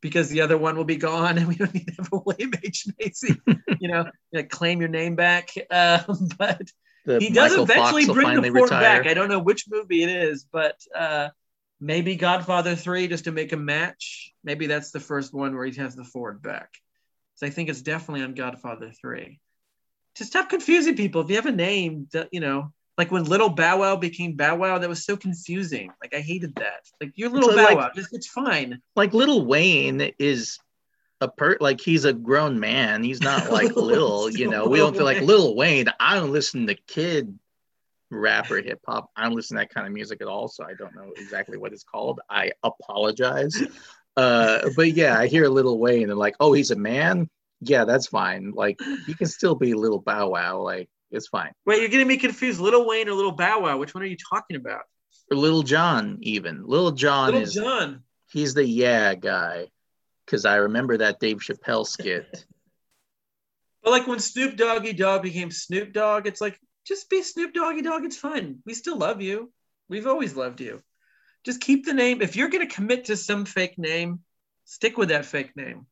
because 0.00 0.30
the 0.30 0.40
other 0.40 0.56
one 0.56 0.76
will 0.76 0.84
be 0.84 0.96
gone 0.96 1.38
and 1.38 1.46
we 1.46 1.56
don't 1.56 1.74
need 1.74 1.86
to 1.86 1.94
have 1.98 2.08
a 2.12 2.18
William 2.18 2.52
H 2.62 2.86
Macy. 2.98 3.40
you 3.80 3.88
know, 3.88 4.06
like 4.32 4.48
claim 4.48 4.80
your 4.80 4.88
name 4.88 5.16
back. 5.16 5.50
Um, 5.70 6.28
but 6.36 6.62
the 7.06 7.18
he 7.18 7.30
does 7.30 7.52
Michael 7.52 7.64
eventually 7.64 8.04
Fox 8.04 8.14
bring 8.14 8.40
the 8.40 8.50
Ford 8.50 8.70
retire. 8.70 9.02
back. 9.02 9.10
I 9.10 9.14
don't 9.14 9.28
know 9.28 9.38
which 9.38 9.64
movie 9.68 10.02
it 10.02 10.10
is, 10.10 10.44
but 10.50 10.76
uh, 10.94 11.28
maybe 11.80 12.16
Godfather 12.16 12.76
3 12.76 13.08
just 13.08 13.24
to 13.24 13.32
make 13.32 13.52
a 13.52 13.56
match. 13.56 14.32
Maybe 14.44 14.66
that's 14.66 14.90
the 14.90 15.00
first 15.00 15.32
one 15.32 15.54
where 15.54 15.64
he 15.64 15.74
has 15.80 15.94
the 15.94 16.04
Ford 16.04 16.42
back. 16.42 16.70
So 17.40 17.46
I 17.46 17.50
think 17.50 17.70
it's 17.70 17.80
definitely 17.80 18.22
on 18.22 18.34
Godfather 18.34 18.92
3. 19.00 19.40
Just 20.14 20.30
stop 20.30 20.50
confusing 20.50 20.94
people. 20.94 21.22
If 21.22 21.30
you 21.30 21.36
have 21.36 21.46
a 21.46 21.52
name, 21.52 22.06
that, 22.12 22.28
you 22.32 22.40
know, 22.40 22.70
like 22.98 23.10
when 23.10 23.24
Little 23.24 23.48
Bow 23.48 23.78
Wow 23.78 23.96
became 23.96 24.34
Bow 24.36 24.56
Wow, 24.56 24.76
that 24.76 24.88
was 24.90 25.06
so 25.06 25.16
confusing. 25.16 25.90
Like 26.02 26.14
I 26.14 26.20
hated 26.20 26.54
that. 26.56 26.80
Like 27.00 27.12
you're 27.14 27.30
Little 27.30 27.48
So, 27.48 27.56
Bow 27.56 27.62
like- 27.64 27.76
Wow, 27.78 27.90
just 27.96 28.12
it's 28.12 28.26
fine. 28.26 28.82
like 28.94 29.14
little 29.14 29.46
Wayne 29.46 30.12
is 30.18 30.58
a 31.22 31.28
per 31.28 31.56
like 31.62 31.80
he's 31.80 32.04
a 32.04 32.12
grown 32.12 32.60
man. 32.60 33.02
He's 33.02 33.22
not 33.22 33.50
like 33.50 33.74
little, 33.74 34.28
you 34.28 34.50
know. 34.50 34.68
We 34.68 34.76
don't 34.76 34.94
feel 34.94 35.06
like 35.06 35.22
little 35.22 35.56
Wayne. 35.56 35.86
I 35.98 36.16
don't 36.16 36.32
listen 36.32 36.66
to 36.66 36.74
kid 36.74 37.38
rap 38.10 38.50
or 38.50 38.60
hip 38.60 38.80
hop. 38.86 39.10
I 39.16 39.22
don't 39.22 39.34
listen 39.34 39.56
to 39.56 39.62
that 39.62 39.72
kind 39.72 39.86
of 39.86 39.94
music 39.94 40.20
at 40.20 40.28
all, 40.28 40.48
so 40.48 40.62
I 40.64 40.74
don't 40.74 40.94
know 40.94 41.10
exactly 41.16 41.56
what 41.56 41.72
it's 41.72 41.84
called. 41.84 42.20
I 42.28 42.52
apologize. 42.62 43.56
Uh, 44.20 44.70
but 44.76 44.92
yeah, 44.92 45.18
I 45.18 45.26
hear 45.26 45.48
Little 45.48 45.78
Wayne 45.78 46.10
and 46.10 46.18
like, 46.18 46.36
oh, 46.40 46.52
he's 46.52 46.70
a 46.70 46.76
man. 46.76 47.28
Yeah, 47.60 47.84
that's 47.84 48.06
fine. 48.06 48.52
Like 48.54 48.78
he 49.06 49.14
can 49.14 49.26
still 49.26 49.54
be 49.54 49.72
a 49.72 49.76
Little 49.76 50.00
Bow 50.00 50.30
Wow. 50.30 50.60
Like 50.60 50.88
it's 51.10 51.28
fine. 51.28 51.52
Wait, 51.66 51.80
you're 51.80 51.88
getting 51.88 52.06
me 52.06 52.16
confused. 52.16 52.60
Little 52.60 52.86
Wayne 52.86 53.08
or 53.08 53.14
Little 53.14 53.32
Bow 53.32 53.60
Wow? 53.60 53.78
Which 53.78 53.94
one 53.94 54.02
are 54.02 54.06
you 54.06 54.16
talking 54.16 54.56
about? 54.56 54.82
Or 55.30 55.36
Little 55.36 55.62
John, 55.62 56.18
even 56.22 56.66
Little 56.66 56.92
John 56.92 57.26
Little 57.26 57.42
is 57.42 57.54
John. 57.54 58.02
he's 58.30 58.54
the 58.54 58.64
yeah 58.64 59.14
guy. 59.14 59.68
Because 60.26 60.44
I 60.44 60.56
remember 60.56 60.98
that 60.98 61.18
Dave 61.18 61.38
Chappelle 61.38 61.86
skit. 61.86 62.44
But 63.82 63.92
like 63.92 64.06
when 64.06 64.18
Snoop 64.18 64.56
Doggy 64.56 64.92
Dogg 64.92 65.22
became 65.22 65.50
Snoop 65.50 65.94
Dogg, 65.94 66.26
it's 66.26 66.42
like 66.42 66.60
just 66.86 67.08
be 67.08 67.22
Snoop 67.22 67.54
Doggy 67.54 67.80
Dogg. 67.80 68.04
It's 68.04 68.18
fine. 68.18 68.58
We 68.66 68.74
still 68.74 68.98
love 68.98 69.22
you. 69.22 69.50
We've 69.88 70.06
always 70.06 70.36
loved 70.36 70.60
you. 70.60 70.82
Just 71.44 71.60
keep 71.60 71.86
the 71.86 71.94
name. 71.94 72.22
If 72.22 72.36
you're 72.36 72.48
gonna 72.48 72.66
commit 72.66 73.06
to 73.06 73.16
some 73.16 73.44
fake 73.44 73.78
name, 73.78 74.20
stick 74.64 74.96
with 74.98 75.08
that 75.10 75.24
fake 75.26 75.56
name. 75.56 75.86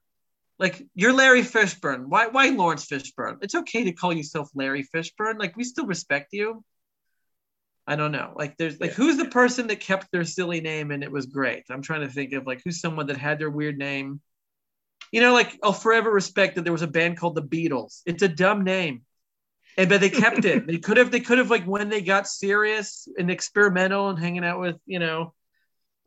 Like 0.58 0.82
you're 0.94 1.12
Larry 1.12 1.42
Fishburne. 1.42 2.06
Why 2.06 2.26
why 2.28 2.48
Laurence 2.50 2.86
Fishburne? 2.86 3.38
It's 3.42 3.54
okay 3.54 3.84
to 3.84 3.92
call 3.92 4.12
yourself 4.12 4.50
Larry 4.54 4.84
Fishburne. 4.94 5.38
Like 5.38 5.56
we 5.56 5.64
still 5.64 5.86
respect 5.86 6.32
you. 6.32 6.64
I 7.86 7.96
don't 7.96 8.12
know. 8.12 8.34
Like 8.36 8.56
there's 8.58 8.78
like 8.80 8.90
Yeah. 8.90 8.96
who's 8.96 9.16
the 9.16 9.24
person 9.26 9.68
that 9.68 9.80
kept 9.80 10.10
their 10.12 10.24
silly 10.24 10.60
name 10.60 10.90
and 10.90 11.02
it 11.02 11.10
was 11.10 11.26
great? 11.26 11.64
I'm 11.70 11.82
trying 11.82 12.02
to 12.02 12.08
think 12.12 12.32
of 12.34 12.46
like 12.46 12.60
who's 12.64 12.80
someone 12.80 13.06
that 13.06 13.16
had 13.16 13.38
their 13.38 13.50
weird 13.50 13.78
name. 13.78 14.20
You 15.12 15.22
know, 15.22 15.32
like 15.32 15.58
I'll 15.62 15.72
forever 15.72 16.10
respect 16.10 16.56
that 16.56 16.64
there 16.64 16.72
was 16.72 16.82
a 16.82 16.86
band 16.86 17.16
called 17.18 17.34
the 17.34 17.42
Beatles. 17.42 18.02
It's 18.04 18.22
a 18.22 18.28
dumb 18.28 18.64
name. 18.64 19.02
And 19.78 19.88
but 19.88 20.00
they 20.00 20.10
kept 20.10 20.44
it. 20.44 20.66
They 20.66 20.78
could 20.78 20.98
have 20.98 21.10
they 21.10 21.20
could 21.20 21.38
have 21.38 21.50
like 21.50 21.64
when 21.64 21.88
they 21.88 22.02
got 22.02 22.28
serious 22.28 23.08
and 23.18 23.30
experimental 23.30 24.10
and 24.10 24.18
hanging 24.18 24.44
out 24.44 24.60
with, 24.60 24.76
you 24.84 24.98
know, 24.98 25.32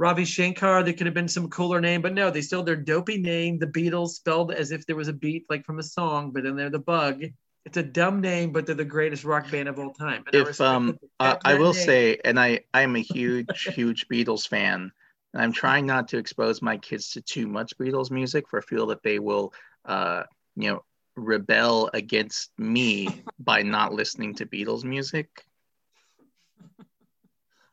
Ravi 0.01 0.25
Shankar, 0.25 0.81
There 0.81 0.93
could 0.93 1.05
have 1.05 1.13
been 1.13 1.27
some 1.27 1.47
cooler 1.47 1.79
name, 1.79 2.01
but 2.01 2.15
no, 2.15 2.31
they 2.31 2.41
still 2.41 2.63
their 2.63 2.75
dopey 2.75 3.19
name, 3.19 3.59
the 3.59 3.67
Beatles, 3.67 4.09
spelled 4.09 4.51
as 4.51 4.71
if 4.71 4.83
there 4.87 4.95
was 4.95 5.07
a 5.07 5.13
beat 5.13 5.45
like 5.47 5.63
from 5.63 5.77
a 5.77 5.83
song, 5.83 6.31
but 6.31 6.41
then 6.43 6.55
they're 6.55 6.71
the 6.71 6.79
bug. 6.79 7.21
It's 7.65 7.77
a 7.77 7.83
dumb 7.83 8.19
name, 8.19 8.51
but 8.51 8.65
they're 8.65 8.73
the 8.73 8.83
greatest 8.83 9.23
rock 9.23 9.51
band 9.51 9.69
of 9.69 9.77
all 9.77 9.93
time. 9.93 10.23
And 10.25 10.35
I 10.35 10.39
if 10.39 10.59
um 10.59 10.97
uh, 11.19 11.35
I 11.45 11.53
will 11.53 11.73
name. 11.73 11.85
say, 11.85 12.17
and 12.25 12.39
I 12.39 12.61
I'm 12.73 12.95
a 12.95 13.01
huge 13.01 13.73
huge 13.75 14.07
Beatles 14.07 14.47
fan, 14.47 14.91
and 15.35 15.43
I'm 15.43 15.53
trying 15.53 15.85
not 15.85 16.07
to 16.09 16.17
expose 16.17 16.63
my 16.63 16.77
kids 16.77 17.11
to 17.11 17.21
too 17.21 17.47
much 17.47 17.77
Beatles 17.77 18.09
music 18.09 18.49
for 18.49 18.59
fear 18.63 18.87
that 18.87 19.03
they 19.03 19.19
will 19.19 19.53
uh 19.85 20.23
you 20.55 20.71
know 20.71 20.83
rebel 21.15 21.91
against 21.93 22.49
me 22.57 23.23
by 23.37 23.61
not 23.61 23.93
listening 23.93 24.33
to 24.35 24.47
Beatles 24.47 24.83
music. 24.83 25.27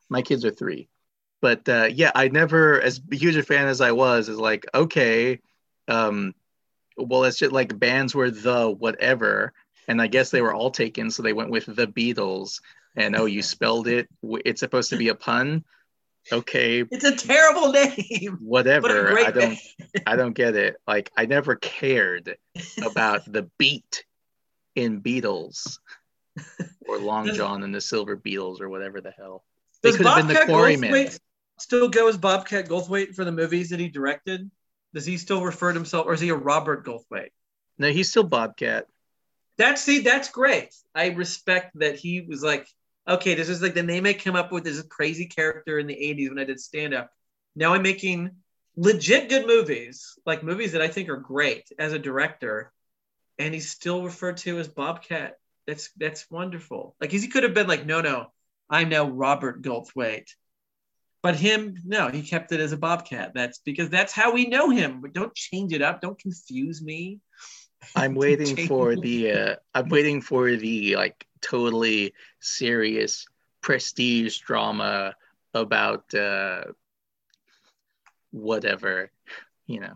My 0.09 0.21
kids 0.21 0.45
are 0.45 0.51
three, 0.51 0.89
but 1.41 1.67
uh, 1.69 1.89
yeah, 1.91 2.11
I 2.15 2.27
never 2.27 2.81
as 2.81 3.01
huge 3.11 3.35
a 3.35 3.43
fan 3.43 3.67
as 3.67 3.81
I 3.81 3.91
was 3.91 4.29
is 4.29 4.37
like 4.37 4.65
okay, 4.73 5.39
um, 5.87 6.33
well 6.97 7.23
it's 7.23 7.37
just 7.37 7.51
like 7.51 7.77
bands 7.79 8.13
were 8.15 8.31
the 8.31 8.69
whatever, 8.69 9.53
and 9.87 10.01
I 10.01 10.07
guess 10.07 10.31
they 10.31 10.41
were 10.41 10.53
all 10.53 10.71
taken, 10.71 11.11
so 11.11 11.23
they 11.23 11.33
went 11.33 11.49
with 11.51 11.65
the 11.65 11.87
Beatles 11.87 12.59
and 12.95 13.15
oh 13.15 13.25
you 13.25 13.41
spelled 13.41 13.87
it 13.87 14.07
it's 14.45 14.59
supposed 14.59 14.89
to 14.89 14.97
be 14.97 15.09
a 15.09 15.15
pun 15.15 15.63
okay 16.31 16.83
it's 16.91 17.03
a 17.03 17.15
terrible 17.15 17.71
name. 17.71 18.37
whatever 18.41 19.11
What 19.13 19.27
i 19.27 19.31
don't 19.31 19.49
name. 19.49 19.57
i 20.05 20.15
don't 20.15 20.33
get 20.33 20.55
it 20.55 20.75
like 20.87 21.11
i 21.17 21.25
never 21.25 21.55
cared 21.55 22.35
about 22.83 23.31
the 23.31 23.49
beat 23.57 24.03
in 24.75 25.01
beatles 25.01 25.79
or 26.87 26.97
long 26.99 27.33
john 27.33 27.63
and 27.63 27.73
the 27.73 27.81
silver 27.81 28.17
beatles 28.17 28.61
or 28.61 28.69
whatever 28.69 29.01
the 29.01 29.11
hell 29.11 29.43
They 29.81 29.91
could 29.91 30.05
have 30.05 30.17
been 30.17 30.27
the 30.27 30.45
quarrymen. 30.45 31.09
Still 31.59 31.89
go 31.89 32.07
as 32.07 32.17
Bobcat 32.17 32.67
Goldthwait 32.67 33.15
for 33.15 33.25
the 33.25 33.31
movies 33.31 33.69
that 33.69 33.79
he 33.79 33.89
directed? 33.89 34.49
Does 34.93 35.05
he 35.05 35.17
still 35.17 35.43
refer 35.43 35.71
to 35.71 35.77
himself, 35.77 36.07
or 36.07 36.13
is 36.13 36.21
he 36.21 36.29
a 36.29 36.35
Robert 36.35 36.85
Goldthwait? 36.85 37.29
No, 37.77 37.91
he's 37.91 38.09
still 38.09 38.23
Bobcat. 38.23 38.87
That's 39.57 39.81
see, 39.81 39.99
that's 39.99 40.29
great. 40.29 40.73
I 40.95 41.07
respect 41.07 41.77
that 41.79 41.95
he 41.95 42.21
was 42.21 42.41
like, 42.41 42.67
okay, 43.07 43.35
this 43.35 43.49
is 43.49 43.61
like 43.61 43.73
the 43.73 43.83
name 43.83 44.05
I 44.05 44.13
came 44.13 44.35
up 44.35 44.51
with. 44.51 44.63
This 44.63 44.81
crazy 44.83 45.25
character 45.25 45.79
in 45.79 45.87
the 45.87 45.95
'80s 45.95 46.29
when 46.29 46.39
I 46.39 46.45
did 46.45 46.59
stand 46.59 46.93
up. 46.93 47.11
Now 47.55 47.73
I'm 47.73 47.81
making 47.81 48.31
legit 48.75 49.29
good 49.29 49.45
movies, 49.45 50.17
like 50.25 50.43
movies 50.43 50.71
that 50.71 50.81
I 50.81 50.87
think 50.87 51.09
are 51.09 51.17
great 51.17 51.69
as 51.77 51.91
a 51.91 51.99
director, 51.99 52.71
and 53.37 53.53
he's 53.53 53.69
still 53.69 54.03
referred 54.03 54.37
to 54.37 54.59
as 54.59 54.67
Bobcat. 54.67 55.37
That's 55.67 55.89
that's 55.97 56.29
wonderful. 56.31 56.95
Like 57.01 57.11
he 57.11 57.27
could 57.27 57.43
have 57.43 57.53
been 57.53 57.67
like, 57.67 57.85
no, 57.85 58.01
no, 58.01 58.31
I'm 58.69 58.89
now 58.89 59.09
Robert 59.09 59.61
Goldthwait. 59.61 60.29
But 61.21 61.35
him, 61.35 61.75
no, 61.85 62.07
he 62.07 62.21
kept 62.21 62.53
it 62.53 62.61
as 62.61 62.71
a 62.71 62.77
Bobcat. 62.77 63.33
That's 63.33 63.59
because 63.59 63.89
that's 63.89 64.13
how 64.13 64.33
we 64.33 64.45
know 64.45 64.69
him. 64.69 65.01
But 65.01 65.13
don't 65.13 65.35
change 65.35 65.73
it 65.73 65.81
up. 65.81 65.99
Don't 65.99 66.17
confuse 66.17 66.81
me. 66.81 67.19
I'm 67.95 68.15
waiting 68.15 68.55
for 68.55 68.95
the 68.95 69.31
uh 69.31 69.55
I'm 69.75 69.89
waiting 69.89 70.21
for 70.21 70.55
the 70.55 70.95
like 70.95 71.27
totally 71.41 72.13
serious 72.39 73.25
prestige 73.61 74.37
drama 74.37 75.15
about 75.53 76.13
uh 76.13 76.63
whatever, 78.31 79.11
you 79.67 79.81
know, 79.81 79.95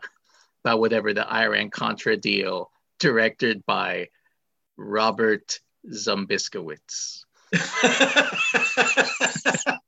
about 0.66 0.82
whatever 0.82 1.14
the 1.14 1.32
Iran 1.32 1.70
Contra 1.70 2.18
deal 2.18 2.70
directed 3.00 3.66
by 3.66 4.10
Robert 4.76 5.62
Zumbiskowitz. 5.90 7.24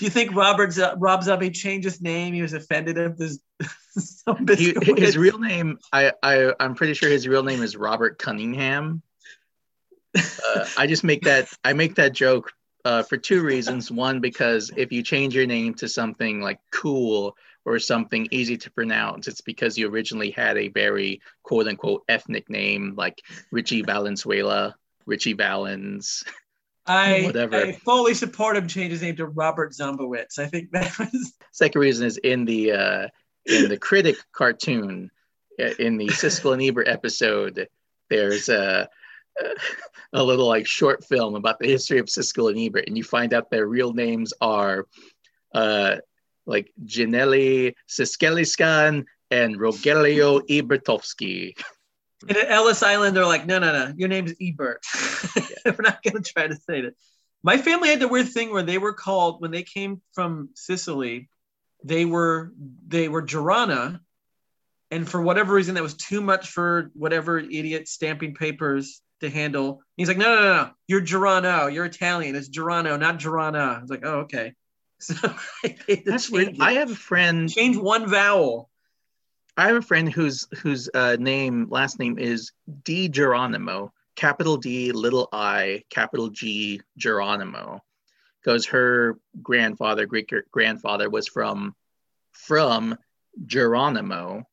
Do 0.00 0.06
you 0.06 0.10
think 0.10 0.34
Robert 0.34 0.72
Z- 0.72 0.94
Rob 0.96 1.22
Zombie 1.22 1.50
changed 1.50 1.84
his 1.84 2.00
name? 2.00 2.32
He 2.32 2.40
was 2.40 2.54
offended 2.54 2.96
of 2.96 3.18
this. 3.18 3.38
some 3.90 4.46
He, 4.48 4.74
his 4.96 5.18
real 5.18 5.38
name 5.38 5.78
I, 5.92 6.12
I 6.22 6.54
I'm 6.58 6.74
pretty 6.74 6.94
sure 6.94 7.10
his 7.10 7.28
real 7.28 7.42
name 7.42 7.62
is 7.62 7.76
Robert 7.76 8.18
Cunningham. 8.18 9.02
Uh, 10.16 10.66
I 10.78 10.86
just 10.86 11.04
make 11.04 11.24
that 11.24 11.52
I 11.62 11.74
make 11.74 11.96
that 11.96 12.14
joke 12.14 12.50
uh, 12.86 13.02
for 13.02 13.18
two 13.18 13.42
reasons. 13.42 13.90
One, 13.90 14.20
because 14.20 14.70
if 14.74 14.90
you 14.90 15.02
change 15.02 15.34
your 15.34 15.44
name 15.44 15.74
to 15.74 15.88
something 15.88 16.40
like 16.40 16.60
cool 16.72 17.36
or 17.66 17.78
something 17.78 18.26
easy 18.30 18.56
to 18.56 18.70
pronounce, 18.70 19.28
it's 19.28 19.42
because 19.42 19.76
you 19.76 19.90
originally 19.90 20.30
had 20.30 20.56
a 20.56 20.68
very 20.68 21.20
quote 21.42 21.68
unquote 21.68 22.04
ethnic 22.08 22.48
name 22.48 22.94
like 22.96 23.20
Richie 23.50 23.82
Valenzuela, 23.82 24.76
Ritchie 25.04 25.34
Valens. 25.34 26.24
I, 26.90 27.22
whatever. 27.24 27.56
I 27.56 27.72
fully 27.72 28.14
support 28.14 28.56
him 28.56 28.66
change 28.66 28.90
his 28.90 29.02
name 29.02 29.16
to 29.16 29.26
Robert 29.26 29.72
Zombowitz. 29.72 30.38
I 30.38 30.46
think 30.46 30.70
that 30.72 30.98
was 30.98 31.34
Second 31.52 31.80
reason 31.80 32.06
is 32.06 32.16
in 32.18 32.44
the 32.44 32.72
uh, 32.72 33.08
in 33.46 33.68
the 33.68 33.78
critic 33.78 34.16
cartoon, 34.32 35.10
uh, 35.60 35.70
in 35.78 35.96
the 35.96 36.08
Siskel 36.08 36.52
and 36.52 36.62
Ebert 36.62 36.88
episode, 36.88 37.68
there's 38.08 38.48
a 38.48 38.88
a 40.12 40.22
little 40.22 40.46
like 40.46 40.66
short 40.66 41.04
film 41.04 41.34
about 41.34 41.58
the 41.58 41.68
history 41.68 41.98
of 41.98 42.06
Siskel 42.06 42.50
and 42.50 42.58
Ebert, 42.58 42.84
and 42.86 42.96
you 42.96 43.04
find 43.04 43.32
out 43.32 43.50
their 43.50 43.66
real 43.66 43.92
names 43.92 44.32
are 44.40 44.86
uh, 45.54 45.96
like 46.46 46.72
Janelli 46.84 47.74
Siskeliskan 47.88 49.04
and 49.30 49.56
Rogelio 49.56 50.40
Ebertovsky. 50.48 51.56
and 52.28 52.36
at 52.36 52.50
Ellis 52.50 52.82
Island. 52.82 53.16
They're 53.16 53.26
like, 53.26 53.46
no, 53.46 53.58
no, 53.58 53.72
no, 53.72 53.94
your 53.96 54.08
name's 54.08 54.34
Ebert. 54.40 54.84
We're 55.64 55.76
not 55.80 56.02
going 56.02 56.22
to 56.22 56.32
try 56.32 56.46
to 56.46 56.56
say 56.56 56.82
that. 56.82 56.94
My 57.42 57.56
family 57.56 57.88
had 57.88 58.00
the 58.00 58.08
weird 58.08 58.28
thing 58.28 58.52
where 58.52 58.62
they 58.62 58.78
were 58.78 58.92
called 58.92 59.40
when 59.40 59.50
they 59.50 59.62
came 59.62 60.02
from 60.12 60.50
Sicily. 60.54 61.28
They 61.84 62.04
were 62.04 62.52
they 62.86 63.08
were 63.08 63.22
Girana, 63.22 64.00
and 64.90 65.08
for 65.08 65.22
whatever 65.22 65.54
reason, 65.54 65.76
that 65.76 65.82
was 65.82 65.94
too 65.94 66.20
much 66.20 66.50
for 66.50 66.90
whatever 66.94 67.38
idiot 67.38 67.88
stamping 67.88 68.34
papers 68.34 69.00
to 69.20 69.30
handle. 69.30 69.82
He's 69.96 70.08
like, 70.08 70.18
no, 70.18 70.34
no, 70.34 70.42
no, 70.42 70.54
no. 70.64 70.70
you're 70.86 71.00
Girano. 71.00 71.72
You're 71.72 71.84
Italian. 71.84 72.34
It's 72.34 72.48
Girano, 72.48 72.98
not 72.98 73.18
Girana. 73.18 73.78
I 73.78 73.80
was 73.80 73.90
like, 73.90 74.04
oh, 74.04 74.20
okay. 74.20 74.54
So 75.02 75.14
I 75.64 76.02
That's 76.04 76.28
weird. 76.28 76.56
I 76.60 76.74
have 76.74 76.90
a 76.90 76.94
friend. 76.94 77.50
change 77.50 77.78
one 77.78 78.06
vowel. 78.06 78.69
I 79.60 79.66
have 79.66 79.76
a 79.76 79.82
friend 79.82 80.10
whose 80.10 80.48
whose 80.62 80.88
uh, 80.94 81.16
name 81.20 81.66
last 81.68 81.98
name 81.98 82.18
is 82.18 82.52
D 82.82 83.10
Geronimo, 83.10 83.92
capital 84.16 84.56
D, 84.56 84.90
little 84.90 85.28
I, 85.34 85.84
capital 85.90 86.30
G 86.30 86.80
Geronimo, 86.96 87.82
because 88.42 88.64
her 88.66 89.18
grandfather, 89.42 90.06
great 90.06 90.32
grandfather, 90.50 91.10
was 91.10 91.28
from 91.28 91.76
from 92.32 92.96
Geronimo, 93.44 94.44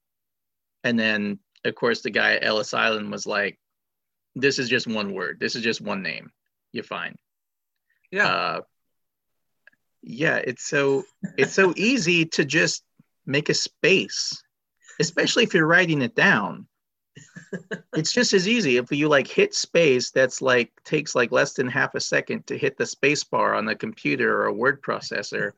and 0.84 1.00
then 1.00 1.40
of 1.64 1.74
course 1.74 2.02
the 2.02 2.12
guy 2.12 2.36
at 2.36 2.44
Ellis 2.44 2.74
Island 2.74 3.10
was 3.10 3.26
like, 3.26 3.58
"This 4.36 4.60
is 4.60 4.68
just 4.68 4.88
one 4.88 5.14
word. 5.14 5.40
This 5.40 5.56
is 5.56 5.64
just 5.64 5.80
one 5.80 6.04
name. 6.04 6.34
You're 6.74 6.84
fine." 6.84 7.16
Yeah. 8.12 8.28
Uh, 8.28 8.62
yeah, 10.04 10.36
it's 10.36 10.66
so 10.66 11.06
it's 11.38 11.54
so 11.54 11.74
easy 11.78 12.26
to 12.26 12.44
just 12.44 12.84
make 13.26 13.48
a 13.48 13.54
space 13.54 14.44
especially 15.00 15.44
if 15.44 15.54
you're 15.54 15.68
writing 15.68 16.02
it 16.02 16.16
down. 16.16 16.68
it's 17.96 18.12
just 18.12 18.34
as 18.34 18.48
easy 18.48 18.78
if 18.78 18.92
you 18.92 19.08
like 19.08 19.28
hit 19.28 19.56
space 19.56 20.12
that's 20.12 20.42
like 20.42 20.72
takes 20.84 21.16
like 21.16 21.32
less 21.32 21.54
than 21.54 21.68
half 21.68 21.96
a 21.96 22.00
second 22.00 22.46
to 22.46 22.58
hit 22.58 22.78
the 22.78 22.86
space 22.86 23.24
bar 23.24 23.56
on 23.56 23.68
a 23.70 23.76
computer 23.76 24.42
or 24.42 24.46
a 24.46 24.54
word 24.54 24.82
processor. 24.82 25.52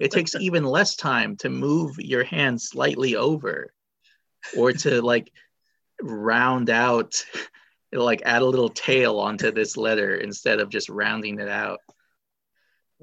it 0.00 0.10
takes 0.10 0.34
even 0.40 0.64
less 0.64 0.96
time 0.96 1.36
to 1.36 1.48
move 1.48 1.96
your 1.98 2.24
hand 2.24 2.60
slightly 2.60 3.14
over 3.14 3.72
or 4.56 4.72
to 4.72 5.00
like 5.02 5.30
round 6.02 6.68
out 6.68 7.24
like 7.92 8.22
add 8.24 8.42
a 8.42 8.46
little 8.46 8.68
tail 8.68 9.18
onto 9.18 9.52
this 9.52 9.76
letter 9.76 10.16
instead 10.16 10.60
of 10.60 10.68
just 10.68 10.88
rounding 10.88 11.38
it 11.38 11.48
out. 11.48 11.80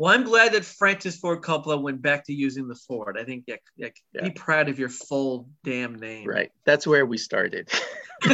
Well, 0.01 0.11
I'm 0.11 0.23
glad 0.23 0.53
that 0.53 0.65
Francis 0.65 1.15
Ford 1.17 1.43
Coppola 1.43 1.79
went 1.79 2.01
back 2.01 2.25
to 2.25 2.33
using 2.33 2.67
the 2.67 2.73
Ford. 2.73 3.19
I 3.19 3.23
think 3.23 3.43
yeah, 3.45 3.57
yeah, 3.75 3.89
Yeah. 4.11 4.23
be 4.23 4.31
proud 4.31 4.67
of 4.67 4.79
your 4.79 4.89
full 4.89 5.47
damn 5.63 5.93
name. 5.93 6.27
Right. 6.27 6.51
That's 6.65 6.87
where 6.87 7.05
we 7.05 7.19
started. 7.19 7.69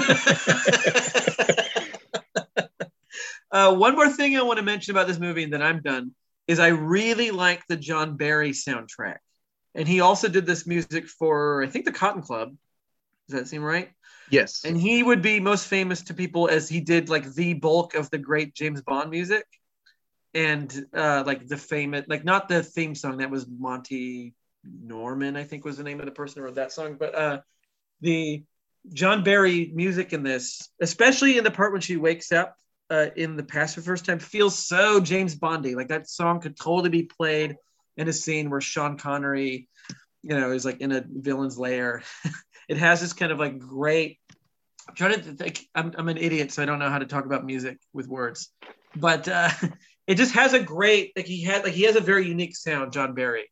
uh, 3.51 3.75
one 3.75 3.95
more 3.95 4.09
thing 4.09 4.37
I 4.37 4.43
want 4.43 4.59
to 4.59 4.63
mention 4.63 4.93
about 4.95 5.07
this 5.07 5.19
movie, 5.19 5.43
and 5.43 5.51
then 5.51 5.61
I'm 5.61 5.81
done, 5.81 6.11
is 6.47 6.59
I 6.59 6.67
really 6.69 7.31
like 7.31 7.67
the 7.67 7.75
John 7.75 8.15
Barry 8.15 8.51
soundtrack. 8.51 9.17
And 9.75 9.89
he 9.89 9.99
also 9.99 10.29
did 10.29 10.45
this 10.45 10.65
music 10.65 11.09
for, 11.09 11.61
I 11.61 11.67
think, 11.67 11.83
the 11.83 11.91
Cotton 11.91 12.21
Club. 12.21 12.55
Does 13.27 13.41
that 13.41 13.49
seem 13.49 13.61
right? 13.61 13.91
yes. 14.31 14.63
And 14.63 14.77
he 14.77 15.03
would 15.03 15.21
be 15.21 15.41
most 15.41 15.67
famous 15.67 16.03
to 16.03 16.13
people 16.13 16.47
as 16.47 16.69
he 16.69 16.79
did 16.79 17.09
like 17.09 17.33
the 17.33 17.55
bulk 17.55 17.93
of 17.93 18.09
the 18.09 18.19
great 18.19 18.55
James 18.55 18.81
Bond 18.81 19.09
music. 19.11 19.43
And 20.37 20.85
uh, 20.93 21.23
like 21.25 21.47
the 21.47 21.57
famous, 21.57 22.05
like 22.07 22.23
not 22.23 22.47
the 22.47 22.61
theme 22.61 22.93
song, 22.93 23.17
that 23.17 23.31
was 23.31 23.47
Monty 23.47 24.35
Norman, 24.63 25.35
I 25.35 25.43
think 25.43 25.65
was 25.65 25.77
the 25.77 25.83
name 25.83 25.99
of 25.99 26.05
the 26.05 26.11
person 26.11 26.39
who 26.39 26.45
wrote 26.45 26.55
that 26.55 26.71
song, 26.71 26.95
but 26.99 27.15
uh, 27.15 27.39
the 28.01 28.43
John 28.93 29.23
Barry 29.23 29.71
music 29.73 30.13
in 30.13 30.21
this, 30.21 30.69
especially 30.79 31.39
in 31.39 31.43
the 31.43 31.49
part 31.49 31.71
when 31.71 31.81
she 31.81 31.97
wakes 31.97 32.31
up 32.31 32.55
uh, 32.91 33.07
in 33.15 33.35
the 33.35 33.43
past 33.43 33.73
for 33.73 33.81
the 33.81 33.87
first 33.87 34.05
time, 34.05 34.19
feels 34.19 34.55
so 34.55 34.99
James 34.99 35.33
Bondy. 35.33 35.73
Like 35.73 35.87
that 35.87 36.07
song 36.07 36.39
could 36.39 36.55
totally 36.55 36.89
be 36.89 37.03
played 37.03 37.55
in 37.97 38.07
a 38.07 38.13
scene 38.13 38.51
where 38.51 38.61
Sean 38.61 38.95
Connery, 38.95 39.67
you 40.21 40.39
know, 40.39 40.51
is 40.51 40.65
like 40.65 40.81
in 40.81 40.91
a 40.91 41.03
villain's 41.07 41.57
lair. 41.57 42.03
it 42.69 42.77
has 42.77 43.01
this 43.01 43.13
kind 43.13 43.31
of 43.31 43.39
like 43.39 43.57
great. 43.57 44.19
I'm 44.87 44.93
trying 44.93 45.15
to 45.15 45.33
think. 45.33 45.65
I'm, 45.73 45.93
I'm 45.97 46.09
an 46.09 46.17
idiot, 46.17 46.51
so 46.51 46.61
I 46.61 46.67
don't 46.67 46.77
know 46.77 46.91
how 46.91 46.99
to 46.99 47.07
talk 47.07 47.25
about 47.25 47.43
music 47.43 47.79
with 47.91 48.07
words, 48.07 48.51
but 48.95 49.27
uh, 49.27 49.49
it 50.07 50.15
just 50.15 50.33
has 50.33 50.53
a 50.53 50.59
great 50.59 51.11
like 51.15 51.25
he 51.25 51.43
had 51.43 51.63
like 51.63 51.73
he 51.73 51.83
has 51.83 51.97
a 51.97 52.01
very 52.01 52.27
unique 52.27 52.55
sound, 52.55 52.93
John 52.93 53.13
Barry, 53.13 53.51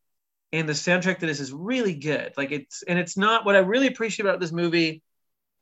and 0.52 0.68
the 0.68 0.72
soundtrack 0.72 1.18
to 1.18 1.26
this 1.26 1.40
is 1.40 1.52
really 1.52 1.94
good. 1.94 2.32
Like 2.36 2.50
it's 2.50 2.82
and 2.82 2.98
it's 2.98 3.16
not 3.16 3.44
what 3.44 3.56
I 3.56 3.60
really 3.60 3.86
appreciate 3.86 4.26
about 4.26 4.40
this 4.40 4.52
movie 4.52 5.02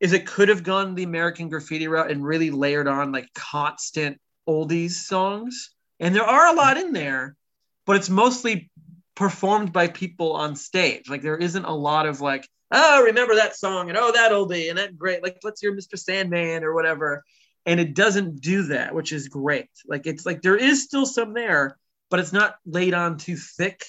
is 0.00 0.12
it 0.12 0.26
could 0.26 0.48
have 0.48 0.62
gone 0.62 0.94
the 0.94 1.02
American 1.02 1.48
Graffiti 1.48 1.88
route 1.88 2.10
and 2.10 2.24
really 2.24 2.50
layered 2.50 2.88
on 2.88 3.12
like 3.12 3.28
constant 3.34 4.20
oldies 4.48 4.92
songs, 4.92 5.74
and 5.98 6.14
there 6.14 6.24
are 6.24 6.46
a 6.46 6.56
lot 6.56 6.76
in 6.76 6.92
there, 6.92 7.36
but 7.86 7.96
it's 7.96 8.10
mostly 8.10 8.70
performed 9.16 9.72
by 9.72 9.88
people 9.88 10.32
on 10.32 10.54
stage. 10.54 11.08
Like 11.08 11.22
there 11.22 11.36
isn't 11.36 11.64
a 11.64 11.74
lot 11.74 12.06
of 12.06 12.20
like, 12.20 12.48
oh, 12.70 13.02
remember 13.02 13.34
that 13.36 13.56
song 13.56 13.88
and 13.88 13.98
oh 13.98 14.12
that 14.12 14.30
oldie 14.30 14.68
and 14.68 14.78
that 14.78 14.96
great. 14.96 15.24
Like 15.24 15.38
let's 15.42 15.60
hear 15.60 15.74
Mr. 15.74 15.98
Sandman 15.98 16.62
or 16.62 16.72
whatever. 16.72 17.24
And 17.66 17.80
it 17.80 17.94
doesn't 17.94 18.40
do 18.40 18.64
that, 18.64 18.94
which 18.94 19.12
is 19.12 19.28
great. 19.28 19.70
Like 19.86 20.06
it's 20.06 20.26
like 20.26 20.42
there 20.42 20.56
is 20.56 20.84
still 20.84 21.06
some 21.06 21.32
there, 21.32 21.78
but 22.10 22.20
it's 22.20 22.32
not 22.32 22.56
laid 22.66 22.94
on 22.94 23.16
too 23.16 23.36
thick, 23.36 23.84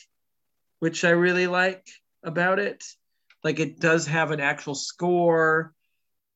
which 0.80 1.04
I 1.04 1.10
really 1.10 1.48
like 1.48 1.86
about 2.24 2.60
it. 2.60 2.84
Like 3.44 3.60
it 3.60 3.80
does 3.80 4.08
have 4.08 4.32
an 4.32 4.40
actual 4.40 4.76
score. 4.76 5.74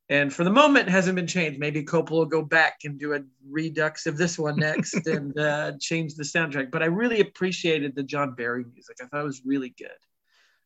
And 0.09 0.33
for 0.33 0.43
the 0.43 0.51
moment, 0.51 0.87
it 0.87 0.91
hasn't 0.91 1.15
been 1.15 1.27
changed. 1.27 1.59
Maybe 1.59 1.83
Coppola 1.83 2.11
will 2.11 2.25
go 2.25 2.41
back 2.41 2.79
and 2.83 2.99
do 2.99 3.13
a 3.13 3.21
redux 3.47 4.05
of 4.05 4.17
this 4.17 4.37
one 4.37 4.55
next 4.59 5.07
and 5.07 5.37
uh, 5.37 5.73
change 5.79 6.15
the 6.15 6.23
soundtrack. 6.23 6.71
But 6.71 6.83
I 6.83 6.87
really 6.87 7.21
appreciated 7.21 7.95
the 7.95 8.03
John 8.03 8.33
Barry 8.33 8.65
music. 8.73 8.97
I 9.01 9.05
thought 9.05 9.21
it 9.21 9.25
was 9.25 9.43
really 9.45 9.73
good, 9.77 9.89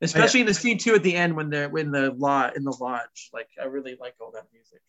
especially 0.02 0.40
in 0.40 0.46
the 0.48 0.54
scene 0.54 0.78
too 0.78 0.96
at 0.96 1.04
the 1.04 1.16
end 1.16 1.36
when 1.36 1.50
they're 1.50 1.78
in 1.78 1.92
the 1.92 2.12
lot 2.12 2.56
in 2.56 2.64
the 2.64 2.76
lodge. 2.80 3.30
Like 3.34 3.50
I 3.62 3.66
really 3.66 3.98
like 4.00 4.16
all 4.20 4.32
that 4.32 4.48
music. 4.52 4.82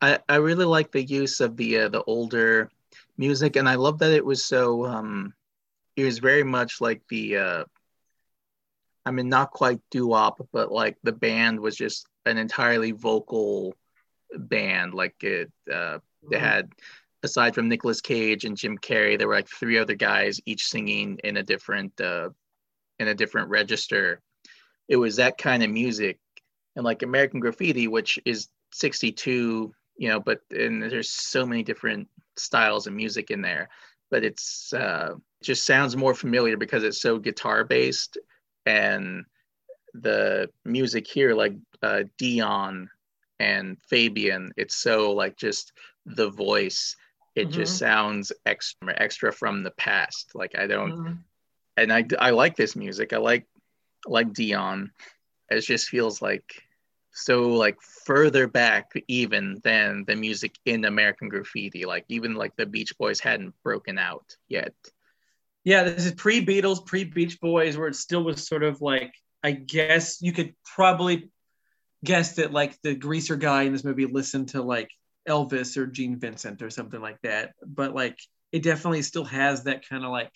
I, 0.00 0.18
I 0.28 0.36
really 0.36 0.64
like 0.64 0.92
the 0.92 1.02
use 1.02 1.40
of 1.40 1.56
the 1.56 1.78
uh, 1.78 1.88
the 1.88 2.02
older 2.04 2.70
music, 3.16 3.56
and 3.56 3.68
I 3.68 3.76
love 3.76 3.98
that 4.00 4.12
it 4.12 4.24
was 4.24 4.44
so. 4.44 4.86
Um, 4.86 5.34
it 5.96 6.04
was 6.04 6.18
very 6.18 6.44
much 6.44 6.80
like 6.80 7.02
the. 7.08 7.36
Uh, 7.36 7.64
I 9.04 9.12
mean, 9.12 9.28
not 9.28 9.52
quite 9.52 9.80
doo 9.90 10.08
wop, 10.08 10.46
but 10.52 10.72
like 10.72 10.96
the 11.02 11.12
band 11.12 11.60
was 11.60 11.76
just 11.76 12.08
an 12.26 12.38
entirely 12.38 12.90
vocal 12.90 13.74
band. 14.36 14.94
Like 14.94 15.22
it, 15.22 15.50
uh, 15.72 15.98
they 16.28 16.38
had 16.38 16.72
aside 17.22 17.54
from 17.54 17.68
Nicolas 17.68 18.00
Cage 18.00 18.44
and 18.44 18.56
Jim 18.56 18.78
Carrey, 18.78 19.16
there 19.16 19.28
were 19.28 19.34
like 19.34 19.48
three 19.48 19.78
other 19.78 19.94
guys 19.94 20.40
each 20.46 20.66
singing 20.66 21.20
in 21.24 21.36
a 21.36 21.42
different 21.42 21.98
uh, 22.00 22.30
in 22.98 23.08
a 23.08 23.14
different 23.14 23.48
register. 23.48 24.20
It 24.88 24.96
was 24.96 25.16
that 25.16 25.38
kind 25.38 25.62
of 25.62 25.70
music, 25.70 26.18
and 26.74 26.84
like 26.84 27.02
American 27.02 27.40
Graffiti, 27.40 27.88
which 27.88 28.18
is 28.24 28.48
62, 28.72 29.72
you 29.96 30.08
know, 30.08 30.20
but 30.20 30.40
and 30.50 30.82
there's 30.82 31.10
so 31.10 31.46
many 31.46 31.62
different 31.62 32.08
styles 32.36 32.86
of 32.86 32.92
music 32.94 33.30
in 33.30 33.42
there, 33.42 33.68
but 34.10 34.24
it's 34.24 34.72
uh, 34.72 35.14
just 35.42 35.64
sounds 35.64 35.96
more 35.96 36.14
familiar 36.14 36.56
because 36.56 36.84
it's 36.84 37.00
so 37.00 37.18
guitar 37.18 37.64
based 37.64 38.18
and 38.66 39.24
the 39.94 40.48
music 40.64 41.06
here 41.06 41.34
like 41.34 41.54
uh, 41.82 42.02
dion 42.18 42.88
and 43.38 43.76
fabian 43.82 44.52
it's 44.56 44.74
so 44.74 45.12
like 45.12 45.36
just 45.36 45.72
the 46.06 46.28
voice 46.30 46.96
it 47.34 47.46
Mm-hmm. 47.46 47.50
just 47.50 47.76
sounds 47.78 48.32
extra 48.46 48.94
extra 48.96 49.32
from 49.32 49.62
the 49.62 49.70
past 49.72 50.34
like 50.34 50.56
i 50.58 50.66
don't 50.66 50.96
Mhm. 50.96 51.18
and 51.76 51.92
i 51.92 52.04
i 52.18 52.30
like 52.30 52.56
this 52.56 52.76
music 52.76 53.12
i 53.12 53.16
like 53.18 53.46
like 54.06 54.32
dion 54.32 54.90
it 55.50 55.60
just 55.60 55.88
feels 55.88 56.20
like 56.22 56.62
so 57.16 57.48
like 57.48 57.80
further 57.80 58.46
back 58.46 58.92
even 59.08 59.60
than 59.64 60.04
the 60.06 60.14
music 60.14 60.54
in 60.64 60.84
american 60.84 61.28
graffiti 61.28 61.84
like 61.84 62.04
even 62.08 62.34
like 62.34 62.54
the 62.56 62.66
beach 62.66 62.96
boys 62.98 63.20
hadn't 63.20 63.54
broken 63.62 63.98
out 63.98 64.36
yet 64.48 64.74
Yeah, 65.64 65.82
this 65.82 66.06
is 66.06 66.14
pre 66.14 66.46
Beatles, 66.46 66.86
pre 66.86 67.02
Beach 67.02 67.40
Boys, 67.40 67.76
where 67.76 67.88
it 67.88 67.96
still 67.96 68.22
was 68.22 68.46
sort 68.46 68.62
of 68.62 68.80
like, 68.80 69.12
I 69.42 69.50
guess 69.50 70.22
you 70.22 70.32
could 70.32 70.54
probably 70.62 71.28
guess 72.04 72.36
that 72.36 72.52
like 72.52 72.80
the 72.82 72.94
greaser 72.94 73.34
guy 73.34 73.64
in 73.64 73.72
this 73.72 73.82
movie 73.82 74.06
listened 74.06 74.50
to 74.50 74.62
like 74.62 74.90
Elvis 75.28 75.76
or 75.76 75.88
Gene 75.88 76.20
Vincent 76.20 76.62
or 76.62 76.70
something 76.70 77.00
like 77.00 77.20
that. 77.22 77.54
But 77.66 77.96
like, 77.96 78.16
it 78.52 78.62
definitely 78.62 79.02
still 79.02 79.24
has 79.24 79.64
that 79.64 79.88
kind 79.88 80.04
of 80.04 80.12
like, 80.12 80.30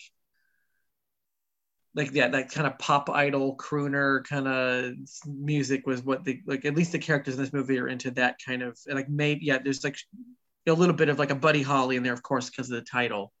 like 1.95 2.11
yeah, 2.13 2.29
that 2.29 2.51
kind 2.51 2.67
of 2.67 2.79
pop 2.79 3.09
idol 3.09 3.55
crooner 3.55 4.23
kind 4.23 4.47
of 4.47 4.93
music 5.25 5.85
was 5.85 6.03
what 6.03 6.23
the 6.23 6.41
like 6.45 6.65
at 6.65 6.75
least 6.75 6.91
the 6.91 6.99
characters 6.99 7.35
in 7.35 7.41
this 7.41 7.53
movie 7.53 7.79
are 7.79 7.87
into 7.87 8.11
that 8.11 8.37
kind 8.45 8.61
of 8.61 8.77
like 8.87 9.09
maybe 9.09 9.45
yeah, 9.45 9.57
there's 9.57 9.83
like 9.83 9.97
a 10.67 10.73
little 10.73 10.95
bit 10.95 11.09
of 11.09 11.19
like 11.19 11.31
a 11.31 11.35
Buddy 11.35 11.61
Holly 11.61 11.95
in 11.95 12.03
there, 12.03 12.13
of 12.13 12.23
course, 12.23 12.49
because 12.49 12.69
of 12.69 12.75
the 12.75 12.89
title 12.89 13.33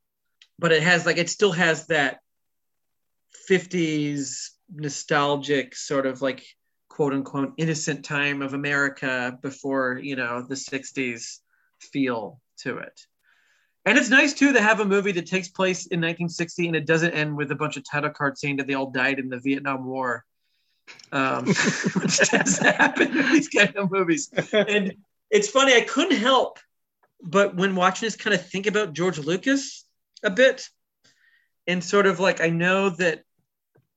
but 0.61 0.71
it 0.71 0.83
has 0.83 1.05
like 1.05 1.17
it 1.17 1.29
still 1.29 1.51
has 1.51 1.87
that 1.87 2.19
50s 3.49 4.49
nostalgic 4.73 5.75
sort 5.75 6.05
of 6.05 6.21
like 6.21 6.45
quote 6.87 7.13
unquote 7.13 7.53
innocent 7.57 8.05
time 8.05 8.41
of 8.43 8.53
America 8.53 9.37
before 9.41 9.99
you 10.01 10.15
know 10.15 10.45
the 10.47 10.55
60s 10.55 11.39
feel 11.79 12.39
to 12.59 12.77
it. 12.77 13.01
And 13.85 13.97
it's 13.97 14.09
nice 14.09 14.33
too 14.33 14.53
to 14.53 14.61
have 14.61 14.79
a 14.79 14.85
movie 14.85 15.11
that 15.13 15.25
takes 15.25 15.47
place 15.47 15.87
in 15.87 15.99
1960 15.99 16.67
and 16.67 16.75
it 16.75 16.85
doesn't 16.85 17.13
end 17.13 17.35
with 17.35 17.51
a 17.51 17.55
bunch 17.55 17.77
of 17.77 17.83
title 17.89 18.11
cards 18.11 18.39
saying 18.39 18.57
that 18.57 18.67
they 18.67 18.75
all 18.75 18.91
died 18.91 19.17
in 19.17 19.29
the 19.29 19.39
Vietnam 19.39 19.85
War, 19.85 20.23
um, 21.11 21.45
which 21.95 22.17
tends 22.17 22.59
to 22.59 22.71
happen 22.71 23.17
in 23.17 23.31
these 23.31 23.47
kind 23.47 23.75
of 23.75 23.91
movies. 23.91 24.29
And 24.53 24.93
it's 25.31 25.49
funny, 25.49 25.73
I 25.73 25.81
couldn't 25.81 26.17
help 26.17 26.59
but 27.21 27.55
when 27.55 27.75
watching 27.75 28.07
this, 28.07 28.15
kind 28.15 28.33
of 28.33 28.45
think 28.45 28.67
about 28.67 28.93
George 28.93 29.19
Lucas 29.19 29.85
a 30.23 30.29
bit 30.29 30.67
and 31.67 31.83
sort 31.83 32.07
of 32.07 32.19
like 32.19 32.41
I 32.41 32.49
know 32.49 32.89
that 32.91 33.23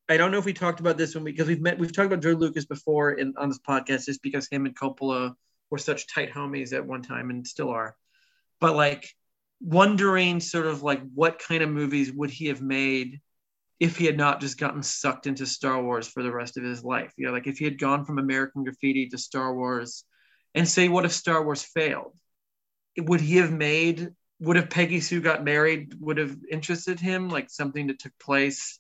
I 0.09 0.16
don't 0.16 0.31
know 0.31 0.39
if 0.39 0.44
we 0.44 0.52
talked 0.52 0.81
about 0.81 0.98
this 0.98 1.15
one 1.15 1.24
because 1.24 1.48
we've 1.48 1.61
met 1.61 1.78
we've 1.78 1.93
talked 1.93 2.06
about 2.06 2.23
George 2.23 2.36
Lucas 2.36 2.66
before 2.66 3.12
in 3.12 3.35
on 3.39 3.48
this 3.48 3.61
podcast 3.66 4.06
just 4.06 4.23
because 4.23 4.48
him 4.48 4.66
and 4.66 4.77
Coppola 4.77 5.35
were 5.70 5.78
such 5.78 6.12
tight 6.12 6.32
homies 6.32 6.73
at 6.73 6.86
one 6.86 7.02
time 7.02 7.31
and 7.31 7.47
still 7.47 7.70
are. 7.70 7.97
But 8.61 8.77
like 8.77 9.15
wondering 9.64 10.40
sort 10.40 10.66
of 10.66 10.82
like 10.82 11.00
what 11.14 11.38
kind 11.38 11.62
of 11.62 11.70
movies 11.70 12.12
would 12.12 12.30
he 12.30 12.46
have 12.48 12.60
made 12.60 13.20
if 13.80 13.96
he 13.96 14.04
had 14.04 14.16
not 14.16 14.40
just 14.40 14.58
gotten 14.58 14.82
sucked 14.82 15.26
into 15.26 15.46
Star 15.46 15.82
Wars 15.82 16.06
for 16.06 16.22
the 16.22 16.30
rest 16.30 16.58
of 16.58 16.64
his 16.64 16.84
life. 16.84 17.12
You 17.16 17.26
know, 17.26 17.32
like 17.32 17.46
if 17.46 17.58
he 17.58 17.64
had 17.64 17.78
gone 17.78 18.04
from 18.04 18.18
American 18.18 18.62
Graffiti 18.62 19.08
to 19.08 19.18
Star 19.18 19.54
Wars 19.54 20.04
and 20.54 20.68
say 20.68 20.88
what 20.88 21.06
if 21.06 21.12
Star 21.12 21.42
Wars 21.42 21.62
failed? 21.62 22.14
Would 22.98 23.22
he 23.22 23.36
have 23.36 23.50
made 23.50 24.10
would 24.40 24.56
have 24.56 24.68
Peggy 24.68 25.00
Sue 25.00 25.22
got 25.22 25.44
married 25.44 25.94
would 25.98 26.18
have 26.18 26.36
interested 26.50 27.00
him 27.00 27.30
like 27.30 27.48
something 27.48 27.86
that 27.86 27.98
took 27.98 28.16
place 28.18 28.78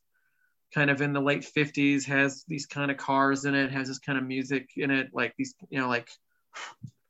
kind 0.74 0.90
of 0.90 1.00
in 1.00 1.12
the 1.12 1.20
late 1.20 1.46
50s 1.56 2.04
has 2.04 2.44
these 2.48 2.66
kind 2.66 2.90
of 2.90 2.96
cars 2.96 3.44
in 3.44 3.54
it 3.54 3.70
has 3.70 3.88
this 3.88 4.00
kind 4.00 4.18
of 4.18 4.24
music 4.24 4.70
in 4.76 4.90
it 4.90 5.10
like 5.12 5.32
these 5.38 5.54
you 5.70 5.80
know 5.80 5.88
like 5.88 6.10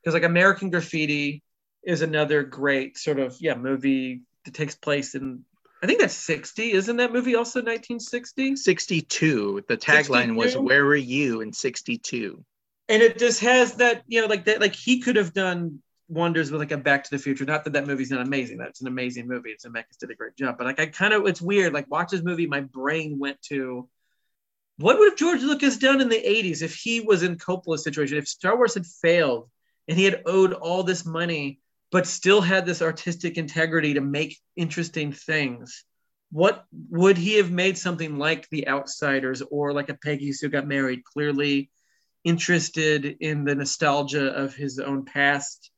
because 0.03 0.15
like 0.15 0.23
American 0.23 0.71
Graffiti 0.71 1.43
is 1.87 2.03
another 2.03 2.43
great 2.43 2.97
sort 2.99 3.19
of 3.19 3.37
yeah 3.41 3.55
movie 3.55 4.23
that 4.45 4.55
takes 4.55 4.75
place 4.75 5.15
in 5.15 5.45
I 5.83 5.87
think 5.87 6.01
that's 6.01 6.15
60 6.15 6.73
isn't 6.73 6.97
that 6.97 7.13
movie 7.13 7.35
also 7.35 7.61
1960 7.61 8.57
62 8.57 9.65
the 9.69 9.77
tagline 9.77 10.37
was 10.37 10.57
where 10.57 10.85
were 10.85 10.97
you 10.97 11.41
in 11.41 11.53
62 11.53 12.45
and 12.89 13.03
it 13.03 13.19
just 13.19 13.41
has 13.41 13.75
that 13.75 14.03
you 14.07 14.21
know 14.21 14.27
like 14.27 14.47
that 14.47 14.61
like 14.61 14.75
he 14.75 15.01
could 15.01 15.17
have 15.17 15.33
done 15.33 15.81
wonders 16.09 16.51
with 16.51 16.61
like 16.61 16.73
a 16.73 16.77
Back 16.77 17.05
to 17.05 17.11
the 17.11 17.19
Future. 17.19 17.45
Not 17.45 17.65
that 17.65 17.73
that 17.73 17.87
movie's 17.87 18.11
not 18.11 18.27
amazing. 18.27 18.59
That's 18.59 18.81
an 18.81 18.87
amazing 18.87 19.27
movie. 19.27 19.51
It's 19.51 19.65
a 19.65 19.69
Zemeckis 19.69 19.99
did 19.99 20.11
a 20.11 20.15
great 20.15 20.37
job. 20.37 20.57
But 20.59 20.67
like 20.67 20.81
I 20.81 20.87
kind 20.87 21.13
of 21.13 21.27
it's 21.27 21.43
weird. 21.43 21.73
Like 21.73 21.91
watch 21.91 22.11
this 22.11 22.23
movie, 22.23 22.47
my 22.47 22.61
brain 22.61 23.19
went 23.19 23.41
to 23.43 23.89
what 24.77 24.99
would 24.99 25.11
have 25.11 25.19
George 25.19 25.43
Lucas 25.43 25.77
done 25.77 26.01
in 26.01 26.09
the 26.09 26.17
80s 26.17 26.63
if 26.63 26.75
he 26.75 27.01
was 27.01 27.23
in 27.23 27.37
Coppola's 27.37 27.85
situation? 27.85 28.19
If 28.19 28.27
Star 28.27 28.57
Wars 28.57 28.75
had 28.75 28.87
failed 28.87 29.49
and 29.87 29.97
he 29.97 30.05
had 30.05 30.23
owed 30.27 30.53
all 30.53 30.83
this 30.83 31.07
money, 31.07 31.61
but 31.95 32.09
still 32.09 32.41
had 32.41 32.67
this 32.67 32.83
artistic 32.83 33.39
integrity 33.39 33.95
to 33.95 34.01
make 34.01 34.37
interesting 34.57 35.13
things. 35.13 35.85
What 36.33 36.65
would 36.91 37.17
he 37.17 37.35
have 37.35 37.53
made 37.53 37.79
something 37.79 38.19
like 38.19 38.49
The 38.51 38.67
Outsiders 38.67 39.43
or 39.43 39.73
like 39.73 39.91
a 39.91 39.95
Peggy 40.03 40.33
Sue 40.33 40.49
Got 40.49 40.67
Married? 40.67 41.05
Clearly 41.05 41.71
interested 42.25 43.05
in 43.21 43.45
the 43.45 43.55
nostalgia 43.55 44.27
of 44.27 44.57
his 44.57 44.81
own 44.81 45.05
past 45.05 45.71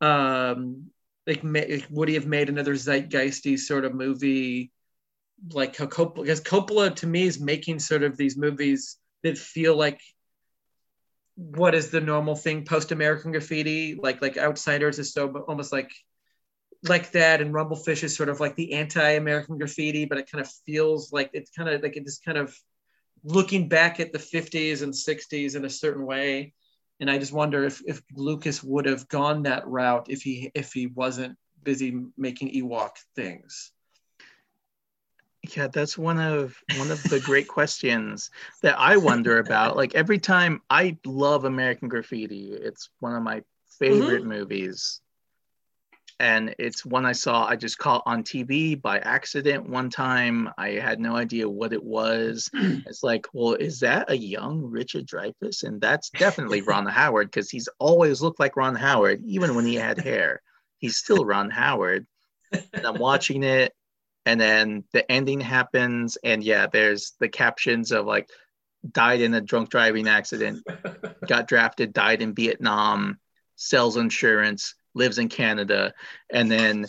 um 0.00 0.90
like 1.26 1.42
ma- 1.42 1.60
would 1.90 2.08
he 2.08 2.14
have 2.14 2.26
made 2.26 2.48
another 2.48 2.74
zeitgeisty 2.74 3.58
sort 3.58 3.84
of 3.84 3.94
movie 3.94 4.70
like 5.50 5.76
Coppola 5.76 6.22
because 6.22 6.40
Coppola 6.40 6.94
to 6.96 7.06
me 7.08 7.24
is 7.24 7.40
making 7.40 7.80
sort 7.80 8.04
of 8.04 8.16
these 8.16 8.36
movies 8.36 8.96
that 9.24 9.36
feel 9.36 9.74
like 9.74 10.00
what 11.36 11.74
is 11.74 11.90
the 11.90 12.00
normal 12.00 12.34
thing 12.34 12.64
post 12.64 12.92
American 12.92 13.32
Graffiti 13.32 13.94
like 13.94 14.20
like 14.20 14.36
Outsiders 14.36 14.98
is 14.98 15.12
so 15.12 15.28
almost 15.48 15.72
like 15.72 15.90
like 16.84 17.12
that 17.12 17.40
and 17.40 17.54
Rumblefish 17.54 18.02
is 18.02 18.16
sort 18.16 18.28
of 18.28 18.40
like 18.40 18.56
the 18.56 18.74
anti-American 18.74 19.58
Graffiti 19.58 20.04
but 20.04 20.18
it 20.18 20.30
kind 20.30 20.44
of 20.44 20.50
feels 20.66 21.12
like 21.12 21.30
it's 21.32 21.50
kind 21.50 21.68
of 21.68 21.82
like 21.82 21.96
it 21.96 22.04
just 22.04 22.24
kind 22.24 22.38
of 22.38 22.56
looking 23.24 23.68
back 23.68 24.00
at 24.00 24.12
the 24.12 24.18
50s 24.18 24.82
and 24.82 24.92
60s 24.92 25.56
in 25.56 25.64
a 25.64 25.70
certain 25.70 26.04
way 26.04 26.52
and 27.00 27.10
I 27.10 27.18
just 27.18 27.32
wonder 27.32 27.64
if, 27.64 27.82
if 27.86 28.00
Lucas 28.14 28.62
would 28.62 28.86
have 28.86 29.08
gone 29.08 29.42
that 29.42 29.66
route 29.66 30.06
if 30.08 30.22
he 30.22 30.50
if 30.54 30.72
he 30.72 30.86
wasn't 30.86 31.36
busy 31.62 32.00
making 32.16 32.52
Ewok 32.52 32.90
things. 33.16 33.72
Yeah, 35.56 35.66
that's 35.66 35.98
one 35.98 36.20
of 36.20 36.56
one 36.76 36.92
of 36.92 37.02
the 37.04 37.18
great 37.18 37.48
questions 37.48 38.30
that 38.62 38.78
I 38.78 38.96
wonder 38.96 39.38
about. 39.38 39.76
Like 39.76 39.94
every 39.94 40.18
time 40.18 40.62
I 40.70 40.96
love 41.04 41.44
American 41.44 41.88
Graffiti. 41.88 42.52
It's 42.52 42.90
one 43.00 43.16
of 43.16 43.22
my 43.22 43.38
mm-hmm. 43.38 43.84
favorite 43.84 44.24
movies. 44.24 45.00
And 46.20 46.54
it's 46.60 46.86
one 46.86 47.04
I 47.04 47.12
saw 47.12 47.44
I 47.44 47.56
just 47.56 47.78
caught 47.78 48.04
on 48.06 48.22
TV 48.22 48.80
by 48.80 49.00
accident 49.00 49.68
one 49.68 49.90
time. 49.90 50.48
I 50.56 50.70
had 50.74 51.00
no 51.00 51.16
idea 51.16 51.48
what 51.48 51.72
it 51.72 51.82
was. 51.82 52.48
It's 52.86 53.02
like, 53.02 53.26
well, 53.32 53.54
is 53.54 53.80
that 53.80 54.10
a 54.10 54.16
young 54.16 54.62
Richard 54.62 55.06
Dreyfuss? 55.06 55.64
And 55.64 55.80
that's 55.80 56.10
definitely 56.10 56.60
Ron 56.62 56.86
Howard 56.86 57.28
because 57.28 57.50
he's 57.50 57.68
always 57.80 58.22
looked 58.22 58.38
like 58.38 58.56
Ron 58.56 58.76
Howard, 58.76 59.22
even 59.24 59.56
when 59.56 59.66
he 59.66 59.74
had 59.74 59.98
hair. 59.98 60.40
He's 60.78 60.98
still 60.98 61.24
Ron 61.24 61.50
Howard. 61.50 62.06
And 62.72 62.86
I'm 62.86 62.98
watching 62.98 63.42
it 63.42 63.72
and 64.26 64.40
then 64.40 64.84
the 64.92 65.10
ending 65.10 65.40
happens 65.40 66.16
and 66.22 66.42
yeah 66.44 66.66
there's 66.66 67.12
the 67.20 67.28
captions 67.28 67.92
of 67.92 68.06
like 68.06 68.28
died 68.90 69.20
in 69.20 69.34
a 69.34 69.40
drunk 69.40 69.68
driving 69.70 70.08
accident 70.08 70.62
got 71.26 71.46
drafted 71.48 71.92
died 71.92 72.22
in 72.22 72.34
vietnam 72.34 73.18
sells 73.56 73.96
insurance, 73.96 74.74
lives 74.94 75.18
in 75.18 75.28
Canada, 75.28 75.94
and 76.30 76.50
then 76.50 76.86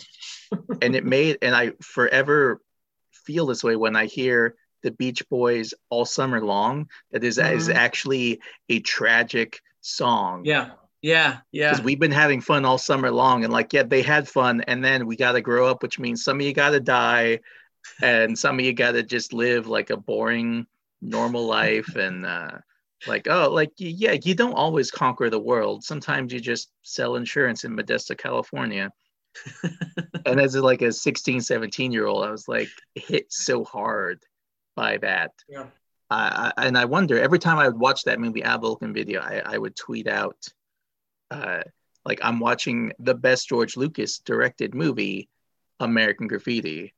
and 0.82 0.96
it 0.96 1.04
made 1.04 1.38
and 1.40 1.54
I 1.54 1.72
forever 1.80 2.60
feel 3.12 3.46
this 3.46 3.62
way 3.62 3.76
when 3.76 3.94
I 3.94 4.06
hear 4.06 4.56
the 4.82 4.90
Beach 4.90 5.22
Boys 5.28 5.72
all 5.90 6.04
summer 6.04 6.40
long. 6.40 6.88
That 7.12 7.22
is, 7.22 7.38
is 7.38 7.68
Mhm. 7.68 7.74
actually 7.74 8.40
a 8.68 8.80
tragic 8.80 9.60
song. 9.82 10.44
Yeah. 10.44 10.70
Yeah. 11.04 11.40
Yeah. 11.52 11.72
Because 11.72 11.84
we've 11.84 12.00
been 12.00 12.10
having 12.10 12.40
fun 12.40 12.64
all 12.64 12.78
summer 12.78 13.10
long, 13.10 13.44
and 13.44 13.52
like, 13.52 13.74
yeah, 13.74 13.82
they 13.82 14.00
had 14.00 14.26
fun, 14.26 14.62
and 14.62 14.82
then 14.82 15.06
we 15.06 15.16
got 15.16 15.32
to 15.32 15.42
grow 15.42 15.66
up, 15.66 15.82
which 15.82 15.98
means 15.98 16.24
some 16.24 16.40
of 16.40 16.46
you 16.46 16.54
got 16.54 16.70
to 16.70 16.80
die, 16.80 17.40
and 18.00 18.38
some 18.38 18.58
of 18.58 18.64
you 18.64 18.72
got 18.72 18.92
to 18.92 19.02
just 19.02 19.34
live 19.34 19.66
like 19.66 19.90
a 19.90 19.98
boring, 19.98 20.66
normal 21.02 21.44
life, 21.44 21.94
and 21.96 22.24
uh, 22.24 22.52
like, 23.06 23.28
oh, 23.28 23.50
like, 23.50 23.70
yeah, 23.76 24.16
you 24.24 24.34
don't 24.34 24.54
always 24.54 24.90
conquer 24.90 25.28
the 25.28 25.38
world. 25.38 25.84
Sometimes 25.84 26.32
you 26.32 26.40
just 26.40 26.70
sell 26.80 27.16
insurance 27.16 27.64
in 27.64 27.76
Modesto, 27.76 28.16
California. 28.16 28.90
and 30.24 30.40
as 30.40 30.56
like 30.56 30.80
a 30.80 30.90
16, 30.90 31.42
17 31.42 31.92
year 31.92 32.06
old, 32.06 32.24
I 32.24 32.30
was 32.30 32.48
like 32.48 32.70
hit 32.94 33.30
so 33.30 33.62
hard 33.62 34.22
by 34.74 34.96
that. 34.98 35.32
Yeah. 35.50 35.66
I, 36.08 36.52
I, 36.56 36.66
and 36.66 36.78
I 36.78 36.86
wonder 36.86 37.20
every 37.20 37.38
time 37.38 37.58
I 37.58 37.66
would 37.66 37.78
watch 37.78 38.04
that 38.04 38.20
movie 38.20 38.42
Ab 38.42 38.62
Vulcan 38.62 38.94
video, 38.94 39.20
I, 39.20 39.42
I 39.44 39.58
would 39.58 39.76
tweet 39.76 40.06
out, 40.06 40.48
uh, 41.34 41.62
like 42.04 42.20
I'm 42.22 42.40
watching 42.40 42.92
the 42.98 43.14
best 43.14 43.48
George 43.48 43.76
Lucas 43.76 44.18
directed 44.18 44.74
movie, 44.74 45.28
American 45.80 46.26
Graffiti, 46.26 46.94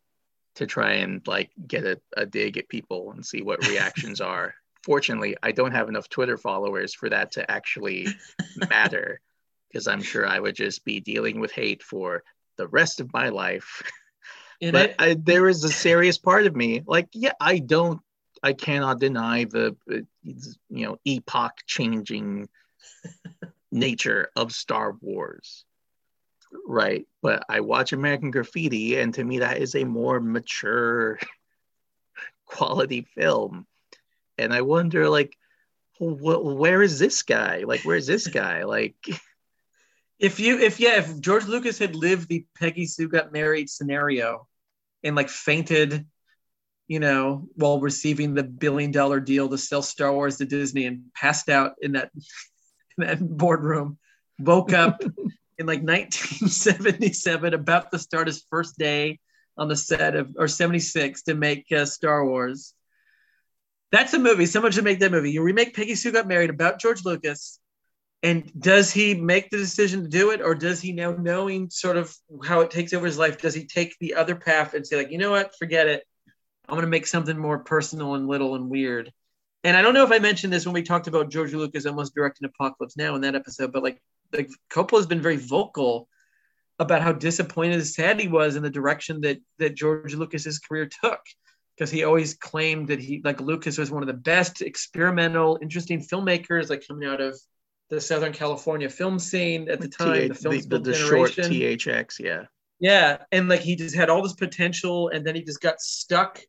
to 0.56 0.66
try 0.66 0.94
and 0.94 1.26
like 1.26 1.50
get 1.66 1.84
a, 1.84 2.00
a 2.16 2.26
dig 2.26 2.56
at 2.56 2.68
people 2.68 3.12
and 3.12 3.24
see 3.24 3.42
what 3.42 3.66
reactions 3.66 4.20
are. 4.32 4.54
Fortunately, 4.84 5.36
I 5.42 5.52
don't 5.52 5.72
have 5.72 5.88
enough 5.88 6.08
Twitter 6.08 6.36
followers 6.36 6.94
for 6.94 7.08
that 7.08 7.32
to 7.32 7.50
actually 7.50 8.06
matter, 8.70 9.20
because 9.68 9.88
I'm 9.88 10.02
sure 10.02 10.26
I 10.26 10.38
would 10.38 10.54
just 10.54 10.84
be 10.84 11.00
dealing 11.00 11.40
with 11.40 11.50
hate 11.50 11.82
for 11.82 12.22
the 12.56 12.68
rest 12.68 13.00
of 13.00 13.12
my 13.12 13.28
life 13.28 13.82
And 14.60 14.72
but 14.72 14.94
I, 14.98 15.10
I, 15.10 15.14
there 15.14 15.48
is 15.48 15.64
a 15.64 15.70
serious 15.70 16.18
part 16.18 16.46
of 16.46 16.56
me 16.56 16.82
like 16.86 17.08
yeah 17.12 17.32
i 17.40 17.58
don't 17.58 18.00
i 18.42 18.52
cannot 18.52 19.00
deny 19.00 19.44
the 19.44 19.76
uh, 19.90 19.96
you 20.24 20.86
know 20.86 20.96
epoch 21.04 21.52
changing 21.66 22.48
nature 23.76 24.30
of 24.34 24.52
star 24.52 24.96
wars 25.00 25.64
right? 26.66 27.06
But 27.22 27.44
i 27.48 27.60
watch 27.60 27.92
american 27.92 28.30
graffiti 28.30 28.98
and 28.98 29.12
to 29.14 29.24
me 29.24 29.40
that 29.40 29.58
is 29.58 29.74
a 29.74 29.84
more 29.84 30.20
mature 30.20 31.18
quality 32.46 33.06
film. 33.14 33.66
And 34.38 34.52
i 34.52 34.62
wonder 34.62 35.08
like 35.08 35.36
wh- 35.98 36.44
where 36.58 36.82
is 36.82 36.98
this 36.98 37.22
guy? 37.22 37.64
Like 37.66 37.82
where's 37.82 38.06
this 38.06 38.26
guy? 38.42 38.64
Like 38.64 38.96
if 40.18 40.40
you 40.40 40.58
if 40.60 40.80
yeah 40.80 40.98
if 40.98 41.20
george 41.20 41.44
lucas 41.44 41.78
had 41.78 41.94
lived 41.94 42.28
the 42.28 42.46
peggy 42.58 42.86
sue 42.86 43.08
got 43.08 43.32
married 43.32 43.68
scenario 43.68 44.46
and 45.04 45.14
like 45.14 45.28
fainted 45.28 46.06
you 46.88 47.00
know 47.00 47.46
while 47.54 47.80
receiving 47.80 48.32
the 48.32 48.42
billion 48.42 48.90
dollar 48.90 49.20
deal 49.20 49.46
to 49.48 49.58
sell 49.58 49.82
star 49.82 50.12
wars 50.12 50.38
to 50.38 50.46
disney 50.46 50.86
and 50.86 51.02
passed 51.14 51.50
out 51.50 51.72
in 51.82 51.92
that 51.92 52.10
in 52.14 52.20
that 52.20 52.55
boardroom 53.20 53.98
woke 54.38 54.72
up 54.72 55.00
in 55.58 55.66
like 55.66 55.82
1977 55.82 57.54
about 57.54 57.90
to 57.90 57.98
start 57.98 58.26
his 58.26 58.44
first 58.50 58.76
day 58.78 59.18
on 59.56 59.68
the 59.68 59.76
set 59.76 60.14
of 60.14 60.34
or 60.38 60.48
76 60.48 61.22
to 61.22 61.34
make 61.34 61.66
uh, 61.72 61.86
star 61.86 62.24
wars 62.26 62.74
that's 63.92 64.12
a 64.14 64.18
movie 64.18 64.46
someone 64.46 64.72
should 64.72 64.84
make 64.84 64.98
that 65.00 65.12
movie 65.12 65.30
you 65.30 65.42
remake 65.42 65.74
peggy 65.74 65.94
sue 65.94 66.12
got 66.12 66.28
married 66.28 66.50
about 66.50 66.78
george 66.78 67.04
lucas 67.04 67.58
and 68.22 68.50
does 68.58 68.90
he 68.92 69.14
make 69.14 69.50
the 69.50 69.58
decision 69.58 70.02
to 70.02 70.08
do 70.08 70.30
it, 70.30 70.40
or 70.40 70.54
does 70.54 70.80
he 70.80 70.92
now 70.92 71.12
knowing 71.12 71.70
sort 71.70 71.96
of 71.96 72.12
how 72.44 72.60
it 72.60 72.70
takes 72.70 72.92
over 72.92 73.06
his 73.06 73.18
life, 73.18 73.40
does 73.40 73.54
he 73.54 73.66
take 73.66 73.96
the 74.00 74.14
other 74.14 74.34
path 74.34 74.74
and 74.74 74.86
say, 74.86 74.96
like, 74.96 75.10
you 75.10 75.18
know 75.18 75.30
what, 75.30 75.56
forget 75.56 75.86
it. 75.86 76.02
I'm 76.68 76.74
gonna 76.74 76.88
make 76.88 77.06
something 77.06 77.38
more 77.38 77.60
personal 77.60 78.14
and 78.14 78.26
little 78.26 78.56
and 78.56 78.68
weird. 78.68 79.12
And 79.66 79.76
I 79.76 79.82
don't 79.82 79.94
know 79.94 80.04
if 80.04 80.12
I 80.12 80.20
mentioned 80.20 80.52
this 80.52 80.64
when 80.64 80.74
we 80.74 80.82
talked 80.82 81.08
about 81.08 81.28
George 81.28 81.52
Lucas 81.52 81.86
almost 81.86 82.14
directing 82.14 82.46
Apocalypse 82.46 82.96
Now 82.96 83.16
in 83.16 83.20
that 83.22 83.34
episode, 83.34 83.72
but 83.72 83.82
like 83.82 84.00
like 84.32 84.48
Coppola's 84.70 85.08
been 85.08 85.20
very 85.20 85.38
vocal 85.38 86.08
about 86.78 87.02
how 87.02 87.10
disappointed 87.10 87.74
and 87.74 87.86
sad 87.86 88.20
he 88.20 88.28
was 88.28 88.54
in 88.54 88.62
the 88.62 88.70
direction 88.70 89.22
that 89.22 89.38
that 89.58 89.74
George 89.74 90.14
Lucas's 90.14 90.60
career 90.60 90.88
took. 91.02 91.18
Because 91.76 91.90
he 91.90 92.04
always 92.04 92.34
claimed 92.34 92.88
that 92.88 93.00
he 93.00 93.20
like 93.24 93.40
Lucas 93.40 93.76
was 93.76 93.90
one 93.90 94.04
of 94.04 94.06
the 94.06 94.14
best 94.14 94.62
experimental, 94.62 95.58
interesting 95.60 96.00
filmmakers, 96.00 96.70
like 96.70 96.86
coming 96.86 97.08
out 97.08 97.20
of 97.20 97.36
the 97.90 98.00
Southern 98.00 98.32
California 98.32 98.88
film 98.88 99.18
scene 99.18 99.68
at 99.68 99.80
the 99.80 99.88
time, 99.88 100.28
the 100.28 100.34
the, 100.34 100.60
school 100.60 100.78
the 100.78 100.94
short 100.94 101.32
thx 101.32 102.20
yeah 102.20 102.44
Yeah, 102.78 103.18
and 103.32 103.48
like 103.48 103.60
he 103.60 103.74
just 103.74 103.96
had 103.96 104.10
all 104.10 104.22
this 104.22 104.34
potential, 104.34 105.08
and 105.08 105.26
then 105.26 105.34
he 105.34 105.42
just 105.42 105.60
got 105.60 105.80
stuck 105.80 106.40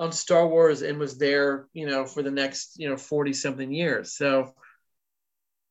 on 0.00 0.10
Star 0.12 0.48
Wars 0.48 0.80
and 0.80 0.98
was 0.98 1.18
there, 1.18 1.68
you 1.74 1.86
know, 1.86 2.06
for 2.06 2.22
the 2.22 2.30
next, 2.30 2.78
you 2.78 2.88
know, 2.88 2.96
forty 2.96 3.34
something 3.34 3.70
years. 3.70 4.14
So 4.14 4.54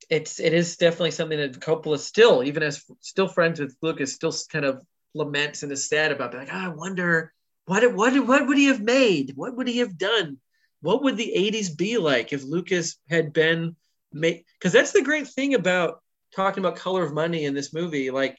it's 0.09 0.39
it 0.39 0.53
is 0.53 0.77
definitely 0.77 1.11
something 1.11 1.39
that 1.39 1.59
Coppola 1.59 1.97
still, 1.97 2.43
even 2.43 2.61
as 2.61 2.85
still 3.01 3.27
friends 3.27 3.59
with 3.59 3.75
Lucas, 3.81 4.13
still 4.13 4.33
kind 4.51 4.65
of 4.65 4.85
laments 5.15 5.63
and 5.63 5.71
is 5.71 5.89
sad 5.89 6.11
about. 6.11 6.35
Like, 6.35 6.49
"Ah, 6.51 6.65
I 6.65 6.69
wonder 6.69 7.33
what 7.65 7.93
what 7.95 8.13
what 8.27 8.47
would 8.47 8.57
he 8.57 8.65
have 8.65 8.81
made? 8.81 9.33
What 9.35 9.57
would 9.57 9.67
he 9.67 9.79
have 9.79 9.97
done? 9.97 10.37
What 10.81 11.03
would 11.03 11.17
the 11.17 11.33
'80s 11.35 11.75
be 11.75 11.97
like 11.97 12.31
if 12.31 12.43
Lucas 12.43 12.97
had 13.09 13.33
been 13.33 13.75
made? 14.13 14.45
Because 14.59 14.73
that's 14.73 14.91
the 14.91 15.01
great 15.01 15.27
thing 15.27 15.55
about 15.55 16.01
talking 16.35 16.63
about 16.63 16.77
Color 16.77 17.03
of 17.03 17.13
Money 17.13 17.45
in 17.45 17.55
this 17.55 17.73
movie, 17.73 18.11
like 18.11 18.37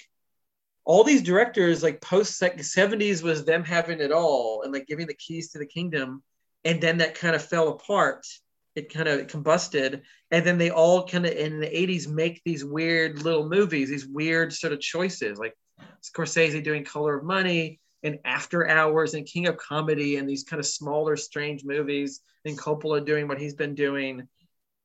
all 0.90 1.04
these 1.04 1.22
directors 1.22 1.84
like 1.84 2.00
post 2.00 2.42
70s 2.42 3.22
was 3.22 3.44
them 3.44 3.62
having 3.62 4.00
it 4.00 4.10
all 4.10 4.62
and 4.62 4.72
like 4.72 4.88
giving 4.88 5.06
the 5.06 5.14
keys 5.14 5.52
to 5.52 5.58
the 5.60 5.64
kingdom. 5.64 6.20
And 6.64 6.80
then 6.80 6.98
that 6.98 7.14
kind 7.14 7.36
of 7.36 7.44
fell 7.44 7.68
apart. 7.68 8.26
It 8.74 8.92
kind 8.92 9.06
of 9.06 9.28
combusted. 9.28 10.02
And 10.32 10.44
then 10.44 10.58
they 10.58 10.70
all 10.70 11.06
kind 11.06 11.26
of 11.26 11.32
in 11.32 11.60
the 11.60 11.68
80s 11.68 12.08
make 12.08 12.42
these 12.44 12.64
weird 12.64 13.22
little 13.22 13.48
movies 13.48 13.88
these 13.88 14.08
weird 14.08 14.52
sort 14.52 14.72
of 14.72 14.80
choices 14.80 15.38
like 15.38 15.56
scorsese 16.02 16.64
doing 16.64 16.84
color 16.84 17.18
of 17.18 17.24
money 17.24 17.78
and 18.02 18.18
after 18.24 18.68
hours 18.68 19.14
and 19.14 19.24
king 19.24 19.46
of 19.46 19.58
comedy 19.58 20.16
and 20.16 20.28
these 20.28 20.42
kind 20.42 20.58
of 20.58 20.66
smaller 20.66 21.16
strange 21.16 21.62
movies 21.64 22.20
and 22.44 22.58
coppola 22.58 23.04
doing 23.06 23.28
what 23.28 23.40
he's 23.40 23.54
been 23.54 23.76
doing. 23.76 24.26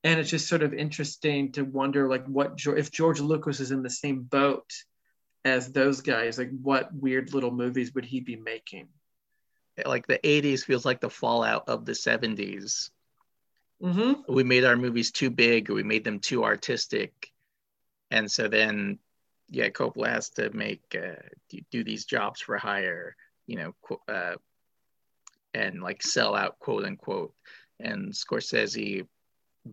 And 0.04 0.20
it's 0.20 0.30
just 0.30 0.48
sort 0.48 0.62
of 0.62 0.72
interesting 0.72 1.52
to 1.54 1.64
wonder 1.64 2.08
like 2.08 2.28
what 2.28 2.60
if 2.64 2.92
george 2.92 3.20
lucas 3.20 3.60
is 3.60 3.72
in 3.72 3.82
the 3.82 3.90
same 3.90 4.22
boat 4.22 4.72
as 5.46 5.72
those 5.72 6.02
guys 6.02 6.40
like 6.40 6.50
what 6.62 6.94
weird 6.94 7.34
little 7.34 7.52
movies 7.52 7.94
would 7.94 8.04
he 8.04 8.20
be 8.20 8.36
making? 8.36 8.88
Like 9.86 10.08
the 10.08 10.18
80s 10.18 10.66
feels 10.66 10.86
like 10.86 11.00
the 11.00 11.10
fallout 11.10 11.70
of 11.70 11.86
the 11.86 11.92
70s 11.92 12.90
mm-hmm. 13.82 14.34
we 14.34 14.44
made 14.44 14.64
our 14.66 14.76
movies 14.76 15.12
too 15.12 15.30
big 15.30 15.70
or 15.70 15.76
we 15.76 15.84
made 15.84 16.04
them 16.04 16.20
too 16.20 16.44
artistic. 16.44 17.32
And 18.10 18.30
so 18.30 18.48
then 18.48 19.00
yeah 19.52 19.70
coppola 19.70 20.08
has 20.08 20.32
to 20.32 20.50
make 20.50 20.82
uh, 20.96 21.22
do, 21.50 21.60
do 21.70 21.84
these 21.84 22.06
jobs 22.06 22.42
for 22.42 22.58
hire 22.58 23.16
you 23.46 23.58
know 23.58 23.96
uh, 24.08 24.34
and 25.54 25.84
like 25.84 26.02
sell 26.02 26.36
out 26.36 26.58
quote 26.60 26.86
unquote. 26.86 27.34
And 27.80 28.14
scorsese 28.14 29.06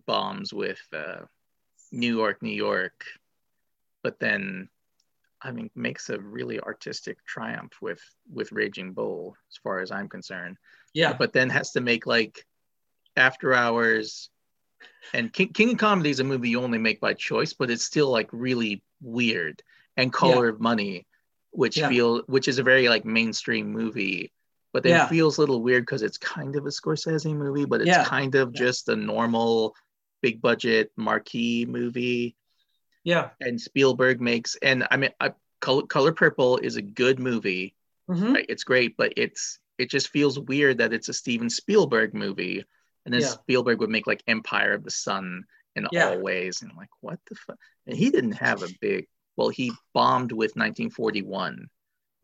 bombs 0.05 0.53
with 0.53 0.81
uh, 0.93 1.25
new 1.91 2.15
york 2.15 2.43
new 2.43 2.53
york. 2.53 3.05
But 4.03 4.19
then 4.19 4.67
i 5.43 5.51
mean 5.51 5.69
makes 5.75 6.09
a 6.09 6.19
really 6.19 6.59
artistic 6.59 7.23
triumph 7.25 7.73
with 7.81 8.01
with 8.31 8.51
raging 8.51 8.93
bull 8.93 9.35
as 9.51 9.57
far 9.63 9.79
as 9.79 9.91
i'm 9.91 10.09
concerned 10.09 10.57
yeah 10.93 11.13
but 11.13 11.33
then 11.33 11.49
has 11.49 11.71
to 11.71 11.81
make 11.81 12.05
like 12.05 12.45
after 13.15 13.53
hours 13.53 14.29
and 15.13 15.31
king, 15.31 15.49
king 15.53 15.71
of 15.71 15.77
comedy 15.77 16.09
is 16.09 16.19
a 16.19 16.23
movie 16.23 16.49
you 16.49 16.61
only 16.61 16.77
make 16.77 16.99
by 16.99 17.13
choice 17.13 17.53
but 17.53 17.69
it's 17.69 17.83
still 17.83 18.09
like 18.09 18.29
really 18.31 18.83
weird 19.01 19.61
and 19.97 20.11
color 20.11 20.47
of 20.49 20.59
money 20.59 21.05
which 21.51 21.77
Yeah. 21.77 21.89
feel 21.89 22.21
which 22.27 22.47
is 22.47 22.57
a 22.57 22.63
very 22.63 22.89
like 22.89 23.05
mainstream 23.05 23.71
movie 23.71 24.31
but 24.71 24.81
then 24.81 24.93
Yeah. 24.93 25.07
feels 25.07 25.37
a 25.37 25.41
little 25.41 25.61
weird 25.61 25.83
because 25.83 26.01
it's 26.01 26.17
kind 26.17 26.55
of 26.55 26.65
a 26.65 26.69
scorsese 26.69 27.35
movie 27.35 27.65
but 27.65 27.81
it's 27.81 27.89
Yeah. 27.89 28.03
kind 28.05 28.33
of 28.35 28.53
Yeah. 28.53 28.59
just 28.59 28.89
a 28.89 28.95
normal 28.95 29.75
big 30.21 30.41
budget 30.41 30.91
marquee 30.95 31.65
movie 31.67 32.35
yeah 33.03 33.29
and 33.41 33.59
spielberg 33.59 34.21
makes 34.21 34.55
and 34.61 34.87
i 34.91 34.97
mean 34.97 35.11
I, 35.19 35.31
color, 35.59 35.83
color 35.83 36.11
purple 36.11 36.57
is 36.57 36.75
a 36.75 36.81
good 36.81 37.19
movie 37.19 37.75
mm-hmm. 38.09 38.33
right? 38.33 38.45
It's 38.49 38.63
great, 38.63 38.97
but 38.97 39.13
it's 39.17 39.59
it 39.77 39.89
just 39.89 40.09
feels 40.09 40.39
weird 40.39 40.77
that 40.79 40.93
it's 40.93 41.09
a 41.09 41.13
Steven 41.13 41.49
Spielberg 41.49 42.13
movie, 42.13 42.63
and 43.05 43.13
then 43.13 43.21
Yeah. 43.21 43.27
Spielberg 43.27 43.79
would 43.79 43.89
make 43.89 44.07
like 44.07 44.23
Empire 44.27 44.73
of 44.73 44.83
the 44.83 44.91
Sun 44.91 45.45
in 45.75 45.87
Yeah. 45.91 46.09
all 46.09 46.19
ways, 46.19 46.61
and 46.61 46.69
I'm 46.71 46.77
like, 46.77 46.89
what 47.01 47.19
the 47.27 47.35
fuck? 47.35 47.57
And 47.87 47.97
he 47.97 48.09
didn't 48.11 48.33
have 48.33 48.61
a 48.61 48.67
big. 48.81 49.07
Well, 49.35 49.49
he 49.49 49.71
bombed 49.93 50.31
with 50.31 50.55
1941, 50.55 51.69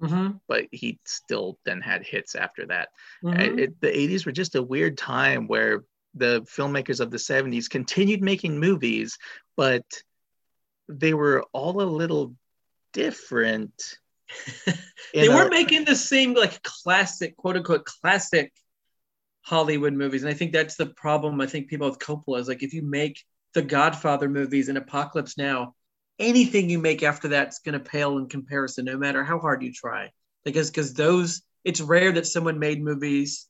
Mm-hmm. 0.01 0.37
but 0.47 0.67
he 0.71 0.99
still 1.05 1.57
then 1.65 1.81
had 1.81 2.03
hits 2.05 2.35
after 2.35 2.67
that. 2.67 2.89
Mm-hmm. 3.23 3.59
It, 3.59 3.81
the 3.81 3.87
80s 3.87 4.25
were 4.25 4.31
just 4.31 4.55
a 4.55 4.63
weird 4.63 4.97
time 4.97 5.47
where 5.47 5.83
the 6.13 6.41
filmmakers 6.41 6.99
of 6.99 7.09
the 7.11 7.17
70s 7.17 7.69
continued 7.69 8.21
making 8.21 8.59
movies, 8.59 9.17
but 9.57 9.83
they 10.89 11.13
were 11.13 11.45
all 11.53 11.81
a 11.81 11.83
little 11.83 12.35
different. 12.93 13.97
they 15.13 15.29
weren't 15.29 15.51
making 15.51 15.85
the 15.85 15.95
same 15.95 16.33
like 16.33 16.61
classic, 16.63 17.37
quote 17.37 17.57
unquote, 17.57 17.85
classic 17.85 18.51
Hollywood 19.41 19.93
movies, 19.93 20.23
and 20.23 20.29
I 20.29 20.35
think 20.35 20.51
that's 20.51 20.75
the 20.75 20.87
problem. 20.87 21.39
I 21.41 21.47
think 21.47 21.67
people 21.67 21.89
with 21.89 21.99
Coppola 21.99 22.39
is 22.39 22.47
like 22.47 22.63
if 22.63 22.73
you 22.73 22.81
make 22.81 23.23
the 23.53 23.61
Godfather 23.61 24.29
movies 24.29 24.69
and 24.69 24.77
Apocalypse 24.77 25.37
Now, 25.37 25.75
anything 26.19 26.69
you 26.69 26.79
make 26.79 27.01
after 27.03 27.29
that's 27.29 27.59
going 27.59 27.73
to 27.73 27.79
pale 27.79 28.17
in 28.17 28.27
comparison, 28.27 28.85
no 28.85 28.97
matter 28.97 29.23
how 29.23 29.39
hard 29.39 29.63
you 29.63 29.71
try. 29.71 30.11
Because 30.43 30.69
because 30.69 30.93
those, 30.93 31.41
it's 31.63 31.81
rare 31.81 32.11
that 32.11 32.27
someone 32.27 32.59
made 32.59 32.83
movies 32.83 33.47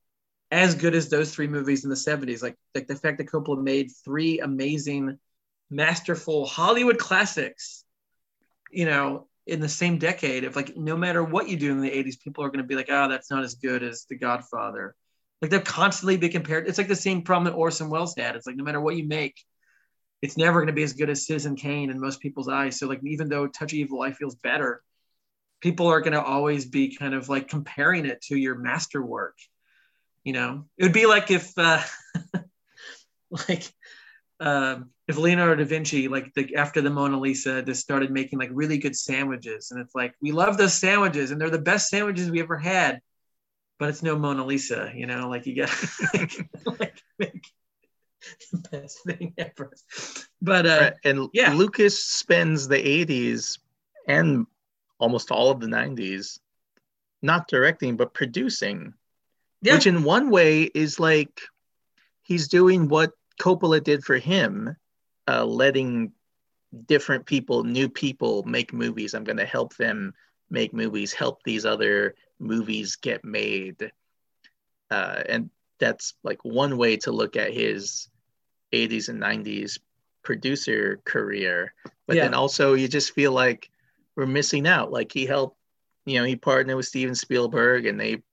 as 0.51 0.75
good 0.75 0.95
as 0.95 1.09
those 1.09 1.33
three 1.33 1.47
movies 1.47 1.83
in 1.83 1.89
the 1.89 1.95
70s. 1.95 2.41
Like 2.41 2.55
like 2.75 2.87
the 2.87 2.95
fact 2.95 3.17
that 3.17 3.27
Coppola 3.27 3.61
made 3.61 3.91
three 4.03 4.39
amazing, 4.39 5.17
masterful 5.69 6.45
Hollywood 6.45 6.97
classics, 6.97 7.83
you 8.71 8.85
know, 8.85 9.27
in 9.45 9.59
the 9.59 9.69
same 9.69 9.97
decade. 9.97 10.43
If 10.43 10.55
like 10.55 10.77
no 10.77 10.95
matter 10.95 11.23
what 11.23 11.49
you 11.49 11.57
do 11.57 11.71
in 11.71 11.81
the 11.81 11.89
80s, 11.89 12.21
people 12.21 12.43
are 12.43 12.49
going 12.49 12.63
to 12.63 12.67
be 12.67 12.75
like, 12.75 12.89
oh, 12.89 13.09
that's 13.09 13.31
not 13.31 13.43
as 13.43 13.55
good 13.55 13.83
as 13.83 14.05
The 14.09 14.17
Godfather. 14.17 14.95
Like 15.41 15.51
they'll 15.51 15.61
constantly 15.61 16.17
be 16.17 16.29
compared. 16.29 16.67
It's 16.67 16.77
like 16.77 16.87
the 16.87 16.95
same 16.95 17.21
problem 17.21 17.45
that 17.45 17.57
Orson 17.57 17.89
Welles 17.89 18.15
had. 18.17 18.35
It's 18.35 18.45
like 18.45 18.57
no 18.57 18.63
matter 18.63 18.81
what 18.81 18.95
you 18.95 19.07
make, 19.07 19.39
it's 20.21 20.37
never 20.37 20.59
going 20.59 20.67
to 20.67 20.73
be 20.73 20.83
as 20.83 20.93
good 20.93 21.09
as 21.09 21.25
Citizen 21.25 21.55
Kane 21.55 21.89
in 21.89 21.99
most 21.99 22.19
people's 22.19 22.49
eyes. 22.49 22.77
So 22.77 22.87
like 22.87 22.99
even 23.03 23.29
though 23.29 23.47
Touch 23.47 23.71
of 23.71 23.79
Evil 23.79 24.01
Eye 24.01 24.11
feels 24.11 24.35
better, 24.35 24.83
people 25.61 25.87
are 25.87 26.01
going 26.01 26.13
to 26.13 26.23
always 26.23 26.65
be 26.65 26.95
kind 26.95 27.13
of 27.13 27.29
like 27.29 27.47
comparing 27.47 28.05
it 28.05 28.21
to 28.23 28.35
your 28.35 28.55
masterwork. 28.55 29.37
You 30.23 30.33
know, 30.33 30.65
it 30.77 30.83
would 30.83 30.93
be 30.93 31.05
like 31.05 31.31
if 31.31 31.57
uh, 31.57 31.81
like 33.49 33.63
um, 34.39 34.89
if 35.09 35.17
Leonardo 35.17 35.55
da 35.55 35.67
Vinci, 35.67 36.07
like 36.07 36.31
the, 36.35 36.55
after 36.55 36.81
the 36.81 36.89
Mona 36.91 37.19
Lisa, 37.19 37.63
just 37.63 37.81
started 37.81 38.11
making 38.11 38.37
like 38.37 38.51
really 38.53 38.77
good 38.77 38.95
sandwiches, 38.95 39.71
and 39.71 39.81
it's 39.81 39.95
like 39.95 40.13
we 40.21 40.31
love 40.31 40.55
those 40.55 40.75
sandwiches, 40.75 41.31
and 41.31 41.41
they're 41.41 41.49
the 41.49 41.57
best 41.57 41.89
sandwiches 41.89 42.29
we 42.29 42.39
ever 42.39 42.57
had, 42.57 43.01
but 43.79 43.89
it's 43.89 44.03
no 44.03 44.19
Mona 44.19 44.45
Lisa, 44.45 44.91
you 44.93 45.07
know, 45.07 45.27
like 45.27 45.47
you 45.47 45.55
get 45.55 45.71
like, 46.13 46.45
like 46.63 47.01
make 47.17 47.43
the 48.51 48.69
best 48.69 49.03
thing 49.03 49.33
ever. 49.35 49.73
But 50.43 50.67
uh, 50.67 50.91
and 51.03 51.27
yeah. 51.33 51.53
Lucas 51.53 52.05
spends 52.05 52.67
the 52.67 52.77
80s 52.77 53.57
and 54.07 54.45
almost 54.99 55.31
all 55.31 55.49
of 55.49 55.59
the 55.59 55.67
90s 55.67 56.37
not 57.23 57.47
directing 57.47 57.97
but 57.97 58.13
producing, 58.13 58.93
yeah, 59.63 59.73
which 59.73 59.87
in 59.87 60.03
one 60.03 60.29
way 60.29 60.65
is 60.65 60.99
like 60.99 61.41
he's 62.21 62.47
doing 62.47 62.89
what 62.89 63.13
Coppola 63.41 63.83
did 63.83 64.03
for 64.03 64.17
him, 64.17 64.75
uh, 65.29 65.45
letting 65.45 66.11
different 66.87 67.25
people, 67.25 67.63
new 67.63 67.89
people 67.89 68.43
make 68.43 68.73
movies. 68.73 69.13
I'm 69.13 69.23
going 69.23 69.37
to 69.37 69.45
help 69.45 69.75
them 69.77 70.13
make 70.49 70.73
movies, 70.73 71.13
help 71.13 71.43
these 71.43 71.65
other 71.65 72.15
movies 72.39 72.95
get 72.95 73.23
made. 73.23 73.91
Uh, 74.91 75.21
and 75.27 75.49
that's 75.79 76.15
like 76.23 76.43
one 76.43 76.77
way 76.77 76.97
to 76.97 77.11
look 77.11 77.35
at 77.35 77.53
his 77.53 78.09
80s 78.73 79.09
and 79.09 79.19
90s 79.19 79.79
producer 80.23 80.99
career. 81.05 81.73
But 82.07 82.17
Yeah. 82.17 82.23
then 82.25 82.33
also 82.33 82.73
you 82.73 82.87
just 82.87 83.13
feel 83.13 83.31
like 83.31 83.69
we're 84.15 84.25
missing 84.25 84.67
out. 84.67 84.91
Like 84.91 85.11
he 85.11 85.25
helped, 85.25 85.57
you 86.05 86.19
know, 86.19 86.25
he 86.25 86.35
partnered 86.35 86.77
with 86.77 86.87
Steven 86.87 87.15
Spielberg 87.15 87.85
and 87.85 87.99
they 87.99 88.23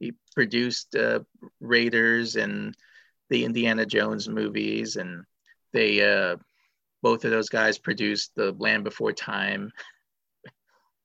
he 0.00 0.14
produced 0.34 0.96
uh, 0.96 1.20
Raiders 1.60 2.36
and 2.36 2.76
the 3.28 3.44
Indiana 3.44 3.86
Jones 3.86 4.28
movies 4.28 4.96
and 4.96 5.24
they 5.72 6.02
uh 6.02 6.36
both 7.02 7.24
of 7.24 7.30
those 7.30 7.48
guys 7.48 7.78
produced 7.78 8.32
the 8.36 8.52
Land 8.52 8.84
Before 8.84 9.12
Time. 9.12 9.72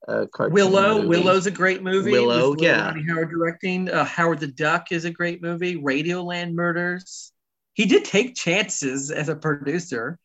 Uh, 0.08 0.26
Willow. 0.40 1.02
movie. 1.02 1.08
Willow's 1.08 1.48
a 1.48 1.52
great 1.52 1.84
movie. 1.84 2.12
Willow, 2.12 2.52
with 2.52 2.62
yeah. 2.62 2.86
Ronnie 2.86 3.04
Howard 3.10 3.30
directing. 3.30 3.90
Uh, 3.90 4.06
Howard 4.06 4.40
the 4.40 4.48
Duck 4.48 4.92
is 4.92 5.04
a 5.04 5.12
great 5.12 5.42
movie. 5.42 5.76
Radioland 5.76 6.54
Murders. 6.54 7.34
He 7.74 7.86
did 7.86 8.06
take 8.06 8.36
chances 8.36 9.12
as 9.12 9.28
a 9.28 9.36
producer. 9.36 10.18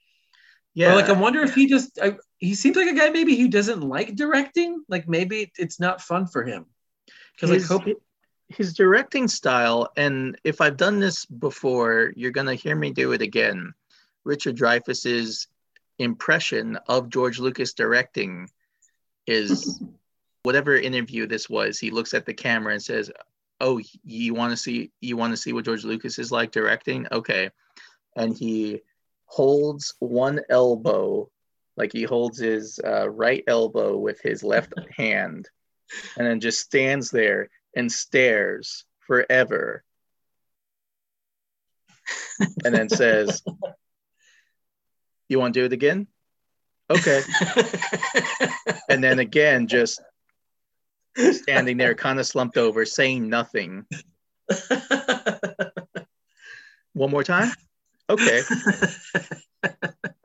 yeah. 0.74 0.92
Or 0.92 0.96
like 0.96 1.08
I 1.08 1.12
wonder 1.12 1.40
if 1.40 1.54
he 1.54 1.66
just 1.66 1.98
I, 2.00 2.16
he 2.38 2.54
seems 2.54 2.76
like 2.76 2.88
a 2.88 2.94
guy 2.94 3.10
maybe 3.10 3.36
who 3.36 3.48
doesn't 3.48 3.80
like 3.80 4.14
directing. 4.14 4.84
Like 4.88 5.08
maybe 5.08 5.50
it's 5.58 5.80
not 5.80 6.00
fun 6.00 6.26
for 6.26 6.44
him. 6.44 6.66
Because 7.34 7.50
like 7.50 7.60
his, 7.60 7.68
hope 7.68 7.84
his 8.48 8.74
directing 8.74 9.26
style, 9.28 9.88
and 9.96 10.38
if 10.44 10.60
I've 10.60 10.76
done 10.76 11.00
this 11.00 11.24
before, 11.24 12.12
you're 12.14 12.30
gonna 12.30 12.54
hear 12.54 12.76
me 12.76 12.92
do 12.92 13.12
it 13.12 13.22
again. 13.22 13.74
Richard 14.24 14.56
Dreyfuss's 14.56 15.48
impression 15.98 16.78
of 16.88 17.08
George 17.08 17.38
Lucas 17.38 17.72
directing 17.72 18.48
is 19.26 19.82
whatever 20.42 20.76
interview 20.76 21.26
this 21.26 21.48
was. 21.48 21.78
He 21.78 21.90
looks 21.90 22.14
at 22.14 22.26
the 22.26 22.34
camera 22.34 22.72
and 22.72 22.82
says, 22.82 23.10
"Oh, 23.60 23.80
you 24.04 24.34
want 24.34 24.50
to 24.52 24.56
see 24.56 24.90
you 25.00 25.16
want 25.16 25.32
to 25.32 25.36
see 25.36 25.52
what 25.52 25.64
George 25.64 25.84
Lucas 25.84 26.18
is 26.18 26.32
like 26.32 26.50
directing? 26.50 27.06
Okay," 27.10 27.50
and 28.16 28.36
he 28.36 28.82
holds 29.26 29.94
one 29.98 30.40
elbow, 30.50 31.30
like 31.76 31.92
he 31.92 32.02
holds 32.02 32.38
his 32.38 32.78
uh, 32.84 33.08
right 33.08 33.44
elbow 33.46 33.96
with 33.96 34.20
his 34.20 34.42
left 34.42 34.74
hand, 34.96 35.48
and 36.16 36.26
then 36.26 36.40
just 36.40 36.60
stands 36.60 37.10
there 37.10 37.48
and 37.74 37.90
stares 37.90 38.84
forever 39.00 39.82
and 42.64 42.74
then 42.74 42.88
says 42.88 43.42
you 45.32 45.38
want 45.38 45.54
to 45.54 45.60
do 45.60 45.66
it 45.66 45.72
again? 45.72 46.06
Okay. 46.90 47.22
And 48.88 49.02
then 49.02 49.20
again 49.20 49.68
just 49.68 50.02
standing 51.16 51.78
there 51.78 51.94
kind 51.94 52.20
of 52.20 52.26
slumped 52.26 52.58
over 52.58 52.84
saying 52.84 53.28
nothing. 53.28 53.86
One 56.92 57.10
more 57.10 57.24
time? 57.24 57.50
Okay. 58.10 58.42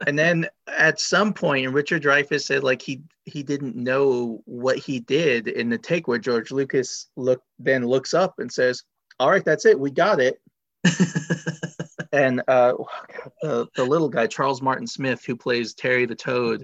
And 0.05 0.19
then 0.19 0.47
at 0.77 0.99
some 0.99 1.34
point 1.34 1.71
richard 1.71 2.03
dreyfuss 2.03 2.41
said 2.41 2.63
like 2.63 2.81
he 2.81 3.01
he 3.25 3.41
didn't 3.41 3.75
know 3.75 4.41
what 4.45 4.77
he 4.77 4.99
did 4.99 5.47
in 5.47 5.69
the 5.69 5.77
take 5.77 6.07
where 6.07 6.19
george 6.19 6.51
lucas 6.51 7.07
look 7.15 7.41
then 7.57 7.85
looks 7.85 8.13
up 8.13 8.35
and 8.38 8.51
says 8.51 8.84
all 9.19 9.29
right 9.29 9.43
that's 9.43 9.65
it 9.65 9.79
we 9.79 9.89
got 9.89 10.19
it 10.19 10.39
and 12.11 12.41
uh, 12.47 12.73
the, 13.41 13.67
the 13.75 13.84
little 13.84 14.09
guy 14.09 14.27
charles 14.27 14.61
martin 14.61 14.88
smith 14.88 15.23
who 15.25 15.35
plays 15.35 15.73
terry 15.73 16.05
the 16.05 16.15
toad 16.15 16.63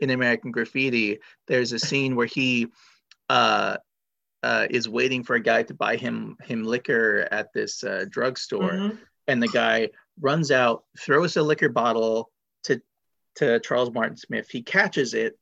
in 0.00 0.10
american 0.10 0.50
graffiti 0.50 1.18
there's 1.46 1.72
a 1.72 1.78
scene 1.78 2.16
where 2.16 2.26
he 2.26 2.66
uh, 3.28 3.76
uh, 4.42 4.66
is 4.70 4.88
waiting 4.88 5.24
for 5.24 5.34
a 5.34 5.40
guy 5.40 5.62
to 5.62 5.74
buy 5.74 5.96
him 5.96 6.36
him 6.44 6.62
liquor 6.64 7.26
at 7.30 7.52
this 7.52 7.82
uh, 7.82 8.04
drugstore 8.08 8.72
Mhm. 8.72 8.98
and 9.26 9.42
the 9.42 9.48
guy 9.48 9.90
runs 10.20 10.50
out, 10.50 10.84
throws 10.98 11.36
a 11.36 11.42
liquor 11.42 11.68
bottle 11.68 12.30
to 12.64 12.80
to 13.36 13.60
Charles 13.60 13.90
Martin 13.92 14.16
Smith. 14.16 14.48
He 14.48 14.62
catches 14.62 15.12
it, 15.14 15.38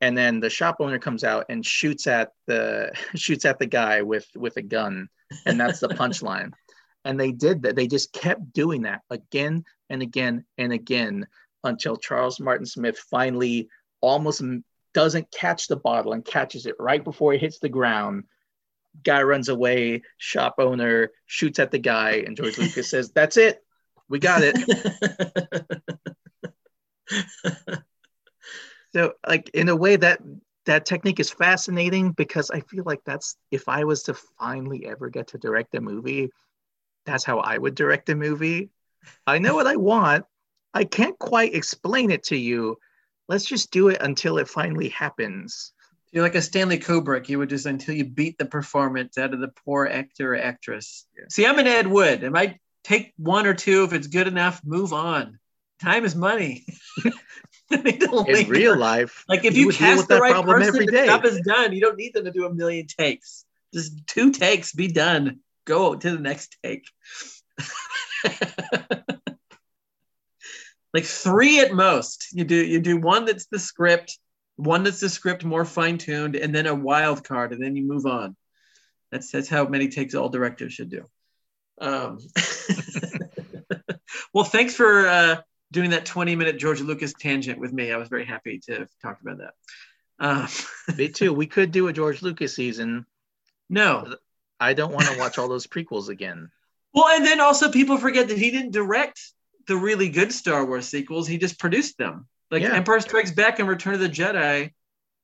and 0.00 0.16
then 0.16 0.40
the 0.40 0.48
shop 0.48 0.76
owner 0.80 0.98
comes 0.98 1.24
out 1.24 1.46
and 1.48 1.64
shoots 1.66 2.06
at 2.06 2.32
the 2.46 2.92
shoots 3.16 3.44
at 3.44 3.58
the 3.58 3.66
guy 3.66 4.02
with 4.02 4.26
with 4.36 4.56
a 4.56 4.62
gun, 4.62 5.08
and 5.46 5.58
that's 5.58 5.80
the 5.80 5.88
punchline. 6.00 6.52
And 7.04 7.18
they 7.18 7.32
did 7.32 7.62
that. 7.62 7.76
They 7.76 7.86
just 7.86 8.12
kept 8.12 8.52
doing 8.52 8.82
that 8.82 9.02
again 9.10 9.64
and 9.90 10.02
again 10.02 10.44
and 10.58 10.72
again 10.72 11.26
until 11.62 11.96
Charles 11.96 12.40
Martin 12.40 12.66
Smith 12.66 12.98
finally 13.10 13.68
almost 14.00 14.42
doesn't 14.92 15.30
catch 15.30 15.66
the 15.66 15.76
bottle 15.76 16.12
and 16.12 16.24
catches 16.24 16.66
it 16.66 16.76
right 16.78 17.02
before 17.02 17.34
it 17.34 17.40
hits 17.40 17.58
the 17.58 17.68
ground. 17.68 18.24
Guy 19.02 19.22
runs 19.22 19.48
away, 19.48 20.02
shop 20.18 20.56
owner 20.58 21.10
shoots 21.26 21.58
at 21.58 21.70
the 21.70 21.78
guy, 21.78 22.22
and 22.26 22.36
George 22.36 22.58
Lucas 22.58 22.90
says, 22.90 23.10
That's 23.10 23.36
it. 23.36 23.62
We 24.08 24.18
got 24.18 24.42
it. 24.42 24.56
So, 28.94 29.14
like 29.26 29.50
in 29.50 29.68
a 29.68 29.76
way 29.76 29.96
that 29.96 30.20
that 30.66 30.86
technique 30.86 31.18
is 31.18 31.30
fascinating 31.30 32.12
because 32.12 32.50
I 32.50 32.60
feel 32.60 32.84
like 32.86 33.00
that's 33.04 33.36
if 33.50 33.68
I 33.68 33.84
was 33.84 34.04
to 34.04 34.14
finally 34.38 34.86
ever 34.86 35.10
get 35.10 35.28
to 35.28 35.38
direct 35.38 35.74
a 35.74 35.80
movie, 35.80 36.30
that's 37.04 37.24
how 37.24 37.38
I 37.38 37.58
would 37.58 37.74
direct 37.74 38.08
a 38.08 38.14
movie. 38.14 38.70
I 39.26 39.38
know 39.38 39.54
what 39.54 39.66
I 39.66 39.76
want. 39.76 40.24
I 40.72 40.84
can't 40.84 41.18
quite 41.18 41.54
explain 41.54 42.10
it 42.10 42.24
to 42.24 42.36
you. 42.36 42.78
Let's 43.28 43.44
just 43.44 43.70
do 43.70 43.88
it 43.88 44.00
until 44.00 44.38
it 44.38 44.48
finally 44.48 44.88
happens. 44.88 45.72
You're 46.12 46.22
like 46.22 46.34
a 46.34 46.42
Stanley 46.42 46.78
Kubrick. 46.78 47.28
You 47.28 47.38
would 47.38 47.48
just 47.48 47.66
until 47.66 47.94
you 47.94 48.04
beat 48.04 48.38
the 48.38 48.44
performance 48.44 49.18
out 49.18 49.34
of 49.34 49.40
the 49.40 49.52
poor 49.64 49.86
actor 49.86 50.34
or 50.34 50.38
actress. 50.38 51.06
Yeah. 51.16 51.24
See, 51.28 51.46
I'm 51.46 51.58
an 51.58 51.66
Ed 51.66 51.86
Wood. 51.86 52.22
It 52.22 52.30
might 52.30 52.58
take 52.84 53.12
one 53.16 53.46
or 53.46 53.54
two 53.54 53.84
if 53.84 53.92
it's 53.92 54.06
good 54.06 54.28
enough. 54.28 54.60
Move 54.64 54.92
on. 54.92 55.38
Time 55.82 56.04
is 56.04 56.14
money. 56.14 56.64
I 57.70 58.24
In 58.28 58.48
real 58.48 58.76
life, 58.76 59.24
like 59.28 59.44
if 59.44 59.56
you 59.56 59.66
you, 59.66 59.72
cast 59.72 59.96
with 59.96 60.08
the 60.08 60.14
that 60.14 60.20
right 60.20 60.32
problem 60.32 60.58
person, 60.58 60.74
every 60.74 60.86
the 60.86 61.06
job 61.06 61.24
is 61.24 61.40
done. 61.40 61.72
You 61.72 61.80
don't 61.80 61.96
need 61.96 62.14
them 62.14 62.24
to 62.24 62.30
do 62.30 62.46
a 62.46 62.54
million 62.54 62.86
takes. 62.86 63.44
Just 63.72 64.06
two 64.06 64.30
takes, 64.30 64.72
be 64.72 64.88
done. 64.88 65.40
Go 65.64 65.94
to 65.94 66.10
the 66.10 66.18
next 66.18 66.56
take. 66.62 66.86
like 70.92 71.04
three 71.04 71.60
at 71.60 71.72
most. 71.72 72.28
You 72.32 72.44
do 72.44 72.56
you 72.56 72.80
do 72.80 72.98
one 72.98 73.24
that's 73.24 73.46
the 73.46 73.58
script, 73.58 74.18
one 74.56 74.84
that's 74.84 75.00
the 75.00 75.08
script 75.08 75.44
more 75.44 75.64
fine 75.64 75.98
tuned, 75.98 76.36
and 76.36 76.54
then 76.54 76.66
a 76.66 76.74
wild 76.74 77.24
card, 77.24 77.52
and 77.52 77.62
then 77.62 77.76
you 77.76 77.84
move 77.84 78.06
on. 78.06 78.36
That's 79.10 79.30
that's 79.30 79.48
how 79.48 79.66
many 79.66 79.88
takes 79.88 80.14
all 80.14 80.28
directors 80.28 80.72
should 80.72 80.90
do. 80.90 81.04
Um, 81.80 82.18
well, 84.34 84.44
thanks 84.44 84.74
for 84.74 85.06
uh, 85.06 85.36
doing 85.72 85.90
that 85.90 86.06
20 86.06 86.36
minute 86.36 86.58
George 86.58 86.80
Lucas 86.80 87.12
tangent 87.18 87.58
with 87.58 87.72
me. 87.72 87.92
I 87.92 87.96
was 87.96 88.08
very 88.08 88.24
happy 88.24 88.60
to 88.66 88.86
talk 89.02 89.20
about 89.20 89.38
that. 89.38 89.54
Um, 90.18 90.48
Me 90.96 91.08
too. 91.08 91.32
We 91.32 91.46
could 91.46 91.72
do 91.72 91.88
a 91.88 91.92
George 91.92 92.22
Lucas 92.22 92.54
season. 92.54 93.06
no. 93.68 94.16
I 94.60 94.72
don't 94.74 94.92
want 94.92 95.06
to 95.06 95.18
watch 95.18 95.38
all 95.38 95.48
those 95.48 95.66
prequels 95.66 96.08
again. 96.08 96.50
Well, 96.96 97.08
and 97.08 97.26
then 97.26 97.40
also 97.40 97.72
people 97.72 97.98
forget 97.98 98.28
that 98.28 98.38
he 98.38 98.52
didn't 98.52 98.70
direct 98.70 99.20
the 99.66 99.74
really 99.76 100.08
good 100.08 100.32
Star 100.32 100.64
Wars 100.64 100.86
sequels. 100.86 101.26
He 101.26 101.38
just 101.38 101.58
produced 101.58 101.98
them. 101.98 102.28
Like 102.52 102.62
Yeah. 102.62 102.72
Empire 102.76 103.00
Strikes 103.00 103.32
Back 103.32 103.58
and 103.58 103.68
Return 103.68 103.94
of 103.94 104.00
the 104.00 104.08
Jedi. 104.08 104.70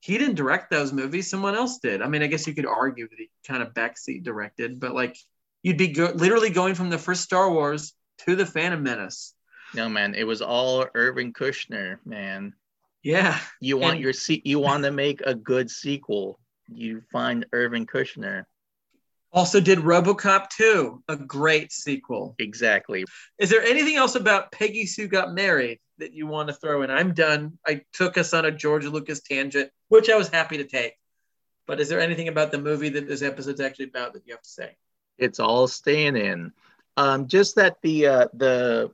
He 0.00 0.18
didn't 0.18 0.34
direct 0.34 0.68
those 0.72 0.92
movies. 0.92 1.30
Someone 1.30 1.54
else 1.54 1.78
did. 1.78 2.02
I 2.02 2.08
mean, 2.08 2.24
I 2.24 2.26
guess 2.26 2.44
you 2.48 2.54
could 2.54 2.66
argue 2.66 3.06
that 3.08 3.14
he 3.16 3.30
kind 3.46 3.62
of 3.62 3.72
backseat 3.72 4.24
directed, 4.24 4.80
but 4.80 4.96
like 4.96 5.16
you'd 5.62 5.76
be 5.78 5.86
go- 5.92 6.10
literally 6.12 6.50
going 6.50 6.74
from 6.74 6.90
the 6.90 6.98
first 6.98 7.22
Star 7.22 7.48
Wars 7.48 7.92
to 8.26 8.34
the 8.34 8.46
Phantom 8.46 8.82
Menace. 8.82 9.32
No, 9.72 9.88
man, 9.88 10.16
it 10.16 10.24
was 10.26 10.42
all 10.42 10.86
Irvin 10.92 11.32
Kershner, 11.32 11.98
man. 12.04 12.52
Yeah. 13.04 13.38
You 13.60 13.76
want 13.76 13.94
And- 13.94 14.02
your 14.02 14.12
se- 14.12 14.42
you 14.44 14.58
want 14.58 14.82
to 14.82 14.90
make 14.90 15.20
a 15.20 15.36
good 15.36 15.70
sequel. 15.70 16.40
You 16.66 17.02
find 17.12 17.46
Irvin 17.52 17.86
Kershner. 17.86 18.42
Also 19.32 19.60
did 19.60 19.78
RoboCop 19.78 20.48
2, 20.50 21.04
a 21.08 21.16
great 21.16 21.72
sequel. 21.72 22.34
Exactly. 22.38 23.04
Is 23.38 23.48
there 23.48 23.62
anything 23.62 23.96
else 23.96 24.16
about 24.16 24.50
Peggy 24.50 24.86
Sue 24.86 25.06
Got 25.06 25.34
Married 25.34 25.78
that 25.98 26.12
you 26.12 26.26
want 26.26 26.48
to 26.48 26.54
throw 26.54 26.82
in? 26.82 26.90
I'm 26.90 27.14
done. 27.14 27.56
I 27.64 27.82
took 27.92 28.18
us 28.18 28.34
on 28.34 28.44
a 28.44 28.50
George 28.50 28.86
Lucas 28.86 29.20
tangent, 29.20 29.70
which 29.88 30.10
I 30.10 30.16
was 30.16 30.28
happy 30.28 30.56
to 30.56 30.64
take. 30.64 30.94
But 31.66 31.80
is 31.80 31.88
there 31.88 32.00
anything 32.00 32.26
about 32.26 32.50
the 32.50 32.58
movie 32.58 32.88
that 32.88 33.06
this 33.06 33.22
episode's 33.22 33.60
actually 33.60 33.84
about 33.86 34.14
that 34.14 34.26
you 34.26 34.32
have 34.32 34.42
to 34.42 34.48
say? 34.48 34.76
It's 35.16 35.38
all 35.38 35.68
staying 35.68 36.16
in. 36.16 36.52
Um, 36.96 37.28
just 37.28 37.54
that 37.54 37.76
the 37.82 38.06
uh, 38.06 38.28
the 38.34 38.90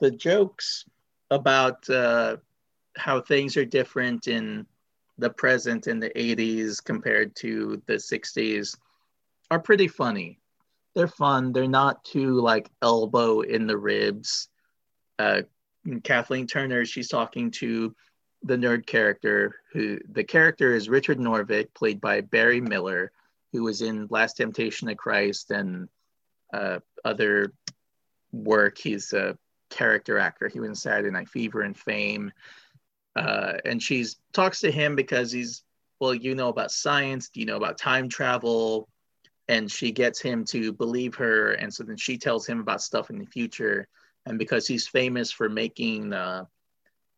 the 0.00 0.10
jokes 0.10 0.84
about 1.30 1.88
uh, 1.88 2.36
how 2.96 3.22
things 3.22 3.56
are 3.56 3.64
different 3.64 4.28
in 4.28 4.66
the 5.16 5.30
present 5.30 5.86
in 5.86 6.00
the 6.00 6.10
80s 6.10 6.82
compared 6.82 7.34
to 7.36 7.80
the 7.86 7.94
60s 7.94 8.76
are 9.54 9.60
pretty 9.60 9.88
funny. 9.88 10.40
They're 10.94 11.08
fun. 11.08 11.52
They're 11.52 11.68
not 11.68 12.04
too 12.04 12.40
like 12.40 12.68
elbow 12.82 13.40
in 13.40 13.66
the 13.66 13.76
ribs. 13.76 14.48
Uh, 15.18 15.42
Kathleen 16.02 16.46
Turner, 16.46 16.84
she's 16.84 17.08
talking 17.08 17.50
to 17.52 17.94
the 18.42 18.56
nerd 18.56 18.84
character 18.84 19.54
who 19.72 19.98
the 20.10 20.24
character 20.24 20.74
is 20.74 20.88
Richard 20.88 21.18
Norvik, 21.18 21.72
played 21.74 22.00
by 22.00 22.20
Barry 22.20 22.60
Miller, 22.60 23.12
who 23.52 23.62
was 23.62 23.80
in 23.80 24.08
Last 24.10 24.36
Temptation 24.36 24.88
of 24.88 24.96
Christ 24.96 25.50
and 25.50 25.88
uh, 26.52 26.80
other 27.04 27.52
work. 28.32 28.76
He's 28.78 29.12
a 29.12 29.38
character 29.70 30.18
actor. 30.18 30.48
He 30.48 30.58
was 30.58 30.68
in 30.68 30.74
Saturday 30.74 31.10
Night 31.10 31.28
Fever 31.28 31.62
and 31.62 31.76
Fame. 31.76 32.32
Uh, 33.14 33.54
and 33.64 33.80
she's 33.80 34.16
talks 34.32 34.60
to 34.60 34.72
him 34.72 34.96
because 34.96 35.30
he's 35.30 35.62
well, 36.00 36.14
you 36.14 36.34
know 36.34 36.48
about 36.48 36.72
science. 36.72 37.28
Do 37.28 37.38
you 37.38 37.46
know 37.46 37.56
about 37.56 37.78
time 37.78 38.08
travel? 38.08 38.88
And 39.48 39.70
she 39.70 39.92
gets 39.92 40.20
him 40.20 40.44
to 40.46 40.72
believe 40.72 41.14
her, 41.16 41.52
and 41.52 41.72
so 41.72 41.84
then 41.84 41.98
she 41.98 42.16
tells 42.16 42.46
him 42.46 42.60
about 42.60 42.80
stuff 42.80 43.10
in 43.10 43.18
the 43.18 43.26
future. 43.26 43.88
And 44.26 44.38
because 44.38 44.66
he's 44.66 44.88
famous 44.88 45.30
for 45.30 45.50
making 45.50 46.14
uh, 46.14 46.46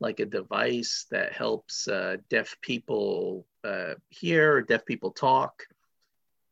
like 0.01 0.21
a 0.21 0.27
device 0.27 1.07
that 1.11 1.33
helps 1.33 1.87
uh, 1.89 2.17
deaf 2.29 2.57
people 2.61 3.47
uh, 3.65 3.95
hear 4.09 4.55
or 4.55 4.63
deaf 4.63 4.85
people 4.85 5.13
talk, 5.13 5.63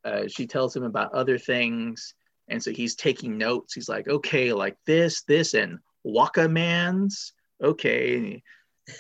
uh, 0.05 0.29
she 0.29 0.47
tells 0.47 0.77
him 0.77 0.85
about 0.85 1.15
other 1.15 1.39
things. 1.39 2.15
And 2.49 2.63
so 2.63 2.71
he's 2.71 2.95
taking 2.95 3.39
notes. 3.39 3.75
He's 3.75 3.89
like, 3.89 4.07
okay, 4.07 4.53
like 4.53 4.77
this, 4.87 5.23
this, 5.23 5.55
and 5.55 5.79
Walkman's. 6.07 7.33
Okay. 7.63 8.43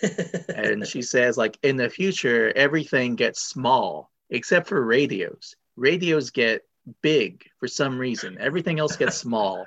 and 0.54 0.86
she 0.86 1.02
says, 1.02 1.36
like, 1.36 1.58
in 1.62 1.76
the 1.76 1.90
future, 1.90 2.52
everything 2.56 3.16
gets 3.16 3.48
small 3.48 4.10
except 4.30 4.68
for 4.68 4.82
radios. 4.82 5.54
Radios 5.76 6.30
get 6.30 6.62
big 7.02 7.44
for 7.58 7.68
some 7.68 7.98
reason, 7.98 8.36
everything 8.40 8.78
else 8.78 8.96
gets 8.96 9.16
small. 9.16 9.66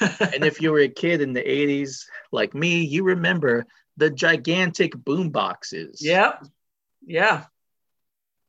and 0.00 0.44
if 0.44 0.60
you 0.62 0.72
were 0.72 0.80
a 0.80 0.88
kid 0.88 1.20
in 1.20 1.32
the 1.34 1.42
80s, 1.42 2.04
like 2.32 2.54
me, 2.54 2.84
you 2.84 3.04
remember 3.04 3.66
the 3.96 4.10
gigantic 4.10 4.96
boom 4.96 5.30
boxes. 5.30 6.00
yeah. 6.04 6.36
Yeah. 7.06 7.44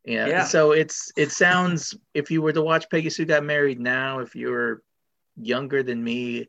Yeah. 0.06 0.27
Yeah. 0.27 0.44
So 0.45 0.72
it's 0.72 1.11
it 1.18 1.32
sounds 1.32 1.95
if 2.14 2.32
you 2.32 2.41
were 2.41 2.53
to 2.53 2.61
watch 2.61 2.90
Peggy 2.90 3.10
Sue 3.10 3.26
Got 3.26 3.44
Married 3.44 3.80
now, 3.80 4.19
if 4.19 4.36
you 4.36 4.49
were 4.49 4.84
younger 5.36 5.84
than 5.84 6.02
me, 6.03 6.48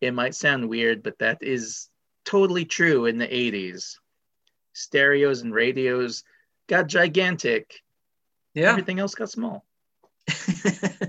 it 0.00 0.12
might 0.12 0.34
sound 0.34 0.68
weird, 0.68 1.02
but 1.02 1.18
that 1.20 1.38
is 1.40 1.88
totally 2.24 2.64
true 2.64 3.06
in 3.06 3.18
the 3.18 3.26
80s. 3.26 3.96
Stereos 4.74 5.40
and 5.42 5.54
radios 5.54 6.24
got 6.68 6.88
gigantic. 6.88 7.80
Yeah. 8.54 8.70
Everything 8.70 8.98
else 8.98 9.14
got 9.14 9.30
small. 9.30 9.64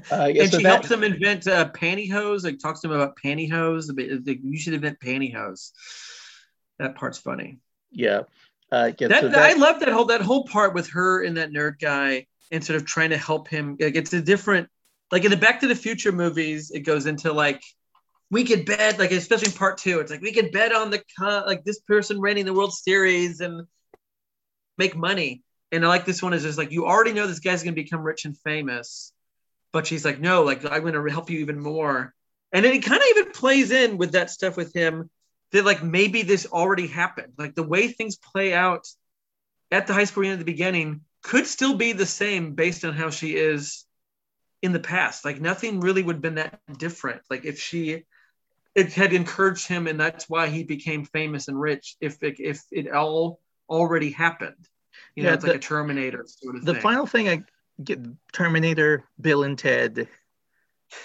Uh, 0.09 0.29
and 0.29 0.49
so 0.49 0.57
she 0.57 0.63
that- 0.63 0.69
helps 0.69 0.89
them 0.89 1.03
invent 1.03 1.47
uh, 1.47 1.69
pantyhose. 1.71 2.43
Like 2.43 2.59
talks 2.59 2.81
to 2.81 2.87
them 2.87 2.95
about 2.95 3.17
pantyhose. 3.17 3.89
Like, 4.25 4.39
you 4.41 4.57
should 4.57 4.73
invent 4.73 4.99
pantyhose. 4.99 5.71
That 6.79 6.95
part's 6.95 7.17
funny. 7.17 7.59
Yeah. 7.91 8.21
Uh, 8.71 8.91
yeah, 8.99 9.07
That, 9.07 9.21
so 9.21 9.31
I 9.39 9.53
love 9.53 9.79
that 9.79 9.89
whole 9.89 10.05
that 10.05 10.21
whole 10.21 10.45
part 10.45 10.73
with 10.73 10.89
her 10.91 11.23
and 11.23 11.37
that 11.37 11.51
nerd 11.51 11.79
guy, 11.79 12.27
and 12.51 12.63
sort 12.63 12.77
of 12.77 12.85
trying 12.85 13.11
to 13.11 13.17
help 13.17 13.47
him. 13.47 13.77
Like 13.79 13.95
it's 13.95 14.13
a 14.13 14.21
different, 14.21 14.69
like 15.11 15.23
in 15.23 15.31
the 15.31 15.37
Back 15.37 15.61
to 15.61 15.67
the 15.67 15.75
Future 15.75 16.11
movies, 16.11 16.71
it 16.71 16.81
goes 16.81 17.05
into 17.05 17.31
like 17.31 17.61
we 18.29 18.43
could 18.43 18.65
bet, 18.65 18.99
like 18.99 19.11
especially 19.11 19.47
in 19.47 19.57
part 19.57 19.77
two, 19.77 19.99
it's 19.99 20.11
like 20.11 20.21
we 20.21 20.33
could 20.33 20.51
bet 20.51 20.73
on 20.73 20.89
the 20.91 21.01
like 21.19 21.63
this 21.63 21.79
person 21.79 22.19
winning 22.19 22.45
the 22.45 22.53
World 22.53 22.73
Series 22.73 23.39
and 23.39 23.65
make 24.77 24.95
money. 24.95 25.43
And 25.71 25.85
I 25.85 25.87
like 25.87 26.05
this 26.05 26.21
one 26.21 26.33
is 26.33 26.43
just 26.43 26.57
like 26.57 26.71
you 26.71 26.85
already 26.85 27.13
know 27.13 27.27
this 27.27 27.39
guy's 27.39 27.63
gonna 27.63 27.75
become 27.75 28.01
rich 28.01 28.25
and 28.25 28.37
famous, 28.37 29.11
but 29.71 29.87
she's 29.87 30.05
like, 30.05 30.19
no, 30.19 30.43
like 30.43 30.65
I'm 30.65 30.83
gonna 30.83 31.11
help 31.11 31.29
you 31.29 31.39
even 31.39 31.59
more. 31.59 32.13
And 32.53 32.63
then 32.63 32.73
he 32.73 32.79
kind 32.79 33.01
of 33.01 33.07
even 33.09 33.31
plays 33.31 33.71
in 33.71 33.97
with 33.97 34.13
that 34.13 34.31
stuff 34.31 34.55
with 34.55 34.73
him 34.73 35.09
that 35.51 35.65
like 35.65 35.83
maybe 35.83 36.23
this 36.23 36.45
already 36.45 36.87
happened. 36.87 37.33
Like 37.37 37.55
the 37.55 37.63
way 37.63 37.89
things 37.89 38.17
play 38.17 38.53
out 38.53 38.87
at 39.71 39.87
the 39.87 39.93
high 39.93 40.05
school 40.05 40.21
reunion 40.21 40.39
at 40.39 40.45
the 40.45 40.51
beginning 40.51 41.01
could 41.23 41.45
still 41.45 41.75
be 41.75 41.91
the 41.91 42.05
same 42.05 42.53
based 42.53 42.85
on 42.85 42.93
how 42.93 43.09
she 43.09 43.35
is 43.35 43.85
in 44.61 44.71
the 44.71 44.79
past. 44.79 45.25
Like 45.25 45.41
nothing 45.41 45.81
really 45.81 46.03
would 46.03 46.17
have 46.17 46.21
been 46.21 46.35
that 46.35 46.59
different. 46.77 47.21
Like 47.29 47.45
if 47.45 47.59
she 47.59 48.05
it 48.75 48.93
had 48.93 49.11
encouraged 49.11 49.67
him 49.67 49.87
and 49.87 49.99
that's 49.99 50.29
why 50.29 50.47
he 50.47 50.63
became 50.63 51.03
famous 51.03 51.47
and 51.47 51.59
rich 51.59 51.95
if 51.99 52.21
it, 52.21 52.35
if 52.39 52.61
it 52.71 52.91
all 52.91 53.39
already 53.67 54.11
happened. 54.11 54.67
You 55.15 55.23
know, 55.23 55.29
Yeah, 55.29 55.35
it's 55.35 55.43
like 55.43 55.53
the- 55.53 55.57
a 55.57 55.61
Terminator 55.61 56.25
sort 56.27 56.55
of 56.57 56.65
the 56.65 56.73
thing. 56.73 56.81
final 56.81 57.05
thing 57.05 57.29
I 57.29 57.43
get 57.83 57.99
Terminator, 58.33 59.03
Bill 59.19 59.43
and 59.43 59.57
Ted. 59.57 60.07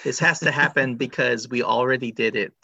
This 0.05 0.19
has 0.20 0.40
to 0.40 0.51
happen 0.51 0.97
because 1.06 1.48
we 1.48 1.62
already 1.62 2.12
did 2.12 2.36
it. 2.36 2.55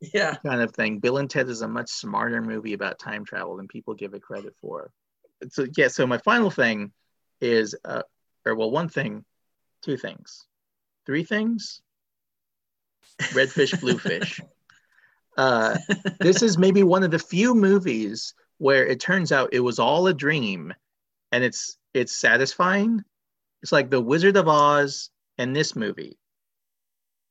yeah. 0.00 0.34
kind 0.44 0.60
of 0.60 0.74
thing. 0.74 0.98
Bill 0.98 1.18
and 1.18 1.30
Ted 1.30 1.48
is 1.48 1.62
a 1.62 1.68
much 1.68 1.90
smarter 1.90 2.42
movie 2.42 2.72
about 2.74 2.98
time 2.98 3.24
travel 3.24 3.56
than 3.56 3.68
people 3.68 3.94
give 3.94 4.12
it 4.14 4.22
credit 4.22 4.54
for. 4.60 4.90
So 5.50 5.66
yeah, 5.76 5.88
so 5.88 6.06
my 6.06 6.18
final 6.18 6.50
thing 6.50 6.92
is, 7.40 7.74
uh, 7.84 8.02
or 8.44 8.54
well, 8.54 8.70
one 8.70 8.88
thing, 8.88 9.24
two 9.82 9.96
things, 9.96 10.46
three 11.06 11.24
things. 11.24 11.80
Red 13.34 13.50
fish, 13.50 13.72
blue 13.72 13.98
fish. 13.98 14.40
Uh, 15.36 15.76
this 16.20 16.42
is 16.42 16.56
maybe 16.58 16.84
one 16.84 17.02
of 17.02 17.10
the 17.10 17.18
few 17.18 17.56
movies 17.56 18.34
where 18.58 18.86
it 18.86 19.00
turns 19.00 19.32
out 19.32 19.54
it 19.54 19.60
was 19.60 19.78
all 19.78 20.06
a 20.06 20.14
dream, 20.14 20.72
and 21.32 21.44
it's 21.44 21.76
it's 21.92 22.16
satisfying. 22.16 23.02
It's 23.62 23.72
like 23.72 23.90
The 23.90 24.00
Wizard 24.00 24.36
of 24.36 24.48
Oz 24.48 25.10
and 25.38 25.54
this 25.54 25.74
movie, 25.74 26.18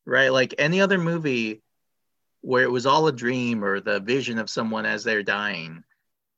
right? 0.06 0.32
Like 0.32 0.56
any 0.58 0.82
other 0.82 0.98
movie 0.98 1.62
where 2.44 2.64
it 2.64 2.72
was 2.72 2.86
all 2.86 3.08
a 3.08 3.12
dream 3.12 3.64
or 3.64 3.80
the 3.80 4.02
vision 4.02 4.38
of 4.38 4.50
someone 4.50 4.86
as 4.86 5.04
they're 5.04 5.24
dying 5.24 5.84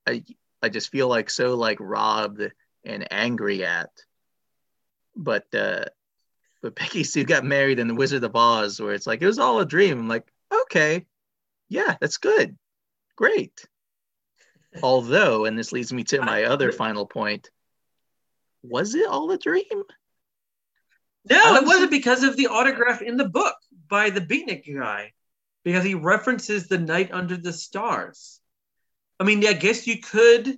i 0.07 0.23
i 0.61 0.69
just 0.69 0.91
feel 0.91 1.07
like 1.07 1.29
so 1.29 1.55
like 1.55 1.77
robbed 1.81 2.51
and 2.85 3.11
angry 3.11 3.65
at 3.65 3.89
but 5.15 5.45
uh 5.53 5.83
but 6.61 6.75
Peggy 6.75 7.03
Sue 7.03 7.25
got 7.25 7.45
married 7.45 7.77
in 7.77 7.87
the 7.87 7.93
Wizard 7.93 8.23
of 8.23 8.35
Oz 8.35 8.79
where 8.79 8.95
it's 8.95 9.05
like 9.05 9.21
it 9.21 9.27
was 9.27 9.37
all 9.37 9.59
a 9.59 9.65
dream 9.65 9.99
I'm 9.99 10.07
like 10.07 10.31
okay 10.63 11.05
yeah 11.69 11.95
that's 11.99 12.17
good 12.17 12.57
great 13.15 13.67
although 14.83 15.45
and 15.45 15.57
this 15.57 15.71
leads 15.71 15.91
me 15.93 16.03
to 16.03 16.21
my 16.21 16.43
other 16.53 16.71
final 16.71 17.05
point 17.05 17.49
was 18.63 18.95
it 18.95 19.07
all 19.07 19.29
a 19.31 19.37
dream 19.37 19.83
No, 21.29 21.55
it 21.55 21.65
wasn't 21.65 21.91
because 21.91 22.23
of 22.23 22.35
the 22.37 22.47
autograph 22.47 23.01
in 23.01 23.17
the 23.17 23.27
book 23.29 23.55
by 23.89 24.09
the 24.09 24.21
beatnik 24.21 24.63
guy. 24.71 25.13
because 25.63 25.83
he 25.83 25.95
references 25.95 26.67
the 26.67 26.77
night 26.77 27.09
under 27.11 27.37
the 27.37 27.53
stars. 27.53 28.39
I 29.19 29.23
mean, 29.23 29.45
I 29.47 29.53
guess 29.53 29.87
you 29.87 29.99
could 29.99 30.57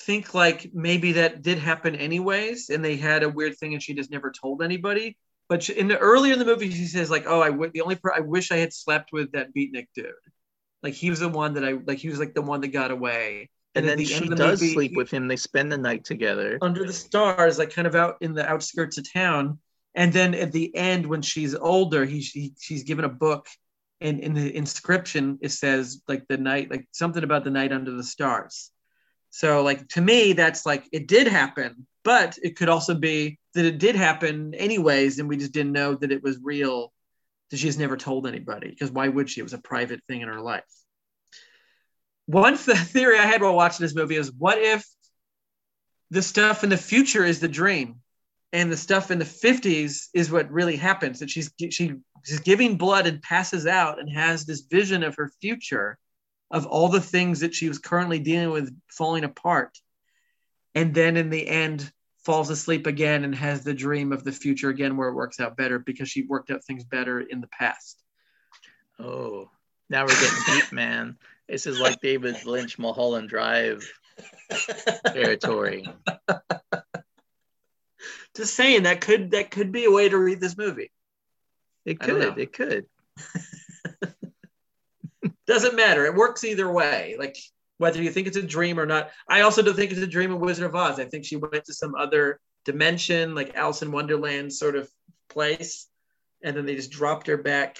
think 0.00 0.34
like 0.34 0.70
maybe 0.74 1.12
that 1.12 1.42
did 1.42 1.58
happen 1.58 1.94
anyways, 1.94 2.70
and 2.70 2.84
they 2.84 2.96
had 2.96 3.22
a 3.22 3.28
weird 3.28 3.56
thing, 3.58 3.74
and 3.74 3.82
she 3.82 3.94
just 3.94 4.10
never 4.10 4.32
told 4.32 4.62
anybody. 4.62 5.16
But 5.48 5.62
she, 5.62 5.74
in 5.74 5.86
the 5.88 5.98
earlier 5.98 6.32
in 6.32 6.38
the 6.38 6.44
movie, 6.44 6.70
she 6.70 6.86
says 6.86 7.10
like, 7.10 7.26
"Oh, 7.28 7.40
I 7.42 7.50
w- 7.50 7.70
the 7.72 7.82
only 7.82 7.94
per- 7.96 8.12
I 8.14 8.20
wish 8.20 8.50
I 8.50 8.56
had 8.56 8.72
slept 8.72 9.12
with 9.12 9.30
that 9.32 9.54
beatnik 9.54 9.88
dude. 9.94 10.06
Like 10.84 10.94
he 10.94 11.10
was 11.10 11.20
the 11.20 11.28
one 11.28 11.54
that 11.54 11.64
I 11.64 11.72
like. 11.86 11.98
He 11.98 12.08
was 12.08 12.20
like 12.20 12.34
the 12.34 12.42
one 12.42 12.60
that 12.60 12.68
got 12.68 12.92
away." 12.92 13.50
And, 13.74 13.84
at 13.86 13.88
then 13.88 13.98
the 13.98 14.04
she 14.04 14.14
end 14.14 14.24
of 14.24 14.30
the 14.30 14.36
does 14.36 14.60
movie, 14.60 14.74
sleep 14.74 14.92
with 14.94 15.10
him. 15.10 15.26
They 15.26 15.36
spend 15.36 15.72
the 15.72 15.78
night 15.78 16.04
together. 16.04 16.58
under 16.62 16.84
the 16.86 16.92
stars, 16.92 17.58
like 17.58 17.72
kind 17.72 17.88
of 17.88 17.96
out 17.96 18.18
in 18.20 18.34
the 18.34 18.48
outskirts 18.48 18.98
of 18.98 19.12
town. 19.12 19.58
And 19.96 20.12
then 20.12 20.34
at 20.34 20.52
the 20.52 20.74
end, 20.76 21.06
when 21.06 21.22
she's 21.22 21.54
older, 21.56 22.04
he, 22.04 22.20
he 22.20 22.52
she's 22.60 22.84
given 22.84 23.04
a 23.04 23.08
book, 23.08 23.48
and 24.00 24.20
in 24.20 24.34
the 24.34 24.56
inscription 24.56 25.38
it 25.42 25.50
says 25.50 26.02
like 26.06 26.28
the 26.28 26.36
night, 26.36 26.70
like 26.70 26.86
something 26.92 27.24
about 27.24 27.42
the 27.42 27.50
night 27.50 27.72
under 27.72 27.90
the 27.90 28.04
stars. 28.04 28.70
So 29.30 29.62
like 29.64 29.88
to 29.88 30.00
me, 30.00 30.34
that's 30.34 30.64
like 30.64 30.84
it 30.92 31.08
did 31.08 31.26
happen, 31.26 31.86
but 32.04 32.38
it 32.44 32.56
could 32.56 32.68
also 32.68 32.94
be 32.94 33.38
that 33.54 33.64
it 33.64 33.78
did 33.78 33.96
happen 33.96 34.54
anyways, 34.54 35.18
and 35.18 35.28
we 35.28 35.36
just 35.36 35.52
didn't 35.52 35.72
know 35.72 35.96
that 35.96 36.12
it 36.12 36.22
was 36.22 36.38
real. 36.42 36.92
That 37.50 37.58
she's 37.58 37.78
never 37.78 37.96
told 37.96 38.26
anybody 38.26 38.70
because 38.70 38.90
why 38.90 39.08
would 39.08 39.30
she? 39.30 39.40
It 39.40 39.44
was 39.44 39.52
a 39.52 39.58
private 39.58 40.00
thing 40.08 40.22
in 40.22 40.28
her 40.28 40.40
life. 40.40 40.64
One 42.26 42.56
th- 42.56 42.78
theory 42.78 43.18
I 43.18 43.26
had 43.26 43.42
while 43.42 43.54
watching 43.54 43.84
this 43.84 43.94
movie 43.94 44.16
is 44.16 44.32
what 44.32 44.58
if 44.58 44.84
the 46.10 46.22
stuff 46.22 46.64
in 46.64 46.70
the 46.70 46.76
future 46.76 47.24
is 47.24 47.40
the 47.40 47.48
dream 47.48 48.00
and 48.52 48.70
the 48.70 48.76
stuff 48.76 49.10
in 49.10 49.18
the 49.18 49.24
50s 49.24 50.08
is 50.14 50.30
what 50.30 50.50
really 50.50 50.76
happens 50.76 51.18
that 51.18 51.28
she's 51.28 51.50
she, 51.70 51.94
she's 52.24 52.40
giving 52.40 52.76
blood 52.76 53.06
and 53.06 53.20
passes 53.20 53.66
out 53.66 53.98
and 53.98 54.08
has 54.08 54.46
this 54.46 54.62
vision 54.62 55.02
of 55.02 55.16
her 55.16 55.30
future 55.40 55.98
of 56.50 56.66
all 56.66 56.88
the 56.88 57.00
things 57.00 57.40
that 57.40 57.54
she 57.54 57.68
was 57.68 57.78
currently 57.78 58.20
dealing 58.20 58.50
with 58.50 58.74
falling 58.90 59.24
apart 59.24 59.76
and 60.74 60.94
then 60.94 61.16
in 61.16 61.30
the 61.30 61.48
end 61.48 61.90
falls 62.24 62.50
asleep 62.50 62.86
again 62.86 63.24
and 63.24 63.34
has 63.34 63.64
the 63.64 63.74
dream 63.74 64.12
of 64.12 64.24
the 64.24 64.32
future 64.32 64.70
again 64.70 64.96
where 64.96 65.08
it 65.08 65.14
works 65.14 65.40
out 65.40 65.56
better 65.56 65.78
because 65.78 66.08
she 66.08 66.22
worked 66.22 66.50
out 66.50 66.64
things 66.64 66.84
better 66.84 67.20
in 67.20 67.40
the 67.40 67.48
past 67.48 68.04
Oh, 68.98 69.50
now 69.90 70.02
we're 70.02 70.20
getting 70.20 70.54
deep, 70.54 70.72
man. 70.72 71.16
This 71.48 71.66
is 71.66 71.80
like 71.80 72.00
David 72.00 72.44
Lynch 72.44 72.78
Mulholland 72.78 73.28
Drive 73.28 73.84
territory. 75.06 75.88
just 78.36 78.54
saying 78.54 78.84
that 78.84 79.00
could 79.00 79.32
that 79.32 79.50
could 79.50 79.72
be 79.72 79.84
a 79.84 79.90
way 79.90 80.08
to 80.08 80.16
read 80.16 80.40
this 80.40 80.56
movie 80.56 80.90
It 81.84 81.98
could. 81.98 82.38
It 82.38 82.52
could. 82.52 82.86
doesn't 85.46 85.76
matter. 85.76 86.06
It 86.06 86.14
works 86.14 86.44
either 86.44 86.70
way. 86.70 87.16
Like 87.18 87.36
whether 87.78 88.02
you 88.02 88.10
think 88.10 88.26
it's 88.26 88.36
a 88.36 88.42
dream 88.42 88.78
or 88.78 88.86
not. 88.86 89.10
I 89.28 89.42
also 89.42 89.62
don't 89.62 89.74
think 89.74 89.90
it's 89.90 90.00
a 90.00 90.06
dream 90.06 90.32
of 90.32 90.40
Wizard 90.40 90.66
of 90.66 90.74
Oz. 90.74 90.98
I 90.98 91.04
think 91.04 91.24
she 91.24 91.36
went 91.36 91.64
to 91.64 91.74
some 91.74 91.94
other 91.94 92.40
dimension, 92.64 93.34
like 93.34 93.56
Alice 93.56 93.82
in 93.82 93.92
Wonderland 93.92 94.52
sort 94.52 94.76
of 94.76 94.88
place, 95.28 95.88
and 96.42 96.56
then 96.56 96.66
they 96.66 96.76
just 96.76 96.90
dropped 96.90 97.26
her 97.26 97.36
back 97.36 97.78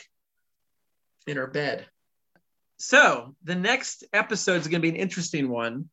in 1.27 1.37
her 1.37 1.47
bed. 1.47 1.87
So 2.77 3.35
the 3.45 3.55
next 3.55 4.05
episode 4.13 4.61
is 4.61 4.69
going 4.69 4.83
to 4.83 4.91
be 4.91 4.95
an 4.95 5.01
interesting 5.01 5.49
one. 5.49 5.89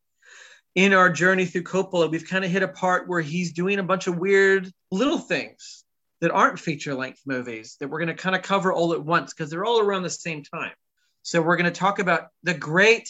In 0.74 0.94
our 0.94 1.10
journey 1.10 1.44
through 1.44 1.64
Coppola, 1.64 2.10
we've 2.10 2.26
kind 2.26 2.44
of 2.44 2.50
hit 2.50 2.62
a 2.62 2.68
part 2.68 3.06
where 3.06 3.20
he's 3.20 3.52
doing 3.52 3.78
a 3.78 3.82
bunch 3.82 4.06
of 4.06 4.18
weird 4.18 4.70
little 4.90 5.18
things 5.18 5.84
that 6.22 6.30
aren't 6.30 6.58
feature 6.58 6.94
length 6.94 7.20
movies 7.26 7.76
that 7.78 7.88
we're 7.88 7.98
going 7.98 8.08
to 8.08 8.14
kind 8.14 8.34
of 8.34 8.42
cover 8.42 8.72
all 8.72 8.94
at 8.94 9.04
once 9.04 9.34
because 9.34 9.50
they're 9.50 9.64
all 9.64 9.80
around 9.80 10.02
the 10.02 10.10
same 10.10 10.42
time. 10.42 10.72
So 11.22 11.42
we're 11.42 11.56
going 11.56 11.72
to 11.72 11.78
talk 11.78 11.98
about 11.98 12.28
the 12.42 12.54
great, 12.54 13.08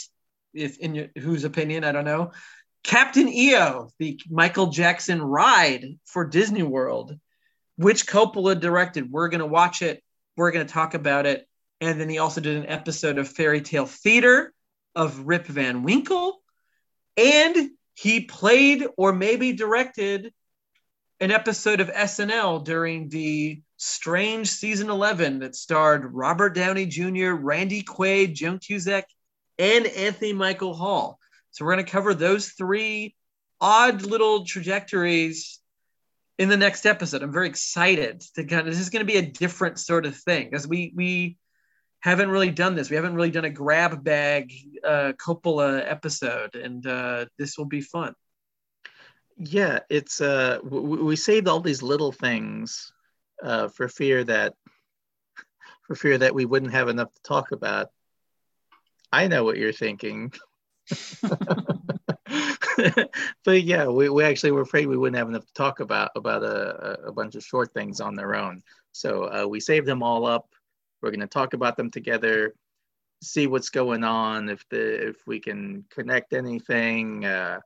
if 0.55 0.79
in 0.79 0.95
your, 0.95 1.07
whose 1.19 1.45
opinion 1.45 1.85
I 1.85 1.93
don't 1.93 2.05
know, 2.05 2.33
Captain 2.85 3.29
EO, 3.29 3.91
the 3.99 4.20
Michael 4.29 4.69
Jackson 4.69 5.23
ride 5.23 5.99
for 6.05 6.24
Disney 6.27 6.62
World, 6.62 7.19
which 7.77 8.07
Coppola 8.07 8.59
directed. 8.59 9.11
We're 9.11 9.29
going 9.29 9.41
to 9.41 9.47
watch 9.47 9.83
it. 9.83 10.03
We're 10.37 10.51
going 10.51 10.66
to 10.66 10.73
talk 10.73 10.95
about 10.95 11.27
it, 11.27 11.47
and 11.81 12.01
then 12.01 12.09
he 12.09 12.19
also 12.19 12.41
did 12.41 12.57
an 12.57 12.66
episode 12.66 13.19
of 13.19 13.29
Fairy 13.29 13.61
Tale 13.61 13.87
Theater 13.87 14.53
of 14.95 15.27
Rip 15.27 15.47
Van 15.47 15.83
Winkle, 15.83 16.43
and 17.16 17.70
he 17.95 18.20
played 18.23 18.87
or 18.97 19.12
maybe 19.12 19.53
directed 19.53 20.33
an 21.20 21.31
episode 21.31 21.81
of 21.81 21.89
SNL 21.89 22.65
during 22.65 23.09
the 23.09 23.62
strange 23.77 24.51
season 24.51 24.91
11 24.91 25.41
that 25.41 25.55
starred 25.55 26.12
Robert 26.12 26.55
Downey 26.55 26.87
Jr., 26.87 27.33
Randy 27.33 27.83
Quaid, 27.83 28.35
Joan 28.35 28.59
Cusack, 28.59 29.05
and 29.59 29.87
Anthony 29.87 30.33
Michael 30.33 30.74
Hall. 30.74 31.19
So 31.51 31.65
we're 31.65 31.74
going 31.74 31.85
to 31.85 31.91
cover 31.91 32.15
those 32.15 32.49
three 32.49 33.15
odd 33.61 34.03
little 34.03 34.45
trajectories 34.45 35.61
in 36.39 36.49
the 36.49 36.57
next 36.57 36.87
episode. 36.87 37.23
I'm 37.23 37.33
very 37.33 37.49
excited 37.49 38.20
to 38.35 38.45
kind 38.45 38.66
of 38.66 38.66
this 38.66 38.81
is 38.81 38.91
going 38.91 39.07
to 39.07 39.12
be 39.12 39.19
a 39.19 39.23
different 39.23 39.79
sort 39.79 40.07
of 40.07 40.16
thing 40.16 40.49
because 40.51 40.66
we 40.66 40.93
we 40.97 41.37
haven't 42.01 42.31
really 42.31 42.51
done 42.51 42.74
this. 42.74 42.91
We 42.91 42.97
haven't 42.97 43.15
really 43.15 43.31
done 43.31 43.45
a 43.45 43.51
grab 43.51 44.03
bag 44.03 44.53
uh, 44.85 45.12
Coppola 45.16 45.89
episode, 45.89 46.57
and 46.57 46.85
uh, 46.87 47.27
this 47.39 47.57
will 47.57 47.66
be 47.66 47.81
fun. 47.81 48.15
Yeah, 49.37 49.81
it's 49.89 50.20
uh, 50.20 50.59
we 50.62 51.16
saved 51.16 51.49
all 51.49 51.61
these 51.61 51.83
little 51.83 52.12
things 52.12 52.93
uh, 53.43 53.69
for 53.69 53.89
fear 53.89 54.24
that 54.24 54.55
for 55.87 55.95
fear 55.95 56.19
that 56.19 56.35
we 56.35 56.45
wouldn't 56.45 56.73
have 56.73 56.89
enough 56.89 57.12
to 57.12 57.23
talk 57.23 57.53
about. 57.53 57.91
I 59.13 59.29
know 59.29 59.45
what 59.45 59.59
you're 59.59 59.73
thinking. 59.73 60.33
but 63.45 63.63
yeah, 63.63 63.87
we, 63.87 64.09
we 64.09 64.25
actually 64.25 64.53
were 64.53 64.63
afraid 64.63 64.87
we 64.87 64.97
wouldn't 64.97 65.19
have 65.19 65.29
enough 65.29 65.47
to 65.47 65.53
talk 65.55 65.81
about 65.81 66.11
about 66.17 66.43
a, 66.43 67.07
a- 67.07 67.13
bunch 67.13 67.35
of 67.35 67.45
short 67.45 67.73
things 67.73 68.01
on 68.01 68.17
their 68.17 68.35
own. 68.35 68.63
So 68.93 69.25
uh, 69.25 69.47
we 69.47 69.61
saved 69.61 69.87
them 69.87 70.03
all 70.03 70.27
up. 70.27 70.49
We're 71.01 71.11
going 71.11 71.21
to 71.21 71.27
talk 71.27 71.55
about 71.55 71.77
them 71.77 71.91
together, 71.91 72.55
see 73.23 73.47
what's 73.47 73.69
going 73.69 74.05
on, 74.05 74.49
if 74.49 74.67
the 74.71 75.09
if 75.09 75.27
we 75.27 75.41
can 75.41 75.85
connect 75.91 76.33
anything. 76.33 77.25
Uh, 77.25 77.61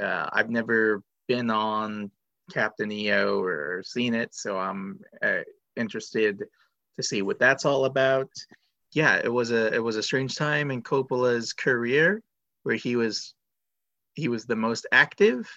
uh, 0.00 0.28
I've 0.32 0.50
never 0.50 1.02
been 1.28 1.50
on 1.50 2.10
Captain 2.52 2.90
EO 2.92 3.42
or 3.42 3.82
seen 3.84 4.14
it, 4.14 4.34
so 4.34 4.58
I'm 4.58 5.00
uh, 5.22 5.40
interested 5.76 6.44
to 6.96 7.02
see 7.02 7.22
what 7.22 7.38
that's 7.38 7.64
all 7.64 7.84
about. 7.86 8.30
Yeah, 8.94 9.16
it 9.22 9.32
was 9.32 9.50
a 9.50 9.74
it 9.74 9.82
was 9.82 9.96
a 9.96 10.02
strange 10.02 10.36
time 10.36 10.70
in 10.70 10.82
Coppola's 10.82 11.52
career 11.52 12.22
where 12.62 12.76
he 12.76 12.96
was 12.96 13.34
he 14.14 14.28
was 14.28 14.46
the 14.46 14.56
most 14.56 14.86
active, 14.92 15.50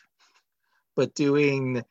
but 0.95 1.13
doing 1.13 1.83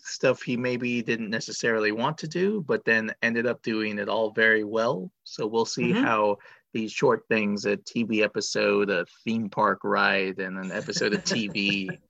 stuff 0.00 0.42
he 0.42 0.56
maybe 0.56 1.00
didn't 1.02 1.30
necessarily 1.30 1.92
want 1.92 2.18
to 2.18 2.28
do, 2.28 2.60
but 2.66 2.84
then 2.84 3.14
ended 3.22 3.46
up 3.46 3.62
doing 3.62 3.98
it 3.98 4.08
all 4.08 4.32
very 4.32 4.64
well. 4.64 5.10
So 5.22 5.46
we'll 5.46 5.64
see 5.64 5.92
Mhm. 5.92 6.04
how 6.04 6.38
these 6.72 6.92
short 6.92 7.24
things, 7.28 7.66
a 7.66 7.76
TV 7.76 8.22
episode, 8.22 8.90
a 8.90 9.06
theme 9.24 9.48
park 9.48 9.80
ride, 9.84 10.40
and 10.40 10.58
an 10.58 10.72
episode 10.72 11.14
of 11.14 11.22
TV 11.24 12.00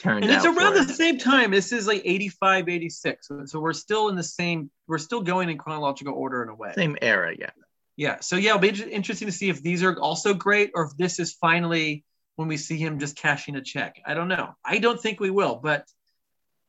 turned 0.00 0.24
and 0.24 0.32
it's 0.32 0.44
around 0.44 0.74
the 0.74 0.92
same 0.92 1.18
time. 1.18 1.50
This 1.50 1.72
is 1.72 1.86
like 1.86 2.02
85 2.04 2.68
86 2.68 3.28
so, 3.28 3.44
so 3.46 3.60
we're 3.60 3.72
still 3.72 4.08
in 4.08 4.16
the 4.16 4.22
same 4.22 4.70
we're 4.86 4.98
still 4.98 5.22
going 5.22 5.48
in 5.48 5.58
chronological 5.58 6.14
order 6.14 6.42
in 6.42 6.48
a 6.48 6.54
way. 6.54 6.72
Same 6.74 6.96
era, 7.00 7.34
yeah. 7.38 7.50
yeah. 7.96 8.20
So 8.20 8.36
yeah 8.36 8.56
it'll 8.56 8.60
be 8.60 8.82
interesting 8.92 9.26
to 9.26 9.32
see 9.32 9.48
if 9.48 9.62
these 9.62 9.82
are 9.82 9.98
also 10.00 10.34
great 10.34 10.72
or 10.74 10.84
if 10.84 10.96
this 10.96 11.18
is 11.18 11.32
finally 11.34 12.04
when 12.36 12.48
we 12.48 12.56
see 12.56 12.78
him 12.78 12.98
just 12.98 13.16
cashing 13.16 13.56
a 13.56 13.62
check. 13.62 14.00
I 14.06 14.14
don't 14.14 14.28
know. 14.28 14.54
I 14.64 14.78
don't 14.78 15.00
think 15.00 15.20
we 15.20 15.30
will 15.30 15.56
but 15.56 15.86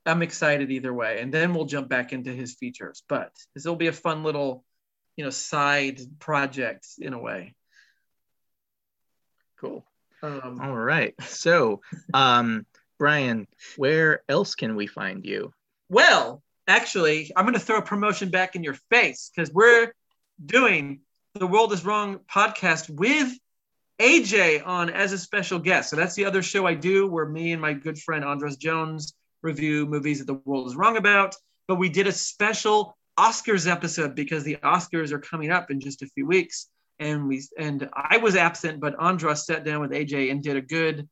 i'm 0.05 0.21
excited 0.23 0.71
either 0.71 0.93
way. 0.93 1.19
And 1.21 1.33
then 1.33 1.53
we'll 1.53 1.65
jump 1.65 1.87
back 1.87 2.13
into 2.13 2.31
his 2.31 2.55
features. 2.55 3.03
But 3.07 3.31
this 3.53 3.65
will 3.65 3.75
be 3.75 3.87
a 3.87 3.93
fun 3.93 4.23
little 4.23 4.63
you 5.15 5.23
know 5.23 5.29
side 5.29 5.99
project 6.19 6.87
in 6.99 7.13
a 7.13 7.19
way. 7.19 7.55
Cool. 9.59 9.85
um, 10.23 10.59
All 10.61 10.75
right. 10.75 11.13
So, 11.21 11.81
um, 12.13 12.65
Brian, 13.01 13.47
where 13.77 14.21
else 14.29 14.53
can 14.53 14.75
we 14.75 14.85
find 14.85 15.25
you? 15.25 15.51
Well, 15.89 16.43
actually, 16.67 17.31
I'm 17.35 17.45
going 17.45 17.55
to 17.55 17.59
throw 17.59 17.79
a 17.79 17.81
promotion 17.81 18.29
back 18.29 18.55
in 18.55 18.63
your 18.63 18.75
face 18.91 19.31
because 19.35 19.51
we're 19.51 19.91
doing 20.45 20.99
the 21.33 21.47
World 21.47 21.73
is 21.73 21.83
Wrong 21.83 22.19
podcast 22.31 22.91
with 22.91 23.35
AJ 23.99 24.67
on 24.67 24.91
as 24.91 25.13
a 25.13 25.17
special 25.17 25.57
guest. 25.57 25.89
So 25.89 25.95
that's 25.95 26.13
the 26.13 26.25
other 26.25 26.43
show 26.43 26.67
I 26.67 26.75
do 26.75 27.07
where 27.07 27.25
me 27.25 27.53
and 27.53 27.59
my 27.59 27.73
good 27.73 27.97
friend 27.97 28.23
Andres 28.23 28.57
Jones 28.57 29.15
review 29.41 29.87
movies 29.87 30.19
that 30.19 30.25
the 30.25 30.39
world 30.45 30.67
is 30.67 30.75
wrong 30.75 30.95
about. 30.95 31.33
But 31.67 31.77
we 31.77 31.89
did 31.89 32.05
a 32.05 32.11
special 32.11 32.95
Oscars 33.17 33.67
episode 33.67 34.13
because 34.13 34.43
the 34.43 34.57
Oscars 34.57 35.11
are 35.11 35.17
coming 35.17 35.49
up 35.49 35.71
in 35.71 35.79
just 35.79 36.03
a 36.03 36.07
few 36.13 36.27
weeks. 36.27 36.67
And 36.99 37.27
we 37.27 37.41
and 37.57 37.89
I 37.95 38.17
was 38.17 38.35
absent, 38.35 38.79
but 38.79 38.93
Andres 38.99 39.47
sat 39.47 39.63
down 39.63 39.81
with 39.81 39.89
AJ 39.89 40.29
and 40.29 40.43
did 40.43 40.55
a 40.55 40.61
good 40.61 41.09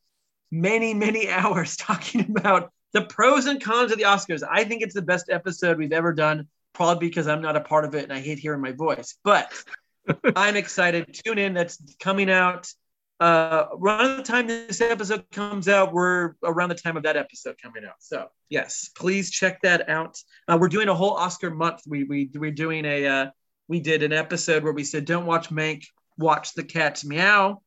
many, 0.52 0.94
many 0.94 1.30
hours 1.30 1.76
talking 1.76 2.36
about 2.36 2.72
the 2.94 3.02
pros 3.04 3.46
and 3.46 3.62
cons 3.62 3.92
of 3.92 3.98
the 3.98 4.06
Oscars. 4.06 4.44
I 4.50 4.64
think 4.64 4.82
it's 4.82 4.96
the 4.96 5.02
best 5.02 5.30
episode 5.30 5.78
we've 5.78 5.94
ever 5.94 6.14
done, 6.14 6.48
probably 6.74 7.08
because 7.08 7.28
I'm 7.28 7.42
not 7.42 7.56
a 7.56 7.62
part 7.62 7.86
of 7.86 7.96
it 7.96 8.04
and 8.04 8.14
I 8.14 8.20
hate 8.20 8.40
hearing 8.40 8.62
my 8.62 8.72
voice. 8.72 9.16
But 9.24 9.52
I'm 10.36 10.56
excited. 10.56 11.20
Tune 11.26 11.38
in. 11.38 11.54
That's 11.54 11.82
coming 12.00 12.30
out. 12.30 12.72
Uh, 13.20 13.68
around 13.74 14.16
the 14.16 14.24
time 14.24 14.48
this 14.48 14.80
episode 14.80 15.30
comes 15.32 15.68
out, 15.68 15.92
we're 15.92 16.36
around 16.42 16.70
the 16.70 16.76
time 16.76 16.96
of 16.96 17.04
that 17.04 17.18
episode 17.18 17.58
coming 17.62 17.84
out. 17.86 17.96
So 18.00 18.30
yes, 18.48 18.90
please 18.96 19.30
check 19.30 19.62
that 19.64 19.90
out. 19.90 20.18
Uh, 20.48 20.58
we're 20.60 20.70
doing 20.70 20.88
a 20.88 20.96
whole 20.96 21.12
Oscar 21.12 21.50
month. 21.50 21.82
We 21.86 22.06
we 22.06 22.30
we're 22.34 22.52
doing 22.52 22.86
a 22.86 23.06
uh, 23.06 23.32
we 23.68 23.82
did 23.82 24.04
an 24.04 24.14
episode 24.14 24.64
where 24.64 24.72
we 24.72 24.86
said 24.86 25.04
don't 25.04 25.26
watch 25.26 25.50
Mank, 25.50 25.84
watch 26.18 26.54
the 26.54 26.64
cats 26.64 27.04
meow. 27.04 27.62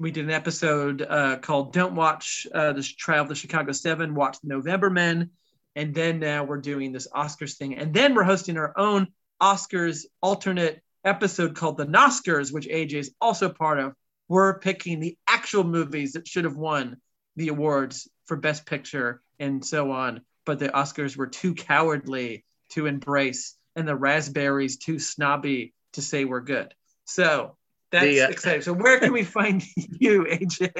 We 0.00 0.12
did 0.12 0.24
an 0.24 0.30
episode 0.30 1.02
uh, 1.02 1.36
called 1.40 1.74
"Don't 1.74 1.94
Watch 1.94 2.46
uh, 2.54 2.72
the 2.72 2.82
Trial 2.82 3.20
of 3.20 3.28
the 3.28 3.34
Chicago 3.34 3.72
Seven, 3.72 4.14
Watch 4.14 4.40
the 4.40 4.48
November 4.48 4.88
Men," 4.88 5.28
and 5.76 5.94
then 5.94 6.20
now 6.20 6.44
we're 6.44 6.62
doing 6.62 6.90
this 6.90 7.06
Oscars 7.14 7.58
thing, 7.58 7.76
and 7.76 7.92
then 7.92 8.14
we're 8.14 8.22
hosting 8.22 8.56
our 8.56 8.72
own 8.78 9.08
Oscars 9.42 10.06
alternate 10.22 10.80
episode 11.04 11.54
called 11.54 11.76
the 11.76 11.84
Noscars, 11.84 12.50
which 12.50 12.66
AJ 12.66 12.94
is 12.94 13.14
also 13.20 13.50
part 13.50 13.78
of. 13.78 13.92
We're 14.26 14.58
picking 14.58 15.00
the 15.00 15.18
actual 15.28 15.64
movies 15.64 16.12
that 16.12 16.26
should 16.26 16.44
have 16.44 16.56
won 16.56 16.96
the 17.36 17.48
awards 17.48 18.08
for 18.24 18.38
Best 18.38 18.64
Picture 18.64 19.20
and 19.38 19.62
so 19.62 19.90
on, 19.90 20.22
but 20.46 20.58
the 20.58 20.70
Oscars 20.70 21.14
were 21.14 21.26
too 21.26 21.54
cowardly 21.54 22.46
to 22.70 22.86
embrace, 22.86 23.54
and 23.76 23.86
the 23.86 23.96
Raspberries 23.96 24.78
too 24.78 24.98
snobby 24.98 25.74
to 25.92 26.00
say 26.00 26.24
we're 26.24 26.40
good. 26.40 26.72
So 27.04 27.58
that's 27.90 28.04
The, 28.04 28.22
uh, 28.22 28.28
exciting. 28.28 28.62
So 28.62 28.72
where 28.72 28.98
can 28.98 29.12
we 29.12 29.24
find 29.24 29.62
you, 29.76 30.24
AJ? 30.24 30.72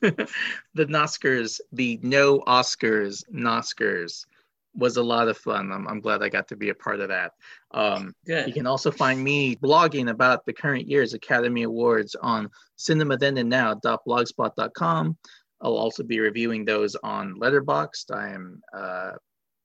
the 0.00 0.86
Noscars, 0.86 1.60
the 1.72 1.98
no 2.02 2.40
Oscars 2.40 3.24
Noscars 3.32 4.26
was 4.74 4.98
a 4.98 5.02
lot 5.02 5.28
of 5.28 5.38
fun. 5.38 5.72
I'm, 5.72 5.88
I'm 5.88 6.00
glad 6.00 6.22
I 6.22 6.28
got 6.28 6.48
to 6.48 6.56
be 6.56 6.68
a 6.68 6.74
part 6.74 7.00
of 7.00 7.08
that. 7.08 7.32
Um, 7.72 8.14
you 8.26 8.52
can 8.52 8.66
also 8.66 8.90
find 8.90 9.24
me 9.24 9.56
blogging 9.56 10.10
about 10.10 10.44
the 10.44 10.52
current 10.52 10.86
year's 10.86 11.14
Academy 11.14 11.62
Awards 11.62 12.14
on 12.14 12.50
cinemathenandnow.blogspot.com. 12.78 15.16
I'll 15.62 15.76
also 15.76 16.02
be 16.02 16.20
reviewing 16.20 16.66
those 16.66 16.94
on 16.96 17.40
Letterboxd. 17.40 18.14
I 18.14 18.28
am 18.28 18.60
uh, 18.74 19.12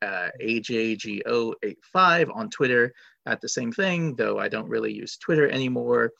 uh, 0.01 0.29
AJGO85 0.41 2.33
on 2.33 2.49
Twitter 2.49 2.93
at 3.25 3.41
the 3.41 3.49
same 3.49 3.73
thing, 3.73 4.15
though 4.15 4.39
I 4.39 4.47
don't 4.47 4.69
really 4.69 4.93
use 4.93 5.17
Twitter 5.17 5.49
anymore 5.49 6.13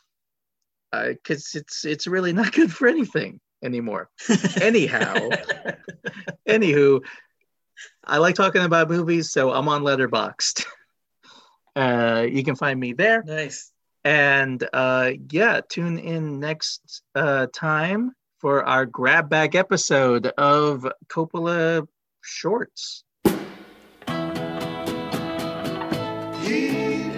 because 0.91 1.55
it's 1.55 1.85
it's 1.85 2.07
really 2.07 2.33
not 2.33 2.51
good 2.53 2.71
for 2.71 2.87
anything 2.87 3.39
anymore. 3.63 4.09
Anyhow, 4.61 5.29
anywho, 6.47 7.01
I 8.03 8.17
like 8.17 8.35
talking 8.35 8.63
about 8.63 8.89
movies, 8.89 9.31
so 9.31 9.51
I'm 9.51 9.67
on 9.67 9.83
Letterboxd. 9.83 10.65
Uh, 11.75 12.27
you 12.29 12.43
can 12.43 12.55
find 12.55 12.79
me 12.79 12.93
there, 12.93 13.23
nice. 13.23 13.71
and 14.03 14.67
uh, 14.73 15.11
yeah, 15.31 15.61
tune 15.69 15.97
in 15.97 16.39
next 16.39 17.01
uh, 17.15 17.47
time 17.53 18.11
for 18.39 18.65
our 18.65 18.85
grab 18.85 19.29
bag 19.29 19.55
episode 19.55 20.27
of 20.37 20.85
Coppola 21.07 21.87
Shorts. 22.21 23.03
He 26.43 27.10